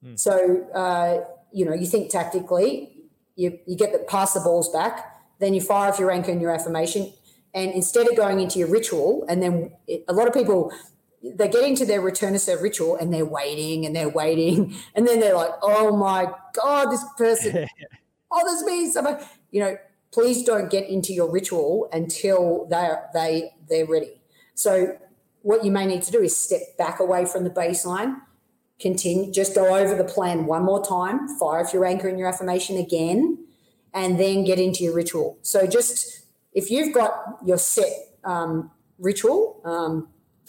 Mm. 0.05 0.19
So 0.19 0.67
uh, 0.75 1.25
you 1.53 1.65
know, 1.65 1.75
you 1.75 1.87
think 1.87 2.11
tactically, 2.11 2.97
you, 3.37 3.59
you 3.67 3.77
get 3.77 3.93
the 3.93 3.99
pass 3.99 4.35
the 4.35 4.41
balls 4.41 4.71
back, 4.73 5.17
then 5.39 5.55
you 5.55 5.61
fire 5.61 5.91
off 5.91 5.99
your 5.99 6.11
anchor 6.11 6.31
and 6.31 6.41
your 6.41 6.53
affirmation. 6.53 7.13
And 7.55 7.73
instead 7.73 8.09
of 8.09 8.17
going 8.17 8.41
into 8.41 8.59
your 8.59 8.69
ritual, 8.69 9.25
and 9.29 9.43
then 9.43 9.73
it, 9.87 10.05
a 10.09 10.13
lot 10.13 10.29
of 10.29 10.35
people, 10.35 10.73
they 11.23 11.49
get 11.49 11.65
into 11.65 11.85
their 11.85 12.01
return 12.01 12.33
to 12.33 12.39
serve 12.39 12.63
ritual 12.63 12.97
and 12.97 13.13
they're 13.13 13.27
waiting 13.27 13.85
and 13.85 13.95
they're 13.95 14.09
waiting. 14.09 14.75
And 14.95 15.07
then 15.07 15.21
they're 15.21 15.37
like, 15.37 15.53
oh 15.63 15.97
my 15.97 16.33
God, 16.55 16.91
this 16.91 17.05
person, 17.19 17.67
oh, 18.31 18.43
there's 18.47 18.63
me. 18.63 18.91
Somebody. 18.91 19.25
You 19.51 19.61
know, 19.61 19.77
please 20.13 20.45
don't 20.45 20.71
get 20.71 20.89
into 20.89 21.13
your 21.13 21.31
ritual 21.31 21.89
until 21.93 22.67
they're, 22.71 23.09
they, 23.13 23.53
they're 23.69 23.87
ready. 23.87 24.21
So 24.55 24.97
what 25.43 25.65
you 25.65 25.71
may 25.71 25.87
need 25.87 26.03
to 26.03 26.13
do 26.13 26.21
is 26.21 26.37
step 26.37 26.61
back 26.79 27.01
away 27.01 27.25
from 27.25 27.45
the 27.45 27.51
baseline 27.51 28.17
continue 28.81 29.31
just 29.31 29.55
go 29.55 29.77
over 29.77 29.95
the 29.95 30.05
plan 30.05 30.47
one 30.47 30.65
more 30.65 30.85
time 30.85 31.29
fire 31.39 31.61
if 31.61 31.73
your 31.73 31.85
anchor 31.85 32.09
and 32.09 32.19
your 32.19 32.29
affirmation 32.29 32.77
again 32.79 33.39
and 33.93 34.19
then 34.19 34.45
get 34.45 34.59
into 34.59 34.83
your 34.83 34.95
ritual 34.95 35.39
so 35.43 35.67
just 35.67 36.20
if 36.53 36.71
you've 36.71 36.95
got 36.95 37.39
your 37.45 37.59
set 37.59 37.91
um, 38.25 38.71
ritual 38.99 39.61
um, 39.65 40.09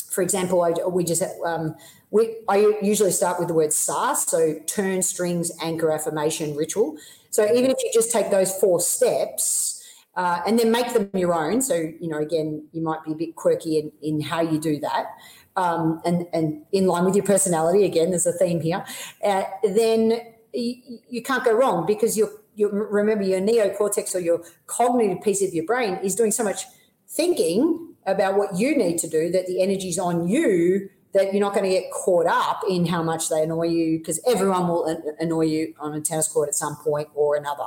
for 0.10 0.22
example 0.22 0.62
I, 0.64 0.72
we 0.88 1.04
just 1.04 1.24
um, 1.45 1.76
we, 2.10 2.38
i 2.49 2.74
usually 2.82 3.12
start 3.12 3.39
with 3.39 3.47
the 3.47 3.54
word 3.54 3.74
sas 3.74 4.24
so 4.24 4.60
turn 4.68 5.02
strings 5.02 5.52
anchor 5.62 5.91
affirmation 5.91 6.56
ritual. 6.56 6.97
So 7.30 7.45
even 7.45 7.72
if 7.72 7.78
you 7.82 7.89
just 7.93 8.12
take 8.12 8.30
those 8.30 8.54
four 8.60 8.82
steps 8.82 9.82
uh, 10.16 10.41
and 10.45 10.60
then 10.60 10.70
make 10.70 10.93
them 10.93 11.10
your 11.14 11.34
own 11.34 11.62
so 11.62 11.76
you 11.76 12.10
know 12.10 12.18
again 12.18 12.68
you 12.74 12.82
might 12.82 13.04
be 13.06 13.14
a 13.14 13.16
bit 13.16 13.36
quirky 13.36 13.80
in, 13.80 13.91
in 14.02 14.22
how 14.22 14.41
you 14.41 14.60
do 14.60 14.80
that 14.80 15.16
um, 15.56 16.02
and, 16.06 16.28
and 16.34 16.64
in 16.72 16.88
line 16.88 17.06
with 17.06 17.16
your 17.16 17.26
personality, 17.26 17.84
again, 17.84 18.12
there's 18.12 18.26
a 18.26 18.32
theme 18.32 18.62
here, 18.62 18.86
uh, 19.24 19.43
then 19.64 20.20
you, 20.54 21.22
can't 21.24 21.43
go 21.43 21.54
wrong 21.54 21.86
because 21.86 22.18
you 22.18 22.41
you 22.56 22.70
remember 22.70 23.24
your 23.24 23.41
neocortex 23.41 24.13
or 24.16 24.20
your 24.20 24.43
cognitive 24.67 25.21
piece 25.24 25.42
of 25.42 25.54
your 25.54 25.66
brain 25.66 26.00
is 26.04 26.16
doing 26.16 26.32
so 26.32 26.43
much 26.43 26.66
thinking 27.08 27.96
about 28.05 28.38
what 28.38 28.55
you 28.58 28.78
need 28.78 28.97
to 29.00 29.08
do 29.08 29.30
that 29.32 29.47
the 29.47 29.62
energy's 29.62 30.00
on 30.00 30.28
you 30.28 30.89
that 31.13 31.34
you're 31.34 31.42
not 31.42 31.54
going 31.54 31.66
to 31.66 31.70
get 31.70 31.92
caught 31.92 32.25
up 32.25 32.62
in 32.70 32.86
how 32.86 33.04
much 33.04 33.30
they 33.30 33.43
annoy 33.43 33.67
you 33.67 33.97
because 33.97 34.20
everyone 34.25 34.67
will 34.67 34.86
annoy 35.20 35.42
you 35.42 35.74
on 35.80 35.93
a 35.93 36.01
tennis 36.01 36.28
court 36.28 36.50
at 36.50 36.55
some 36.55 36.75
point 36.78 37.09
or 37.13 37.36
another. 37.36 37.66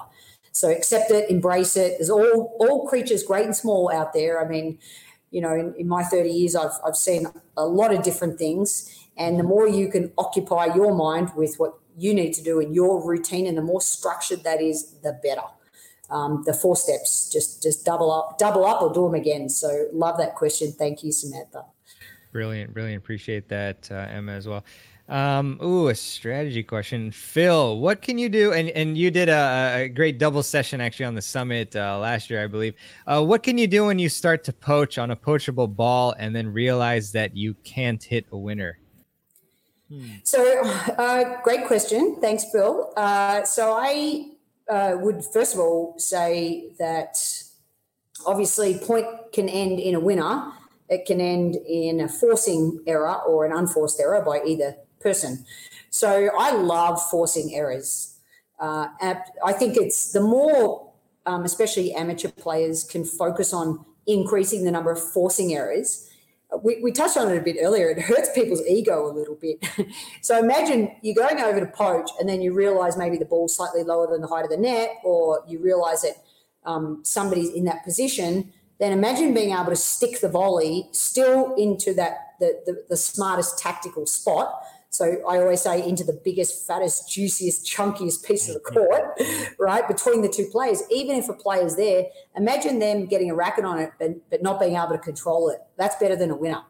So 0.53 0.71
accept 0.71 1.11
it, 1.11 1.29
embrace 1.29 1.77
it. 1.77 1.97
There's 1.99 2.11
all 2.11 2.57
all 2.61 2.87
creatures, 2.87 3.23
great 3.23 3.45
and 3.45 3.57
small, 3.57 3.91
out 3.93 4.13
there. 4.13 4.43
I 4.43 4.49
mean, 4.49 4.79
you 5.31 5.41
know, 5.41 5.53
in, 5.53 5.75
in 5.77 5.89
my 5.89 6.05
30 6.05 6.31
years, 6.31 6.55
I've, 6.55 6.71
I've 6.87 6.97
seen 6.97 7.27
a 7.57 7.67
lot 7.67 7.93
of 7.93 8.03
different 8.03 8.39
things. 8.39 8.89
And 9.17 9.39
the 9.39 9.43
more 9.43 9.69
you 9.69 9.89
can 9.89 10.13
occupy 10.17 10.67
your 10.75 10.95
mind 10.95 11.33
with 11.37 11.57
what 11.57 11.75
you 11.97 12.15
need 12.15 12.33
to 12.35 12.43
do 12.43 12.61
in 12.61 12.75
your 12.75 13.07
routine 13.07 13.47
and 13.47 13.57
the 13.57 13.62
more 13.62 13.81
structured 13.81 14.45
that 14.45 14.61
is, 14.61 14.93
the 15.03 15.19
better. 15.23 15.43
Um, 16.11 16.43
the 16.45 16.53
four 16.53 16.77
steps, 16.77 17.31
just 17.33 17.62
just 17.62 17.85
double 17.85 18.12
up, 18.12 18.39
double 18.39 18.66
up 18.66 18.83
or 18.83 18.93
do 18.93 19.05
them 19.05 19.15
again. 19.15 19.49
So 19.49 19.87
love 19.93 20.19
that 20.19 20.35
question. 20.35 20.71
Thank 20.71 21.03
you, 21.03 21.11
Samantha. 21.11 21.65
Brilliant, 22.31 22.75
brilliant. 22.75 23.03
Appreciate 23.03 23.49
that, 23.49 23.89
uh, 23.91 24.07
Emma, 24.11 24.33
as 24.33 24.47
well. 24.47 24.65
Um, 25.09 25.59
ooh, 25.62 25.89
a 25.89 25.95
strategy 25.95 26.62
question. 26.62 27.11
Phil, 27.11 27.79
what 27.79 28.01
can 28.01 28.16
you 28.16 28.29
do? 28.29 28.53
And 28.53 28.71
and 28.71 28.97
you 28.97 29.11
did 29.11 29.29
a, 29.29 29.85
a 29.85 29.89
great 29.89 30.19
double 30.19 30.43
session 30.43 30.81
actually 30.81 31.07
on 31.07 31.15
the 31.15 31.23
summit 31.23 31.77
uh, 31.77 31.99
last 31.99 32.31
year, 32.31 32.43
I 32.43 32.47
believe. 32.47 32.75
Uh, 33.07 33.23
what 33.23 33.43
can 33.43 33.59
you 33.59 33.66
do 33.66 33.87
when 33.87 33.99
you 33.99 34.09
start 34.09 34.45
to 34.45 34.53
poach 34.53 34.97
on 34.99 35.11
a 35.11 35.16
poachable 35.16 35.69
ball 35.69 36.15
and 36.19 36.35
then 36.35 36.53
realize 36.53 37.12
that 37.12 37.37
you 37.37 37.55
can't 37.65 38.03
hit 38.03 38.27
a 38.33 38.37
winner? 38.37 38.79
Hmm. 39.89 40.06
So, 40.23 40.62
uh, 40.98 41.40
great 41.43 41.66
question. 41.66 42.16
Thanks, 42.20 42.44
Bill. 42.52 42.93
Uh, 42.97 43.44
so, 43.44 43.73
I 43.78 44.31
uh, 44.69 44.97
would 45.01 45.24
first 45.24 45.55
of 45.55 45.61
all 45.61 45.94
say 45.98 46.73
that 46.78 47.16
obviously 48.27 48.78
point 48.78 49.06
can 49.32 49.48
end 49.48 49.78
in 49.78 49.94
a 49.94 50.01
winner. 50.01 50.52
It 50.89 51.06
can 51.06 51.20
end 51.20 51.56
in 51.56 52.01
a 52.01 52.09
forcing 52.09 52.81
error 52.86 53.16
or 53.27 53.44
an 53.44 53.52
unforced 53.52 54.01
error 54.01 54.23
by 54.23 54.43
either 54.47 54.77
person. 55.01 55.44
So 55.90 56.31
I 56.39 56.52
love 56.52 57.01
forcing 57.11 57.55
errors. 57.55 58.19
Uh, 58.59 58.89
I 59.44 59.52
think 59.52 59.77
it's 59.77 60.12
the 60.12 60.20
more, 60.20 60.90
um, 61.27 61.44
especially 61.44 61.93
amateur 61.93 62.28
players, 62.28 62.85
can 62.85 63.05
focus 63.05 63.52
on 63.52 63.85
increasing 64.06 64.65
the 64.65 64.70
number 64.70 64.90
of 64.90 65.01
forcing 65.12 65.55
errors. 65.55 66.09
We, 66.63 66.81
we 66.83 66.93
touched 66.93 67.17
on 67.17 67.31
it 67.31 67.37
a 67.37 67.41
bit 67.41 67.57
earlier. 67.61 67.89
It 67.91 68.01
hurts 68.01 68.31
people's 68.35 68.63
ego 68.67 69.07
a 69.07 69.13
little 69.13 69.35
bit. 69.35 69.65
so 70.23 70.39
imagine 70.39 70.95
you're 71.03 71.15
going 71.15 71.41
over 71.41 71.61
to 71.61 71.67
poach 71.67 72.11
and 72.19 72.29
then 72.29 72.41
you 72.43 72.55
realize 72.55 72.97
maybe 72.97 73.17
the 73.17 73.25
ball's 73.25 73.57
slightly 73.57 73.83
lower 73.83 74.11
than 74.11 74.21
the 74.21 74.27
height 74.27 74.45
of 74.45 74.51
the 74.51 74.57
net, 74.57 74.97
or 75.05 75.43
you 75.49 75.59
realize 75.61 76.03
that 76.03 76.23
um, 76.65 77.01
somebody's 77.05 77.51
in 77.51 77.65
that 77.65 77.85
position. 77.85 78.53
Then 78.79 78.93
imagine 78.93 79.35
being 79.35 79.53
able 79.53 79.67
to 79.67 79.77
stick 79.77 80.21
the 80.21 80.29
volley 80.29 80.89
still 80.93 81.55
into 81.55 81.95
that 81.95 82.35
the, 82.41 82.61
the, 82.67 82.85
the 82.91 82.97
smartest 82.97 83.59
tactical 83.59 84.07
spot 84.07 84.61
so 84.95 85.21
I 85.29 85.39
always 85.39 85.61
say 85.61 85.85
into 85.85 86.05
the 86.05 86.12
biggest, 86.12 86.69
fattest, 86.69 87.11
juiciest, 87.11 87.66
chunkiest 87.66 88.25
piece 88.25 88.49
of 88.49 88.55
the 88.55 88.61
court, 88.61 89.21
right, 89.59 89.89
between 89.89 90.23
the 90.23 90.29
two 90.29 90.47
players. 90.53 90.85
Even 90.89 91.16
if 91.16 91.29
a 91.29 91.33
player's 91.33 91.75
there, 91.75 92.05
imagine 92.37 92.79
them 92.79 93.07
getting 93.07 93.29
a 93.29 93.35
racket 93.35 93.65
on 93.65 93.81
it 93.81 93.91
but, 93.99 94.31
but 94.31 94.41
not 94.41 94.61
being 94.61 94.77
able 94.77 94.91
to 94.91 94.99
control 94.99 95.49
it. 95.49 95.59
That's 95.77 95.97
better 95.97 96.15
than 96.15 96.31
a 96.31 96.37
winner. 96.37 96.62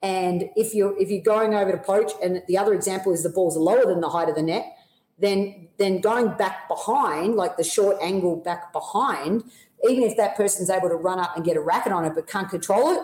And 0.00 0.48
if 0.54 0.76
you're 0.76 0.96
if 0.96 1.10
you're 1.10 1.24
going 1.24 1.52
over 1.52 1.72
to 1.72 1.78
poach, 1.78 2.12
and 2.22 2.40
the 2.46 2.56
other 2.56 2.72
example 2.72 3.12
is 3.12 3.24
the 3.24 3.30
ball's 3.30 3.56
lower 3.56 3.84
than 3.84 4.00
the 4.00 4.10
height 4.10 4.28
of 4.28 4.36
the 4.36 4.42
net, 4.42 4.72
then 5.18 5.70
then 5.76 6.00
going 6.00 6.36
back 6.36 6.68
behind, 6.68 7.34
like 7.34 7.56
the 7.56 7.64
short 7.64 7.96
angle 8.00 8.36
back 8.36 8.72
behind, 8.72 9.42
even 9.88 10.04
if 10.04 10.16
that 10.16 10.36
person's 10.36 10.70
able 10.70 10.88
to 10.88 10.94
run 10.94 11.18
up 11.18 11.34
and 11.34 11.44
get 11.44 11.56
a 11.56 11.60
racket 11.60 11.90
on 11.90 12.04
it 12.04 12.14
but 12.14 12.28
can't 12.28 12.48
control 12.48 12.92
it, 12.92 13.02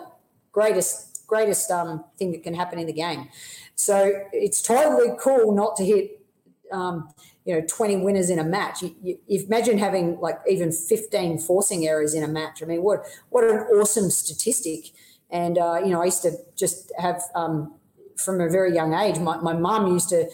greatest 0.53 1.17
greatest 1.27 1.71
um, 1.71 2.05
thing 2.19 2.33
that 2.33 2.43
can 2.43 2.55
happen 2.55 2.79
in 2.79 2.87
the 2.87 2.93
game. 2.93 3.29
So 3.77 4.25
it's 4.33 4.63
totally 4.63 5.15
cool 5.21 5.55
not 5.55 5.77
to 5.77 5.85
hit, 5.85 6.21
um, 6.73 7.09
you 7.45 7.55
know, 7.55 7.65
20 7.69 7.99
winners 7.99 8.31
in 8.31 8.39
a 8.39 8.45
match. 8.45 8.83
You, 8.83 8.95
you, 9.03 9.19
imagine 9.29 9.79
having 9.79 10.19
like 10.19 10.41
even 10.49 10.73
15 10.73 11.39
forcing 11.39 11.87
errors 11.87 12.15
in 12.15 12.25
a 12.25 12.29
match. 12.29 12.63
I 12.63 12.67
mean, 12.67 12.83
what 12.83 13.05
what 13.29 13.45
an 13.45 13.59
awesome 13.79 14.11
statistic. 14.11 14.93
And, 15.31 15.59
uh, 15.59 15.81
you 15.85 15.91
know, 15.91 16.03
I 16.03 16.07
used 16.07 16.23
to 16.23 16.33
just 16.57 16.93
have, 16.99 17.23
um, 17.35 17.75
from 18.17 18.41
a 18.41 18.49
very 18.49 18.75
young 18.75 18.95
age, 18.95 19.19
my, 19.19 19.37
my 19.39 19.53
mom 19.53 19.93
used 19.93 20.09
to, 20.09 20.29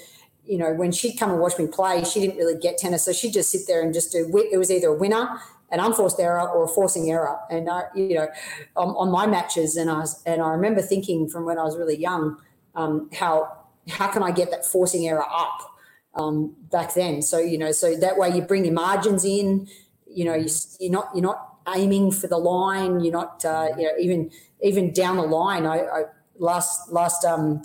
you 0.45 0.59
know, 0.59 0.73
when 0.75 0.93
she'd 0.93 1.17
come 1.17 1.31
and 1.31 1.41
watch 1.41 1.59
me 1.59 1.67
play, 1.67 2.05
she 2.05 2.21
didn't 2.21 2.37
really 2.37 2.59
get 2.59 2.79
tennis. 2.79 3.05
So 3.05 3.13
she'd 3.13 3.33
just 3.33 3.51
sit 3.51 3.63
there 3.67 3.83
and 3.83 3.93
just 3.93 4.13
do, 4.13 4.31
it 4.53 4.59
was 4.59 4.71
either 4.71 4.89
a 4.89 4.97
winner, 4.97 5.41
an 5.71 5.81
unforced 5.81 6.21
error 6.21 6.49
or 6.49 6.65
a 6.65 6.69
forcing 6.69 7.11
error. 7.11 7.39
And, 7.51 7.69
I, 7.69 7.85
you 7.95 8.15
know, 8.15 8.29
on, 8.77 8.89
on 8.89 9.11
my 9.11 9.27
matches. 9.27 9.77
And 9.77 9.91
I 9.91 9.99
was, 10.01 10.23
and 10.25 10.43
I 10.43 10.51
remember 10.51 10.83
thinking 10.83 11.29
from 11.29 11.45
when 11.45 11.59
I 11.59 11.65
was 11.65 11.77
really 11.77 11.97
young, 11.97 12.37
um, 12.75 13.11
how 13.13 13.59
how 13.89 14.09
can 14.09 14.23
I 14.23 14.31
get 14.31 14.51
that 14.51 14.65
forcing 14.65 15.07
error 15.07 15.25
up 15.29 15.77
um, 16.15 16.55
back 16.71 16.95
then? 16.95 17.23
So 17.23 17.39
you 17.39 17.59
know, 17.59 17.73
so 17.73 17.97
that 17.97 18.17
way 18.19 18.31
you 18.31 18.43
bring 18.43 18.65
your 18.65 18.75
margins 18.75 19.25
in. 19.25 19.69
You 20.07 20.27
know, 20.27 20.35
you, 20.35 20.49
are 20.89 20.93
not 20.93 21.11
you're 21.15 21.23
not 21.23 21.57
aiming 21.75 22.13
for 22.13 22.27
the 22.27 22.39
line. 22.39 23.01
You're 23.01 23.13
not 23.13 23.45
uh, 23.45 23.69
you 23.77 23.85
know 23.85 23.93
even 23.99 24.31
even 24.63 24.93
down 24.93 25.17
the 25.17 25.23
line. 25.23 25.67
I, 25.67 25.81
I 25.81 26.03
last 26.39 26.91
last 26.91 27.25
um, 27.25 27.63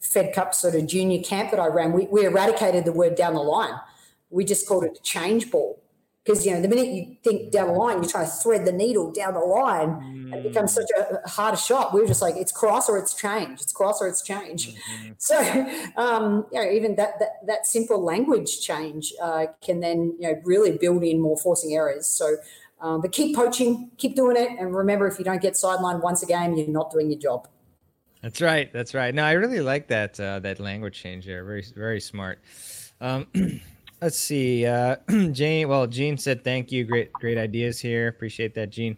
Fed 0.00 0.34
Cup 0.34 0.54
sort 0.54 0.74
of 0.74 0.86
junior 0.86 1.22
camp 1.22 1.50
that 1.50 1.60
I 1.60 1.66
ran, 1.66 1.92
we, 1.92 2.06
we 2.06 2.24
eradicated 2.24 2.84
the 2.84 2.92
word 2.92 3.14
down 3.14 3.34
the 3.34 3.40
line. 3.40 3.74
We 4.30 4.44
just 4.44 4.66
called 4.66 4.84
it 4.84 4.98
a 4.98 5.02
change 5.02 5.50
ball 5.50 5.82
because 6.28 6.44
you 6.44 6.52
know 6.52 6.60
the 6.60 6.68
minute 6.68 6.88
you 6.88 7.16
think 7.24 7.50
down 7.50 7.68
the 7.68 7.72
line, 7.72 8.02
you 8.02 8.08
try 8.08 8.22
to 8.22 8.30
thread 8.30 8.66
the 8.66 8.72
needle 8.72 9.10
down 9.10 9.32
the 9.32 9.40
line, 9.40 9.88
mm. 9.88 10.34
it 10.34 10.42
becomes 10.42 10.74
such 10.74 10.90
a 10.98 11.26
harder 11.26 11.56
shot. 11.56 11.94
We 11.94 12.02
were 12.02 12.06
just 12.06 12.20
like, 12.20 12.36
it's 12.36 12.52
cross 12.52 12.86
or 12.86 12.98
it's 12.98 13.14
change. 13.14 13.62
It's 13.62 13.72
cross 13.72 14.02
or 14.02 14.08
it's 14.08 14.20
change. 14.22 14.74
Mm-hmm. 14.74 15.12
So 15.18 15.36
um, 15.96 16.46
you 16.52 16.60
know, 16.60 16.70
even 16.70 16.96
that 16.96 17.18
that, 17.18 17.46
that 17.46 17.66
simple 17.66 18.02
language 18.04 18.60
change 18.60 19.12
uh, 19.22 19.46
can 19.62 19.80
then 19.80 20.16
you 20.18 20.28
know 20.28 20.40
really 20.44 20.76
build 20.76 21.02
in 21.02 21.20
more 21.20 21.36
forcing 21.36 21.74
errors. 21.74 22.06
So. 22.06 22.36
Um, 22.80 23.00
but 23.00 23.10
keep 23.10 23.34
poaching, 23.34 23.90
keep 23.96 24.14
doing 24.14 24.36
it, 24.36 24.50
and 24.56 24.72
remember, 24.72 25.08
if 25.08 25.18
you 25.18 25.24
don't 25.24 25.42
get 25.42 25.54
sidelined 25.54 26.00
once 26.00 26.22
a 26.22 26.26
game, 26.26 26.54
you're 26.54 26.68
not 26.68 26.92
doing 26.92 27.10
your 27.10 27.18
job. 27.18 27.48
That's 28.22 28.40
right. 28.40 28.72
That's 28.72 28.94
right. 28.94 29.12
No, 29.12 29.24
I 29.24 29.32
really 29.32 29.58
like 29.58 29.88
that 29.88 30.20
uh, 30.20 30.38
that 30.38 30.60
language 30.60 31.02
change 31.02 31.26
there. 31.26 31.44
Very 31.44 31.64
very 31.74 32.00
smart. 32.00 32.38
Um, 33.00 33.26
Let's 34.00 34.18
see. 34.18 34.64
Uh, 34.64 34.96
Jane, 35.32 35.68
well, 35.68 35.86
Gene 35.86 36.16
said 36.16 36.44
thank 36.44 36.70
you. 36.70 36.84
Great, 36.84 37.12
great 37.12 37.38
ideas 37.38 37.80
here. 37.80 38.08
Appreciate 38.08 38.54
that, 38.54 38.70
Gene. 38.70 38.96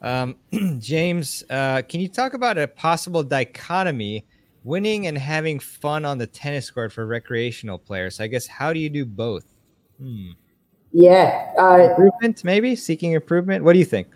Um, 0.00 0.36
James, 0.78 1.44
uh, 1.50 1.82
can 1.88 2.00
you 2.00 2.08
talk 2.08 2.32
about 2.32 2.56
a 2.56 2.66
possible 2.66 3.22
dichotomy, 3.22 4.24
winning 4.64 5.06
and 5.06 5.18
having 5.18 5.58
fun 5.58 6.04
on 6.04 6.16
the 6.16 6.26
tennis 6.26 6.70
court 6.70 6.92
for 6.92 7.06
recreational 7.06 7.78
players? 7.78 8.18
I 8.18 8.28
guess 8.28 8.46
how 8.46 8.72
do 8.72 8.78
you 8.78 8.88
do 8.88 9.04
both? 9.04 9.44
Hmm. 9.98 10.30
Yeah, 10.92 11.52
uh, 11.58 11.90
improvement 11.90 12.42
maybe 12.42 12.74
seeking 12.74 13.12
improvement. 13.12 13.62
What 13.62 13.74
do 13.74 13.78
you 13.78 13.84
think? 13.84 14.08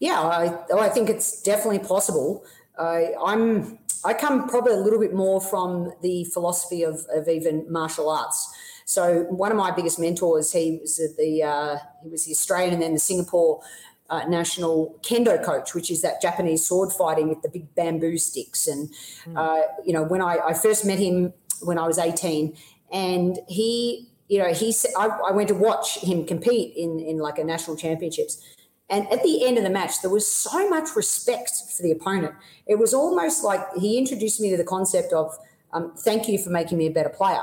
Yeah, 0.00 0.20
I, 0.20 0.58
oh, 0.70 0.80
I 0.80 0.90
think 0.90 1.08
it's 1.08 1.40
definitely 1.40 1.78
possible. 1.78 2.44
I'm 2.78 3.78
I 4.04 4.12
come 4.12 4.48
probably 4.48 4.74
a 4.74 4.76
little 4.76 5.00
bit 5.00 5.14
more 5.14 5.40
from 5.40 5.92
the 6.02 6.24
philosophy 6.24 6.82
of, 6.82 7.06
of 7.10 7.26
even 7.26 7.64
martial 7.72 8.10
arts. 8.10 8.52
So 8.84 9.22
one 9.24 9.50
of 9.50 9.56
my 9.56 9.70
biggest 9.70 9.98
mentors, 9.98 10.52
he 10.52 10.78
was 10.80 11.00
the 11.16 11.42
uh, 11.42 11.78
he 12.02 12.08
was 12.08 12.26
the 12.26 12.32
Australian 12.32 12.74
and 12.74 12.82
then 12.82 12.94
the 12.94 13.00
Singapore 13.00 13.62
uh, 14.10 14.24
national 14.28 14.98
kendo 15.02 15.42
coach, 15.42 15.74
which 15.74 15.90
is 15.90 16.02
that 16.02 16.20
Japanese 16.20 16.66
sword 16.66 16.92
fighting 16.92 17.28
with 17.28 17.40
the 17.42 17.48
big 17.48 17.74
bamboo 17.74 18.18
sticks. 18.18 18.66
And 18.66 18.90
mm. 19.24 19.36
uh, 19.36 19.66
you 19.84 19.92
know, 19.92 20.02
when 20.02 20.20
I, 20.20 20.38
I, 20.48 20.54
first 20.54 20.84
met 20.84 20.98
him 20.98 21.32
when 21.62 21.78
I 21.78 21.86
was 21.86 21.98
eighteen, 21.98 22.56
and 22.92 23.38
he, 23.48 24.08
you 24.28 24.38
know, 24.38 24.52
he 24.52 24.72
said 24.72 24.90
I, 24.98 25.06
I 25.06 25.32
went 25.32 25.48
to 25.48 25.54
watch 25.54 25.98
him 25.98 26.26
compete 26.26 26.76
in 26.76 27.00
in 27.00 27.18
like 27.18 27.38
a 27.38 27.44
national 27.44 27.76
championships. 27.76 28.42
And 28.90 29.10
at 29.10 29.22
the 29.22 29.46
end 29.46 29.56
of 29.56 29.64
the 29.64 29.70
match, 29.70 30.02
there 30.02 30.10
was 30.10 30.30
so 30.30 30.68
much 30.68 30.94
respect 30.94 31.50
for 31.74 31.82
the 31.82 31.90
opponent. 31.90 32.34
It 32.66 32.78
was 32.78 32.92
almost 32.92 33.42
like 33.42 33.60
he 33.78 33.96
introduced 33.96 34.42
me 34.42 34.50
to 34.50 34.58
the 34.58 34.64
concept 34.64 35.14
of 35.14 35.34
um, 35.72 35.94
thank 35.96 36.28
you 36.28 36.36
for 36.36 36.50
making 36.50 36.76
me 36.76 36.86
a 36.86 36.90
better 36.90 37.08
player 37.08 37.40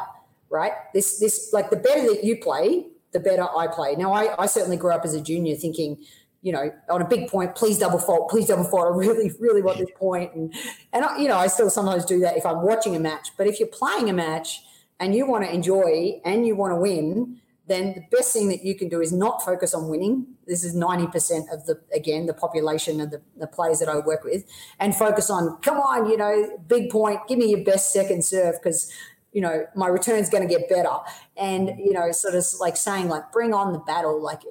right? 0.51 0.73
This 0.93 1.19
this 1.19 1.49
like 1.53 1.69
the 1.69 1.77
better 1.77 2.01
that 2.13 2.23
you 2.23 2.37
play, 2.37 2.87
the 3.11 3.19
better 3.19 3.43
I 3.43 3.67
play. 3.67 3.95
Now 3.95 4.13
I, 4.13 4.35
I 4.37 4.45
certainly 4.45 4.77
grew 4.77 4.91
up 4.91 5.05
as 5.05 5.13
a 5.13 5.21
junior 5.21 5.55
thinking, 5.55 5.97
you 6.41 6.51
know, 6.51 6.71
on 6.89 7.01
a 7.01 7.07
big 7.07 7.29
point, 7.29 7.55
please 7.55 7.77
double 7.79 7.99
fault, 7.99 8.29
please 8.29 8.47
double 8.47 8.63
fault. 8.63 8.93
I 8.93 8.97
really, 8.97 9.31
really 9.39 9.61
want 9.61 9.77
this 9.77 9.89
point. 9.95 10.33
And 10.33 10.53
and 10.93 11.05
I, 11.05 11.17
you 11.17 11.27
know, 11.27 11.37
I 11.37 11.47
still 11.47 11.69
sometimes 11.69 12.05
do 12.05 12.19
that 12.19 12.37
if 12.37 12.45
I'm 12.45 12.61
watching 12.61 12.95
a 12.95 12.99
match. 12.99 13.29
But 13.37 13.47
if 13.47 13.59
you're 13.59 13.69
playing 13.69 14.09
a 14.09 14.13
match 14.13 14.61
and 14.99 15.15
you 15.15 15.25
want 15.25 15.45
to 15.45 15.53
enjoy 15.53 16.21
and 16.25 16.45
you 16.45 16.55
want 16.55 16.71
to 16.71 16.75
win, 16.75 17.41
then 17.71 17.93
the 17.93 18.17
best 18.17 18.33
thing 18.33 18.49
that 18.49 18.63
you 18.63 18.75
can 18.75 18.89
do 18.89 19.01
is 19.01 19.13
not 19.13 19.43
focus 19.43 19.73
on 19.73 19.87
winning. 19.87 20.25
This 20.45 20.63
is 20.63 20.75
90% 20.75 21.53
of 21.53 21.65
the, 21.65 21.79
again, 21.93 22.25
the 22.25 22.33
population 22.33 22.99
of 22.99 23.11
the, 23.11 23.21
the 23.37 23.47
players 23.47 23.79
that 23.79 23.87
I 23.87 23.99
work 23.99 24.23
with, 24.23 24.43
and 24.79 24.95
focus 24.95 25.29
on, 25.29 25.57
come 25.61 25.77
on, 25.77 26.09
you 26.09 26.17
know, 26.17 26.59
big 26.67 26.89
point, 26.89 27.19
give 27.27 27.37
me 27.39 27.51
your 27.51 27.63
best 27.63 27.93
second 27.93 28.25
serve 28.25 28.55
because 28.61 28.91
you 29.31 29.41
know 29.41 29.65
my 29.75 29.87
return's 29.87 30.29
going 30.29 30.47
to 30.47 30.53
get 30.53 30.69
better. 30.69 30.97
And 31.37 31.69
you 31.77 31.93
know 31.93 32.11
sort 32.11 32.35
of 32.35 32.45
like 32.59 32.77
saying 32.77 33.09
like 33.09 33.31
bring 33.31 33.53
on 33.53 33.73
the 33.73 33.79
battle 33.79 34.21
like 34.21 34.41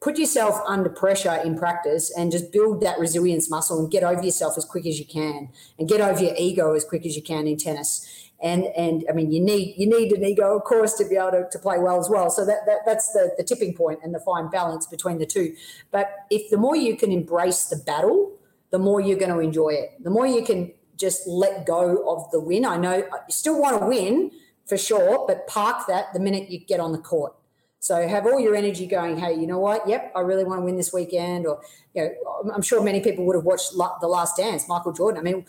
put 0.00 0.18
yourself 0.18 0.60
under 0.66 0.90
pressure 0.90 1.34
in 1.44 1.58
practice 1.58 2.12
and 2.16 2.30
just 2.30 2.52
build 2.52 2.82
that 2.82 2.98
resilience 2.98 3.48
muscle 3.48 3.78
and 3.78 3.90
get 3.90 4.02
over 4.02 4.22
yourself 4.22 4.58
as 4.58 4.64
quick 4.64 4.86
as 4.86 4.98
you 4.98 5.06
can 5.06 5.48
and 5.78 5.88
get 5.88 6.00
over 6.00 6.22
your 6.22 6.34
ego 6.36 6.74
as 6.74 6.84
quick 6.84 7.06
as 7.06 7.16
you 7.16 7.22
can 7.22 7.46
in 7.46 7.56
tennis. 7.56 8.30
And 8.42 8.64
and 8.76 9.04
I 9.08 9.12
mean 9.12 9.30
you 9.30 9.40
need 9.40 9.74
you 9.76 9.86
need 9.86 10.12
an 10.12 10.24
ego 10.24 10.56
of 10.56 10.64
course 10.64 10.94
to 10.94 11.08
be 11.08 11.16
able 11.16 11.30
to, 11.32 11.48
to 11.50 11.58
play 11.58 11.78
well 11.78 11.98
as 11.98 12.10
well. 12.10 12.30
So 12.30 12.44
that, 12.44 12.66
that 12.66 12.80
that's 12.84 13.12
the, 13.12 13.32
the 13.36 13.44
tipping 13.44 13.74
point 13.74 14.00
and 14.02 14.14
the 14.14 14.20
fine 14.20 14.50
balance 14.50 14.86
between 14.86 15.18
the 15.18 15.26
two. 15.26 15.54
But 15.90 16.10
if 16.30 16.50
the 16.50 16.56
more 16.56 16.76
you 16.76 16.96
can 16.96 17.12
embrace 17.12 17.66
the 17.66 17.76
battle 17.76 18.34
the 18.74 18.78
more 18.80 19.00
you're 19.00 19.16
going 19.16 19.30
to 19.30 19.38
enjoy 19.38 19.68
it. 19.68 20.02
The 20.02 20.10
more 20.10 20.26
you 20.26 20.44
can 20.44 20.72
just 20.96 21.26
let 21.26 21.66
go 21.66 22.04
of 22.08 22.30
the 22.30 22.40
win. 22.40 22.64
I 22.64 22.76
know 22.76 22.96
you 22.96 23.04
still 23.28 23.60
want 23.60 23.80
to 23.80 23.86
win 23.86 24.30
for 24.66 24.76
sure, 24.76 25.24
but 25.26 25.46
park 25.46 25.86
that 25.88 26.12
the 26.12 26.20
minute 26.20 26.50
you 26.50 26.58
get 26.58 26.80
on 26.80 26.92
the 26.92 26.98
court. 26.98 27.34
So 27.80 28.08
have 28.08 28.26
all 28.26 28.40
your 28.40 28.54
energy 28.54 28.86
going, 28.86 29.18
hey, 29.18 29.34
you 29.34 29.46
know 29.46 29.58
what? 29.58 29.86
Yep, 29.86 30.12
I 30.16 30.20
really 30.20 30.44
want 30.44 30.60
to 30.60 30.64
win 30.64 30.76
this 30.76 30.92
weekend. 30.92 31.46
Or, 31.46 31.60
you 31.92 32.02
know, 32.02 32.50
I'm 32.54 32.62
sure 32.62 32.82
many 32.82 33.00
people 33.00 33.26
would 33.26 33.36
have 33.36 33.44
watched 33.44 33.72
The 33.72 34.08
Last 34.08 34.38
Dance, 34.38 34.66
Michael 34.68 34.92
Jordan. 34.92 35.20
I 35.20 35.22
mean, 35.22 35.44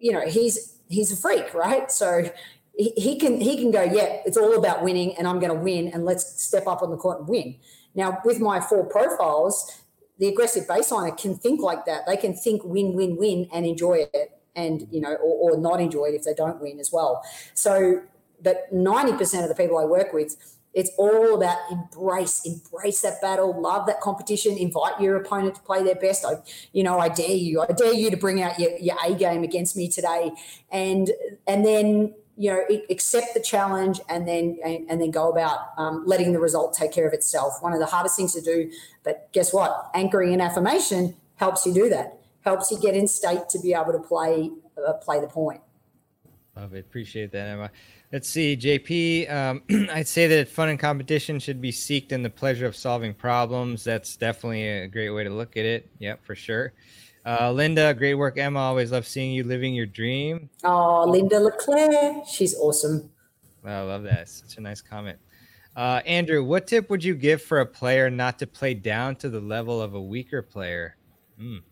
you 0.00 0.12
know, 0.12 0.26
he's 0.26 0.76
he's 0.88 1.12
a 1.12 1.16
freak, 1.16 1.54
right? 1.54 1.90
So, 1.90 2.30
he, 2.76 2.90
he 2.96 3.18
can 3.18 3.40
he 3.40 3.56
can 3.56 3.70
go, 3.70 3.82
yeah, 3.82 4.20
it's 4.24 4.36
all 4.36 4.54
about 4.56 4.82
winning, 4.82 5.16
and 5.16 5.26
I'm 5.26 5.38
going 5.38 5.54
to 5.54 5.58
win, 5.58 5.88
and 5.88 6.04
let's 6.04 6.42
step 6.42 6.66
up 6.66 6.82
on 6.82 6.90
the 6.90 6.96
court 6.96 7.20
and 7.20 7.28
win. 7.28 7.56
Now, 7.94 8.20
with 8.24 8.40
my 8.40 8.60
four 8.60 8.84
profiles, 8.84 9.82
the 10.18 10.28
aggressive 10.28 10.66
baseliner 10.66 11.16
can 11.16 11.34
think 11.34 11.60
like 11.60 11.86
that. 11.86 12.06
They 12.06 12.16
can 12.16 12.34
think 12.34 12.62
win, 12.64 12.94
win, 12.94 13.16
win, 13.16 13.48
and 13.52 13.64
enjoy 13.64 14.06
it, 14.12 14.35
and 14.56 14.88
you 14.90 15.00
know, 15.00 15.14
or, 15.14 15.52
or 15.52 15.56
not 15.58 15.80
enjoy 15.80 16.06
it 16.06 16.14
if 16.14 16.24
they 16.24 16.34
don't 16.34 16.60
win 16.60 16.80
as 16.80 16.90
well. 16.92 17.22
So, 17.54 18.02
but 18.42 18.72
ninety 18.72 19.12
percent 19.12 19.44
of 19.44 19.48
the 19.48 19.54
people 19.54 19.78
I 19.78 19.84
work 19.84 20.12
with 20.12 20.36
it's 20.76 20.90
all 20.98 21.34
about 21.34 21.56
embrace, 21.70 22.42
embrace 22.44 23.00
that 23.00 23.22
battle, 23.22 23.58
love 23.58 23.86
that 23.86 24.02
competition, 24.02 24.58
invite 24.58 25.00
your 25.00 25.16
opponent 25.16 25.54
to 25.54 25.62
play 25.62 25.82
their 25.82 25.94
best. 25.94 26.22
I, 26.22 26.34
you 26.74 26.82
know, 26.82 26.98
I 26.98 27.08
dare 27.08 27.30
you, 27.30 27.62
I 27.62 27.72
dare 27.72 27.94
you 27.94 28.10
to 28.10 28.16
bring 28.18 28.42
out 28.42 28.58
your, 28.60 28.76
your 28.76 28.96
A 29.02 29.14
game 29.14 29.42
against 29.42 29.74
me 29.74 29.88
today, 29.88 30.32
and 30.70 31.10
and 31.46 31.64
then 31.64 32.14
you 32.36 32.50
know 32.50 32.62
accept 32.90 33.32
the 33.32 33.40
challenge 33.40 34.00
and 34.10 34.28
then 34.28 34.58
and, 34.62 34.86
and 34.90 35.00
then 35.00 35.10
go 35.10 35.30
about 35.30 35.60
um, 35.78 36.04
letting 36.04 36.34
the 36.34 36.40
result 36.40 36.74
take 36.74 36.92
care 36.92 37.08
of 37.08 37.14
itself. 37.14 37.54
One 37.62 37.72
of 37.72 37.78
the 37.78 37.86
hardest 37.86 38.16
things 38.16 38.34
to 38.34 38.42
do, 38.42 38.70
but 39.02 39.32
guess 39.32 39.54
what? 39.54 39.90
Anchoring 39.94 40.34
and 40.34 40.42
affirmation 40.42 41.16
helps 41.36 41.64
you 41.64 41.72
do 41.72 41.88
that. 41.88 42.15
Helps 42.46 42.70
you 42.70 42.78
get 42.78 42.94
in 42.94 43.08
state 43.08 43.48
to 43.50 43.58
be 43.58 43.74
able 43.74 43.92
to 43.92 43.98
play 43.98 44.50
uh, 44.86 44.94
play 44.94 45.20
the 45.20 45.26
point. 45.26 45.60
Love 46.56 46.74
it. 46.74 46.86
Appreciate 46.86 47.32
that, 47.32 47.48
Emma. 47.48 47.70
Let's 48.12 48.28
see, 48.28 48.56
JP. 48.56 49.30
Um, 49.30 49.62
I'd 49.92 50.08
say 50.08 50.26
that 50.28 50.48
fun 50.48 50.68
and 50.70 50.78
competition 50.78 51.38
should 51.38 51.60
be 51.60 51.72
seeked 51.72 52.12
in 52.12 52.22
the 52.22 52.30
pleasure 52.30 52.64
of 52.64 52.76
solving 52.76 53.12
problems. 53.12 53.84
That's 53.84 54.16
definitely 54.16 54.66
a 54.66 54.88
great 54.88 55.10
way 55.10 55.24
to 55.24 55.30
look 55.30 55.56
at 55.56 55.64
it. 55.64 55.90
Yep, 55.98 56.24
for 56.24 56.34
sure. 56.34 56.72
Uh, 57.26 57.50
Linda, 57.50 57.92
great 57.92 58.14
work, 58.14 58.38
Emma. 58.38 58.60
Always 58.60 58.92
love 58.92 59.06
seeing 59.06 59.32
you 59.32 59.42
living 59.42 59.74
your 59.74 59.86
dream. 59.86 60.48
Oh, 60.62 61.04
Linda 61.04 61.40
LeClaire. 61.40 62.22
She's 62.26 62.54
awesome. 62.54 63.10
I 63.64 63.80
love 63.80 64.04
that. 64.04 64.28
Such 64.28 64.56
a 64.58 64.60
nice 64.60 64.80
comment. 64.80 65.18
Uh, 65.74 66.00
Andrew, 66.06 66.44
what 66.44 66.68
tip 66.68 66.88
would 66.88 67.02
you 67.02 67.14
give 67.14 67.42
for 67.42 67.60
a 67.60 67.66
player 67.66 68.08
not 68.08 68.38
to 68.38 68.46
play 68.46 68.72
down 68.72 69.16
to 69.16 69.28
the 69.28 69.40
level 69.40 69.82
of 69.82 69.94
a 69.94 70.00
weaker 70.00 70.40
player? 70.40 70.96
Mm. 71.38 71.62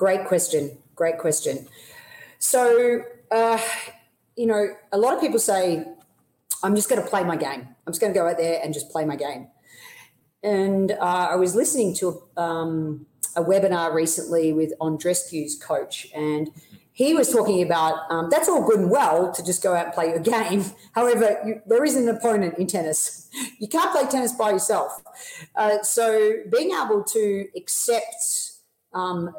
Great 0.00 0.24
question. 0.24 0.78
Great 0.94 1.18
question. 1.18 1.68
So, 2.38 3.02
uh, 3.30 3.60
you 4.34 4.46
know, 4.46 4.68
a 4.92 4.96
lot 4.96 5.12
of 5.12 5.20
people 5.20 5.38
say, 5.38 5.84
I'm 6.62 6.74
just 6.74 6.88
going 6.88 7.02
to 7.02 7.06
play 7.06 7.22
my 7.22 7.36
game. 7.36 7.68
I'm 7.86 7.92
just 7.92 8.00
going 8.00 8.14
to 8.14 8.18
go 8.18 8.26
out 8.26 8.38
there 8.38 8.62
and 8.64 8.72
just 8.72 8.88
play 8.88 9.04
my 9.04 9.14
game. 9.14 9.48
And 10.42 10.92
uh, 10.92 11.28
I 11.32 11.36
was 11.36 11.54
listening 11.54 11.94
to 11.96 12.22
um, 12.38 13.04
a 13.36 13.44
webinar 13.44 13.92
recently 13.92 14.54
with 14.54 14.72
Andreescu's 14.80 15.58
coach, 15.62 16.06
and 16.14 16.48
he 16.94 17.12
was 17.12 17.30
talking 17.30 17.62
about 17.62 18.10
um, 18.10 18.30
that's 18.30 18.48
all 18.48 18.66
good 18.66 18.80
and 18.80 18.90
well 18.90 19.30
to 19.32 19.44
just 19.44 19.62
go 19.62 19.74
out 19.74 19.84
and 19.84 19.94
play 19.94 20.06
your 20.06 20.18
game. 20.20 20.64
However, 20.94 21.42
you, 21.44 21.60
there 21.66 21.84
is 21.84 21.94
an 21.94 22.08
opponent 22.08 22.56
in 22.56 22.68
tennis. 22.68 23.28
You 23.58 23.68
can't 23.68 23.92
play 23.92 24.06
tennis 24.06 24.32
by 24.32 24.52
yourself. 24.52 25.02
Uh, 25.54 25.82
so 25.82 26.36
being 26.50 26.70
able 26.70 27.04
to 27.04 27.48
accept 27.54 28.52
um, 28.94 29.34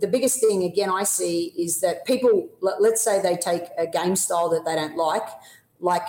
the 0.00 0.08
biggest 0.08 0.40
thing 0.40 0.62
again 0.64 0.90
I 0.90 1.04
see 1.04 1.52
is 1.56 1.80
that 1.80 2.04
people, 2.04 2.48
let's 2.60 3.02
say 3.02 3.20
they 3.20 3.36
take 3.36 3.64
a 3.78 3.86
game 3.86 4.16
style 4.16 4.48
that 4.50 4.64
they 4.64 4.74
don't 4.74 4.96
like, 4.96 5.26
like 5.80 6.06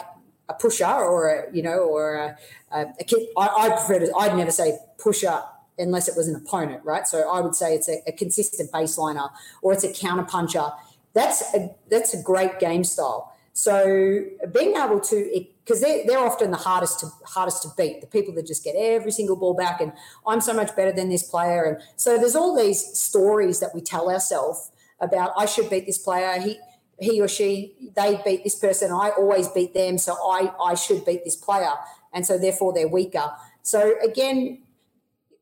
a 0.52 0.54
pusher 0.54 0.86
or 0.86 1.30
a 1.30 1.56
you 1.56 1.64
know 1.64 1.80
or 1.80 2.16
a, 2.16 2.38
a, 2.72 3.04
kid. 3.04 3.28
I, 3.38 3.48
I, 3.48 3.70
prefer 3.70 4.00
to. 4.00 4.14
I'd 4.16 4.36
never 4.36 4.52
say 4.52 4.78
pusher 4.98 5.42
unless 5.78 6.08
it 6.08 6.16
was 6.16 6.28
an 6.28 6.36
opponent, 6.36 6.84
right? 6.84 7.08
So 7.08 7.30
I 7.30 7.40
would 7.40 7.56
say 7.56 7.76
it's 7.76 7.90
a, 7.90 8.02
a 8.08 8.12
consistent 8.12 8.72
baseliner 8.72 9.30
or 9.62 9.74
it's 9.74 9.84
a 9.84 9.92
counter 9.94 10.24
puncher. 10.24 10.72
That's 11.14 11.42
a 11.54 11.74
that's 11.90 12.14
a 12.14 12.22
great 12.22 12.60
game 12.60 12.84
style. 12.84 13.31
So 13.54 14.26
being 14.54 14.76
able 14.76 15.00
to 15.02 15.46
because 15.64 15.82
they're, 15.82 16.06
they're 16.06 16.20
often 16.20 16.52
the 16.52 16.58
hardest 16.58 17.00
to 17.02 17.08
hardest 17.26 17.64
to 17.64 17.70
beat 17.78 18.02
the 18.02 18.08
people 18.08 18.34
that 18.36 18.48
just 18.48 18.64
get 18.64 18.76
every 18.76 19.12
single 19.12 19.36
ball 19.36 19.54
back 19.54 19.80
and 19.80 19.94
i'm 20.26 20.42
so 20.42 20.54
much 20.54 20.76
better 20.76 20.92
than 20.92 21.10
this 21.10 21.24
player. 21.24 21.64
And 21.64 21.78
so 21.96 22.18
there's 22.18 22.36
all 22.36 22.56
these 22.56 22.82
stories 22.98 23.60
that 23.60 23.76
we 23.76 23.82
tell 23.82 24.10
ourselves 24.10 24.72
about 25.00 25.32
i 25.38 25.46
should 25.46 25.70
beat 25.70 25.86
this 25.86 25.98
player. 25.98 26.40
He 26.40 26.60
he 27.00 27.20
or 27.20 27.28
she 27.28 27.92
they 27.96 28.22
beat 28.24 28.44
this 28.44 28.56
person. 28.56 28.92
I 28.92 29.10
always 29.18 29.48
beat 29.50 29.74
them 29.74 29.98
so 29.98 30.14
i 30.14 30.52
i 30.64 30.76
should 30.76 31.06
beat 31.06 31.24
this 31.26 31.36
player. 31.36 31.74
And 32.14 32.26
so 32.26 32.38
therefore 32.38 32.74
they're 32.74 32.88
weaker. 32.88 33.32
So 33.64 33.96
again 34.04 34.64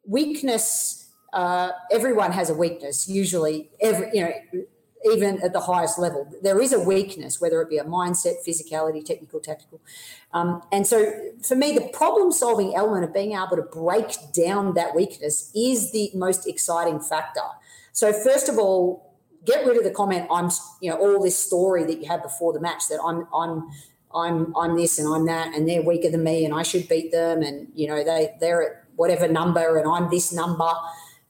weakness 0.06 1.00
uh, 1.32 1.72
everyone 1.92 2.32
has 2.32 2.50
a 2.50 2.56
weakness 2.56 3.08
usually. 3.08 3.70
Every 3.80 4.10
you 4.14 4.22
know 4.24 4.64
even 5.06 5.42
at 5.42 5.54
the 5.54 5.62
highest 5.62 5.98
level. 5.98 6.28
There 6.42 6.62
is 6.62 6.74
a 6.74 6.80
weakness, 6.80 7.40
whether 7.40 7.62
it 7.62 7.70
be 7.70 7.78
a 7.78 7.84
mindset, 7.84 8.36
physicality, 8.46 9.04
technical, 9.04 9.40
tactical. 9.40 9.82
Um, 10.34 10.62
and 10.72 10.86
so 10.86 11.12
for 11.42 11.56
me, 11.56 11.74
the 11.74 11.90
problem 11.94 12.32
solving 12.32 12.76
element 12.76 13.06
of 13.06 13.14
being 13.14 13.34
able 13.34 13.56
to 13.56 13.62
break 13.62 14.16
down 14.34 14.74
that 14.74 14.96
weakness 14.96 15.52
is 15.56 15.92
the 15.92 16.12
most 16.14 16.48
exciting 16.48 17.00
factor. 17.00 17.42
So, 17.94 18.12
first 18.14 18.50
of 18.50 18.58
all, 18.58 19.16
get 19.46 19.66
rid 19.66 19.78
of 19.78 19.84
the 19.84 19.92
comment, 19.92 20.28
I'm, 20.30 20.50
you 20.82 20.90
know, 20.92 20.98
all 20.98 21.24
this 21.24 21.38
story 21.38 21.84
that 21.86 22.02
you 22.02 22.08
had 22.08 22.22
before 22.22 22.54
the 22.54 22.60
match 22.60 22.88
that 22.90 23.00
I'm, 23.04 23.28
I'm, 23.34 23.70
I'm, 24.14 24.56
I'm 24.56 24.76
this 24.76 25.00
and 25.00 25.08
I'm 25.08 25.26
that, 25.26 25.56
and 25.56 25.68
they're 25.68 25.82
weaker 25.82 26.10
than 26.10 26.24
me 26.24 26.46
and 26.46 26.54
I 26.54 26.64
should 26.64 26.88
beat 26.88 27.12
them. 27.12 27.42
And, 27.42 27.68
you 27.74 27.88
know, 27.88 28.04
they, 28.04 28.36
they're 28.40 28.64
at 28.64 28.84
whatever 28.96 29.28
number 29.28 29.78
and 29.78 29.90
I'm 29.90 30.10
this 30.10 30.34
number. 30.34 30.70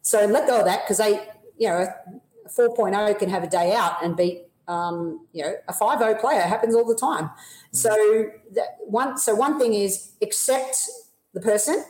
So 0.01 0.25
let 0.25 0.47
go 0.47 0.59
of 0.59 0.65
that 0.65 0.83
because 0.83 0.97
they, 0.97 1.27
you 1.57 1.67
know, 1.69 1.87
4.0 2.59 3.17
can 3.19 3.29
have 3.29 3.43
a 3.43 3.47
day 3.47 3.73
out 3.73 4.03
and 4.03 4.17
beat 4.17 4.43
um, 4.67 5.25
you 5.33 5.43
know 5.43 5.53
a 5.67 5.73
5.0 5.73 6.19
player 6.21 6.41
it 6.41 6.47
happens 6.47 6.75
all 6.75 6.85
the 6.85 6.95
time. 6.95 7.31
So 7.71 7.89
that 8.53 8.77
one 8.85 9.17
so 9.17 9.35
one 9.35 9.59
thing 9.59 9.73
is 9.73 10.11
accept 10.21 10.77
the 11.33 11.41
person 11.41 11.83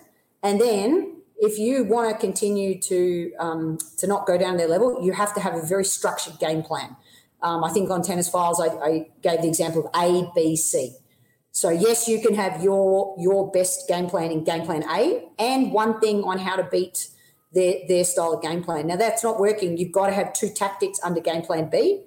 and 0.44 0.60
then 0.60 1.18
if 1.38 1.58
you 1.58 1.84
want 1.84 2.10
to 2.12 2.18
continue 2.18 2.80
to 2.82 3.34
um, 3.40 3.78
to 3.98 4.08
not 4.08 4.26
go 4.26 4.38
down 4.38 4.58
their 4.58 4.68
level 4.68 5.04
you 5.04 5.12
have 5.12 5.34
to 5.36 5.41
have 5.41 5.56
a 5.56 5.66
very 5.66 5.86
structured 5.86 6.40
game 6.40 6.64
plan. 6.64 6.96
Um, 7.41 7.64
i 7.64 7.70
think 7.70 7.90
on 7.90 8.02
tennis 8.02 8.28
files 8.28 8.60
I, 8.60 8.68
I 8.68 9.08
gave 9.22 9.41
the 9.41 9.48
example 9.48 9.88
of 9.88 9.91
a 9.96 10.30
b 10.34 10.56
c. 10.56 10.96
So 11.52 11.70
yes 11.70 12.08
you 12.08 12.22
can 12.22 12.36
have 12.36 12.64
your 12.64 13.16
your 13.18 13.52
best 13.52 13.88
game 13.90 14.08
plan 14.08 14.32
in 14.32 14.44
game 14.46 14.66
plan 14.66 14.84
a 14.90 15.28
and 15.38 15.74
one 15.74 16.00
thing 16.00 16.24
on 16.24 16.38
how 16.38 16.56
to 16.56 16.64
beat 16.64 17.10
their 17.54 17.76
their 17.88 18.04
style 18.04 18.34
of 18.34 18.42
game 18.42 18.64
plan. 18.64 18.88
Now 18.88 18.96
that's 18.96 19.24
not 19.24 19.40
working. 19.40 19.78
You've 19.78 19.92
got 19.92 20.08
to 20.08 20.14
have 20.14 20.34
two 20.34 20.50
tactics 20.50 21.00
under 21.04 21.20
game 21.20 21.42
plan 21.42 21.70
B, 21.70 22.02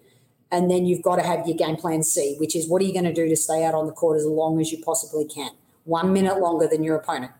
and 0.50 0.70
then 0.70 0.86
you've 0.86 1.02
got 1.02 1.16
to 1.16 1.22
have 1.22 1.46
your 1.46 1.56
game 1.56 1.76
plan 1.76 2.02
C, 2.02 2.36
which 2.38 2.54
is 2.54 2.68
what 2.68 2.82
are 2.82 2.84
you 2.84 2.92
going 2.92 3.04
to 3.04 3.12
do 3.12 3.28
to 3.28 3.36
stay 3.36 3.64
out 3.64 3.74
on 3.74 3.86
the 3.86 3.92
court 3.92 4.18
as 4.18 4.26
long 4.26 4.60
as 4.60 4.70
you 4.70 4.82
possibly 4.82 5.24
can, 5.24 5.50
one 5.84 6.12
minute 6.12 6.38
longer 6.38 6.68
than 6.68 6.84
your 6.84 6.96
opponent. 6.96 7.32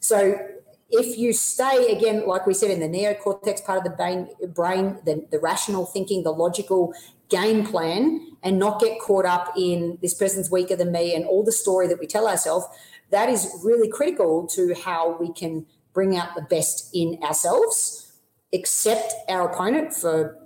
So 0.00 0.38
if 0.90 1.18
you 1.18 1.32
stay 1.32 1.92
again, 1.92 2.26
like 2.26 2.46
we 2.46 2.54
said 2.54 2.70
in 2.70 2.80
the 2.80 2.88
neocortex 2.88 3.64
part 3.64 3.78
of 3.78 3.84
the 3.84 3.90
brain, 3.90 4.28
brain 4.48 4.98
the, 5.04 5.26
the 5.30 5.38
rational 5.38 5.84
thinking, 5.84 6.22
the 6.22 6.30
logical 6.30 6.94
game 7.28 7.66
plan, 7.66 8.26
and 8.42 8.58
not 8.58 8.80
get 8.80 8.98
caught 9.00 9.26
up 9.26 9.52
in 9.56 9.98
this 10.00 10.14
person's 10.14 10.50
weaker 10.50 10.76
than 10.76 10.90
me 10.90 11.14
and 11.14 11.26
all 11.26 11.44
the 11.44 11.52
story 11.52 11.86
that 11.86 11.98
we 11.98 12.06
tell 12.06 12.26
ourselves, 12.26 12.66
that 13.10 13.28
is 13.28 13.60
really 13.62 13.88
critical 13.88 14.46
to 14.46 14.74
how 14.74 15.16
we 15.18 15.32
can 15.32 15.66
bring 15.92 16.16
out 16.16 16.34
the 16.34 16.42
best 16.42 16.90
in 16.94 17.18
ourselves, 17.22 18.12
accept 18.52 19.12
our 19.28 19.50
opponent 19.50 19.92
for 19.92 20.38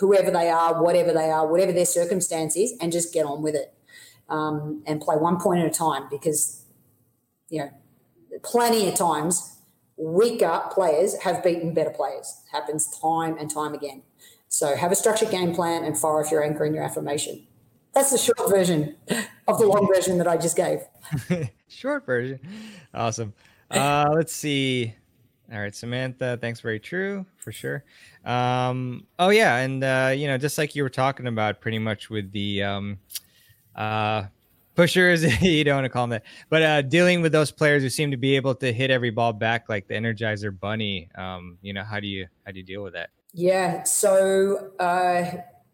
whoever 0.00 0.30
they 0.30 0.48
are, 0.48 0.82
whatever 0.82 1.12
they 1.12 1.30
are, 1.30 1.46
whatever 1.46 1.72
their 1.72 1.86
circumstance 1.86 2.56
is, 2.56 2.74
and 2.80 2.92
just 2.92 3.12
get 3.12 3.26
on 3.26 3.42
with 3.42 3.54
it 3.54 3.74
um, 4.28 4.82
and 4.86 5.00
play 5.00 5.16
one 5.16 5.38
point 5.38 5.60
at 5.60 5.66
a 5.66 5.70
time 5.70 6.04
because, 6.10 6.64
you 7.48 7.60
know, 7.60 7.70
plenty 8.42 8.88
of 8.88 8.94
times 8.94 9.58
weaker 9.96 10.62
players 10.72 11.20
have 11.22 11.44
beaten 11.44 11.74
better 11.74 11.90
players. 11.90 12.42
Happens 12.50 12.98
time 13.00 13.36
and 13.38 13.50
time 13.50 13.74
again. 13.74 14.02
So 14.48 14.76
have 14.76 14.92
a 14.92 14.96
structured 14.96 15.30
game 15.30 15.54
plan 15.54 15.84
and 15.84 15.96
fire 15.96 16.20
if 16.20 16.30
you're 16.30 16.44
anchoring 16.44 16.74
your 16.74 16.84
affirmation. 16.84 17.46
That's 17.94 18.10
the 18.10 18.18
short 18.18 18.48
version 18.48 18.96
of 19.48 19.58
the 19.58 19.66
long 19.66 19.88
version 19.94 20.18
that 20.18 20.26
I 20.26 20.36
just 20.36 20.56
gave. 20.56 20.80
short 21.68 22.06
version. 22.06 22.40
Awesome. 22.94 23.34
Uh, 23.72 24.10
let's 24.14 24.34
see. 24.34 24.94
All 25.52 25.60
right, 25.60 25.74
Samantha, 25.74 26.38
thanks. 26.40 26.60
Very 26.60 26.80
true 26.80 27.26
for 27.36 27.52
sure. 27.52 27.84
Um, 28.24 29.06
oh 29.18 29.28
yeah, 29.28 29.56
and 29.56 29.84
uh, 29.84 30.12
you 30.16 30.26
know, 30.26 30.38
just 30.38 30.56
like 30.56 30.74
you 30.74 30.82
were 30.82 30.88
talking 30.88 31.26
about, 31.26 31.60
pretty 31.60 31.78
much 31.78 32.08
with 32.08 32.32
the 32.32 32.62
um, 32.62 32.98
uh, 33.76 34.24
pushers, 34.74 35.42
you 35.42 35.62
don't 35.64 35.76
want 35.76 35.84
to 35.84 35.90
call 35.90 36.04
them 36.04 36.10
that, 36.10 36.22
but 36.48 36.62
uh, 36.62 36.82
dealing 36.82 37.20
with 37.20 37.32
those 37.32 37.50
players 37.50 37.82
who 37.82 37.90
seem 37.90 38.10
to 38.10 38.16
be 38.16 38.34
able 38.34 38.54
to 38.54 38.72
hit 38.72 38.90
every 38.90 39.10
ball 39.10 39.34
back 39.34 39.68
like 39.68 39.88
the 39.88 39.94
Energizer 39.94 40.58
Bunny. 40.58 41.10
Um, 41.16 41.58
you 41.60 41.74
know, 41.74 41.84
how 41.84 42.00
do 42.00 42.06
you 42.06 42.26
how 42.46 42.52
do 42.52 42.58
you 42.58 42.64
deal 42.64 42.82
with 42.82 42.94
that? 42.94 43.10
Yeah, 43.34 43.82
so 43.82 44.70
uh, 44.78 45.24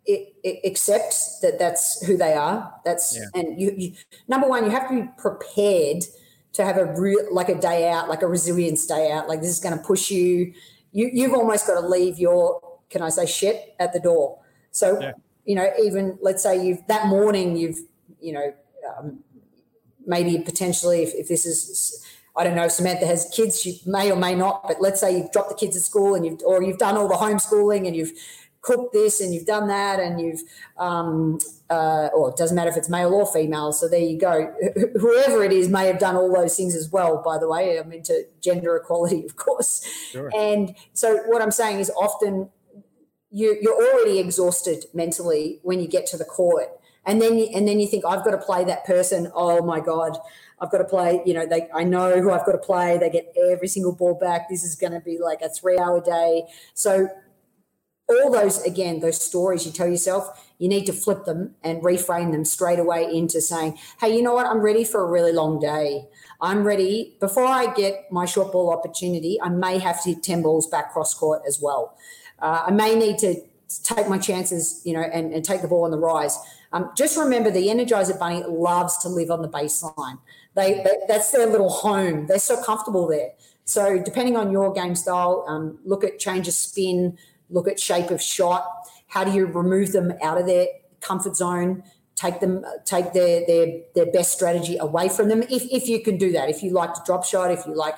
it, 0.06 0.34
it 0.42 0.60
accepts 0.64 1.38
that 1.40 1.58
that's 1.58 2.04
who 2.04 2.16
they 2.16 2.32
are. 2.32 2.72
That's 2.84 3.16
yeah. 3.16 3.40
and 3.40 3.60
you, 3.60 3.74
you 3.76 3.92
number 4.26 4.48
one, 4.48 4.64
you 4.64 4.70
have 4.70 4.88
to 4.88 5.02
be 5.02 5.08
prepared 5.18 6.04
to 6.58 6.64
have 6.64 6.76
a 6.76 6.84
real 7.00 7.32
like 7.32 7.48
a 7.48 7.58
day 7.58 7.88
out, 7.88 8.08
like 8.08 8.22
a 8.22 8.26
resilience 8.26 8.84
day 8.86 9.10
out. 9.10 9.28
Like 9.28 9.40
this 9.40 9.50
is 9.50 9.60
going 9.60 9.78
to 9.78 9.82
push 9.82 10.10
you. 10.10 10.52
You 10.92 11.10
you've 11.12 11.32
almost 11.32 11.66
got 11.66 11.80
to 11.80 11.86
leave 11.86 12.18
your 12.18 12.60
can 12.90 13.00
I 13.00 13.08
say 13.08 13.26
shit 13.26 13.74
at 13.78 13.92
the 13.92 14.00
door. 14.00 14.40
So 14.70 15.00
yeah. 15.00 15.12
you 15.44 15.54
know 15.54 15.70
even 15.82 16.18
let's 16.20 16.42
say 16.42 16.64
you've 16.64 16.86
that 16.88 17.06
morning 17.06 17.56
you've 17.56 17.78
you 18.20 18.32
know, 18.32 18.52
um, 18.98 19.20
maybe 20.06 20.38
potentially 20.38 21.02
if, 21.02 21.14
if 21.14 21.28
this 21.28 21.46
is 21.46 22.04
I 22.36 22.44
don't 22.44 22.54
know 22.54 22.64
if 22.64 22.72
Samantha 22.72 23.06
has 23.06 23.28
kids, 23.34 23.60
she 23.60 23.80
may 23.84 24.12
or 24.12 24.16
may 24.16 24.34
not, 24.34 24.62
but 24.68 24.80
let's 24.80 25.00
say 25.00 25.16
you've 25.16 25.32
dropped 25.32 25.48
the 25.48 25.56
kids 25.56 25.76
at 25.76 25.82
school 25.82 26.14
and 26.14 26.24
you've 26.24 26.40
or 26.44 26.62
you've 26.62 26.78
done 26.78 26.96
all 26.96 27.08
the 27.08 27.14
homeschooling 27.14 27.86
and 27.86 27.96
you've 27.96 28.12
cooked 28.60 28.92
this 28.92 29.20
and 29.20 29.32
you've 29.32 29.46
done 29.46 29.68
that 29.68 30.00
and 30.00 30.20
you've 30.20 30.40
um, 30.78 31.38
uh, 31.70 32.08
or 32.14 32.30
it 32.30 32.36
doesn't 32.36 32.54
matter 32.56 32.70
if 32.70 32.76
it's 32.76 32.88
male 32.88 33.14
or 33.14 33.26
female. 33.26 33.72
So 33.72 33.88
there 33.88 34.00
you 34.00 34.18
go. 34.18 34.52
Whoever 35.00 35.44
it 35.44 35.52
is 35.52 35.68
may 35.68 35.86
have 35.86 35.98
done 35.98 36.16
all 36.16 36.32
those 36.32 36.56
things 36.56 36.74
as 36.74 36.90
well. 36.90 37.22
By 37.24 37.38
the 37.38 37.48
way, 37.48 37.78
I'm 37.78 37.92
into 37.92 38.26
gender 38.40 38.76
equality, 38.76 39.24
of 39.24 39.36
course. 39.36 39.86
Sure. 40.10 40.30
And 40.36 40.74
so 40.92 41.18
what 41.26 41.42
I'm 41.42 41.50
saying 41.50 41.80
is 41.80 41.90
often 41.90 42.50
you, 43.30 43.58
you're 43.60 43.74
already 43.74 44.18
exhausted 44.18 44.86
mentally 44.94 45.60
when 45.62 45.80
you 45.80 45.88
get 45.88 46.06
to 46.06 46.16
the 46.16 46.24
court 46.24 46.68
and 47.08 47.22
then 47.22 47.38
you, 47.38 47.48
and 47.54 47.66
then 47.66 47.80
you 47.80 47.86
think 47.86 48.04
I've 48.04 48.22
got 48.22 48.32
to 48.32 48.38
play 48.38 48.64
that 48.64 48.84
person. 48.84 49.32
Oh 49.34 49.62
my 49.62 49.80
god, 49.80 50.18
I've 50.60 50.70
got 50.70 50.78
to 50.78 50.84
play. 50.84 51.22
You 51.24 51.32
know, 51.32 51.46
they 51.46 51.66
I 51.74 51.82
know 51.82 52.20
who 52.20 52.30
I've 52.30 52.44
got 52.44 52.52
to 52.52 52.58
play. 52.58 52.98
They 52.98 53.08
get 53.08 53.32
every 53.50 53.66
single 53.66 53.94
ball 53.94 54.14
back. 54.14 54.50
This 54.50 54.62
is 54.62 54.74
going 54.74 54.92
to 54.92 55.00
be 55.00 55.18
like 55.18 55.40
a 55.40 55.48
three-hour 55.48 56.02
day. 56.02 56.44
So 56.74 57.08
all 58.08 58.30
those 58.30 58.62
again, 58.62 59.00
those 59.00 59.22
stories 59.22 59.66
you 59.66 59.72
tell 59.72 59.88
yourself, 59.88 60.46
you 60.58 60.68
need 60.68 60.86
to 60.86 60.92
flip 60.92 61.24
them 61.24 61.54
and 61.62 61.82
reframe 61.82 62.32
them 62.32 62.44
straight 62.44 62.78
away 62.78 63.04
into 63.12 63.40
saying, 63.40 63.78
"Hey, 64.00 64.16
you 64.16 64.22
know 64.22 64.34
what? 64.34 64.46
I'm 64.46 64.60
ready 64.60 64.84
for 64.84 65.04
a 65.04 65.10
really 65.10 65.32
long 65.32 65.60
day. 65.60 66.08
I'm 66.40 66.64
ready. 66.64 67.16
Before 67.20 67.44
I 67.44 67.72
get 67.74 68.10
my 68.10 68.24
short 68.24 68.52
ball 68.52 68.70
opportunity, 68.70 69.40
I 69.40 69.48
may 69.48 69.78
have 69.78 70.02
to 70.02 70.10
hit 70.10 70.22
ten 70.22 70.42
balls 70.42 70.66
back 70.66 70.92
cross 70.92 71.14
court 71.14 71.42
as 71.46 71.60
well. 71.60 71.96
Uh, 72.40 72.64
I 72.66 72.70
may 72.70 72.94
need 72.94 73.18
to 73.18 73.36
take 73.82 74.08
my 74.08 74.18
chances, 74.18 74.80
you 74.84 74.94
know, 74.94 75.02
and, 75.02 75.32
and 75.34 75.44
take 75.44 75.62
the 75.62 75.68
ball 75.68 75.84
on 75.84 75.90
the 75.90 75.98
rise." 75.98 76.38
Um, 76.72 76.90
just 76.94 77.16
remember 77.16 77.50
the 77.50 77.68
Energizer 77.68 78.18
Bunny 78.18 78.42
loves 78.46 78.98
to 78.98 79.08
live 79.08 79.30
on 79.30 79.42
the 79.42 79.48
baseline. 79.48 80.18
They, 80.54 80.74
they, 80.74 80.96
that's 81.08 81.30
their 81.30 81.46
little 81.46 81.70
home. 81.70 82.26
They're 82.26 82.38
so 82.38 82.62
comfortable 82.62 83.06
there. 83.06 83.30
So 83.64 84.02
depending 84.02 84.36
on 84.36 84.50
your 84.50 84.72
game 84.72 84.94
style, 84.94 85.44
um, 85.48 85.78
look 85.84 86.04
at 86.04 86.18
change 86.18 86.48
of 86.48 86.54
spin, 86.54 87.18
look 87.50 87.68
at 87.68 87.80
shape 87.80 88.10
of 88.10 88.22
shot. 88.22 88.66
How 89.08 89.24
do 89.24 89.32
you 89.32 89.46
remove 89.46 89.92
them 89.92 90.12
out 90.22 90.38
of 90.38 90.46
their 90.46 90.66
comfort 91.00 91.36
zone? 91.36 91.82
Take 92.14 92.40
them, 92.40 92.64
take 92.84 93.12
their 93.12 93.46
their 93.46 93.80
their 93.94 94.06
best 94.06 94.32
strategy 94.32 94.76
away 94.76 95.08
from 95.08 95.28
them. 95.28 95.42
If 95.42 95.64
if 95.70 95.88
you 95.88 96.02
can 96.02 96.18
do 96.18 96.32
that, 96.32 96.48
if 96.48 96.62
you 96.62 96.70
like 96.72 96.94
to 96.94 97.02
drop 97.06 97.24
shot, 97.24 97.50
if 97.52 97.64
you 97.66 97.74
like 97.74 97.96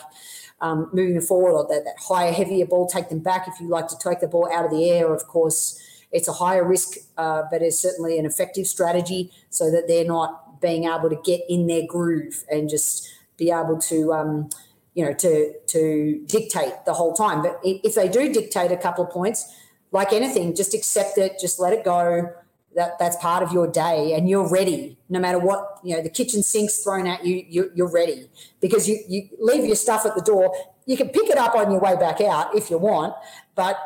um, 0.60 0.90
moving 0.92 1.20
forward 1.20 1.52
or 1.52 1.66
that, 1.68 1.84
that 1.84 1.96
higher, 1.98 2.32
heavier 2.32 2.66
ball, 2.66 2.86
take 2.86 3.08
them 3.08 3.20
back. 3.20 3.48
If 3.48 3.60
you 3.60 3.68
like 3.68 3.88
to 3.88 3.98
take 3.98 4.20
the 4.20 4.28
ball 4.28 4.50
out 4.52 4.64
of 4.64 4.70
the 4.70 4.90
air, 4.90 5.12
of 5.12 5.26
course, 5.26 5.80
it's 6.12 6.28
a 6.28 6.32
higher 6.32 6.64
risk, 6.64 6.98
uh, 7.16 7.42
but 7.50 7.62
it's 7.62 7.78
certainly 7.78 8.18
an 8.18 8.26
effective 8.26 8.66
strategy 8.66 9.32
so 9.48 9.70
that 9.70 9.88
they're 9.88 10.04
not 10.04 10.60
being 10.60 10.84
able 10.84 11.08
to 11.08 11.18
get 11.24 11.40
in 11.48 11.66
their 11.66 11.86
groove 11.86 12.44
and 12.50 12.68
just 12.68 13.08
be 13.36 13.50
able 13.50 13.78
to, 13.78 14.12
um, 14.12 14.50
you 14.94 15.04
know, 15.04 15.12
to 15.14 15.54
to 15.66 16.22
dictate 16.26 16.84
the 16.86 16.94
whole 16.94 17.14
time. 17.14 17.42
But 17.42 17.60
if 17.62 17.94
they 17.94 18.08
do 18.08 18.32
dictate 18.32 18.72
a 18.72 18.76
couple 18.76 19.04
of 19.04 19.10
points, 19.10 19.54
like 19.92 20.12
anything, 20.12 20.54
just 20.54 20.74
accept 20.74 21.18
it, 21.18 21.38
just 21.40 21.60
let 21.60 21.72
it 21.72 21.84
go. 21.84 22.32
That 22.76 22.98
that's 23.00 23.16
part 23.16 23.42
of 23.42 23.52
your 23.52 23.66
day, 23.66 24.14
and 24.14 24.28
you're 24.28 24.48
ready. 24.48 24.96
No 25.08 25.18
matter 25.18 25.40
what, 25.40 25.80
you 25.82 25.96
know, 25.96 26.02
the 26.02 26.08
kitchen 26.08 26.42
sink's 26.42 26.84
thrown 26.84 27.06
at 27.06 27.24
you, 27.24 27.44
you 27.48 27.72
you're 27.74 27.90
ready 27.90 28.28
because 28.60 28.88
you 28.88 29.00
you 29.08 29.28
leave 29.40 29.64
your 29.64 29.76
stuff 29.76 30.06
at 30.06 30.14
the 30.14 30.22
door. 30.22 30.54
You 30.86 30.96
can 30.96 31.08
pick 31.08 31.28
it 31.28 31.36
up 31.36 31.54
on 31.56 31.70
your 31.70 31.80
way 31.80 31.96
back 31.96 32.20
out 32.20 32.54
if 32.54 32.70
you 32.70 32.78
want, 32.78 33.14
but 33.56 33.76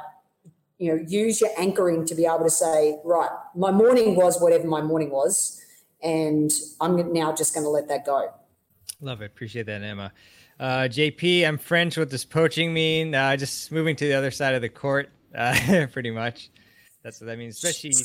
you 0.78 0.94
know, 0.94 1.02
use 1.06 1.40
your 1.40 1.50
anchoring 1.56 2.04
to 2.04 2.14
be 2.14 2.26
able 2.26 2.44
to 2.44 2.50
say, 2.50 2.98
right, 3.04 3.30
my 3.54 3.70
morning 3.70 4.16
was 4.16 4.40
whatever 4.40 4.66
my 4.66 4.82
morning 4.82 5.10
was, 5.10 5.62
and 6.02 6.52
I'm 6.80 7.12
now 7.12 7.32
just 7.32 7.54
going 7.54 7.64
to 7.64 7.70
let 7.70 7.88
that 7.88 8.04
go. 8.04 8.34
Love 9.00 9.22
it. 9.22 9.26
Appreciate 9.26 9.66
that, 9.66 9.82
Emma. 9.82 10.12
Uh, 10.58 10.88
JP, 10.88 11.46
I'm 11.46 11.58
French. 11.58 11.96
What 11.96 12.10
does 12.10 12.24
poaching 12.24 12.72
mean? 12.72 13.14
Uh, 13.14 13.36
just 13.36 13.72
moving 13.72 13.96
to 13.96 14.06
the 14.06 14.14
other 14.14 14.30
side 14.30 14.54
of 14.54 14.62
the 14.62 14.68
court, 14.68 15.10
uh, 15.36 15.86
pretty 15.92 16.10
much. 16.10 16.50
That's 17.02 17.20
what 17.20 17.26
that 17.26 17.38
means, 17.38 17.56
especially 17.56 17.90
it, 17.90 17.96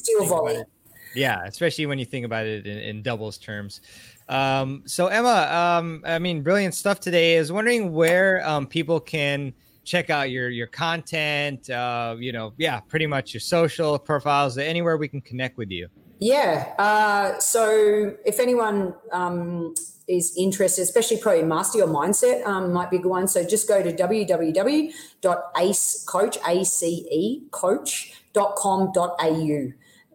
Yeah, 1.16 1.44
especially 1.46 1.86
when 1.86 2.00
you 2.00 2.06
think 2.06 2.26
about 2.26 2.46
it 2.46 2.66
in, 2.66 2.78
in 2.78 3.02
doubles 3.02 3.38
terms. 3.38 3.82
Um, 4.28 4.84
so 4.86 5.08
Emma, 5.08 5.78
um, 5.80 6.04
I 6.06 6.20
mean, 6.20 6.42
brilliant 6.42 6.74
stuff 6.74 7.00
today. 7.00 7.38
I 7.38 7.40
was 7.40 7.52
wondering 7.52 7.94
where 7.94 8.46
um, 8.48 8.68
people 8.68 9.00
can 9.00 9.54
check 9.86 10.12
out 10.12 10.30
your 10.30 10.50
your 10.50 10.68
content 10.68 11.68
uh 11.72 12.16
you 12.20 12.32
know 12.32 12.54
yeah 12.58 12.80
pretty 12.80 13.08
much 13.08 13.34
your 13.34 13.42
social 13.42 13.98
profiles 13.98 14.56
anywhere 14.60 14.98
we 14.98 15.08
can 15.08 15.20
connect 15.20 15.58
with 15.58 15.72
you 15.72 15.88
yeah 16.20 16.76
uh 16.78 17.40
so 17.40 18.16
if 18.24 18.40
anyone 18.40 18.94
um 19.12 19.74
is 20.10 20.34
interested, 20.36 20.82
especially 20.82 21.18
probably 21.18 21.44
master 21.44 21.78
your 21.78 21.88
mindset 21.88 22.44
um, 22.46 22.74
might 22.74 22.90
be 22.90 22.98
a 22.98 23.00
good 23.00 23.10
one. 23.10 23.28
So 23.28 23.44
just 23.46 23.68
go 23.68 23.84
to 23.84 23.94
www.acecoach, 23.94 24.94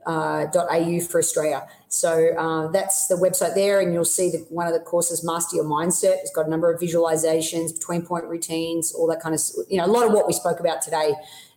uh, 0.06 0.46
.au 0.54 1.00
for 1.00 1.18
Australia. 1.18 1.66
So 1.88 2.34
uh, 2.36 2.68
that's 2.72 3.06
the 3.06 3.14
website 3.14 3.54
there, 3.54 3.80
and 3.80 3.94
you'll 3.94 4.04
see 4.04 4.30
that 4.30 4.50
one 4.50 4.66
of 4.66 4.72
the 4.72 4.80
courses, 4.80 5.24
Master 5.24 5.56
Your 5.56 5.64
Mindset. 5.64 6.16
It's 6.22 6.32
got 6.32 6.46
a 6.46 6.50
number 6.50 6.72
of 6.72 6.80
visualizations, 6.80 7.72
between 7.72 8.02
point 8.04 8.24
routines, 8.24 8.92
all 8.92 9.06
that 9.06 9.20
kind 9.20 9.34
of, 9.34 9.40
you 9.68 9.78
know, 9.78 9.86
a 9.86 9.92
lot 9.92 10.04
of 10.04 10.12
what 10.12 10.26
we 10.26 10.32
spoke 10.32 10.58
about 10.58 10.82
today, 10.82 11.14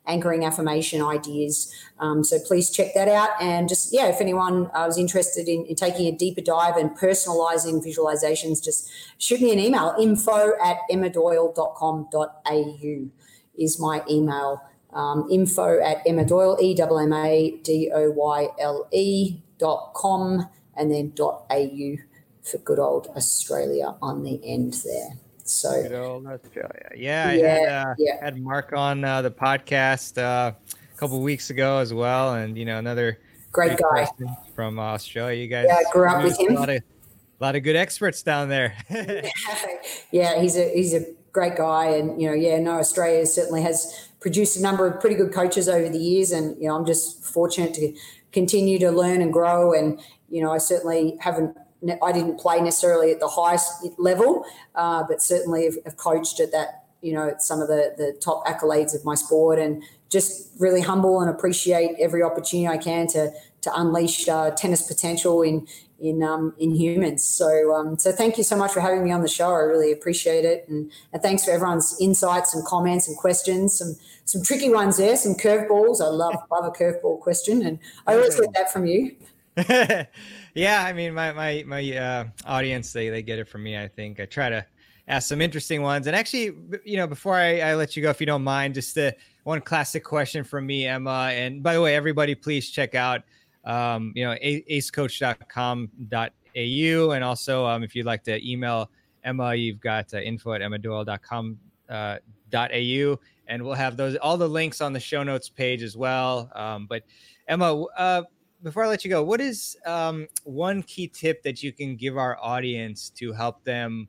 anchoring 0.07 0.45
affirmation 0.45 1.01
ideas. 1.01 1.73
Um, 1.99 2.23
so 2.23 2.39
please 2.39 2.69
check 2.69 2.93
that 2.95 3.07
out. 3.07 3.29
And 3.41 3.67
just, 3.67 3.93
yeah, 3.93 4.07
if 4.07 4.21
anyone 4.21 4.67
uh, 4.73 4.85
was 4.85 4.97
interested 4.97 5.47
in, 5.47 5.65
in, 5.65 5.75
taking 5.75 6.07
a 6.07 6.11
deeper 6.11 6.41
dive 6.41 6.77
and 6.77 6.97
personalizing 6.97 7.85
visualizations, 7.85 8.63
just 8.63 8.89
shoot 9.17 9.41
me 9.41 9.51
an 9.51 9.59
email 9.59 9.95
info 9.99 10.53
at 10.63 10.77
emmadoyle.com.au 10.91 13.09
is 13.57 13.79
my 13.79 14.03
email. 14.09 14.61
Um, 14.93 15.27
info 15.29 15.81
at 15.81 16.01
Emma 16.07 16.25
Doyle, 16.25 16.57
E 16.61 16.79
M 16.79 16.97
M 16.97 17.13
A 17.13 17.51
D 17.63 17.91
O 17.93 18.11
Y 18.11 18.47
L 18.59 18.87
E 18.91 19.37
dot 19.57 19.93
com 19.93 20.47
and 20.75 20.91
then 20.91 21.11
dot 21.13 21.45
au 21.49 21.97
for 22.41 22.57
good 22.59 22.79
old 22.79 23.07
Australia 23.15 23.95
on 24.01 24.23
the 24.23 24.39
end 24.45 24.73
there. 24.85 25.26
So 25.49 25.81
good 25.81 25.93
old 25.93 26.27
Australia. 26.27 26.89
Yeah, 26.95 27.31
yeah, 27.31 27.45
I 27.45 27.49
had, 27.49 27.69
uh, 27.69 27.95
yeah. 27.97 28.23
had 28.23 28.41
Mark 28.41 28.73
on 28.73 29.03
uh, 29.03 29.21
the 29.21 29.31
podcast 29.31 30.17
uh, 30.17 30.51
a 30.51 30.97
couple 30.97 31.21
weeks 31.21 31.49
ago 31.49 31.77
as 31.77 31.93
well, 31.93 32.35
and 32.35 32.57
you 32.57 32.65
know 32.65 32.77
another 32.77 33.19
great 33.51 33.77
guy 33.77 34.07
from 34.55 34.77
Australia. 34.77 35.41
You 35.41 35.47
guys, 35.47 35.65
yeah, 35.69 35.75
I 35.75 35.83
grew 35.91 36.09
up 36.09 36.23
with 36.23 36.39
him. 36.39 36.55
A 36.55 36.59
lot 36.59 36.69
of, 36.69 36.77
a 36.77 37.43
lot 37.43 37.55
of 37.55 37.63
good 37.63 37.75
experts 37.75 38.23
down 38.23 38.49
there. 38.49 38.75
yeah, 40.11 40.39
he's 40.41 40.57
a 40.57 40.69
he's 40.73 40.93
a 40.93 41.05
great 41.31 41.55
guy, 41.55 41.91
and 41.91 42.21
you 42.21 42.27
know, 42.27 42.33
yeah, 42.33 42.59
no, 42.59 42.71
Australia 42.79 43.25
certainly 43.25 43.61
has 43.61 44.09
produced 44.19 44.57
a 44.57 44.61
number 44.61 44.87
of 44.87 44.99
pretty 44.99 45.15
good 45.15 45.33
coaches 45.33 45.69
over 45.69 45.87
the 45.87 45.99
years, 45.99 46.31
and 46.31 46.59
you 46.61 46.67
know, 46.67 46.75
I'm 46.75 46.85
just 46.85 47.23
fortunate 47.23 47.73
to 47.75 47.95
continue 48.31 48.79
to 48.79 48.91
learn 48.91 49.21
and 49.21 49.31
grow. 49.31 49.73
And 49.73 49.99
you 50.29 50.41
know, 50.41 50.51
I 50.51 50.57
certainly 50.57 51.17
haven't. 51.21 51.55
I 52.01 52.11
didn't 52.11 52.39
play 52.39 52.59
necessarily 52.59 53.11
at 53.11 53.19
the 53.19 53.27
highest 53.27 53.85
level, 53.97 54.45
uh, 54.75 55.03
but 55.07 55.21
certainly 55.21 55.65
have, 55.65 55.75
have 55.85 55.97
coached 55.97 56.39
at 56.39 56.51
that. 56.51 56.83
You 57.01 57.13
know, 57.13 57.35
some 57.37 57.61
of 57.61 57.67
the 57.67 57.93
the 57.95 58.17
top 58.19 58.45
accolades 58.47 58.95
of 58.95 59.05
my 59.05 59.13
sport, 59.13 59.59
and 59.59 59.83
just 60.09 60.49
really 60.59 60.81
humble 60.81 61.21
and 61.21 61.29
appreciate 61.29 61.95
every 61.99 62.23
opportunity 62.23 62.67
I 62.67 62.77
can 62.77 63.07
to 63.07 63.31
to 63.61 63.79
unleash 63.79 64.27
uh, 64.27 64.51
tennis 64.51 64.81
potential 64.81 65.41
in 65.41 65.67
in 65.99 66.23
um, 66.23 66.53
in 66.59 66.75
humans. 66.75 67.23
So 67.23 67.75
um, 67.75 67.97
so 67.97 68.11
thank 68.11 68.37
you 68.37 68.43
so 68.43 68.55
much 68.55 68.71
for 68.71 68.81
having 68.81 69.03
me 69.03 69.11
on 69.11 69.21
the 69.21 69.27
show. 69.27 69.49
I 69.49 69.59
really 69.59 69.91
appreciate 69.91 70.45
it, 70.45 70.65
and, 70.67 70.91
and 71.13 71.21
thanks 71.21 71.45
for 71.45 71.51
everyone's 71.51 71.95
insights 71.99 72.53
and 72.53 72.65
comments 72.65 73.07
and 73.07 73.17
questions. 73.17 73.77
Some 73.77 73.95
some 74.25 74.43
tricky 74.43 74.69
ones 74.69 74.97
there, 74.97 75.15
some 75.17 75.35
curveballs. 75.35 76.01
I 76.01 76.07
love 76.07 76.35
love 76.51 76.65
a 76.65 76.71
curveball 76.71 77.19
question, 77.19 77.65
and 77.65 77.79
I 78.05 78.15
always 78.15 78.39
get 78.39 78.53
that 78.53 78.71
from 78.71 78.85
you. 78.85 79.15
yeah, 80.57 80.83
I 80.83 80.93
mean 80.93 81.13
my 81.13 81.31
my 81.33 81.63
my 81.65 81.95
uh, 81.95 82.25
audience 82.45 82.93
they 82.93 83.09
they 83.09 83.21
get 83.21 83.39
it 83.39 83.47
from 83.47 83.63
me. 83.63 83.77
I 83.77 83.87
think 83.87 84.19
I 84.19 84.25
try 84.25 84.49
to 84.49 84.65
ask 85.07 85.29
some 85.29 85.41
interesting 85.41 85.81
ones, 85.81 86.07
and 86.07 86.15
actually, 86.15 86.51
you 86.83 86.97
know, 86.97 87.07
before 87.07 87.35
I, 87.35 87.61
I 87.61 87.75
let 87.75 87.95
you 87.95 88.03
go, 88.03 88.09
if 88.09 88.19
you 88.19 88.25
don't 88.25 88.43
mind, 88.43 88.73
just 88.73 88.95
the 88.95 89.15
one 89.43 89.61
classic 89.61 90.03
question 90.03 90.43
from 90.43 90.65
me, 90.65 90.85
Emma. 90.85 91.29
And 91.31 91.63
by 91.63 91.73
the 91.73 91.81
way, 91.81 91.95
everybody, 91.95 92.35
please 92.35 92.69
check 92.69 92.95
out 92.95 93.21
um, 93.63 94.11
you 94.15 94.25
know, 94.25 94.35
acecoach.com.au. 94.41 97.11
And 97.11 97.23
also, 97.23 97.65
um, 97.65 97.83
if 97.83 97.95
you'd 97.95 98.05
like 98.05 98.23
to 98.23 98.49
email 98.49 98.89
Emma, 99.23 99.53
you've 99.53 99.79
got 99.79 100.13
uh, 100.13 100.19
info 100.19 100.53
at 100.53 100.61
emmadoyle.com.au. 100.61 101.55
Uh, 101.89 102.17
.au, 102.53 103.19
and 103.47 103.63
we'll 103.63 103.73
have 103.73 103.97
those 103.97 104.15
all 104.17 104.37
the 104.37 104.47
links 104.47 104.81
on 104.81 104.93
the 104.93 104.99
show 104.99 105.23
notes 105.23 105.49
page 105.49 105.83
as 105.83 105.97
well. 105.97 106.49
Um, 106.55 106.85
but 106.87 107.03
Emma, 107.47 107.83
uh, 107.97 108.23
before 108.63 108.83
I 108.83 108.87
let 108.87 109.03
you 109.03 109.09
go, 109.09 109.23
what 109.23 109.41
is 109.41 109.77
um, 109.85 110.27
one 110.43 110.83
key 110.83 111.07
tip 111.07 111.43
that 111.43 111.61
you 111.61 111.71
can 111.71 111.95
give 111.95 112.17
our 112.17 112.37
audience 112.41 113.09
to 113.11 113.33
help 113.33 113.63
them 113.63 114.07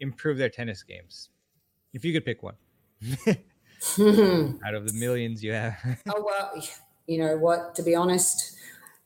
improve 0.00 0.38
their 0.38 0.50
tennis 0.50 0.82
games? 0.82 1.30
If 1.92 2.04
you 2.04 2.12
could 2.12 2.24
pick 2.24 2.42
one 2.42 2.56
out 4.64 4.74
of 4.74 4.86
the 4.86 4.92
millions 4.94 5.42
you 5.42 5.52
have. 5.52 6.02
oh 6.14 6.22
well, 6.24 6.62
you 7.06 7.18
know 7.18 7.36
what? 7.36 7.74
To 7.76 7.82
be 7.82 7.94
honest, 7.94 8.56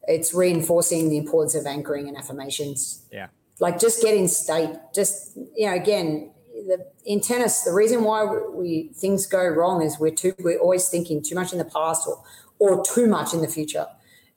it's 0.08 0.34
reinforcing 0.34 1.10
the 1.10 1.18
importance 1.18 1.54
of 1.54 1.66
anchoring 1.66 2.08
and 2.08 2.16
affirmations. 2.16 3.06
Yeah. 3.12 3.28
Like 3.58 3.78
just 3.78 4.02
get 4.02 4.14
in 4.14 4.28
state. 4.28 4.70
Just 4.94 5.36
you 5.56 5.66
know, 5.66 5.74
again, 5.74 6.32
the, 6.52 6.86
in 7.04 7.20
tennis, 7.20 7.62
the 7.62 7.72
reason 7.72 8.04
why 8.04 8.24
we, 8.24 8.38
we 8.54 8.90
things 8.94 9.26
go 9.26 9.46
wrong 9.46 9.82
is 9.82 9.98
we're 9.98 10.14
too 10.14 10.34
we're 10.40 10.58
always 10.58 10.88
thinking 10.88 11.22
too 11.22 11.34
much 11.34 11.52
in 11.52 11.58
the 11.58 11.64
past 11.64 12.06
or 12.06 12.22
or 12.58 12.84
too 12.84 13.06
much 13.06 13.34
in 13.34 13.40
the 13.40 13.48
future. 13.48 13.86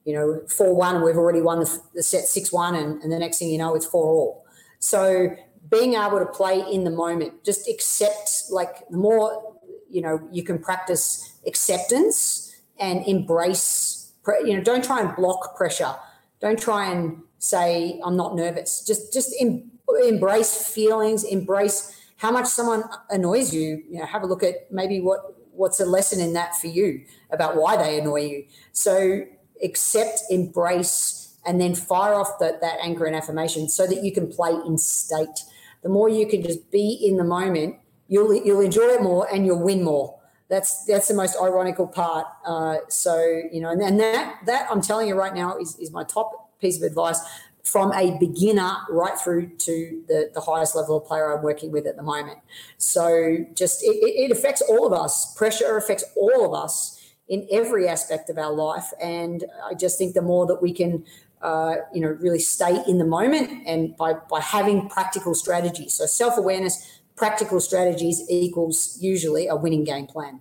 You 0.05 0.13
know, 0.13 0.41
four 0.47 0.75
one, 0.75 1.03
we've 1.03 1.15
already 1.15 1.41
won 1.41 1.59
the, 1.59 2.03
set 2.03 2.25
six 2.25 2.51
one, 2.51 2.75
and, 2.75 3.01
and 3.01 3.11
the 3.11 3.19
next 3.19 3.39
thing 3.39 3.49
you 3.49 3.57
know, 3.57 3.75
it's 3.75 3.85
four 3.85 4.05
all. 4.05 4.45
So 4.79 5.35
being 5.69 5.93
able 5.93 6.19
to 6.19 6.25
play 6.25 6.59
in 6.59 6.83
the 6.83 6.91
moment, 6.91 7.43
just 7.43 7.69
accept 7.69 8.43
like 8.49 8.87
the 8.89 8.97
more 8.97 9.55
you 9.89 10.01
know 10.01 10.27
you 10.31 10.43
can 10.43 10.59
practice 10.59 11.39
acceptance 11.47 12.55
and 12.79 13.05
embrace. 13.07 14.11
You 14.45 14.57
know, 14.57 14.63
don't 14.63 14.83
try 14.83 15.01
and 15.01 15.15
block 15.15 15.55
pressure. 15.55 15.95
Don't 16.41 16.59
try 16.59 16.91
and 16.91 17.21
say 17.39 17.99
I'm 18.03 18.17
not 18.17 18.35
nervous. 18.35 18.83
Just 18.85 19.13
just 19.13 19.33
em, 19.39 19.71
embrace 20.05 20.67
feelings. 20.67 21.23
Embrace 21.23 21.97
how 22.17 22.31
much 22.31 22.47
someone 22.47 22.83
annoys 23.09 23.53
you. 23.53 23.83
You 23.89 23.99
know, 23.99 24.05
have 24.05 24.23
a 24.23 24.25
look 24.25 24.43
at 24.43 24.71
maybe 24.71 24.99
what 24.99 25.35
what's 25.51 25.79
a 25.79 25.85
lesson 25.85 26.19
in 26.19 26.33
that 26.33 26.55
for 26.55 26.67
you 26.67 27.05
about 27.31 27.55
why 27.55 27.77
they 27.77 27.99
annoy 27.99 28.21
you. 28.21 28.45
So 28.71 29.25
accept, 29.63 30.23
embrace, 30.29 31.35
and 31.45 31.59
then 31.59 31.75
fire 31.75 32.13
off 32.13 32.39
the, 32.39 32.57
that 32.61 32.79
anchor 32.81 33.05
and 33.05 33.15
affirmation 33.15 33.69
so 33.69 33.85
that 33.87 34.03
you 34.03 34.11
can 34.11 34.27
play 34.27 34.51
in 34.51 34.77
state. 34.77 35.43
The 35.81 35.89
more 35.89 36.09
you 36.09 36.27
can 36.27 36.41
just 36.41 36.71
be 36.71 36.93
in 36.93 37.17
the 37.17 37.23
moment, 37.23 37.75
you'll 38.07 38.33
you'll 38.33 38.61
enjoy 38.61 38.87
it 38.87 39.01
more 39.01 39.27
and 39.33 39.45
you'll 39.45 39.63
win 39.63 39.83
more. 39.83 40.19
That's 40.49 40.85
that's 40.85 41.07
the 41.07 41.13
most 41.13 41.35
ironical 41.41 41.87
part. 41.87 42.27
Uh, 42.45 42.77
so 42.87 43.17
you 43.51 43.59
know, 43.59 43.69
and, 43.69 43.81
and 43.81 43.99
that 43.99 44.39
that 44.45 44.67
I'm 44.71 44.81
telling 44.81 45.07
you 45.07 45.15
right 45.15 45.33
now 45.33 45.57
is 45.57 45.77
is 45.77 45.91
my 45.91 46.03
top 46.03 46.59
piece 46.59 46.77
of 46.77 46.83
advice 46.83 47.19
from 47.63 47.93
a 47.93 48.17
beginner 48.19 48.75
right 48.89 49.17
through 49.17 49.47
to 49.57 50.03
the, 50.07 50.29
the 50.33 50.41
highest 50.41 50.75
level 50.75 50.97
of 50.97 51.05
player 51.05 51.35
I'm 51.35 51.43
working 51.43 51.71
with 51.71 51.87
at 51.87 51.95
the 51.95 52.03
moment. 52.03 52.39
So 52.77 53.37
just 53.53 53.81
it, 53.83 53.95
it 54.03 54.31
affects 54.31 54.61
all 54.61 54.85
of 54.85 54.93
us. 54.93 55.33
Pressure 55.35 55.77
affects 55.77 56.03
all 56.15 56.45
of 56.45 56.53
us 56.61 56.92
in 57.27 57.47
every 57.51 57.87
aspect 57.87 58.29
of 58.29 58.37
our 58.37 58.51
life. 58.51 58.91
And 59.01 59.45
I 59.65 59.73
just 59.73 59.97
think 59.97 60.13
the 60.13 60.21
more 60.21 60.45
that 60.47 60.61
we 60.61 60.73
can 60.73 61.05
uh, 61.43 61.75
you 61.93 61.99
know, 61.99 62.07
really 62.07 62.39
stay 62.39 62.81
in 62.87 62.97
the 62.97 63.05
moment 63.05 63.67
and 63.67 63.95
by, 63.97 64.13
by 64.13 64.39
having 64.39 64.87
practical 64.87 65.35
strategies. 65.35 65.93
So 65.93 66.05
self 66.05 66.37
awareness, 66.37 67.01
practical 67.17 67.59
strategies 67.59 68.23
equals 68.29 68.97
usually 69.01 69.47
a 69.47 69.55
winning 69.55 69.83
game 69.83 70.07
plan. 70.07 70.39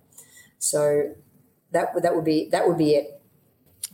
So 0.59 1.13
that 1.71 1.89
that 2.01 2.15
would 2.15 2.23
be 2.23 2.47
that 2.51 2.65
would 2.67 2.77
be 2.77 2.95
it. 2.95 3.21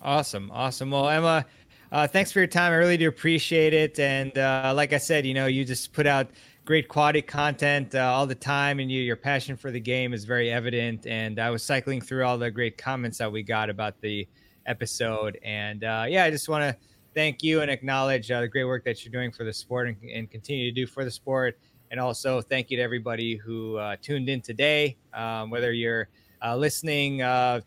Awesome, 0.03 0.51
awesome. 0.53 0.91
Well, 0.91 1.09
Emma, 1.09 1.45
uh, 1.91 2.07
thanks 2.07 2.31
for 2.31 2.39
your 2.39 2.47
time. 2.47 2.71
I 2.71 2.75
really 2.75 2.97
do 2.97 3.07
appreciate 3.07 3.73
it. 3.73 3.99
And 3.99 4.37
uh, 4.37 4.73
like 4.75 4.93
I 4.93 4.97
said, 4.97 5.25
you 5.25 5.33
know, 5.33 5.47
you 5.47 5.65
just 5.65 5.93
put 5.93 6.05
out 6.05 6.29
great 6.69 6.87
quality 6.87 7.19
content 7.19 7.95
uh, 7.95 8.13
all 8.13 8.27
the 8.27 8.35
time, 8.35 8.79
and 8.79 8.91
you, 8.91 9.01
your 9.01 9.15
passion 9.15 9.57
for 9.57 9.71
the 9.71 9.79
game 9.79 10.13
is 10.13 10.23
very 10.23 10.51
evident. 10.51 11.07
And 11.07 11.39
I 11.39 11.49
was 11.49 11.63
cycling 11.63 11.99
through 11.99 12.23
all 12.23 12.37
the 12.37 12.51
great 12.51 12.77
comments 12.77 13.17
that 13.17 13.31
we 13.31 13.41
got 13.41 13.71
about 13.71 13.99
the 14.01 14.27
episode, 14.67 15.39
and 15.41 15.83
uh, 15.83 16.05
yeah, 16.07 16.25
I 16.25 16.29
just 16.29 16.47
want 16.47 16.61
to 16.61 16.77
thank 17.15 17.41
you 17.41 17.61
and 17.61 17.71
acknowledge 17.71 18.29
uh, 18.29 18.41
the 18.41 18.47
great 18.47 18.65
work 18.65 18.85
that 18.85 19.03
you're 19.03 19.11
doing 19.11 19.31
for 19.31 19.43
the 19.45 19.51
sport 19.51 19.87
and, 19.87 19.97
and, 20.11 20.29
continue 20.29 20.69
to 20.69 20.71
do 20.71 20.85
for 20.85 21.03
the 21.03 21.09
sport. 21.09 21.57
And 21.89 21.99
also, 21.99 22.39
thank 22.39 22.69
you 22.69 22.77
to 22.77 22.83
everybody 22.83 23.35
who 23.35 23.77
uh, 23.77 23.95
tuned 23.99 24.29
in 24.29 24.39
today, 24.39 24.95
um, 25.15 25.49
whether 25.49 25.73
you're 25.73 26.07
listening 26.55 27.17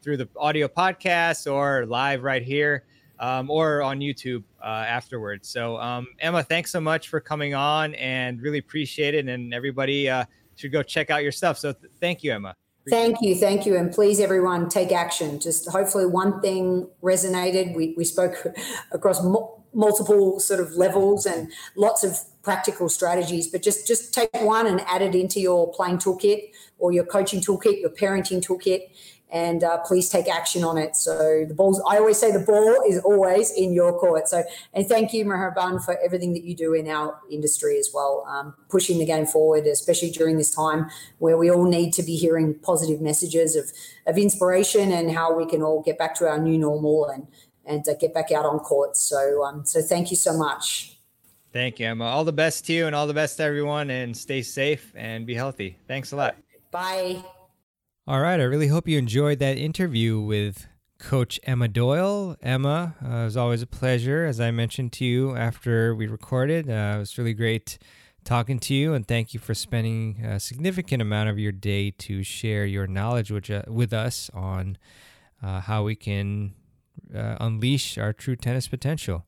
through 0.01 0.17
the 0.17 0.29
audio 0.37 0.69
podcast 0.69 1.53
or 1.53 1.87
live 1.87 2.23
right 2.23 2.45
here 2.45 2.85
um, 3.23 3.49
or 3.49 3.83
on 3.83 4.01
YouTube 4.01 4.43
uh, 4.61 4.67
afterwards. 4.67 5.49
So, 5.49 5.79
um, 5.79 6.09
Emma, 6.19 6.43
thanks 6.43 6.73
so 6.73 6.81
much 6.81 7.09
for 7.09 7.21
coming 7.21 7.55
on 7.55 7.95
and 7.95 8.43
really 8.43 8.59
appreciate 8.59 9.15
it. 9.15 9.29
And 9.29 9.55
everybody 9.55 10.11
uh, 10.11 10.25
should 10.57 10.73
go 10.73 10.83
check 10.83 11.09
out 11.09 11.23
your 11.23 11.31
stuff. 11.31 11.57
So, 11.57 11.73
th- 11.73 11.93
thank 12.01 12.25
you, 12.25 12.33
Emma. 12.33 12.57
Appreciate 12.81 13.01
thank 13.01 13.23
you. 13.23 13.35
Thank 13.37 13.65
you. 13.65 13.77
And 13.77 13.93
please, 13.93 14.19
everyone, 14.19 14.69
take 14.69 14.91
action. 14.91 15.39
Just 15.39 15.69
hopefully 15.71 16.05
one 16.05 16.41
thing 16.41 16.89
resonated. 17.01 17.77
We, 17.77 17.95
we 17.97 18.05
spoke 18.05 18.45
across 18.93 19.23
mo- 19.23 19.63
multiple 19.73 20.41
sort 20.41 20.59
of 20.59 20.73
levels 20.73 21.25
and 21.25 21.51
lots 21.77 22.03
of 22.03 22.19
practical 22.43 22.89
strategies, 22.89 23.47
but 23.47 23.63
just, 23.63 23.87
just 23.87 24.13
take 24.13 24.29
one 24.41 24.67
and 24.67 24.81
add 24.83 25.01
it 25.01 25.15
into 25.15 25.39
your 25.39 25.73
playing 25.73 25.99
toolkit 25.99 26.51
or 26.79 26.93
your 26.93 27.05
coaching 27.05 27.41
toolkit, 27.41 27.81
your 27.81 27.91
parenting 27.91 28.45
toolkit 28.45 28.89
and 29.33 29.65
uh, 29.65 29.79
please 29.79 30.11
take 30.11 30.29
action 30.29 30.63
on 30.63 30.77
it. 30.77 30.95
So 30.95 31.47
the 31.49 31.55
balls, 31.55 31.83
I 31.89 31.97
always 31.97 32.19
say 32.19 32.31
the 32.31 32.39
ball 32.39 32.77
is 32.87 32.99
always 32.99 33.51
in 33.51 33.73
your 33.73 33.99
court. 33.99 34.29
So, 34.29 34.45
and 34.75 34.87
thank 34.87 35.15
you, 35.15 35.25
Meherban, 35.25 35.83
for 35.83 35.99
everything 36.05 36.35
that 36.35 36.45
you 36.45 36.55
do 36.55 36.75
in 36.75 36.87
our 36.87 37.19
industry 37.31 37.79
as 37.79 37.91
well, 37.95 38.27
um, 38.29 38.55
pushing 38.69 38.99
the 38.99 39.07
game 39.07 39.25
forward, 39.25 39.67
especially 39.67 40.11
during 40.11 40.37
this 40.37 40.55
time 40.55 40.91
where 41.19 41.39
we 41.39 41.51
all 41.51 41.65
need 41.65 41.95
to 41.95 42.03
be 42.03 42.15
hearing 42.15 42.55
positive 42.55 43.01
messages 43.01 43.57
of, 43.57 43.73
of 44.07 44.19
inspiration 44.19 44.93
and 44.93 45.13
how 45.13 45.35
we 45.35 45.47
can 45.47 45.63
all 45.63 45.83
get 45.83 45.97
back 45.97 46.15
to 46.17 46.29
our 46.29 46.39
new 46.39 46.59
normal 46.59 47.07
and, 47.07 47.27
and 47.65 47.89
uh, 47.89 47.95
get 47.95 48.13
back 48.13 48.31
out 48.31 48.45
on 48.45 48.59
court. 48.59 48.99
So, 48.99 49.43
um, 49.45 49.65
so 49.65 49.81
thank 49.81 50.11
you 50.11 50.17
so 50.17 50.37
much. 50.37 50.99
Thank 51.55 51.81
you, 51.81 51.87
Emma. 51.87 52.05
All 52.05 52.25
the 52.25 52.33
best 52.33 52.67
to 52.67 52.73
you 52.75 52.87
and 52.87 52.95
all 52.95 53.07
the 53.07 53.15
best 53.15 53.39
to 53.39 53.45
everyone 53.45 53.89
and 53.89 54.15
stay 54.15 54.43
safe 54.43 54.93
and 54.95 55.27
be 55.27 55.35
healthy. 55.35 55.79
Thanks 55.87 56.13
a 56.13 56.17
lot. 56.17 56.37
Bye. 56.71 57.23
All 58.05 58.21
right. 58.21 58.41
I 58.41 58.43
really 58.43 58.67
hope 58.67 58.89
you 58.89 58.99
enjoyed 58.99 59.39
that 59.39 59.57
interview 59.57 60.19
with 60.19 60.67
Coach 60.99 61.39
Emma 61.45 61.69
Doyle. 61.69 62.37
Emma, 62.43 62.97
uh, 63.01 63.09
it 63.09 63.25
was 63.27 63.37
always 63.37 63.63
a 63.63 63.67
pleasure, 63.67 64.25
as 64.25 64.41
I 64.41 64.51
mentioned 64.51 64.91
to 64.95 65.05
you 65.05 65.37
after 65.37 65.95
we 65.95 66.09
recorded. 66.09 66.69
Uh, 66.69 66.95
it 66.97 66.99
was 66.99 67.17
really 67.17 67.33
great 67.33 67.79
talking 68.25 68.59
to 68.59 68.75
you, 68.75 68.93
and 68.93 69.07
thank 69.07 69.35
you 69.35 69.39
for 69.39 69.55
spending 69.55 70.25
a 70.25 70.41
significant 70.41 71.01
amount 71.01 71.29
of 71.29 71.39
your 71.39 71.53
day 71.53 71.93
to 71.93 72.25
share 72.25 72.67
your 72.67 72.89
knowledge 72.89 73.31
with, 73.31 73.49
uh, 73.49 73.63
with 73.69 73.93
us 73.93 74.29
on 74.35 74.79
uh, 75.41 75.61
how 75.61 75.85
we 75.85 75.95
can 75.95 76.55
uh, 77.15 77.37
unleash 77.39 77.99
our 77.99 78.13
true 78.13 78.35
tennis 78.35 78.67
potential. 78.67 79.27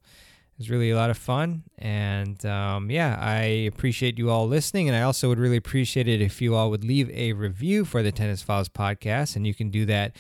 It 0.55 0.59
was 0.59 0.71
really 0.71 0.91
a 0.91 0.97
lot 0.97 1.11
of 1.11 1.19
fun. 1.19 1.65
And 1.79 2.45
um, 2.47 2.89
yeah, 2.89 3.19
I 3.21 3.43
appreciate 3.43 4.19
you 4.19 4.31
all 4.31 4.47
listening. 4.47 4.89
And 4.89 4.97
I 4.97 5.03
also 5.03 5.29
would 5.29 5.41
really 5.41 5.57
appreciate 5.57 6.07
it 6.07 6.21
if 6.21 6.41
you 6.41 6.55
all 6.55 6.71
would 6.71 6.85
leave 6.85 7.11
a 7.11 7.33
review 7.33 7.85
for 7.85 8.05
the 8.05 8.13
Tennis 8.13 8.41
Files 8.41 8.69
podcast. 8.69 9.35
And 9.35 9.45
you 9.49 9.53
can 9.53 9.71
do 9.71 9.85
that 9.87 10.15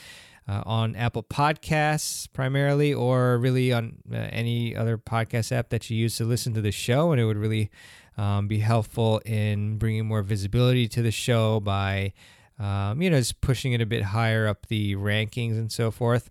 uh, 0.48 0.64
on 0.66 0.96
Apple 0.96 1.22
Podcasts 1.22 2.26
primarily, 2.32 2.92
or 2.92 3.38
really 3.38 3.72
on 3.72 3.98
uh, 4.12 4.16
any 4.16 4.74
other 4.74 4.98
podcast 4.98 5.52
app 5.52 5.68
that 5.68 5.88
you 5.88 5.96
use 5.96 6.16
to 6.16 6.24
listen 6.24 6.52
to 6.54 6.60
the 6.60 6.72
show. 6.72 7.12
And 7.12 7.20
it 7.20 7.26
would 7.26 7.38
really 7.38 7.70
um, 8.18 8.48
be 8.48 8.58
helpful 8.58 9.20
in 9.24 9.78
bringing 9.78 10.04
more 10.04 10.22
visibility 10.22 10.88
to 10.88 11.02
the 11.02 11.12
show 11.12 11.60
by, 11.60 12.12
um, 12.58 13.00
you 13.00 13.08
know, 13.08 13.18
just 13.18 13.40
pushing 13.40 13.72
it 13.72 13.80
a 13.80 13.86
bit 13.86 14.02
higher 14.02 14.48
up 14.48 14.66
the 14.66 14.96
rankings 14.96 15.52
and 15.52 15.70
so 15.70 15.92
forth, 15.92 16.28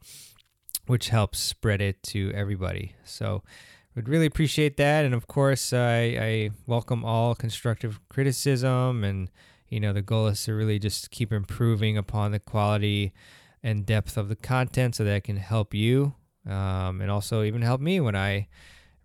which 0.87 1.07
helps 1.07 1.39
spread 1.39 1.81
it 1.81 2.03
to 2.03 2.31
everybody. 2.35 2.95
So, 3.05 3.43
would 3.95 4.09
really 4.09 4.25
appreciate 4.25 4.77
that. 4.77 5.05
And 5.05 5.13
of 5.13 5.27
course, 5.27 5.73
I, 5.73 6.17
I 6.19 6.49
welcome 6.65 7.05
all 7.05 7.35
constructive 7.35 7.99
criticism. 8.09 9.03
And, 9.03 9.29
you 9.69 9.79
know, 9.79 9.93
the 9.93 10.01
goal 10.01 10.27
is 10.27 10.43
to 10.45 10.53
really 10.53 10.79
just 10.79 11.11
keep 11.11 11.31
improving 11.31 11.97
upon 11.97 12.31
the 12.31 12.39
quality 12.39 13.13
and 13.61 13.85
depth 13.85 14.17
of 14.17 14.29
the 14.29 14.35
content 14.35 14.95
so 14.95 15.03
that 15.03 15.15
it 15.15 15.23
can 15.23 15.37
help 15.37 15.73
you 15.73 16.13
um, 16.45 17.01
and 17.01 17.09
also 17.09 17.43
even 17.43 17.61
help 17.61 17.79
me 17.79 17.99
when 17.99 18.15
I 18.15 18.47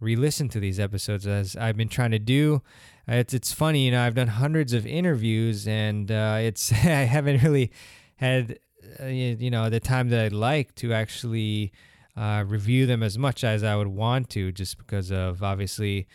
re 0.01 0.17
listen 0.17 0.49
to 0.51 0.61
these 0.61 0.79
episodes 0.79 1.27
as 1.27 1.57
I've 1.57 1.77
been 1.77 1.89
trying 1.89 2.11
to 2.13 2.19
do. 2.19 2.63
It's, 3.07 3.35
it's 3.35 3.53
funny, 3.53 3.87
you 3.87 3.91
know, 3.91 4.03
I've 4.03 4.15
done 4.15 4.29
hundreds 4.29 4.73
of 4.73 4.87
interviews 4.87 5.67
and 5.67 6.11
uh, 6.11 6.39
it's, 6.41 6.73
I 6.85 7.05
haven't 7.05 7.43
really 7.43 7.71
had, 8.17 8.59
uh, 9.01 9.07
you 9.07 9.51
know, 9.51 9.71
the 9.71 9.81
time 9.81 10.09
that 10.11 10.25
I'd 10.25 10.33
like 10.33 10.75
to 10.77 10.93
actually 10.93 11.73
uh, 12.19 12.43
review 12.45 12.85
them 12.85 13.03
as 13.03 13.17
much 13.17 13.45
as 13.45 13.63
I 13.63 13.77
would 13.77 13.87
want 13.87 14.29
to, 14.31 14.51
just 14.51 14.77
because 14.77 15.13
of 15.13 15.43
obviously 15.43 16.09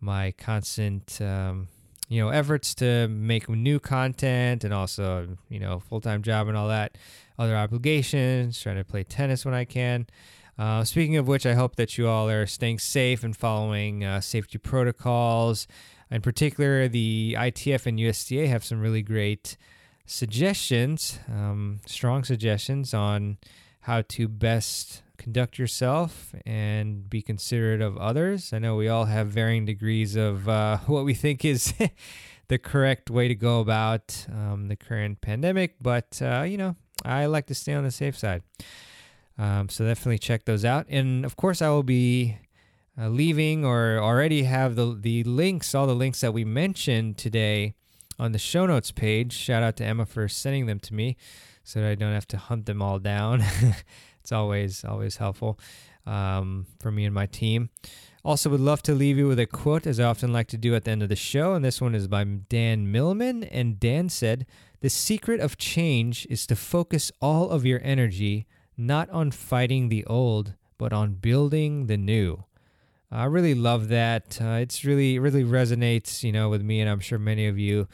my 0.00 0.32
constant, 0.32 1.20
um, 1.20 1.68
you 2.08 2.22
know, 2.22 2.30
efforts 2.30 2.74
to 2.76 3.08
make 3.08 3.46
new 3.46 3.78
content 3.78 4.64
and 4.64 4.72
also, 4.72 5.36
you 5.50 5.60
know, 5.60 5.78
full 5.78 6.00
time 6.00 6.22
job 6.22 6.48
and 6.48 6.56
all 6.56 6.68
that, 6.68 6.96
other 7.38 7.54
obligations, 7.54 8.58
trying 8.58 8.76
to 8.76 8.84
play 8.84 9.04
tennis 9.04 9.44
when 9.44 9.52
I 9.52 9.66
can. 9.66 10.06
Uh, 10.58 10.82
speaking 10.82 11.16
of 11.16 11.28
which, 11.28 11.44
I 11.44 11.52
hope 11.52 11.76
that 11.76 11.98
you 11.98 12.08
all 12.08 12.30
are 12.30 12.46
staying 12.46 12.78
safe 12.78 13.22
and 13.22 13.36
following 13.36 14.02
uh, 14.02 14.20
safety 14.22 14.56
protocols. 14.56 15.66
In 16.10 16.22
particular, 16.22 16.88
the 16.88 17.36
ITF 17.38 17.84
and 17.84 18.00
USTA 18.00 18.48
have 18.48 18.64
some 18.64 18.80
really 18.80 19.02
great 19.02 19.58
suggestions, 20.06 21.18
um, 21.28 21.80
strong 21.86 22.24
suggestions 22.24 22.94
on 22.94 23.36
how 23.82 24.02
to 24.02 24.26
best 24.26 25.02
conduct 25.20 25.58
yourself 25.58 26.34
and 26.46 27.08
be 27.10 27.20
considerate 27.20 27.82
of 27.82 27.96
others. 27.98 28.54
I 28.54 28.58
know 28.58 28.74
we 28.74 28.88
all 28.88 29.04
have 29.04 29.28
varying 29.28 29.66
degrees 29.66 30.16
of 30.16 30.48
uh, 30.48 30.78
what 30.86 31.04
we 31.04 31.14
think 31.14 31.44
is 31.44 31.74
the 32.48 32.58
correct 32.58 33.10
way 33.10 33.28
to 33.28 33.34
go 33.34 33.60
about 33.60 34.26
um, 34.32 34.68
the 34.68 34.76
current 34.76 35.20
pandemic, 35.20 35.76
but 35.80 36.20
uh, 36.22 36.42
you 36.42 36.56
know, 36.56 36.74
I 37.04 37.26
like 37.26 37.46
to 37.46 37.54
stay 37.54 37.74
on 37.74 37.84
the 37.84 37.90
safe 37.90 38.18
side. 38.18 38.42
Um, 39.38 39.68
so 39.68 39.84
definitely 39.84 40.18
check 40.18 40.46
those 40.46 40.64
out. 40.64 40.86
And 40.88 41.24
of 41.24 41.36
course, 41.36 41.62
I 41.62 41.68
will 41.68 41.82
be 41.82 42.38
uh, 42.98 43.08
leaving 43.08 43.64
or 43.64 43.98
already 43.98 44.44
have 44.44 44.74
the 44.74 44.96
the 44.98 45.22
links, 45.24 45.74
all 45.74 45.86
the 45.86 45.94
links 45.94 46.22
that 46.22 46.32
we 46.32 46.44
mentioned 46.44 47.18
today 47.18 47.74
on 48.18 48.32
the 48.32 48.38
show 48.38 48.64
notes 48.64 48.90
page. 48.90 49.32
Shout 49.34 49.62
out 49.62 49.76
to 49.76 49.84
Emma 49.84 50.06
for 50.06 50.28
sending 50.28 50.64
them 50.66 50.80
to 50.80 50.94
me, 50.94 51.16
so 51.62 51.80
that 51.80 51.90
I 51.90 51.94
don't 51.94 52.12
have 52.12 52.28
to 52.28 52.38
hunt 52.38 52.64
them 52.66 52.80
all 52.80 52.98
down. 52.98 53.44
it's 54.30 54.36
always 54.36 54.84
always 54.84 55.16
helpful 55.16 55.58
um, 56.06 56.64
for 56.78 56.92
me 56.92 57.04
and 57.04 57.12
my 57.12 57.26
team. 57.26 57.70
Also, 58.24 58.48
would 58.48 58.60
love 58.60 58.80
to 58.82 58.94
leave 58.94 59.18
you 59.18 59.26
with 59.26 59.40
a 59.40 59.46
quote, 59.46 59.88
as 59.88 59.98
I 59.98 60.04
often 60.04 60.32
like 60.32 60.46
to 60.48 60.56
do 60.56 60.76
at 60.76 60.84
the 60.84 60.92
end 60.92 61.02
of 61.02 61.08
the 61.08 61.16
show. 61.16 61.54
And 61.54 61.64
this 61.64 61.80
one 61.80 61.96
is 61.96 62.06
by 62.06 62.22
Dan 62.22 62.92
Millman. 62.92 63.42
And 63.42 63.80
Dan 63.80 64.08
said, 64.08 64.46
The 64.82 64.90
secret 64.90 65.40
of 65.40 65.58
change 65.58 66.28
is 66.30 66.46
to 66.46 66.54
focus 66.54 67.10
all 67.20 67.50
of 67.50 67.66
your 67.66 67.80
energy 67.82 68.46
not 68.76 69.10
on 69.10 69.32
fighting 69.32 69.88
the 69.88 70.04
old, 70.06 70.54
but 70.78 70.92
on 70.92 71.14
building 71.14 71.86
the 71.86 71.96
new. 71.96 72.44
I 73.10 73.24
really 73.24 73.54
love 73.54 73.88
that. 73.88 74.38
Uh, 74.40 74.60
it's 74.60 74.84
really, 74.84 75.18
really 75.18 75.42
resonates, 75.42 76.22
you 76.22 76.30
know, 76.30 76.48
with 76.50 76.62
me, 76.62 76.80
and 76.80 76.88
I'm 76.88 77.00
sure 77.00 77.18
many 77.18 77.48
of 77.48 77.58
you. 77.58 77.88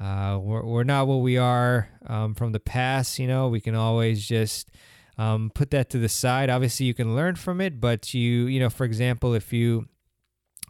Uh, 0.00 0.38
we're, 0.40 0.64
we're 0.64 0.84
not 0.84 1.06
what 1.06 1.16
we 1.16 1.36
are 1.36 1.90
um, 2.06 2.34
from 2.34 2.52
the 2.52 2.60
past. 2.60 3.18
You 3.18 3.26
know, 3.26 3.48
we 3.48 3.60
can 3.60 3.74
always 3.74 4.26
just 4.26 4.70
um, 5.18 5.50
put 5.54 5.70
that 5.70 5.90
to 5.90 5.98
the 5.98 6.08
side. 6.08 6.50
Obviously, 6.50 6.86
you 6.86 6.94
can 6.94 7.14
learn 7.14 7.36
from 7.36 7.60
it, 7.60 7.80
but 7.80 8.14
you, 8.14 8.46
you 8.46 8.60
know, 8.60 8.70
for 8.70 8.84
example, 8.84 9.34
if 9.34 9.52
you 9.52 9.86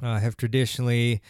uh, 0.02 0.18
have 0.18 0.36
traditionally 0.36 1.20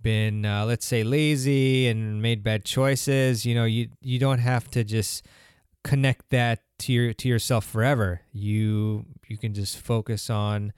been, 0.00 0.44
uh, 0.44 0.64
let's 0.64 0.86
say, 0.86 1.02
lazy 1.02 1.86
and 1.88 2.22
made 2.22 2.42
bad 2.42 2.64
choices, 2.64 3.44
you 3.44 3.54
know, 3.54 3.64
you 3.64 3.88
you 4.00 4.18
don't 4.18 4.38
have 4.38 4.70
to 4.70 4.84
just 4.84 5.26
connect 5.82 6.30
that 6.30 6.62
to 6.78 6.92
your 6.92 7.12
to 7.12 7.28
yourself 7.28 7.64
forever. 7.64 8.22
You 8.32 9.04
you 9.28 9.36
can 9.36 9.54
just 9.54 9.78
focus 9.78 10.30
on. 10.30 10.72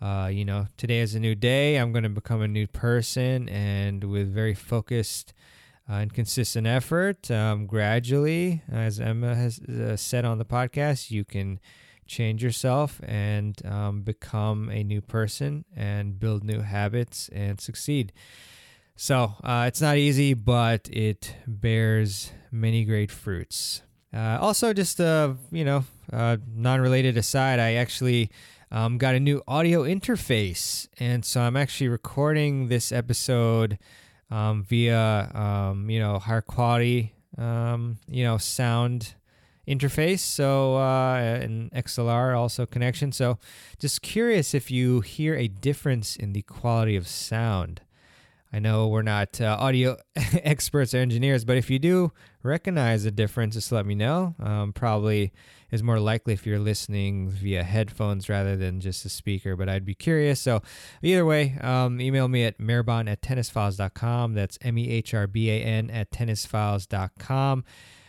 Uh, 0.00 0.26
you 0.26 0.44
know, 0.44 0.66
today 0.76 0.98
is 0.98 1.14
a 1.14 1.20
new 1.20 1.36
day. 1.36 1.76
I'm 1.76 1.92
going 1.92 2.02
to 2.02 2.08
become 2.08 2.42
a 2.42 2.48
new 2.48 2.66
person, 2.66 3.48
and 3.48 4.02
with 4.02 4.34
very 4.34 4.52
focused 4.52 5.32
uh, 5.92 5.96
and 5.96 6.14
consistent 6.14 6.66
effort, 6.66 7.30
um, 7.30 7.66
gradually, 7.66 8.62
as 8.70 8.98
Emma 8.98 9.34
has 9.34 9.60
uh, 9.60 9.94
said 9.94 10.24
on 10.24 10.38
the 10.38 10.44
podcast, 10.44 11.10
you 11.10 11.22
can 11.22 11.60
change 12.06 12.42
yourself 12.42 12.98
and 13.04 13.60
um, 13.66 14.00
become 14.00 14.70
a 14.70 14.82
new 14.82 15.02
person 15.02 15.66
and 15.76 16.18
build 16.18 16.44
new 16.44 16.60
habits 16.60 17.28
and 17.30 17.60
succeed. 17.60 18.10
So 18.96 19.34
uh, 19.44 19.64
it's 19.68 19.82
not 19.82 19.98
easy, 19.98 20.32
but 20.32 20.88
it 20.90 21.36
bears 21.46 22.32
many 22.50 22.84
great 22.84 23.10
fruits. 23.10 23.82
Uh, 24.14 24.38
also, 24.40 24.72
just 24.72 24.98
uh, 24.98 25.34
you 25.50 25.64
know, 25.64 25.84
uh, 26.10 26.38
non-related 26.54 27.18
aside, 27.18 27.58
I 27.58 27.74
actually 27.74 28.30
um, 28.70 28.96
got 28.96 29.14
a 29.14 29.20
new 29.20 29.42
audio 29.46 29.82
interface, 29.82 30.88
and 30.98 31.22
so 31.22 31.42
I'm 31.42 31.56
actually 31.56 31.88
recording 31.88 32.68
this 32.68 32.92
episode 32.92 33.78
um, 34.32 34.62
via 34.62 35.30
um, 35.34 35.90
you 35.90 36.00
know 36.00 36.18
higher 36.18 36.40
quality 36.40 37.14
um, 37.36 37.98
you 38.08 38.24
know 38.24 38.38
sound 38.38 39.14
interface. 39.68 40.20
So 40.20 40.76
uh, 40.76 41.16
an 41.16 41.70
xlr 41.74 42.36
also 42.36 42.66
connection. 42.66 43.12
So 43.12 43.38
just 43.78 44.02
curious 44.02 44.54
if 44.54 44.70
you 44.70 45.00
hear 45.00 45.36
a 45.36 45.48
difference 45.48 46.16
in 46.16 46.32
the 46.32 46.42
quality 46.42 46.96
of 46.96 47.06
sound. 47.06 47.82
I 48.54 48.58
know 48.58 48.88
we're 48.88 49.02
not 49.02 49.40
uh, 49.40 49.56
audio 49.58 49.96
experts 50.16 50.92
or 50.94 50.98
engineers 50.98 51.44
but 51.44 51.56
if 51.56 51.70
you 51.70 51.78
do 51.78 52.12
recognize 52.42 53.04
a 53.04 53.10
difference 53.10 53.54
just 53.54 53.70
let 53.70 53.86
me 53.86 53.94
know. 53.94 54.34
Um, 54.40 54.72
probably 54.72 55.32
is 55.72 55.82
more 55.82 55.98
likely 55.98 56.34
if 56.34 56.46
you're 56.46 56.58
listening 56.58 57.30
via 57.30 57.64
headphones 57.64 58.28
rather 58.28 58.56
than 58.56 58.78
just 58.78 59.04
a 59.06 59.08
speaker. 59.08 59.56
But 59.56 59.68
I'd 59.68 59.86
be 59.86 59.94
curious. 59.94 60.38
So 60.40 60.62
either 61.02 61.24
way, 61.24 61.58
um, 61.62 62.00
email 62.00 62.28
me 62.28 62.44
at 62.44 62.58
mehrban 62.58 63.10
at 63.10 63.22
tennisfiles.com. 63.22 64.34
That's 64.34 64.58
M 64.60 64.78
E 64.78 64.90
H 64.90 65.14
R 65.14 65.26
B 65.26 65.50
A 65.50 65.60
N 65.60 65.90
at 65.90 66.12
tennisfiles.com. 66.12 67.64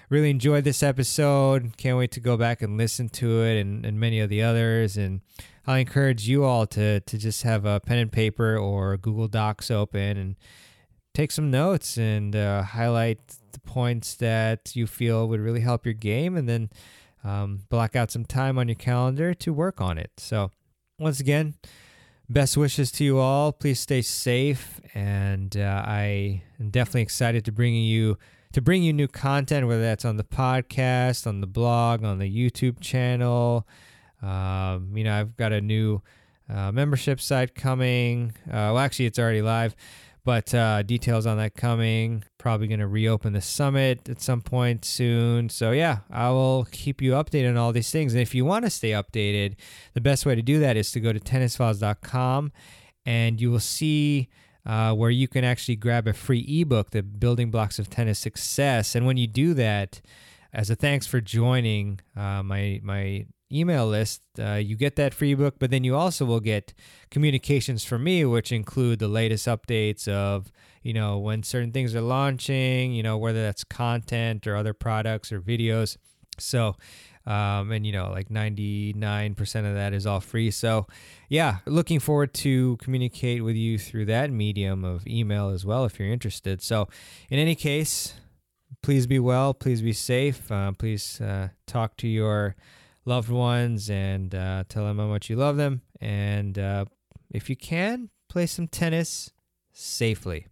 Really 0.09 0.29
enjoyed 0.29 0.65
this 0.65 0.83
episode. 0.83 1.77
Can't 1.77 1.97
wait 1.97 2.11
to 2.11 2.19
go 2.19 2.37
back 2.37 2.61
and 2.61 2.77
listen 2.77 3.09
to 3.09 3.41
it 3.41 3.59
and, 3.59 3.85
and 3.85 3.99
many 3.99 4.19
of 4.19 4.29
the 4.29 4.43
others. 4.43 4.97
And 4.97 5.21
I 5.65 5.79
encourage 5.79 6.27
you 6.27 6.43
all 6.43 6.67
to, 6.67 6.99
to 6.99 7.17
just 7.17 7.43
have 7.43 7.65
a 7.65 7.79
pen 7.79 7.97
and 7.97 8.11
paper 8.11 8.57
or 8.57 8.97
Google 8.97 9.29
Docs 9.29 9.71
open 9.71 10.17
and 10.17 10.35
take 11.13 11.31
some 11.31 11.49
notes 11.49 11.97
and 11.97 12.35
uh, 12.35 12.63
highlight 12.63 13.19
the 13.53 13.59
points 13.61 14.15
that 14.15 14.75
you 14.75 14.85
feel 14.85 15.27
would 15.29 15.39
really 15.39 15.61
help 15.61 15.85
your 15.85 15.93
game. 15.93 16.35
And 16.35 16.49
then 16.49 16.69
um, 17.23 17.61
block 17.69 17.95
out 17.95 18.11
some 18.11 18.25
time 18.25 18.57
on 18.57 18.67
your 18.67 18.75
calendar 18.75 19.33
to 19.33 19.53
work 19.53 19.81
on 19.81 19.97
it. 19.97 20.11
So, 20.17 20.51
once 20.99 21.19
again, 21.19 21.55
best 22.29 22.57
wishes 22.57 22.91
to 22.93 23.03
you 23.03 23.19
all. 23.19 23.51
Please 23.51 23.79
stay 23.79 24.01
safe, 24.01 24.81
and 24.93 25.55
uh, 25.55 25.83
I 25.85 26.43
am 26.59 26.69
definitely 26.69 27.01
excited 27.01 27.45
to 27.45 27.51
bring 27.51 27.75
you 27.75 28.17
to 28.53 28.61
bring 28.61 28.83
you 28.83 28.93
new 28.93 29.07
content, 29.07 29.67
whether 29.67 29.81
that's 29.81 30.05
on 30.05 30.17
the 30.17 30.23
podcast, 30.23 31.25
on 31.25 31.41
the 31.41 31.47
blog, 31.47 32.03
on 32.03 32.19
the 32.19 32.29
YouTube 32.29 32.79
channel. 32.79 33.67
Um, 34.21 34.91
you 34.95 35.03
know, 35.03 35.19
I've 35.19 35.35
got 35.35 35.51
a 35.51 35.59
new 35.59 36.01
uh, 36.49 36.71
membership 36.71 37.19
site 37.19 37.55
coming. 37.55 38.33
Uh, 38.47 38.71
well, 38.71 38.79
actually, 38.79 39.07
it's 39.07 39.19
already 39.19 39.41
live. 39.41 39.75
But 40.23 40.53
uh, 40.53 40.83
details 40.83 41.25
on 41.25 41.37
that 41.37 41.55
coming. 41.55 42.23
Probably 42.43 42.67
going 42.67 42.81
to 42.81 42.87
reopen 42.87 43.31
the 43.31 43.39
summit 43.39 44.09
at 44.09 44.21
some 44.21 44.41
point 44.41 44.83
soon. 44.83 45.47
So, 45.47 45.71
yeah, 45.71 45.99
I 46.11 46.29
will 46.31 46.67
keep 46.73 47.01
you 47.01 47.13
updated 47.13 47.51
on 47.51 47.55
all 47.55 47.71
these 47.71 47.89
things. 47.89 48.11
And 48.11 48.21
if 48.21 48.35
you 48.35 48.43
want 48.43 48.65
to 48.65 48.69
stay 48.69 48.89
updated, 48.89 49.55
the 49.93 50.01
best 50.01 50.25
way 50.25 50.35
to 50.35 50.41
do 50.41 50.59
that 50.59 50.75
is 50.75 50.91
to 50.91 50.99
go 50.99 51.13
to 51.13 51.21
tennisfiles.com 51.21 52.51
and 53.05 53.39
you 53.39 53.49
will 53.49 53.61
see 53.61 54.27
uh, 54.65 54.93
where 54.93 55.09
you 55.09 55.29
can 55.29 55.45
actually 55.45 55.77
grab 55.77 56.05
a 56.05 56.11
free 56.11 56.45
ebook, 56.59 56.91
The 56.91 57.01
Building 57.01 57.49
Blocks 57.49 57.79
of 57.79 57.89
Tennis 57.89 58.19
Success. 58.19 58.93
And 58.93 59.05
when 59.05 59.15
you 59.15 59.25
do 59.25 59.53
that, 59.53 60.01
as 60.51 60.69
a 60.69 60.75
thanks 60.75 61.07
for 61.07 61.21
joining 61.21 62.01
uh, 62.13 62.43
my 62.43 62.81
my 62.83 63.25
email 63.49 63.87
list, 63.87 64.21
uh, 64.37 64.55
you 64.55 64.75
get 64.75 64.97
that 64.97 65.13
free 65.13 65.33
book, 65.33 65.55
but 65.59 65.71
then 65.71 65.85
you 65.85 65.95
also 65.95 66.25
will 66.25 66.41
get 66.41 66.73
communications 67.09 67.85
from 67.85 68.03
me, 68.03 68.25
which 68.25 68.51
include 68.51 68.99
the 68.99 69.07
latest 69.07 69.47
updates 69.47 70.09
of, 70.09 70.51
you 70.83 70.93
know, 70.93 71.17
when 71.17 71.43
certain 71.43 71.71
things 71.71 71.95
are 71.95 72.01
launching, 72.01 72.93
you 72.93 73.01
know, 73.01 73.17
whether 73.17 73.41
that's 73.41 73.63
content 73.63 74.45
or 74.45 74.55
other 74.55 74.73
products 74.73 75.31
or 75.31 75.41
videos. 75.41 75.97
So, 76.37 76.75
um, 77.25 77.71
and, 77.71 77.85
you 77.85 77.93
know, 77.93 78.11
like 78.11 78.29
99% 78.29 79.39
of 79.65 79.75
that 79.75 79.93
is 79.93 80.05
all 80.05 80.19
free. 80.19 80.51
So, 80.51 80.87
yeah, 81.29 81.59
looking 81.65 81.99
forward 81.99 82.33
to 82.35 82.77
communicate 82.77 83.43
with 83.43 83.55
you 83.55 83.77
through 83.77 84.05
that 84.05 84.29
medium 84.29 84.83
of 84.83 85.07
email 85.07 85.49
as 85.49 85.65
well 85.65 85.85
if 85.85 85.99
you're 85.99 86.11
interested. 86.11 86.61
So, 86.61 86.89
in 87.29 87.39
any 87.39 87.55
case, 87.55 88.13
please 88.81 89.07
be 89.07 89.19
well, 89.19 89.53
please 89.53 89.81
be 89.81 89.93
safe, 89.93 90.51
uh, 90.51 90.73
please 90.73 91.21
uh, 91.21 91.49
talk 91.65 91.95
to 91.97 92.07
your 92.07 92.55
loved 93.05 93.29
ones 93.29 93.89
and 93.89 94.35
uh, 94.35 94.63
tell 94.67 94.85
them 94.85 94.97
how 94.97 95.07
much 95.07 95.29
you 95.29 95.37
love 95.37 95.55
them. 95.55 95.81
And 96.01 96.59
uh, 96.59 96.85
if 97.31 97.49
you 97.49 97.55
can, 97.55 98.09
play 98.29 98.45
some 98.47 98.67
tennis 98.67 99.31
safely. 99.71 100.47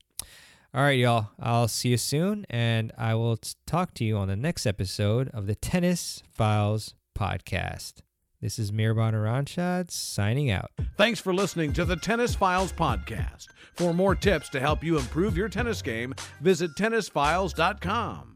All 0.73 0.84
right, 0.84 0.98
y'all. 0.98 1.31
I'll 1.38 1.68
see 1.68 1.89
you 1.89 1.98
soon, 1.98 2.45
and 2.49 2.93
I 2.98 3.14
will 3.15 3.38
talk 3.65 3.93
to 3.95 4.06
you 4.06 4.15
on 4.18 4.30
the 4.30 4.38
next 4.38 4.65
episode 4.65 5.30
of 5.34 5.45
the 5.45 5.56
Tennis 5.56 6.23
Files 6.30 6.95
podcast. 7.18 7.95
This 8.39 8.57
is 8.57 8.72
Mehrban 8.72 9.14
Iranshad 9.14 9.91
signing 9.91 10.49
out. 10.49 10.72
Thanks 10.98 11.19
for 11.19 11.34
listening 11.34 11.73
to 11.73 11.84
the 11.84 11.98
Tennis 11.98 12.35
Files 12.35 12.72
podcast. 12.72 13.48
For 13.76 13.93
more 13.93 14.15
tips 14.15 14.48
to 14.49 14.61
help 14.61 14.81
you 14.81 14.98
improve 14.98 15.35
your 15.35 15.49
tennis 15.49 15.81
game, 15.81 16.15
visit 16.39 16.72
tennisfiles.com. 16.77 18.31